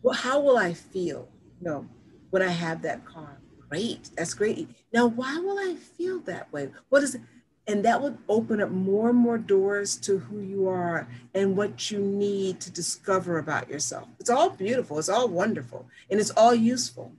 Well, 0.02 0.16
how 0.16 0.42
will 0.42 0.58
I 0.58 0.74
feel? 0.74 1.30
You 1.62 1.68
know, 1.70 1.88
when 2.32 2.42
I 2.42 2.50
have 2.50 2.82
that 2.82 3.06
car? 3.06 3.38
Great. 3.70 4.10
That's 4.18 4.34
great. 4.34 4.70
Now, 4.94 5.08
why 5.08 5.38
will 5.40 5.58
I 5.60 5.76
feel 5.76 6.20
that 6.22 6.52
way? 6.52 6.70
What 6.90 7.04
is 7.04 7.16
it? 7.16 7.22
And 7.68 7.84
that 7.84 8.02
would 8.02 8.18
open 8.30 8.62
up 8.62 8.72
more 8.72 9.10
and 9.10 9.18
more 9.18 9.38
doors 9.38 9.98
to 9.98 10.20
who 10.20 10.40
you 10.40 10.70
are 10.70 11.08
and 11.34 11.58
what 11.58 11.92
you 11.92 12.00
need 12.00 12.62
to 12.62 12.72
discover 12.72 13.38
about 13.38 13.70
yourself. 13.70 14.08
It's 14.20 14.30
all 14.30 14.50
beautiful, 14.50 15.00
it's 15.00 15.10
all 15.10 15.28
wonderful, 15.28 15.86
and 16.10 16.20
it's 16.20 16.32
all 16.32 16.56
useful. 16.56 17.12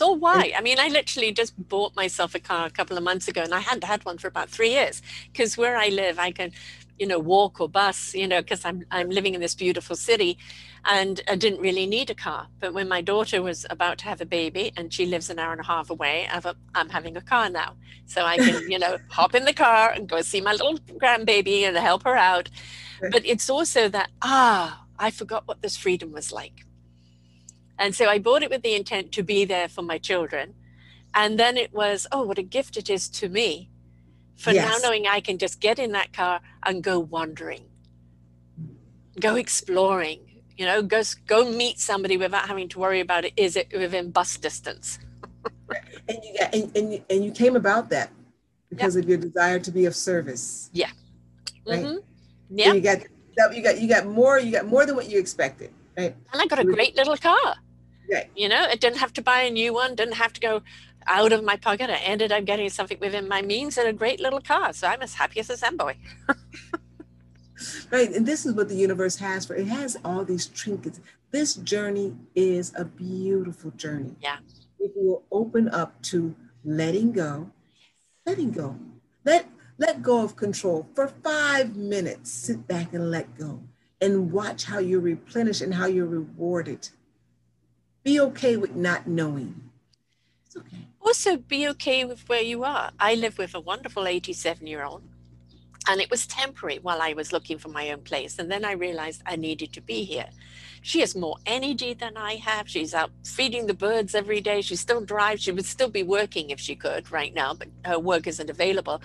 So 0.00 0.12
why? 0.12 0.54
I 0.56 0.62
mean, 0.62 0.78
I 0.80 0.88
literally 0.88 1.30
just 1.30 1.52
bought 1.68 1.94
myself 1.94 2.34
a 2.34 2.38
car 2.38 2.64
a 2.64 2.70
couple 2.70 2.96
of 2.96 3.02
months 3.02 3.28
ago 3.28 3.42
and 3.42 3.54
I 3.54 3.60
hadn't 3.60 3.84
had 3.84 4.02
one 4.06 4.16
for 4.16 4.28
about 4.28 4.48
three 4.48 4.70
years 4.70 5.02
because 5.30 5.58
where 5.58 5.76
I 5.76 5.88
live, 5.88 6.18
I 6.18 6.30
can, 6.30 6.52
you 7.00 7.06
know, 7.06 7.18
walk 7.18 7.60
or 7.62 7.68
bus, 7.68 8.14
you 8.14 8.28
know, 8.28 8.42
because 8.42 8.62
I'm, 8.66 8.84
I'm 8.90 9.08
living 9.08 9.34
in 9.34 9.40
this 9.40 9.54
beautiful 9.54 9.96
city 9.96 10.36
and 10.84 11.22
I 11.26 11.34
didn't 11.34 11.60
really 11.60 11.86
need 11.86 12.10
a 12.10 12.14
car. 12.14 12.46
But 12.60 12.74
when 12.74 12.88
my 12.88 13.00
daughter 13.00 13.40
was 13.42 13.64
about 13.70 13.96
to 13.98 14.04
have 14.04 14.20
a 14.20 14.26
baby 14.26 14.70
and 14.76 14.92
she 14.92 15.06
lives 15.06 15.30
an 15.30 15.38
hour 15.38 15.52
and 15.52 15.62
a 15.62 15.64
half 15.64 15.88
away, 15.88 16.28
I've 16.30 16.44
a, 16.44 16.54
I'm 16.74 16.90
having 16.90 17.16
a 17.16 17.22
car 17.22 17.48
now. 17.48 17.76
So 18.04 18.26
I 18.26 18.36
can, 18.36 18.70
you 18.70 18.78
know, 18.78 18.98
hop 19.08 19.34
in 19.34 19.46
the 19.46 19.54
car 19.54 19.90
and 19.90 20.06
go 20.06 20.20
see 20.20 20.42
my 20.42 20.52
little 20.52 20.76
grandbaby 20.78 21.62
and 21.62 21.74
help 21.78 22.04
her 22.04 22.16
out. 22.16 22.50
But 23.10 23.24
it's 23.24 23.48
also 23.48 23.88
that, 23.88 24.10
ah, 24.20 24.84
I 24.98 25.10
forgot 25.10 25.48
what 25.48 25.62
this 25.62 25.78
freedom 25.78 26.12
was 26.12 26.30
like. 26.30 26.66
And 27.78 27.94
so 27.94 28.10
I 28.10 28.18
bought 28.18 28.42
it 28.42 28.50
with 28.50 28.60
the 28.60 28.74
intent 28.74 29.10
to 29.12 29.22
be 29.22 29.46
there 29.46 29.68
for 29.68 29.80
my 29.80 29.96
children. 29.96 30.52
And 31.14 31.38
then 31.38 31.56
it 31.56 31.72
was, 31.72 32.06
oh, 32.12 32.24
what 32.24 32.36
a 32.36 32.42
gift 32.42 32.76
it 32.76 32.90
is 32.90 33.08
to 33.08 33.30
me 33.30 33.70
for 34.40 34.52
yes. 34.52 34.66
now 34.66 34.88
knowing 34.88 35.06
I 35.06 35.20
can 35.20 35.36
just 35.36 35.60
get 35.60 35.78
in 35.78 35.92
that 35.92 36.14
car 36.14 36.40
and 36.64 36.82
go 36.82 36.98
wandering, 36.98 37.60
go 39.20 39.36
exploring, 39.36 40.42
you 40.56 40.64
know, 40.64 40.80
go, 40.82 41.02
go 41.26 41.50
meet 41.52 41.78
somebody 41.78 42.16
without 42.16 42.48
having 42.48 42.68
to 42.70 42.78
worry 42.78 43.00
about 43.00 43.26
it. 43.26 43.34
Is 43.36 43.54
it 43.54 43.68
within 43.70 44.10
bus 44.10 44.38
distance? 44.38 44.98
and, 46.08 46.18
you 46.24 46.34
and, 46.52 46.76
and, 46.76 46.92
you, 46.94 47.04
and 47.10 47.24
you 47.24 47.32
came 47.32 47.54
about 47.54 47.90
that 47.90 48.10
because 48.70 48.96
of 48.96 49.06
your 49.06 49.18
desire 49.18 49.58
to 49.58 49.70
be 49.70 49.84
of 49.84 49.94
service. 49.94 50.70
Yeah. 50.72 50.88
Right. 51.66 51.84
Mm-hmm. 51.84 51.98
Yeah. 52.56 52.64
So 52.66 52.74
you 52.74 52.80
got 52.80 52.98
you 53.54 53.62
got 53.62 53.80
you 53.80 53.88
got 53.88 54.06
more 54.06 54.38
you 54.38 54.52
got 54.52 54.66
more 54.66 54.86
than 54.86 54.96
what 54.96 55.10
you 55.10 55.18
expected. 55.18 55.70
Right. 55.98 56.16
And 56.32 56.40
I 56.40 56.46
got 56.46 56.58
a 56.58 56.64
great 56.64 56.96
little 56.96 57.16
car. 57.16 57.56
Right. 58.10 58.30
You 58.34 58.48
know, 58.48 58.64
it 58.64 58.80
didn't 58.80 58.98
have 58.98 59.12
to 59.14 59.22
buy 59.22 59.42
a 59.42 59.50
new 59.50 59.74
one, 59.74 59.94
didn't 59.94 60.14
have 60.14 60.32
to 60.32 60.40
go 60.40 60.62
out 61.10 61.32
of 61.32 61.44
my 61.44 61.56
pocket. 61.56 61.90
I 61.90 61.96
ended 61.96 62.32
up 62.32 62.44
getting 62.44 62.70
something 62.70 62.98
within 63.00 63.28
my 63.28 63.42
means 63.42 63.76
and 63.76 63.88
a 63.88 63.92
great 63.92 64.20
little 64.20 64.40
car. 64.40 64.72
So 64.72 64.86
I'm 64.86 65.02
as 65.02 65.14
happy 65.14 65.40
as 65.40 65.50
a 65.50 65.56
Zen 65.56 65.76
boy. 65.76 65.96
right. 67.90 68.10
And 68.10 68.24
this 68.24 68.46
is 68.46 68.54
what 68.54 68.68
the 68.68 68.74
universe 68.74 69.16
has 69.16 69.44
for 69.44 69.54
it 69.54 69.66
has 69.66 69.96
all 70.04 70.24
these 70.24 70.46
trinkets. 70.46 71.00
This 71.30 71.54
journey 71.54 72.16
is 72.34 72.72
a 72.76 72.84
beautiful 72.84 73.72
journey. 73.72 74.16
Yeah. 74.22 74.38
If 74.78 74.92
you 74.96 75.02
will 75.02 75.24
open 75.30 75.68
up 75.68 76.00
to 76.04 76.34
letting 76.64 77.12
go, 77.12 77.50
letting 78.24 78.52
go. 78.52 78.76
Let 79.24 79.46
let 79.78 80.02
go 80.02 80.24
of 80.24 80.36
control 80.36 80.88
for 80.94 81.08
five 81.08 81.76
minutes. 81.76 82.30
Sit 82.30 82.66
back 82.66 82.94
and 82.94 83.10
let 83.10 83.36
go 83.36 83.60
and 84.00 84.32
watch 84.32 84.64
how 84.64 84.78
you're 84.78 85.00
replenished 85.00 85.60
and 85.60 85.74
how 85.74 85.86
you're 85.86 86.06
rewarded 86.06 86.88
be 88.02 88.20
okay 88.20 88.56
with 88.56 88.74
not 88.74 89.06
knowing. 89.06 89.70
It's 90.46 90.56
okay. 90.56 90.86
Also, 91.10 91.36
be 91.36 91.66
okay 91.66 92.04
with 92.04 92.28
where 92.28 92.40
you 92.40 92.62
are. 92.62 92.92
I 93.00 93.16
live 93.16 93.36
with 93.36 93.56
a 93.56 93.58
wonderful 93.58 94.06
87 94.06 94.64
year 94.64 94.84
old, 94.84 95.02
and 95.88 96.00
it 96.00 96.08
was 96.08 96.24
temporary 96.24 96.78
while 96.78 97.02
I 97.02 97.14
was 97.14 97.32
looking 97.32 97.58
for 97.58 97.68
my 97.68 97.90
own 97.90 98.02
place. 98.02 98.38
And 98.38 98.48
then 98.48 98.64
I 98.64 98.74
realized 98.74 99.20
I 99.26 99.34
needed 99.34 99.72
to 99.72 99.80
be 99.80 100.04
here. 100.04 100.28
She 100.82 101.00
has 101.00 101.16
more 101.16 101.38
energy 101.46 101.94
than 101.94 102.16
I 102.16 102.36
have. 102.36 102.68
She's 102.68 102.94
out 102.94 103.10
feeding 103.24 103.66
the 103.66 103.74
birds 103.74 104.14
every 104.14 104.40
day. 104.40 104.60
She 104.60 104.76
still 104.76 105.04
drives. 105.04 105.42
She 105.42 105.50
would 105.50 105.66
still 105.66 105.90
be 105.90 106.04
working 106.04 106.50
if 106.50 106.60
she 106.60 106.76
could 106.76 107.10
right 107.10 107.34
now, 107.34 107.54
but 107.54 107.66
her 107.84 107.98
work 107.98 108.28
isn't 108.28 108.48
available. 108.48 109.02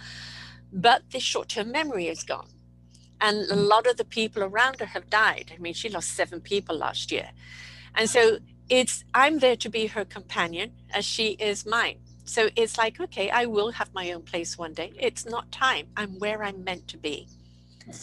But 0.71 1.09
the 1.09 1.19
short 1.19 1.49
term 1.49 1.71
memory 1.71 2.07
is 2.07 2.23
gone. 2.23 2.49
And 3.19 3.49
a 3.49 3.55
mm. 3.55 3.67
lot 3.67 3.87
of 3.87 3.97
the 3.97 4.05
people 4.05 4.43
around 4.43 4.79
her 4.79 4.85
have 4.85 5.09
died. 5.09 5.53
I 5.55 5.57
mean, 5.57 5.73
she 5.73 5.89
lost 5.89 6.11
seven 6.11 6.39
people 6.39 6.77
last 6.77 7.11
year. 7.11 7.31
And 7.95 8.07
so 8.07 8.37
it's 8.69 9.03
i'm 9.13 9.39
there 9.39 9.55
to 9.55 9.69
be 9.69 9.87
her 9.87 10.05
companion 10.05 10.71
as 10.93 11.05
she 11.05 11.31
is 11.33 11.65
mine. 11.65 11.97
So 12.27 12.49
it's 12.55 12.77
like 12.77 12.99
okay 12.99 13.29
i 13.29 13.45
will 13.45 13.71
have 13.71 13.93
my 13.93 14.11
own 14.11 14.23
place 14.23 14.57
one 14.57 14.73
day. 14.73 14.93
It's 14.99 15.25
not 15.25 15.51
time. 15.51 15.87
I'm 15.95 16.19
where 16.19 16.43
i'm 16.43 16.63
meant 16.63 16.87
to 16.89 16.97
be. 16.97 17.27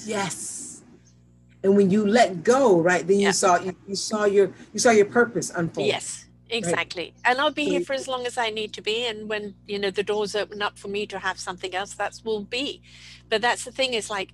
Yes. 0.04 0.82
And 1.64 1.76
when 1.76 1.90
you 1.90 2.06
let 2.06 2.42
go 2.42 2.80
right 2.80 3.06
then 3.06 3.18
you 3.18 3.26
yeah. 3.26 3.32
saw 3.32 3.58
you, 3.58 3.76
you, 3.86 3.96
saw 3.96 4.24
your 4.24 4.52
you 4.72 4.78
saw 4.78 4.90
your 4.90 5.06
purpose 5.06 5.50
unfold. 5.50 5.86
Yes 5.86 6.26
exactly. 6.52 7.14
Right? 7.24 7.32
and 7.32 7.40
i'll 7.40 7.50
be 7.50 7.64
here 7.64 7.80
for 7.80 7.94
as 7.94 8.06
long 8.06 8.26
as 8.26 8.38
i 8.38 8.50
need 8.50 8.72
to 8.74 8.82
be. 8.82 9.06
And 9.06 9.28
when 9.28 9.54
you 9.66 9.78
know 9.78 9.90
the 9.90 10.02
doors 10.02 10.36
open 10.36 10.62
up 10.62 10.78
for 10.78 10.88
me 10.88 11.06
to 11.06 11.18
have 11.18 11.38
something 11.38 11.74
else 11.74 11.94
that's 11.94 12.24
will 12.24 12.42
be. 12.42 12.82
But 13.28 13.42
that's 13.42 13.64
the 13.64 13.72
thing. 13.72 13.94
Is 13.94 14.10
like 14.10 14.30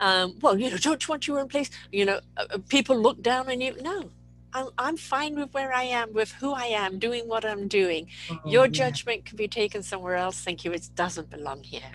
um, 0.00 0.36
well 0.40 0.58
you 0.58 0.70
know 0.70 0.76
don't 0.78 1.06
you 1.06 1.12
want 1.12 1.28
your 1.28 1.38
own 1.38 1.48
place? 1.48 1.70
You 1.92 2.06
know 2.06 2.20
uh, 2.36 2.46
uh 2.50 2.58
people 2.68 2.96
look 2.96 3.22
down 3.22 3.48
on 3.48 3.60
you. 3.60 3.76
No 3.80 4.10
I'm 4.52 4.96
fine 4.96 5.38
with 5.38 5.52
where 5.52 5.72
I 5.72 5.84
am, 5.84 6.12
with 6.12 6.32
who 6.32 6.52
I 6.52 6.66
am, 6.66 6.98
doing 6.98 7.28
what 7.28 7.44
I'm 7.44 7.68
doing. 7.68 8.08
Oh, 8.30 8.40
Your 8.44 8.64
yeah. 8.66 8.70
judgment 8.70 9.24
can 9.24 9.36
be 9.36 9.48
taken 9.48 9.82
somewhere 9.82 10.16
else. 10.16 10.40
Thank 10.40 10.64
you. 10.64 10.72
It 10.72 10.88
doesn't 10.94 11.30
belong 11.30 11.62
here. 11.62 11.92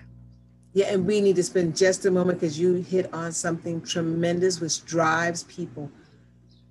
Yeah, 0.73 0.87
and 0.87 1.05
we 1.05 1.21
need 1.21 1.35
to 1.35 1.43
spend 1.43 1.77
just 1.77 2.05
a 2.05 2.11
moment 2.11 2.39
because 2.39 2.59
you 2.59 2.75
hit 2.75 3.13
on 3.13 3.31
something 3.31 3.81
tremendous 3.81 4.59
which 4.59 4.83
drives 4.85 5.43
people. 5.43 5.91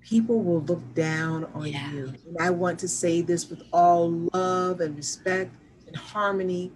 People 0.01 0.41
will 0.43 0.61
look 0.61 0.93
down 0.93 1.45
on 1.53 1.67
yeah. 1.67 1.91
you. 1.91 2.13
And 2.27 2.37
I 2.39 2.49
want 2.49 2.79
to 2.79 2.87
say 2.87 3.21
this 3.21 3.49
with 3.49 3.63
all 3.71 4.11
love 4.33 4.81
and 4.81 4.95
respect. 4.95 5.55
and 5.87 5.95
harmony. 5.95 6.71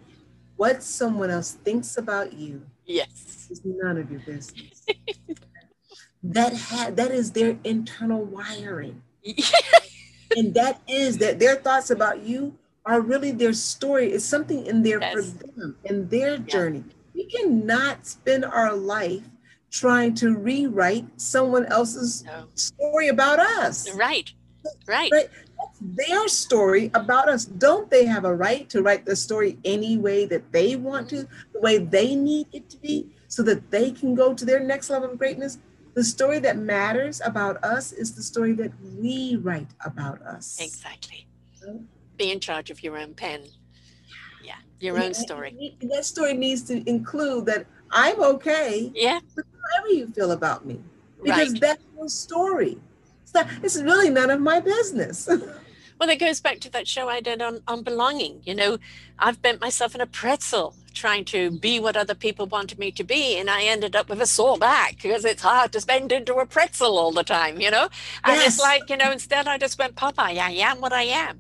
What 0.56 0.82
someone 0.82 1.30
else 1.30 1.52
thinks 1.52 1.98
about 1.98 2.34
you 2.34 2.66
yes 2.86 3.48
is 3.50 3.62
none 3.64 3.98
of 3.98 4.10
your 4.10 4.22
business. 4.22 4.86
that 6.24 6.56
ha- 6.56 6.92
that 6.92 7.12
is 7.12 7.32
their 7.32 7.58
internal 7.64 8.24
wiring. 8.24 9.02
and 10.36 10.54
that 10.54 10.82
is 10.88 11.18
that 11.20 11.40
their 11.40 11.56
thoughts 11.56 11.90
about 11.90 12.24
you 12.24 12.58
are 12.86 13.02
really 13.02 13.32
their 13.32 13.54
story. 13.54 14.12
It's 14.12 14.26
something 14.26 14.66
in 14.66 14.84
there 14.84 15.00
yes. 15.00 15.14
for 15.14 15.22
them 15.22 15.78
in 15.84 16.08
their 16.10 16.38
journey. 16.38 16.84
We 17.14 17.26
cannot 17.26 18.06
spend 18.06 18.46
our 18.46 18.74
life 18.74 19.24
trying 19.70 20.16
to 20.16 20.36
rewrite 20.36 21.06
someone 21.20 21.66
else's 21.66 22.24
no. 22.24 22.48
story 22.56 23.10
about 23.10 23.40
us. 23.40 23.94
Right. 23.94 24.32
Right. 24.88 25.12
right. 25.12 25.30
That's 25.58 26.08
their 26.08 26.28
story 26.28 26.92
about 26.94 27.30
us. 27.30 27.46
Don't 27.46 27.90
they 27.90 28.06
have 28.06 28.26
a 28.26 28.34
right 28.34 28.70
to 28.70 28.82
write 28.82 29.06
the 29.06 29.16
story 29.16 29.58
any 29.66 29.98
way 29.98 30.26
that 30.26 30.52
they 30.52 30.76
want 30.76 31.10
to, 31.10 31.16
mm-hmm. 31.16 31.52
the 31.54 31.60
way 31.60 31.78
they 31.78 32.16
need 32.16 32.48
it 32.54 32.70
to 32.70 32.78
be, 32.78 33.08
so 33.28 33.44
that 33.44 33.70
they 33.72 33.92
can 33.92 34.16
go 34.16 34.34
to 34.34 34.46
their 34.46 34.60
next 34.60 34.90
level 34.90 35.12
of 35.12 35.18
greatness? 35.18 35.58
The 35.98 36.04
story 36.04 36.38
that 36.42 36.60
matters 36.60 37.24
about 37.26 37.64
us 37.64 37.92
is 37.92 38.14
the 38.14 38.22
story 38.22 38.54
that 38.54 38.72
we 39.00 39.36
write 39.38 39.72
about 39.84 40.22
us. 40.22 40.60
Exactly. 40.62 41.26
Be 42.18 42.32
in 42.32 42.40
charge 42.40 42.70
of 42.70 42.84
your 42.84 43.00
own 43.00 43.16
pen. 43.16 43.46
Yeah, 44.44 44.58
your 44.80 45.02
own 45.04 45.16
story. 45.16 45.76
that 45.82 46.06
story 46.06 46.36
needs 46.36 46.62
to 46.66 46.88
include 46.88 47.48
that 47.48 47.66
I'm 47.90 48.22
okay. 48.22 48.92
Yeah. 48.94 49.22
With 49.36 49.48
however 49.74 49.90
you 49.92 50.06
feel 50.10 50.34
about 50.34 50.68
me. 50.68 50.80
Because 51.24 51.54
right. 51.54 51.62
that's 51.62 51.84
your 51.96 52.10
story. 52.10 52.78
It's, 53.24 53.34
not, 53.34 53.48
it's 53.64 53.78
really 53.78 54.12
none 54.12 54.30
of 54.30 54.40
my 54.40 54.60
business. 54.60 55.28
well, 56.00 56.10
it 56.10 56.20
goes 56.20 56.40
back 56.40 56.60
to 56.60 56.70
that 56.74 56.88
show 56.88 57.10
I 57.10 57.22
did 57.22 57.42
on, 57.42 57.64
on 57.68 57.82
belonging. 57.82 58.44
You 58.46 58.54
know, 58.54 58.78
I've 59.18 59.42
bent 59.42 59.62
myself 59.62 59.96
in 59.96 60.02
a 60.02 60.06
pretzel 60.06 60.76
trying 60.98 61.26
to 61.26 61.52
be 61.52 61.80
what 61.80 61.96
other 61.96 62.16
people 62.16 62.46
wanted 62.48 62.80
me 62.80 62.92
to 62.92 63.04
be. 63.04 63.38
And 63.38 63.50
I 63.50 63.64
ended 63.64 63.96
up 63.96 64.10
with 64.10 64.22
a 64.22 64.26
sore 64.26 64.58
back 64.58 64.98
because 65.02 65.24
it's 65.24 65.42
hard 65.42 65.72
to 65.74 65.86
bend 65.86 66.12
into 66.12 66.36
a 66.36 66.46
pretzel 66.46 66.98
all 66.98 67.12
the 67.12 67.24
time, 67.24 67.62
you 67.62 67.72
know? 67.72 67.88
And 68.24 68.38
yes. 68.38 68.48
it's 68.48 68.60
like, 68.60 68.90
you 68.90 68.98
know, 68.98 69.12
instead 69.12 69.48
I 69.48 69.58
just 69.58 69.78
went, 69.80 69.96
Popeye, 69.96 70.40
I 70.40 70.52
am 70.52 70.82
what 70.82 70.94
I 70.94 71.04
am 71.04 71.40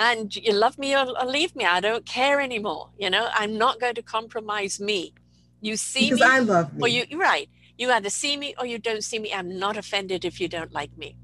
and 0.00 0.34
you 0.34 0.54
love 0.54 0.78
me 0.78 0.96
or, 0.96 1.06
or, 1.20 1.26
leave 1.26 1.54
me. 1.54 1.66
I 1.66 1.78
don't 1.78 2.06
care 2.06 2.40
anymore. 2.40 2.88
You 2.98 3.10
know, 3.10 3.28
I'm 3.34 3.58
not 3.58 3.78
going 3.78 3.94
to 3.96 4.02
compromise 4.02 4.80
me. 4.80 5.12
You 5.60 5.76
see 5.76 6.06
because 6.10 6.20
me, 6.20 6.26
I 6.26 6.38
love 6.38 6.74
me. 6.74 6.82
Or 6.82 6.88
you 6.88 7.20
right. 7.20 7.48
You 7.76 7.92
either 7.92 8.10
see 8.10 8.36
me 8.36 8.54
or 8.58 8.64
you 8.64 8.78
don't 8.78 9.04
see 9.04 9.18
me. 9.18 9.32
I'm 9.32 9.58
not 9.58 9.76
offended 9.76 10.24
if 10.24 10.40
you 10.40 10.48
don't 10.48 10.72
like 10.72 10.96
me. 10.96 11.16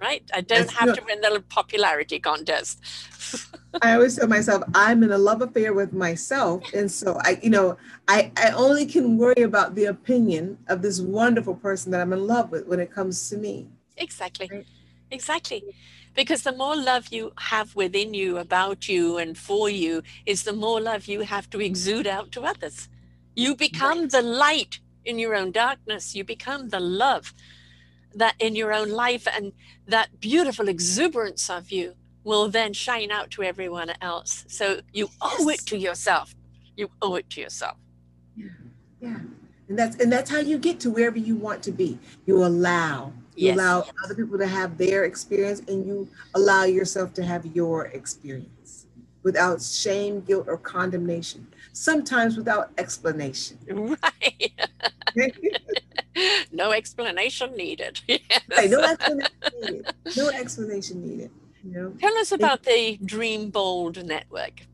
Right? 0.00 0.22
I 0.34 0.40
don't 0.40 0.66
That's 0.66 0.72
have 0.72 0.94
to 0.94 1.04
win 1.04 1.20
the 1.20 1.42
popularity 1.48 2.18
contest. 2.18 2.80
I 3.82 3.94
always 3.94 4.16
tell 4.16 4.28
myself 4.28 4.62
I'm 4.74 5.02
in 5.02 5.12
a 5.12 5.18
love 5.18 5.42
affair 5.42 5.72
with 5.72 5.92
myself. 5.92 6.72
And 6.74 6.90
so 6.90 7.18
I, 7.22 7.38
you 7.42 7.50
know, 7.50 7.76
I, 8.08 8.30
I 8.36 8.50
only 8.50 8.86
can 8.86 9.16
worry 9.16 9.42
about 9.42 9.74
the 9.74 9.86
opinion 9.86 10.58
of 10.68 10.82
this 10.82 11.00
wonderful 11.00 11.54
person 11.54 11.92
that 11.92 12.00
I'm 12.00 12.12
in 12.12 12.26
love 12.26 12.50
with 12.50 12.66
when 12.66 12.80
it 12.80 12.92
comes 12.92 13.30
to 13.30 13.36
me. 13.36 13.68
Exactly. 13.96 14.48
Right? 14.50 14.66
Exactly 15.10 15.62
because 16.14 16.42
the 16.42 16.52
more 16.52 16.76
love 16.76 17.08
you 17.08 17.32
have 17.38 17.74
within 17.74 18.12
you 18.14 18.38
about 18.38 18.88
you 18.88 19.18
and 19.18 19.36
for 19.36 19.70
you 19.70 20.02
is 20.26 20.42
the 20.42 20.52
more 20.52 20.80
love 20.80 21.06
you 21.06 21.20
have 21.20 21.48
to 21.50 21.60
exude 21.60 22.06
out 22.06 22.30
to 22.32 22.42
others 22.42 22.88
you 23.34 23.56
become 23.56 24.02
right. 24.02 24.10
the 24.10 24.22
light 24.22 24.80
in 25.04 25.18
your 25.18 25.34
own 25.34 25.50
darkness 25.50 26.14
you 26.14 26.24
become 26.24 26.68
the 26.68 26.80
love 26.80 27.32
that 28.14 28.34
in 28.38 28.54
your 28.54 28.72
own 28.72 28.90
life 28.90 29.26
and 29.32 29.52
that 29.86 30.20
beautiful 30.20 30.68
exuberance 30.68 31.48
of 31.50 31.70
you 31.70 31.94
will 32.24 32.48
then 32.48 32.72
shine 32.72 33.10
out 33.10 33.30
to 33.32 33.42
everyone 33.42 33.92
else. 34.00 34.44
So 34.48 34.80
you 34.92 35.08
yes. 35.22 35.34
owe 35.40 35.48
it 35.48 35.60
to 35.66 35.76
yourself. 35.76 36.34
You 36.76 36.88
owe 37.00 37.16
it 37.16 37.28
to 37.30 37.40
yourself. 37.40 37.76
Yeah. 38.36 38.46
Yeah. 39.00 39.18
And 39.68 39.78
that's 39.78 39.96
and 39.96 40.12
that's 40.12 40.30
how 40.30 40.38
you 40.38 40.58
get 40.58 40.80
to 40.80 40.90
wherever 40.90 41.18
you 41.18 41.36
want 41.36 41.62
to 41.64 41.72
be. 41.72 41.98
You 42.26 42.44
allow. 42.44 43.12
You 43.34 43.48
yes. 43.48 43.56
allow 43.56 43.86
other 44.04 44.14
people 44.14 44.38
to 44.38 44.46
have 44.46 44.76
their 44.76 45.04
experience 45.04 45.60
and 45.60 45.86
you 45.86 46.08
allow 46.34 46.64
yourself 46.64 47.14
to 47.14 47.24
have 47.24 47.46
your 47.46 47.86
experience 47.86 48.86
without 49.22 49.62
shame, 49.62 50.20
guilt, 50.20 50.46
or 50.48 50.58
condemnation. 50.58 51.46
Sometimes 51.72 52.36
without 52.36 52.70
explanation. 52.78 53.58
Right. 54.02 54.52
no 56.52 56.72
explanation 56.72 57.56
needed. 57.56 58.00
Yes. 58.08 58.20
Right, 58.50 58.70
no 58.70 58.80
explanation 58.80 59.32
needed. 59.60 59.94
No 60.16 60.28
explanation 60.28 61.02
needed. 61.06 61.30
You 61.64 61.70
know? 61.72 61.94
Tell 61.98 62.16
us 62.18 62.32
about 62.32 62.62
the 62.64 62.98
Dream 63.04 63.50
Bold 63.50 64.04
Network. 64.04 64.66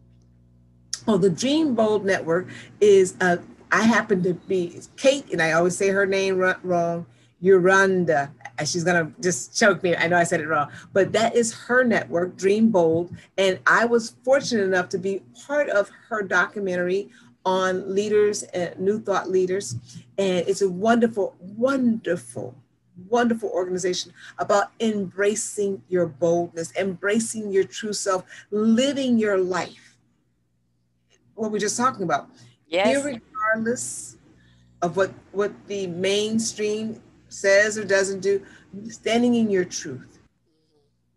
Well, 1.07 1.19
the 1.19 1.31
Dream 1.31 1.75
Bold 1.75 2.05
Network 2.05 2.49
is, 2.81 3.15
uh, 3.20 3.39
I 3.73 3.83
happen 3.83 4.23
to 4.25 4.35
be 4.35 4.81
Kate, 4.97 5.31
and 5.33 5.41
I 5.41 5.53
always 5.53 5.77
say 5.77 5.89
her 5.89 6.07
name 6.07 6.37
wrong, 6.62 7.07
Uranda 7.40 8.32
she's 8.66 8.85
gonna 8.85 9.12
just 9.20 9.56
choke 9.56 9.82
me. 9.82 9.94
I 9.97 10.09
know 10.09 10.16
I 10.16 10.24
said 10.24 10.40
it 10.40 10.48
wrong, 10.48 10.70
but 10.93 11.12
that 11.12 11.35
is 11.35 11.52
her 11.52 11.85
network, 11.85 12.36
Dream 12.36 12.70
Bold, 12.70 13.15
and 13.36 13.59
I 13.66 13.85
was 13.85 14.16
fortunate 14.24 14.65
enough 14.65 14.89
to 14.90 14.98
be 14.98 15.23
part 15.47 15.69
of 15.69 15.90
her 16.09 16.23
documentary 16.23 17.10
on 17.44 17.94
leaders 17.94 18.43
and 18.43 18.78
new 18.78 19.01
thought 19.01 19.31
leaders, 19.31 19.77
and 20.19 20.47
it's 20.47 20.62
a 20.62 20.69
wonderful, 20.69 21.36
wonderful, 21.40 22.55
wonderful 23.09 23.48
organization 23.51 24.12
about 24.39 24.73
embracing 24.81 25.82
your 25.89 26.06
boldness, 26.06 26.74
embracing 26.77 27.51
your 27.51 27.65
true 27.65 27.93
self, 27.93 28.24
living 28.51 29.19
your 29.19 29.39
life. 29.39 29.97
What 31.35 31.52
we're 31.52 31.59
just 31.59 31.77
talking 31.77 32.02
about. 32.02 32.28
Yes. 32.66 33.05
Regardless 33.05 34.16
of 34.82 34.97
what 34.97 35.12
what 35.32 35.52
the 35.66 35.86
mainstream 35.86 37.01
says 37.28 37.78
or 37.78 37.84
doesn't 37.84 38.20
do, 38.20 38.44
standing 38.88 39.34
in 39.34 39.50
your 39.50 39.64
truth. 39.64 40.18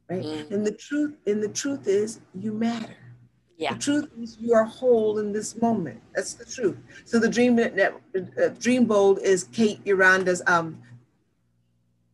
Right? 0.09 0.23
Mm. 0.23 0.51
And 0.51 0.65
the 0.65 0.73
truth, 0.73 1.15
and 1.25 1.41
the 1.41 1.49
truth 1.49 1.87
is 1.87 2.19
you 2.33 2.51
matter. 2.51 2.95
Yeah. 3.57 3.73
The 3.75 3.79
truth 3.79 4.09
is 4.19 4.37
you 4.39 4.53
are 4.53 4.65
whole 4.65 5.19
in 5.19 5.31
this 5.31 5.61
moment. 5.61 6.01
That's 6.15 6.33
the 6.33 6.45
truth. 6.45 6.77
So 7.05 7.19
the 7.19 7.29
dream 7.29 7.59
uh, 7.59 8.47
Dream 8.59 8.85
Bold 8.85 9.19
is 9.19 9.43
Kate 9.45 9.79
Uranda's 9.85 10.41
um 10.47 10.81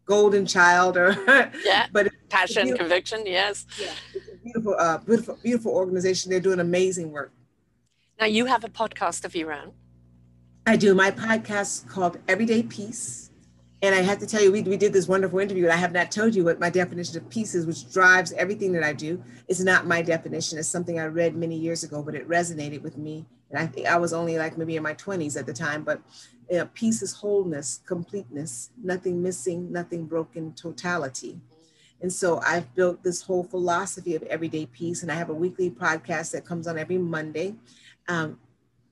golden 0.07 0.45
child 0.45 0.97
or 0.97 1.15
yeah 1.65 1.85
but 1.91 2.07
passion 2.29 2.75
conviction 2.75 3.23
yes 3.25 3.65
yeah 3.77 3.91
it's 4.13 4.29
a 4.29 4.37
beautiful 4.37 4.73
uh 4.79 4.97
beautiful 4.99 5.37
beautiful 5.43 5.71
organization 5.73 6.31
they're 6.31 6.39
doing 6.39 6.61
amazing 6.61 7.11
work 7.11 7.31
now 8.17 8.25
you 8.25 8.45
have 8.45 8.63
a 8.63 8.69
podcast 8.69 9.25
of 9.25 9.35
your 9.35 9.51
own 9.51 9.73
i 10.65 10.77
do 10.77 10.95
my 10.95 11.11
podcast 11.11 11.87
called 11.89 12.17
everyday 12.29 12.63
peace 12.63 13.26
and 13.81 13.93
I 13.93 14.01
have 14.01 14.17
to 14.19 14.27
tell 14.27 14.41
you, 14.41 14.51
we, 14.51 14.63
we 14.63 14.77
did 14.77 14.91
this 14.91 15.07
wonderful 15.07 15.39
interview, 15.39 15.65
and 15.65 15.73
I 15.73 15.77
have 15.77 15.91
not 15.91 16.11
told 16.11 16.33
you 16.33 16.43
what 16.43 16.59
my 16.59 16.69
definition 16.69 17.17
of 17.17 17.29
peace 17.29 17.53
is, 17.53 17.67
which 17.67 17.91
drives 17.91 18.33
everything 18.33 18.71
that 18.73 18.83
I 18.83 18.93
do. 18.93 19.23
It's 19.47 19.59
not 19.59 19.85
my 19.85 20.01
definition. 20.01 20.57
It's 20.57 20.67
something 20.67 20.99
I 20.99 21.05
read 21.05 21.35
many 21.35 21.55
years 21.55 21.83
ago, 21.83 22.01
but 22.01 22.15
it 22.15 22.27
resonated 22.27 22.81
with 22.81 22.97
me. 22.97 23.25
And 23.51 23.59
I 23.59 23.67
think 23.67 23.87
I 23.87 23.97
was 23.97 24.13
only 24.13 24.37
like 24.37 24.57
maybe 24.57 24.75
in 24.75 24.83
my 24.83 24.95
20s 24.95 25.37
at 25.37 25.45
the 25.45 25.53
time, 25.53 25.83
but 25.83 26.01
you 26.49 26.57
know, 26.57 26.69
peace 26.73 27.01
is 27.01 27.13
wholeness, 27.13 27.81
completeness, 27.85 28.71
nothing 28.83 29.21
missing, 29.21 29.71
nothing 29.71 30.05
broken, 30.05 30.53
totality. 30.53 31.39
And 32.01 32.11
so 32.11 32.39
I've 32.45 32.73
built 32.75 33.03
this 33.03 33.21
whole 33.21 33.43
philosophy 33.43 34.15
of 34.15 34.23
everyday 34.23 34.65
peace, 34.65 35.03
and 35.03 35.11
I 35.11 35.15
have 35.15 35.29
a 35.29 35.33
weekly 35.33 35.69
podcast 35.69 36.31
that 36.31 36.45
comes 36.45 36.67
on 36.67 36.77
every 36.77 36.97
Monday. 36.97 37.55
Um, 38.07 38.39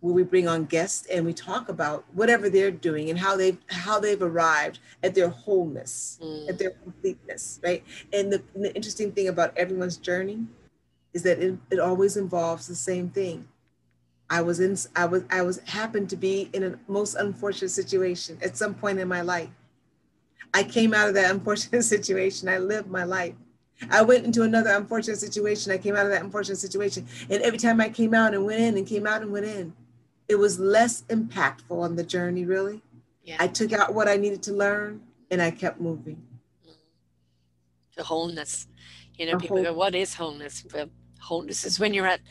where 0.06 0.14
we 0.14 0.22
bring 0.22 0.48
on 0.48 0.66
guests 0.66 1.08
and 1.08 1.26
we 1.26 1.34
talk 1.34 1.68
about 1.68 2.06
whatever 2.14 2.48
they're 2.48 2.70
doing 2.70 3.10
and 3.10 3.18
how 3.18 3.36
they've 3.36 3.58
how 3.70 4.00
they've 4.00 4.22
arrived 4.22 4.78
at 5.02 5.16
their 5.16 5.30
wholeness, 5.30 6.20
mm. 6.22 6.48
at 6.48 6.60
their 6.60 6.70
completeness, 6.70 7.60
right? 7.64 7.84
And 8.14 8.32
the, 8.32 8.44
the, 8.56 8.74
interesting 8.76 9.12
thing 9.12 9.30
about 9.30 9.58
everyone's 9.58 9.98
journey 9.98 10.46
is 11.14 11.24
that 11.24 11.40
it, 11.40 11.58
it 11.72 11.80
always 11.80 12.18
involves 12.18 12.68
the 12.68 12.76
same 12.76 13.10
thing. 13.10 13.48
I 14.30 14.44
was 14.44 14.60
in 14.60 14.78
I 14.96 15.06
was 15.06 15.24
I 15.32 15.42
was 15.42 15.58
happened 15.62 16.12
to 16.12 16.16
be 16.16 16.52
in 16.54 16.64
a 16.64 16.80
most 16.88 17.16
unfortunate 17.16 17.70
situation 17.70 18.38
at 18.44 18.56
some 18.56 18.76
point 18.76 19.00
in 19.00 19.08
my 19.08 19.22
life. 19.22 19.50
I 20.54 20.62
came 20.62 20.94
out 20.94 21.08
of 21.08 21.16
that 21.16 21.32
unfortunate 21.32 21.82
situation. 21.96 22.48
I 22.48 22.60
lived 22.60 22.92
my 22.92 23.06
life. 23.06 23.34
I 23.90 24.04
went 24.04 24.24
into 24.24 24.44
another 24.44 24.70
unfortunate 24.70 25.18
situation. 25.18 25.72
I 25.72 25.80
came 25.80 25.96
out 25.96 26.06
of 26.06 26.12
that 26.12 26.22
unfortunate 26.22 26.60
situation. 26.60 27.08
And 27.28 27.42
every 27.42 27.58
time 27.58 27.82
I 27.82 27.90
came 27.90 28.14
out 28.14 28.36
and 28.36 28.46
went 28.46 28.62
in 28.62 28.78
and 28.78 28.86
came 28.86 29.08
out 29.08 29.24
and 29.24 29.32
went 29.32 29.46
in, 29.48 29.74
it 30.28 30.36
was 30.36 30.60
less 30.60 31.04
impactful 31.10 31.72
on 31.72 31.96
the 31.96 32.04
journey, 32.04 32.46
really. 32.46 32.82
Yeah. 33.24 33.38
I 33.40 33.48
took 33.48 33.74
out 33.74 33.94
what 33.94 34.08
I 34.08 34.16
needed 34.18 34.42
to 34.44 34.54
learn 34.54 35.02
and 35.32 35.42
I 35.42 35.52
kept 35.52 35.80
moving. 35.80 36.22
The 37.96 38.04
wholeness. 38.04 38.68
You 39.16 39.26
know, 39.28 39.32
the 39.34 39.38
people 39.40 39.58
whole- 39.58 39.66
go, 39.66 39.74
What 39.74 39.96
is 39.96 40.16
wholeness? 40.16 40.66
Well, 40.74 40.90
wholeness 41.20 41.66
is 41.66 41.80
when 41.80 41.94
you're 41.94 42.08
at 42.08 42.22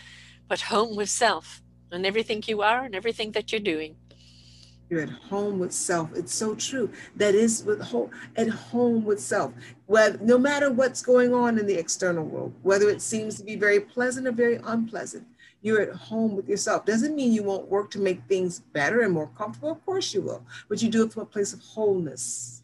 but 0.47 0.61
home 0.61 0.95
with 0.95 1.09
self 1.09 1.62
and 1.91 2.05
everything 2.05 2.43
you 2.47 2.61
are 2.62 2.85
and 2.85 2.95
everything 2.95 3.33
that 3.33 3.51
you're 3.51 3.61
doing. 3.61 3.97
You're 4.91 5.01
at 5.01 5.09
home 5.09 5.59
with 5.59 5.73
self. 5.73 6.15
It's 6.15 6.35
so 6.35 6.55
true. 6.55 6.91
That 7.16 7.35
is 7.35 7.65
with 7.65 7.81
home 7.81 8.11
at 8.37 8.49
home 8.49 9.05
with 9.05 9.19
self. 9.19 9.53
Well, 9.87 10.15
no 10.21 10.37
matter 10.39 10.71
what's 10.71 11.01
going 11.03 11.33
on 11.33 11.59
in 11.59 11.66
the 11.66 11.75
external 11.75 12.25
world, 12.25 12.53
whether 12.62 12.91
it 12.91 13.01
seems 13.01 13.39
to 13.39 13.45
be 13.45 13.57
very 13.57 13.81
pleasant 13.81 14.27
or 14.27 14.33
very 14.33 14.61
unpleasant, 14.62 15.27
you're 15.65 15.81
at 15.81 15.95
home 15.95 16.36
with 16.36 16.47
yourself. 16.47 16.85
Doesn't 16.85 17.16
mean 17.16 17.32
you 17.32 17.43
won't 17.43 17.69
work 17.69 17.91
to 17.93 17.99
make 17.99 18.23
things 18.28 18.61
better 18.61 19.01
and 19.01 19.12
more 19.12 19.28
comfortable. 19.28 19.73
Of 19.73 19.85
course 19.86 20.12
you 20.12 20.20
will, 20.20 20.45
but 20.69 20.82
you 20.82 20.91
do 20.91 21.05
it 21.05 21.12
from 21.12 21.23
a 21.23 21.27
place 21.27 21.55
of 21.55 21.61
wholeness. 21.61 22.62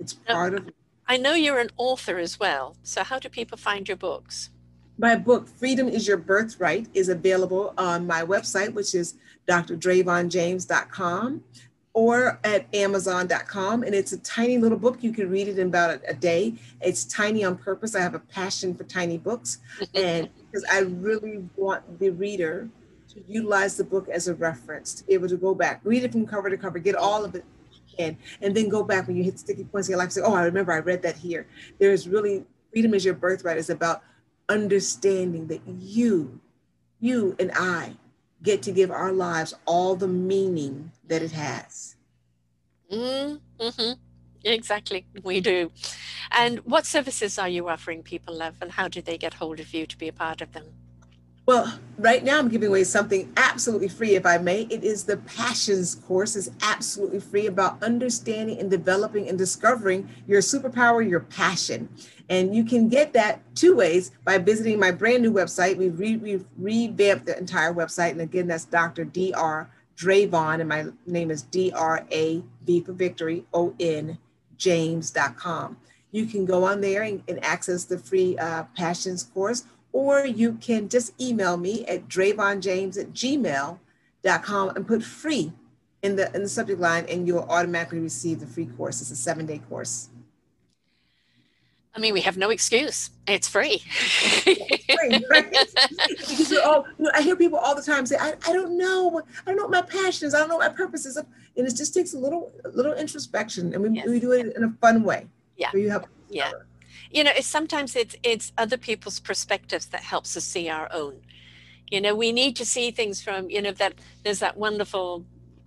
It's 0.00 0.12
part 0.12 0.54
of. 0.54 0.68
I 1.06 1.16
know 1.16 1.34
you're 1.34 1.60
an 1.60 1.70
author 1.76 2.18
as 2.18 2.40
well. 2.40 2.74
So 2.82 3.04
how 3.04 3.20
do 3.20 3.28
people 3.28 3.56
find 3.56 3.86
your 3.86 3.96
books? 3.96 4.50
My 4.98 5.14
book, 5.14 5.46
Freedom 5.46 5.88
is 5.88 6.08
Your 6.08 6.16
Birthright, 6.16 6.88
is 6.92 7.08
available 7.08 7.72
on 7.78 8.04
my 8.06 8.22
website, 8.22 8.74
which 8.74 8.96
is 8.96 9.14
drdravonjames.com 9.48 11.44
or 11.94 12.38
at 12.44 12.66
amazon.com. 12.74 13.82
And 13.82 13.94
it's 13.94 14.12
a 14.12 14.18
tiny 14.18 14.58
little 14.58 14.78
book. 14.78 15.02
You 15.02 15.12
can 15.12 15.30
read 15.30 15.48
it 15.48 15.58
in 15.58 15.68
about 15.68 15.90
a, 15.90 16.10
a 16.10 16.14
day. 16.14 16.54
It's 16.80 17.04
tiny 17.04 17.44
on 17.44 17.56
purpose. 17.56 17.94
I 17.94 18.00
have 18.00 18.14
a 18.14 18.20
passion 18.20 18.74
for 18.74 18.84
tiny 18.84 19.18
books. 19.18 19.58
and 19.94 20.28
because 20.36 20.64
I 20.70 20.80
really 20.80 21.44
want 21.56 21.98
the 21.98 22.10
reader 22.10 22.68
to 23.08 23.22
utilize 23.28 23.76
the 23.76 23.84
book 23.84 24.08
as 24.08 24.28
a 24.28 24.34
reference, 24.34 24.94
to 24.94 25.04
be 25.04 25.12
able 25.12 25.28
to 25.28 25.36
go 25.36 25.54
back, 25.54 25.80
read 25.84 26.02
it 26.02 26.12
from 26.12 26.26
cover 26.26 26.48
to 26.48 26.56
cover, 26.56 26.78
get 26.78 26.94
all 26.94 27.24
of 27.24 27.34
it 27.34 27.44
can, 27.96 28.16
and 28.40 28.54
then 28.54 28.70
go 28.70 28.82
back 28.82 29.06
when 29.06 29.16
you 29.16 29.22
hit 29.22 29.38
sticky 29.38 29.64
points 29.64 29.88
in 29.88 29.92
your 29.92 29.98
life, 29.98 30.06
and 30.06 30.12
say, 30.14 30.22
oh, 30.24 30.34
I 30.34 30.44
remember 30.44 30.72
I 30.72 30.78
read 30.78 31.02
that 31.02 31.16
here. 31.16 31.46
There's 31.78 32.08
really, 32.08 32.44
freedom 32.72 32.94
is 32.94 33.04
your 33.04 33.14
birthright 33.14 33.58
is 33.58 33.68
about 33.68 34.02
understanding 34.48 35.46
that 35.48 35.60
you, 35.66 36.40
you 37.00 37.36
and 37.38 37.52
I 37.54 37.96
get 38.42 38.62
to 38.62 38.72
give 38.72 38.90
our 38.90 39.12
lives 39.12 39.54
all 39.66 39.94
the 39.96 40.08
meaning 40.08 40.90
that 41.06 41.22
it 41.22 41.32
has. 41.32 41.96
Mm-hmm. 42.92 43.92
Exactly, 44.44 45.06
we 45.22 45.40
do. 45.40 45.70
And 46.32 46.58
what 46.60 46.84
services 46.84 47.38
are 47.38 47.48
you 47.48 47.68
offering 47.68 48.02
people, 48.02 48.36
Love, 48.36 48.56
and 48.60 48.72
how 48.72 48.88
do 48.88 49.00
they 49.00 49.16
get 49.16 49.34
hold 49.34 49.60
of 49.60 49.72
you 49.72 49.86
to 49.86 49.96
be 49.96 50.08
a 50.08 50.12
part 50.12 50.40
of 50.40 50.52
them? 50.52 50.64
Well, 51.44 51.78
right 51.98 52.22
now 52.22 52.38
I'm 52.38 52.48
giving 52.48 52.68
away 52.68 52.84
something 52.84 53.32
absolutely 53.36 53.88
free, 53.88 54.14
if 54.14 54.24
I 54.24 54.38
may. 54.38 54.62
It 54.62 54.84
is 54.84 55.02
the 55.04 55.16
Passions 55.16 55.96
course. 55.96 56.36
It's 56.36 56.50
absolutely 56.62 57.18
free 57.18 57.46
about 57.46 57.82
understanding 57.82 58.60
and 58.60 58.70
developing 58.70 59.28
and 59.28 59.36
discovering 59.36 60.08
your 60.28 60.40
superpower, 60.40 61.08
your 61.08 61.20
passion. 61.20 61.88
And 62.32 62.56
you 62.56 62.64
can 62.64 62.88
get 62.88 63.12
that 63.12 63.42
two 63.54 63.76
ways 63.76 64.10
by 64.24 64.38
visiting 64.38 64.80
my 64.80 64.90
brand 64.90 65.22
new 65.22 65.30
website. 65.30 65.76
We've, 65.76 65.98
re- 65.98 66.16
we've 66.16 66.46
revamped 66.58 67.26
the 67.26 67.36
entire 67.36 67.74
website. 67.74 68.12
And 68.12 68.22
again, 68.22 68.46
that's 68.46 68.64
Dr. 68.64 69.04
Dr. 69.04 69.68
Dravon, 69.98 70.60
and 70.60 70.68
my 70.68 70.86
name 71.06 71.30
is 71.30 71.42
D 71.42 71.70
R 71.72 72.06
A 72.10 72.42
V 72.64 72.80
for 72.80 72.94
victory, 72.94 73.44
O 73.52 73.74
N, 73.78 74.16
James.com. 74.56 75.76
You 76.10 76.24
can 76.24 76.46
go 76.46 76.64
on 76.64 76.80
there 76.80 77.02
and, 77.02 77.22
and 77.28 77.44
access 77.44 77.84
the 77.84 77.98
free 77.98 78.38
uh, 78.38 78.62
Passions 78.74 79.24
course 79.24 79.64
or 79.92 80.24
you 80.24 80.54
can 80.54 80.88
just 80.88 81.20
email 81.20 81.58
me 81.58 81.84
at 81.84 82.08
dravonjames 82.08 82.98
at 82.98 83.12
gmail.com 83.12 84.68
and 84.70 84.86
put 84.86 85.02
free 85.02 85.52
in 86.02 86.16
the 86.16 86.34
in 86.34 86.42
the 86.42 86.48
subject 86.48 86.80
line 86.80 87.04
and 87.10 87.26
you'll 87.26 87.46
automatically 87.50 88.00
receive 88.00 88.40
the 88.40 88.46
free 88.46 88.66
course. 88.66 89.02
It's 89.02 89.10
a 89.10 89.16
seven 89.16 89.44
day 89.44 89.58
course. 89.68 90.08
I 91.94 92.00
mean, 92.00 92.14
we 92.14 92.22
have 92.22 92.38
no 92.38 92.50
excuse. 92.50 93.10
It's 93.26 93.48
free. 93.48 93.78
free 93.78 94.56
right? 95.30 95.50
because 96.08 96.52
all, 96.64 96.86
you 96.98 97.04
know, 97.04 97.10
I 97.14 97.20
hear 97.20 97.36
people 97.36 97.58
all 97.58 97.74
the 97.74 97.82
time 97.82 98.06
say, 98.06 98.16
I, 98.18 98.32
I 98.46 98.52
don't 98.52 98.78
know. 98.78 99.20
I 99.46 99.50
don't 99.50 99.56
know 99.56 99.64
what 99.64 99.70
my 99.70 99.82
passion 99.82 100.26
is. 100.26 100.34
I 100.34 100.38
don't 100.38 100.48
know 100.48 100.56
what 100.56 100.70
my 100.70 100.76
purpose 100.76 101.04
is. 101.04 101.18
And 101.18 101.26
it 101.54 101.76
just 101.76 101.92
takes 101.92 102.14
a 102.14 102.18
little, 102.18 102.50
a 102.64 102.70
little 102.70 102.94
introspection 102.94 103.74
and 103.74 103.82
we, 103.82 103.90
yes. 103.90 104.06
we 104.06 104.20
do 104.20 104.32
it 104.32 104.56
in 104.56 104.64
a 104.64 104.70
fun 104.80 105.02
way. 105.02 105.26
Yeah. 105.56 105.68
You 105.74 105.90
help 105.90 106.06
yeah 106.32 106.50
you 107.10 107.22
know 107.22 107.30
it's 107.36 107.46
sometimes 107.46 107.94
it's 107.94 108.16
it's 108.22 108.52
other 108.58 108.76
people's 108.76 109.20
perspectives 109.20 109.86
that 109.86 110.00
helps 110.00 110.36
us 110.36 110.44
see 110.44 110.68
our 110.68 110.88
own 110.92 111.20
you 111.90 112.00
know 112.00 112.14
we 112.14 112.32
need 112.32 112.56
to 112.56 112.64
see 112.64 112.90
things 112.90 113.22
from 113.22 113.48
you 113.50 113.60
know 113.60 113.72
that 113.72 113.94
there's 114.24 114.40
that 114.40 114.56
wonderful 114.56 115.24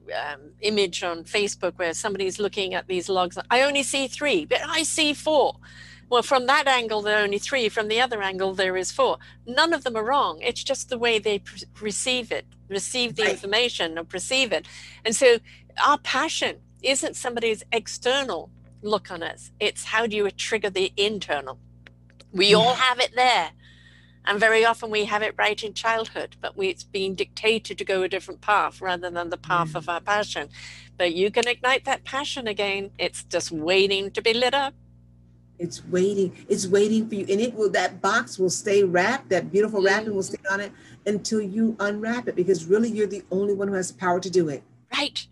um, 0.07 0.41
image 0.61 1.03
on 1.03 1.23
facebook 1.23 1.73
where 1.77 1.93
somebody's 1.93 2.39
looking 2.39 2.73
at 2.73 2.87
these 2.87 3.07
logs 3.09 3.37
i 3.49 3.61
only 3.61 3.83
see 3.83 4.07
three 4.07 4.45
but 4.45 4.59
i 4.67 4.83
see 4.83 5.13
four 5.13 5.55
well 6.09 6.23
from 6.23 6.45
that 6.45 6.67
angle 6.67 7.01
there 7.01 7.17
are 7.19 7.23
only 7.23 7.39
three 7.39 7.69
from 7.69 7.87
the 7.87 7.99
other 7.99 8.21
angle 8.21 8.53
there 8.53 8.77
is 8.77 8.91
four 8.91 9.17
none 9.45 9.73
of 9.73 9.83
them 9.83 9.95
are 9.95 10.03
wrong 10.03 10.39
it's 10.41 10.63
just 10.63 10.89
the 10.89 10.97
way 10.97 11.19
they 11.19 11.39
pre- 11.39 11.63
receive 11.81 12.31
it 12.31 12.45
receive 12.69 13.15
the 13.15 13.23
right. 13.23 13.31
information 13.31 13.97
or 13.97 14.03
perceive 14.03 14.51
it 14.51 14.65
and 15.03 15.15
so 15.15 15.37
our 15.85 15.97
passion 15.97 16.57
isn't 16.81 17.15
somebody's 17.15 17.63
external 17.71 18.49
look 18.81 19.11
on 19.11 19.23
us. 19.23 19.51
It's 19.59 19.85
how 19.85 20.07
do 20.07 20.15
you 20.15 20.29
trigger 20.31 20.69
the 20.69 20.93
internal? 20.95 21.59
We 22.31 22.51
yeah. 22.51 22.57
all 22.57 22.75
have 22.75 22.99
it 22.99 23.11
there. 23.15 23.51
And 24.27 24.39
very 24.39 24.65
often 24.65 24.89
we 24.89 25.05
have 25.05 25.21
it 25.21 25.35
right 25.37 25.61
in 25.63 25.73
childhood, 25.73 26.35
but 26.41 26.57
we, 26.57 26.69
it's 26.69 26.83
being 26.83 27.13
dictated 27.13 27.77
to 27.77 27.85
go 27.85 28.01
a 28.01 28.09
different 28.09 28.41
path 28.41 28.81
rather 28.81 29.11
than 29.11 29.29
the 29.29 29.37
path 29.37 29.73
mm. 29.73 29.75
of 29.75 29.87
our 29.87 30.01
passion. 30.01 30.49
But 30.97 31.13
you 31.13 31.29
can 31.29 31.47
ignite 31.47 31.85
that 31.85 32.03
passion 32.03 32.47
again. 32.47 32.91
It's 32.97 33.23
just 33.23 33.51
waiting 33.51 34.09
to 34.11 34.21
be 34.21 34.33
lit 34.33 34.55
up. 34.55 34.73
It's 35.59 35.85
waiting. 35.85 36.35
It's 36.49 36.67
waiting 36.67 37.07
for 37.07 37.15
you. 37.15 37.25
And 37.29 37.39
it 37.39 37.53
will 37.53 37.69
that 37.71 38.01
box 38.01 38.37
will 38.37 38.49
stay 38.49 38.83
wrapped, 38.83 39.29
that 39.29 39.51
beautiful 39.51 39.81
wrapping 39.81 40.13
will 40.13 40.23
stay 40.23 40.39
on 40.51 40.59
it 40.59 40.71
until 41.05 41.41
you 41.41 41.75
unwrap 41.79 42.27
it 42.27 42.35
because 42.35 42.65
really 42.65 42.89
you're 42.89 43.07
the 43.07 43.23
only 43.31 43.53
one 43.53 43.67
who 43.67 43.73
has 43.75 43.91
the 43.91 43.97
power 43.97 44.19
to 44.19 44.29
do 44.29 44.49
it. 44.49 44.63
Right. 44.95 45.25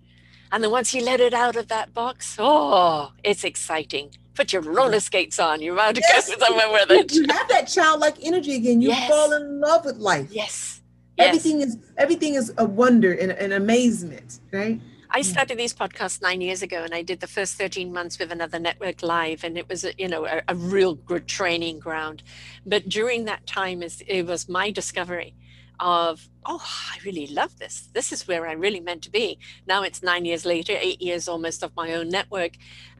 And 0.52 0.64
then 0.64 0.72
once 0.72 0.94
you 0.94 1.04
let 1.04 1.20
it 1.20 1.34
out 1.34 1.56
of 1.56 1.68
that 1.70 1.94
box, 1.94 2.36
oh, 2.40 3.12
it's 3.24 3.44
exciting. 3.44 4.12
Put 4.36 4.54
your 4.54 4.62
roller 4.62 5.00
skates 5.00 5.40
on. 5.40 5.62
You're 5.62 5.74
about 5.74 5.96
to 5.96 6.02
yes. 6.02 6.30
go 6.30 6.38
somewhere 6.38 6.72
with 6.72 6.92
it. 6.92 7.14
You 7.14 7.26
have 7.30 7.48
that 7.50 7.68
childlike 7.68 8.16
energy 8.24 8.56
again. 8.56 8.82
You 8.82 8.90
yes. 8.90 9.10
fall 9.10 9.34
in 9.34 9.60
love 9.60 9.86
with 9.86 9.98
life. 9.98 10.28
Yes. 10.32 10.82
Everything 11.18 11.62
is 11.62 11.78
everything 11.98 12.34
is 12.34 12.52
a 12.58 12.66
wonder 12.66 13.14
and 13.14 13.32
an 13.32 13.52
amazement, 13.52 14.40
right? 14.52 14.82
I 15.16 15.22
started 15.22 15.60
these 15.60 15.76
podcasts 15.76 16.24
nine 16.24 16.42
years 16.42 16.64
ago, 16.64 16.84
and 16.84 16.92
I 16.92 17.04
did 17.04 17.20
the 17.20 17.28
first 17.28 17.56
13 17.60 17.94
months 17.94 18.18
with 18.18 18.32
another 18.32 18.58
network 18.58 19.04
live, 19.04 19.44
and 19.44 19.60
it 19.60 19.70
was, 19.70 19.86
a, 19.86 19.94
you 19.96 20.08
know, 20.08 20.26
a, 20.26 20.42
a 20.48 20.56
real 20.56 20.96
good 20.96 21.28
training 21.28 21.78
ground. 21.78 22.24
But 22.66 22.90
during 22.90 23.26
that 23.26 23.46
time, 23.46 23.84
is 23.84 24.02
it 24.08 24.24
was 24.24 24.50
my 24.50 24.72
discovery 24.72 25.36
of 25.80 26.30
oh 26.46 26.64
i 26.94 26.98
really 27.04 27.28
love 27.28 27.58
this. 27.58 27.90
This 27.94 28.12
is 28.12 28.28
where 28.28 28.48
i 28.48 28.54
really 28.54 28.80
meant 28.80 29.04
to 29.04 29.12
be. 29.12 29.38
Now 29.68 29.84
it's 29.84 30.02
nine 30.02 30.24
years 30.24 30.46
later 30.46 30.74
eight 30.80 31.02
years 31.02 31.28
almost 31.28 31.64
of 31.64 31.76
my 31.76 31.94
own 31.94 32.10
network 32.10 32.54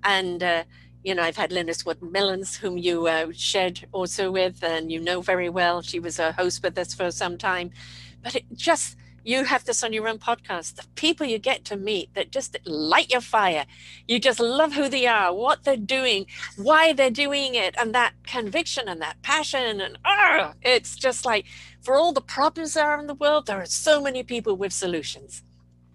and 0.04 0.42
uh, 0.42 0.64
you 1.04 1.14
know 1.14 1.22
i've 1.22 1.38
had 1.38 1.52
Linus 1.52 1.86
Wood 1.86 2.02
Millins 2.02 2.58
whom 2.58 2.78
you 2.78 3.08
uh, 3.08 3.28
shared 3.32 3.88
also 3.92 4.32
with 4.32 4.64
and 4.64 4.92
you 4.92 5.00
know 5.00 5.22
very 5.22 5.50
well. 5.50 5.82
She 5.82 6.00
was 6.00 6.18
a 6.20 6.32
host 6.32 6.64
with 6.64 6.78
us 6.78 6.94
for 6.94 7.12
some 7.12 7.38
time. 7.38 7.72
But 8.24 8.36
it 8.36 8.46
just 8.56 8.98
you 9.24 9.46
have 9.46 9.66
this 9.66 9.84
on 9.84 9.94
your 9.94 10.08
own 10.08 10.20
podcast. 10.20 10.76
The 10.76 10.86
people 10.96 11.26
you 11.26 11.40
get 11.40 11.66
to 11.66 11.78
meet 11.78 12.14
that 12.14 12.32
just 12.32 12.58
light 12.66 13.12
your 13.12 13.22
fire. 13.22 13.66
You 14.08 14.20
just 14.20 14.40
love 14.40 14.74
who 14.74 14.90
they 14.90 15.08
are 15.08 15.34
what 15.34 15.64
they're 15.64 15.78
doing 15.78 16.26
why 16.58 16.94
they're 16.94 17.10
doing 17.10 17.56
it 17.56 17.76
and 17.78 17.94
that 17.94 18.14
conviction 18.24 18.88
and 18.88 19.02
that 19.02 19.22
passion 19.22 19.82
and 19.82 19.98
oh, 20.06 20.54
it's 20.62 20.96
just 20.96 21.26
like 21.26 21.46
for 21.82 21.96
all 21.96 22.14
the 22.14 22.22
problems 22.22 22.74
there 22.74 22.90
are 22.90 23.00
in 23.00 23.08
the 23.08 23.14
world 23.14 23.46
there 23.48 23.62
are 23.62 23.66
so 23.66 24.02
many 24.02 24.24
people 24.24 24.56
with 24.56 24.74
solutions. 24.74 25.44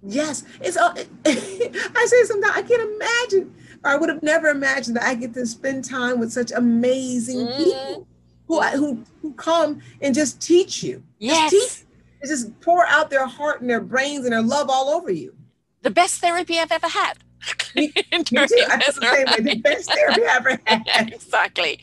Yes 0.02 0.44
it's 0.60 0.76
all 0.76 0.94
i 1.26 2.06
say 2.06 2.24
sometimes 2.24 2.56
i 2.56 2.62
can't 2.62 2.82
imagine. 2.94 3.54
Or 3.84 3.90
i 3.90 3.96
would 3.96 4.08
have 4.08 4.22
never 4.22 4.48
imagined 4.48 4.96
that 4.96 5.04
i 5.04 5.14
get 5.14 5.34
to 5.34 5.46
spend 5.46 5.84
time 5.84 6.18
with 6.20 6.32
such 6.32 6.52
amazing 6.52 7.46
mm. 7.46 7.56
people 7.56 8.06
who, 8.48 8.62
who 8.62 9.04
who 9.22 9.32
come 9.34 9.80
and 10.00 10.14
just 10.14 10.40
teach 10.40 10.82
you. 10.82 11.02
Yes. 11.18 11.50
just 11.50 11.78
teach 11.78 11.87
just 12.24 12.60
pour 12.60 12.86
out 12.86 13.10
their 13.10 13.26
heart 13.26 13.60
and 13.60 13.70
their 13.70 13.80
brains 13.80 14.24
and 14.24 14.32
their 14.32 14.42
love 14.42 14.68
all 14.70 14.88
over 14.88 15.10
you. 15.10 15.34
The 15.82 15.90
best 15.90 16.20
therapy 16.20 16.58
I've 16.58 16.72
ever 16.72 16.88
had. 16.88 17.18
Me, 17.74 17.92
me 18.12 18.24
too. 18.24 18.36
I 18.38 18.46
feel 18.46 18.56
the 18.56 18.92
same 18.92 19.26
way. 19.26 19.54
The 19.54 19.60
best 19.60 19.92
therapy 19.94 20.22
I 20.24 20.36
ever 20.36 20.58
had. 20.64 21.12
exactly. 21.12 21.80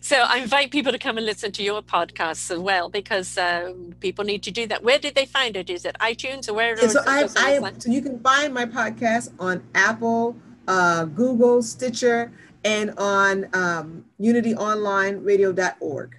So 0.00 0.16
I 0.16 0.38
invite 0.38 0.70
people 0.70 0.92
to 0.92 0.98
come 0.98 1.16
and 1.16 1.26
listen 1.26 1.50
to 1.52 1.62
your 1.62 1.82
podcasts 1.82 2.50
as 2.50 2.58
well 2.58 2.88
because 2.88 3.36
uh, 3.36 3.72
people 4.00 4.24
need 4.24 4.42
to 4.44 4.50
do 4.50 4.66
that. 4.68 4.82
Where 4.82 4.98
did 4.98 5.14
they 5.14 5.26
find 5.26 5.56
it? 5.56 5.68
Is 5.70 5.84
it 5.84 5.96
iTunes 6.00 6.48
or 6.48 6.54
where? 6.54 6.80
Yeah, 6.80 6.88
so 6.88 7.00
I, 7.06 7.28
I 7.36 7.72
so 7.78 7.90
you 7.90 8.02
can 8.02 8.20
find 8.20 8.54
my 8.54 8.66
podcast 8.66 9.32
on 9.38 9.62
Apple, 9.74 10.36
uh, 10.68 11.06
Google, 11.06 11.62
Stitcher, 11.62 12.32
and 12.64 12.92
on 12.96 13.48
um, 13.52 14.04
UnityOnlineRadio.org. 14.20 16.16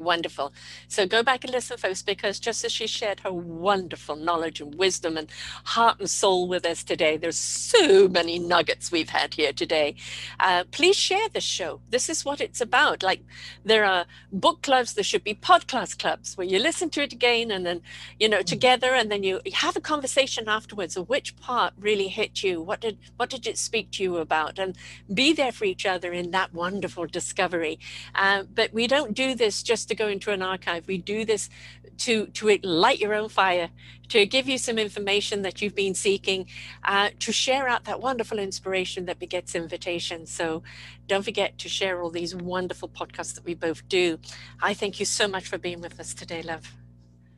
Wonderful. 0.00 0.54
So 0.88 1.06
go 1.06 1.22
back 1.22 1.44
and 1.44 1.52
listen, 1.52 1.76
folks, 1.76 2.00
because 2.00 2.40
just 2.40 2.64
as 2.64 2.72
she 2.72 2.86
shared 2.86 3.20
her 3.20 3.30
wonderful 3.30 4.16
knowledge 4.16 4.58
and 4.62 4.74
wisdom 4.76 5.18
and 5.18 5.28
heart 5.64 6.00
and 6.00 6.08
soul 6.08 6.48
with 6.48 6.64
us 6.64 6.82
today, 6.82 7.18
there's 7.18 7.36
so 7.36 8.08
many 8.08 8.38
nuggets 8.38 8.90
we've 8.90 9.10
had 9.10 9.34
here 9.34 9.52
today. 9.52 9.94
Uh, 10.38 10.64
please 10.70 10.96
share 10.96 11.28
this 11.28 11.44
show. 11.44 11.82
This 11.90 12.08
is 12.08 12.24
what 12.24 12.40
it's 12.40 12.62
about. 12.62 13.02
Like 13.02 13.20
there 13.62 13.84
are 13.84 14.06
book 14.32 14.62
clubs, 14.62 14.94
there 14.94 15.04
should 15.04 15.22
be 15.22 15.34
podcast 15.34 15.98
clubs 15.98 16.34
where 16.34 16.46
you 16.46 16.58
listen 16.58 16.88
to 16.90 17.02
it 17.02 17.12
again 17.12 17.50
and 17.50 17.66
then, 17.66 17.82
you 18.18 18.28
know, 18.30 18.40
together 18.40 18.94
and 18.94 19.12
then 19.12 19.22
you, 19.22 19.42
you 19.44 19.52
have 19.52 19.76
a 19.76 19.82
conversation 19.82 20.48
afterwards 20.48 20.96
of 20.96 21.10
which 21.10 21.36
part 21.36 21.74
really 21.78 22.08
hit 22.08 22.42
you. 22.42 22.62
What 22.62 22.80
did 22.80 22.96
what 23.18 23.28
did 23.28 23.46
it 23.46 23.58
speak 23.58 23.90
to 23.92 24.02
you 24.02 24.16
about? 24.16 24.58
And 24.58 24.78
be 25.12 25.34
there 25.34 25.52
for 25.52 25.66
each 25.66 25.84
other 25.84 26.10
in 26.10 26.30
that 26.30 26.54
wonderful 26.54 27.04
discovery. 27.04 27.78
Uh, 28.14 28.44
but 28.54 28.72
we 28.72 28.86
don't 28.86 29.12
do 29.12 29.34
this 29.34 29.62
just 29.62 29.89
to 29.90 29.94
go 29.94 30.08
into 30.08 30.30
an 30.30 30.40
archive. 30.42 30.86
We 30.86 30.98
do 30.98 31.24
this 31.24 31.50
to 31.98 32.26
to 32.26 32.58
light 32.62 32.98
your 32.98 33.14
own 33.14 33.28
fire, 33.28 33.68
to 34.08 34.24
give 34.24 34.48
you 34.48 34.56
some 34.56 34.78
information 34.78 35.42
that 35.42 35.60
you've 35.60 35.74
been 35.74 35.94
seeking, 35.94 36.46
uh, 36.84 37.10
to 37.18 37.32
share 37.32 37.68
out 37.68 37.84
that 37.84 38.00
wonderful 38.00 38.38
inspiration 38.38 39.04
that 39.06 39.18
begets 39.18 39.54
invitation. 39.54 40.26
So, 40.26 40.62
don't 41.08 41.24
forget 41.24 41.58
to 41.58 41.68
share 41.68 42.00
all 42.00 42.10
these 42.10 42.34
wonderful 42.34 42.88
podcasts 42.88 43.34
that 43.34 43.44
we 43.44 43.54
both 43.54 43.86
do. 43.88 44.18
I 44.62 44.72
thank 44.74 44.98
you 45.00 45.06
so 45.06 45.28
much 45.28 45.46
for 45.46 45.58
being 45.58 45.80
with 45.80 46.00
us 46.00 46.14
today, 46.14 46.42
love. 46.42 46.72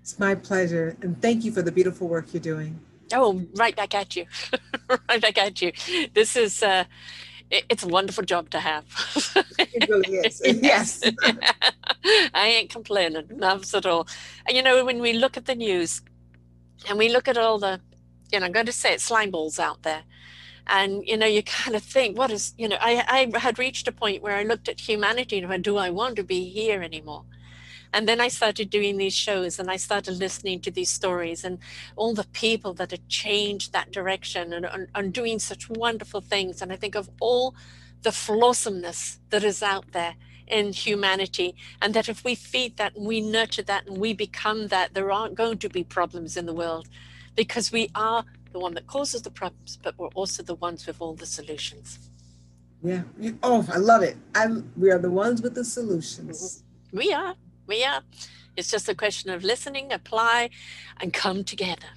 It's 0.03 0.19
my 0.19 0.35
pleasure, 0.35 0.97
and 1.03 1.21
thank 1.21 1.45
you 1.45 1.53
for 1.53 1.63
the 1.63 1.73
beautiful 1.73 2.07
work 2.07 2.33
you're 2.33 2.41
doing. 2.41 2.79
Oh, 3.15 3.43
right 3.55 3.75
back 3.75 3.95
at 3.95 4.15
you, 4.17 4.27
right 5.09 5.21
back 5.21 5.39
at 5.39 5.61
you. 5.63 5.73
This 6.15 6.37
is. 6.37 6.63
Uh, 6.63 6.85
it's 7.53 7.85
a 7.85 7.89
wonderful 7.89 8.25
job 8.25 8.51
to 8.51 8.61
have. 8.61 8.85
it 9.59 9.89
really 9.89 10.17
is. 10.27 10.41
Yes. 10.45 11.03
I 12.35 12.47
ain't 12.49 12.71
complaining, 12.71 13.27
not 13.31 13.73
at 13.75 13.87
all. 13.87 14.09
And 14.47 14.57
you 14.57 14.63
know, 14.63 14.85
when 14.85 15.01
we 15.01 15.13
look 15.13 15.37
at 15.37 15.47
the 15.47 15.55
news 15.55 16.03
and 16.89 16.99
we 16.99 17.09
look 17.09 17.29
at 17.29 17.37
all 17.37 17.59
the, 17.59 17.81
you 18.33 18.41
know, 18.41 18.47
I'm 18.47 18.53
going 18.53 18.67
to 18.67 18.73
say 18.73 18.95
it, 18.95 19.01
slime 19.01 19.31
balls 19.31 19.59
out 19.59 19.83
there. 19.83 20.03
And, 20.69 21.07
you 21.07 21.17
know, 21.17 21.27
you 21.27 21.43
kind 21.43 21.77
of 21.77 21.83
think, 21.83 22.17
what 22.17 22.31
is, 22.31 22.55
you 22.57 22.69
know, 22.69 22.79
I, 22.81 23.29
I 23.35 23.39
had 23.39 23.59
reached 23.59 23.89
a 23.89 23.93
point 23.93 24.23
where 24.23 24.37
I 24.37 24.45
looked 24.45 24.69
at 24.69 24.81
humanity 24.81 25.39
and 25.39 25.49
went, 25.49 25.65
do 25.65 25.77
I 25.77 25.91
want 25.91 26.17
to 26.17 26.23
be 26.23 26.49
here 26.49 26.83
anymore? 26.83 27.25
And 27.93 28.09
then 28.09 28.21
I 28.21 28.29
started 28.29 28.71
doing 28.71 28.97
these 28.97 29.15
shows 29.15 29.59
and 29.59 29.71
I 29.71 29.77
started 29.77 30.19
listening 30.19 30.61
to 30.61 30.71
these 30.71 30.89
stories 30.89 31.45
and 31.45 31.59
all 31.97 32.15
the 32.15 32.27
people 32.33 32.73
that 32.75 32.91
had 32.91 33.09
changed 33.09 33.73
that 33.73 33.91
direction 33.91 34.53
and, 34.53 34.65
and, 34.65 34.89
and 34.95 35.13
doing 35.13 35.39
such 35.39 35.69
wonderful 35.69 36.21
things. 36.21 36.63
And 36.63 36.73
I 36.73 36.77
think 36.77 36.95
of 36.95 37.11
all 37.21 37.55
the 38.03 38.13
flawsomeness 38.13 39.21
that 39.31 39.45
is 39.45 39.63
out 39.63 39.93
there 39.93 40.15
in 40.47 40.73
humanity 40.73 41.55
and 41.81 41.95
that 41.95 42.09
if 42.09 42.25
we 42.25 42.35
feed 42.35 42.77
that 42.77 42.95
and 42.97 43.07
we 43.07 43.21
nurture 43.21 43.63
that 43.63 43.87
and 43.87 43.99
we 43.99 44.13
become 44.13 44.69
that 44.69 44.93
there 44.93 45.11
aren't 45.11 45.35
going 45.35 45.57
to 45.59 45.69
be 45.69 45.85
problems 45.85 46.37
in 46.37 46.47
the 46.47 46.53
world 46.53 46.89
because 47.37 47.73
we 47.73 47.91
are 47.95 48.25
the 48.53 48.59
one 48.59 48.75
that 48.75 48.87
causes 48.87 49.23
the 49.23 49.31
problems 49.31 49.79
but 49.83 49.97
we're 49.99 50.09
also 50.09 50.43
the 50.43 50.57
ones 50.57 50.87
with 50.87 51.01
all 51.01 51.15
the 51.15 51.25
solutions 51.25 52.11
yeah 52.83 53.03
oh 53.43 53.67
i 53.73 53.79
love 53.79 54.03
it 54.03 54.17
i 54.35 54.47
we 54.77 54.91
are 54.91 54.99
the 54.99 55.11
ones 55.11 55.41
with 55.41 55.55
the 55.55 55.65
solutions 55.65 56.63
mm-hmm. 56.91 56.99
We 57.67 57.85
are 57.85 58.03
It's 58.57 58.71
just 58.71 58.89
a 58.89 58.95
question 58.95 59.31
of 59.31 59.43
listening, 59.45 59.93
apply, 59.93 60.51
and 61.01 61.13
come 61.13 61.43
together. 61.43 61.89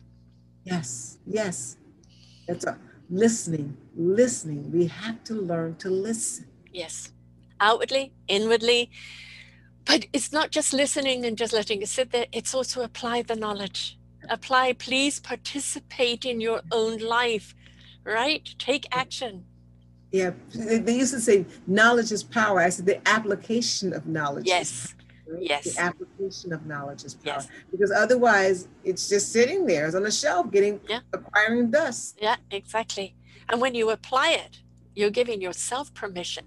Yes, 0.64 1.18
yes. 1.28 1.78
It's 2.48 2.66
a 2.66 2.78
listening, 3.10 3.76
listening. 3.96 4.72
We 4.72 4.88
have 4.88 5.24
to 5.26 5.34
learn 5.34 5.76
to 5.78 5.90
listen. 5.90 6.48
Yes. 6.72 7.12
Outwardly, 7.60 8.14
inwardly. 8.28 8.90
But 9.84 10.08
it's 10.14 10.32
not 10.32 10.52
just 10.52 10.74
listening 10.74 11.26
and 11.26 11.38
just 11.38 11.54
letting 11.54 11.82
it 11.82 11.90
sit 11.90 12.12
there, 12.12 12.26
it's 12.32 12.56
also 12.56 12.82
apply 12.82 13.24
the 13.24 13.36
knowledge. 13.36 14.00
Apply, 14.30 14.74
please 14.74 15.20
participate 15.20 16.26
in 16.26 16.42
your 16.42 16.62
own 16.72 16.98
life, 16.98 17.54
right? 18.04 18.44
Take 18.58 18.88
action. 18.92 19.46
Yeah, 20.12 20.32
they 20.54 20.96
used 20.96 21.14
to 21.14 21.20
say 21.20 21.46
knowledge 21.68 22.12
is 22.12 22.24
power. 22.24 22.62
I 22.62 22.70
said 22.70 22.86
the 22.86 23.08
application 23.08 23.94
of 23.94 24.08
knowledge. 24.08 24.46
Yes. 24.48 24.95
Right? 25.28 25.42
Yes. 25.42 25.76
The 25.76 25.82
application 25.82 26.54
of 26.54 26.66
knowledge 26.66 27.04
is 27.04 27.16
power. 27.16 27.36
Yes. 27.38 27.48
Because 27.72 27.92
otherwise 27.92 28.68
it's 28.84 29.10
just 29.10 29.32
sitting 29.32 29.66
there, 29.66 29.88
it's 29.88 29.96
on 29.96 30.04
the 30.04 30.12
shelf 30.12 30.52
getting 30.52 30.80
yeah. 30.88 31.00
acquiring 31.14 31.72
dust. 31.72 32.20
Yeah, 32.22 32.36
exactly. 32.52 33.16
And 33.50 33.62
when 33.62 33.76
you 33.76 33.90
apply 33.90 34.32
it, 34.32 34.62
you're 34.96 35.10
giving 35.10 35.42
yourself 35.42 35.94
permission 35.94 36.46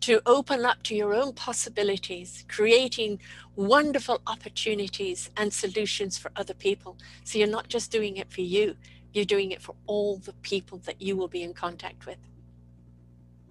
to 0.00 0.20
open 0.26 0.64
up 0.64 0.82
to 0.84 0.94
your 0.94 1.14
own 1.14 1.32
possibilities, 1.32 2.44
creating 2.48 3.18
wonderful 3.56 4.20
opportunities 4.26 5.30
and 5.36 5.52
solutions 5.52 6.18
for 6.18 6.30
other 6.36 6.54
people. 6.54 6.96
So 7.24 7.38
you're 7.38 7.48
not 7.48 7.68
just 7.68 7.90
doing 7.90 8.16
it 8.18 8.30
for 8.30 8.42
you, 8.42 8.76
you're 9.12 9.24
doing 9.24 9.52
it 9.52 9.62
for 9.62 9.74
all 9.86 10.18
the 10.18 10.34
people 10.34 10.78
that 10.84 11.00
you 11.00 11.16
will 11.16 11.28
be 11.28 11.42
in 11.42 11.54
contact 11.54 12.06
with. 12.06 12.18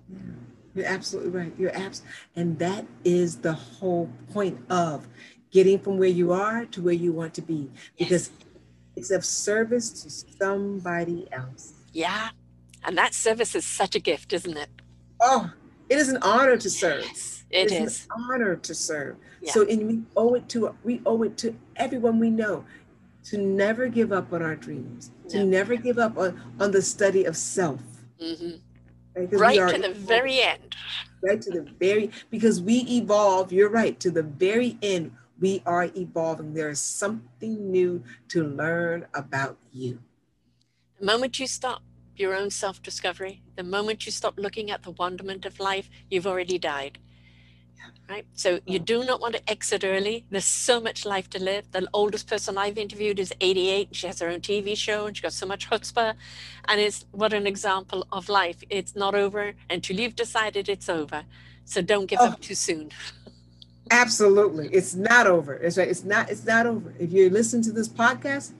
Yeah. 0.07 0.20
You're 0.76 0.85
absolutely 0.85 1.31
right. 1.31 1.53
You're 1.57 1.76
abs, 1.76 2.03
and 2.35 2.60
that 2.60 2.85
is 3.06 3.38
the 3.38 3.53
whole 3.53 4.10
point 4.34 4.60
of 4.69 5.07
getting 5.49 5.80
from 5.80 5.97
where 5.97 6.10
you 6.10 6.34
are 6.34 6.65
to 6.65 6.81
where 6.81 6.93
you 6.93 7.14
want 7.14 7.34
to 7.35 7.41
be, 7.41 7.72
because 7.97 8.30
yes. 8.30 8.47
it's 8.97 9.11
of 9.11 9.23
service 9.23 9.89
to 10.03 10.10
somebody 10.10 11.27
else. 11.31 11.73
Yeah, 11.93 12.30
and 12.84 12.97
that 12.97 13.14
service 13.14 13.56
is 13.56 13.65
such 13.65 13.95
a 13.95 13.99
gift, 13.99 14.34
isn't 14.34 14.57
it? 14.57 14.69
Oh, 15.22 15.49
it 15.88 15.97
is 15.97 16.10
an 16.10 16.18
honor 16.22 16.57
to 16.57 16.69
serve. 16.69 17.06
Yes, 17.06 17.45
it, 17.49 17.72
it 17.72 17.84
is, 17.84 17.91
is. 17.93 18.07
an 18.14 18.23
honor 18.23 18.57
to 18.57 18.76
serve. 18.76 19.15
Yeah. 19.41 19.53
So, 19.53 19.65
and 19.65 19.88
we 19.88 20.02
owe 20.18 20.34
it 20.34 20.49
to 20.49 20.76
we 20.84 21.02
owe 21.06 21.23
it 21.23 21.38
to 21.38 21.56
everyone 21.77 22.19
we 22.19 22.30
know 22.30 22.65
to 23.26 23.38
never 23.38 23.88
give 23.88 24.11
up 24.11 24.34
on 24.34 24.41
our 24.41 24.56
dreams, 24.57 25.11
to 25.30 25.45
never 25.45 25.77
give 25.77 25.99
up 25.99 26.18
on 26.18 26.41
on 26.60 26.72
the 26.72 26.81
study 26.81 27.23
of 27.23 27.38
self. 27.38 27.80
Mm-hmm 28.22 28.57
right 29.16 29.70
to 29.70 29.82
the 29.82 29.94
very 29.94 30.42
end. 30.42 30.76
Right 31.22 31.42
to 31.42 31.52
the 31.52 31.68
very, 31.80 32.12
because 32.30 32.62
we 32.62 32.80
evolve, 32.82 33.52
you're 33.52 33.70
right, 33.70 34.00
to 34.00 34.12
the 34.12 34.24
very 34.24 34.78
end, 34.82 35.12
we 35.40 35.62
are 35.66 35.90
evolving. 35.96 36.54
There 36.54 36.70
is 36.70 36.80
something 36.80 37.72
new 37.72 38.04
to 38.30 38.44
learn 38.44 39.06
about 39.14 39.58
you. 39.72 40.00
The 41.00 41.06
moment 41.06 41.40
you 41.40 41.48
stop 41.48 41.82
your 42.16 42.36
own 42.36 42.50
self 42.50 42.82
discovery, 42.82 43.42
the 43.56 43.64
moment 43.64 44.06
you 44.06 44.12
stop 44.12 44.36
looking 44.38 44.72
at 44.72 44.84
the 44.84 44.92
wonderment 44.92 45.46
of 45.46 45.60
life, 45.60 45.90
you've 46.10 46.28
already 46.28 46.58
died 46.58 47.00
right? 48.10 48.26
So 48.34 48.60
you 48.65 48.80
mm. 48.80 48.86
do 48.86 49.03
not 49.03 49.22
want 49.22 49.36
to 49.36 49.49
exit 49.49 49.84
early. 49.84 50.26
There's 50.30 50.45
so 50.45 50.80
much 50.80 51.06
life 51.06 51.30
to 51.32 51.41
live. 51.41 51.72
The 51.72 51.88
oldest 51.94 52.27
person 52.27 52.57
I've 52.57 52.77
interviewed 52.77 53.19
is 53.19 53.34
88. 53.41 53.95
She 53.95 54.07
has 54.07 54.19
her 54.19 54.30
own 54.30 54.41
TV 54.41 54.77
show 54.77 55.07
and 55.07 55.15
she 55.15 55.23
got 55.23 55.34
so 55.34 55.45
much 55.45 55.69
chutzpah. 55.69 56.15
And 56.68 56.82
it's 56.82 57.06
what 57.11 57.34
an 57.34 57.48
example 57.48 58.07
of 58.11 58.30
life. 58.30 58.64
It's 58.69 58.95
not 58.95 59.15
over 59.15 59.53
until 59.69 59.99
you've 59.99 60.15
decided 60.15 60.69
it's 60.69 60.90
over. 60.90 61.23
So 61.65 61.82
don't 61.82 62.06
give 62.06 62.19
oh, 62.22 62.27
up 62.27 62.41
too 62.41 62.56
soon. 62.56 62.91
absolutely. 63.91 64.69
It's 64.72 64.95
not 64.95 65.27
over. 65.27 65.53
It's 65.56 65.77
right. 65.77 65.88
It's 65.88 66.03
not, 66.03 66.30
it's 66.30 66.45
not 66.45 66.65
over. 66.65 66.94
If 66.99 67.11
you 67.11 67.30
listen 67.30 67.61
to 67.64 67.72
this 67.72 67.90
podcast, 67.90 68.52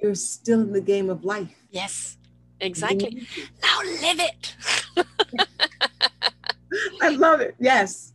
you're 0.00 0.14
still 0.14 0.60
in 0.60 0.72
the 0.72 0.80
game 0.80 1.10
of 1.10 1.24
life. 1.24 1.54
Yes, 1.70 2.16
exactly. 2.60 3.26
Now 3.62 3.80
live 3.82 4.20
it. 4.20 4.56
I 7.02 7.08
love 7.10 7.40
it. 7.40 7.54
Yes. 7.58 8.12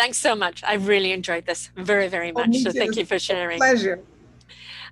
Thanks 0.00 0.16
so 0.16 0.34
much. 0.34 0.64
I 0.64 0.74
really 0.76 1.12
enjoyed 1.12 1.44
this 1.44 1.68
very, 1.76 2.08
very 2.08 2.30
oh, 2.30 2.40
much. 2.40 2.54
Oh, 2.54 2.60
so 2.60 2.72
thank 2.72 2.96
you 2.96 3.04
for 3.04 3.18
sharing. 3.18 3.58
pleasure. 3.58 4.00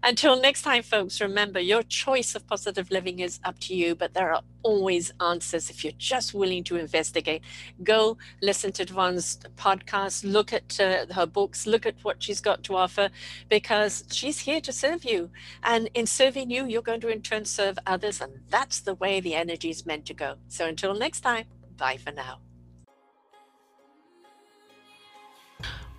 Until 0.03 0.39
next 0.39 0.61
time, 0.61 0.83
folks, 0.83 1.19
remember 1.23 1.61
your 1.61 1.83
choice 1.83 2.35
of 2.35 2.47
positive 2.47 2.91
living 2.91 3.21
is 3.21 3.41
up 3.43 3.59
to 3.61 3.75
you, 3.75 3.95
but 3.95 4.13
there 4.13 4.31
are 4.35 4.43
always 4.63 5.11
answers 5.19 5.71
if 5.71 5.83
you're 5.83 5.95
just 5.97 6.35
willing 6.35 6.63
to 6.65 6.77
investigate. 6.77 7.41
Go 7.83 8.19
listen 8.43 8.71
to 8.73 8.85
Devon's 8.85 9.39
podcast, 9.57 10.31
look 10.31 10.53
at 10.53 10.79
uh, 10.79 11.07
her 11.15 11.25
books, 11.25 11.67
look 11.67 11.87
at 11.87 11.95
what 12.03 12.23
she's 12.23 12.43
got 12.43 12.63
to 12.65 12.77
offer, 12.77 13.09
because 13.49 14.05
she's 14.13 14.41
here 14.41 14.61
to 14.61 14.73
serve 14.73 15.07
you. 15.07 15.31
And 15.63 15.89
in 15.95 16.07
serving 16.07 16.51
you, 16.51 16.67
you're 16.67 16.83
going 16.83 17.01
to 17.01 17.09
in 17.09 17.23
turn 17.23 17.47
serve 17.47 17.79
others. 17.87 18.21
And 18.21 18.41
that's 18.51 18.81
the 18.81 18.95
way 18.95 19.21
the 19.21 19.35
energy 19.35 19.71
is 19.71 19.87
meant 19.87 20.05
to 20.05 20.15
go. 20.15 20.35
So 20.49 20.67
until 20.67 20.93
next 20.93 21.23
time, 21.23 21.47
bye 21.79 21.97
for 21.97 22.13
now. 22.13 22.41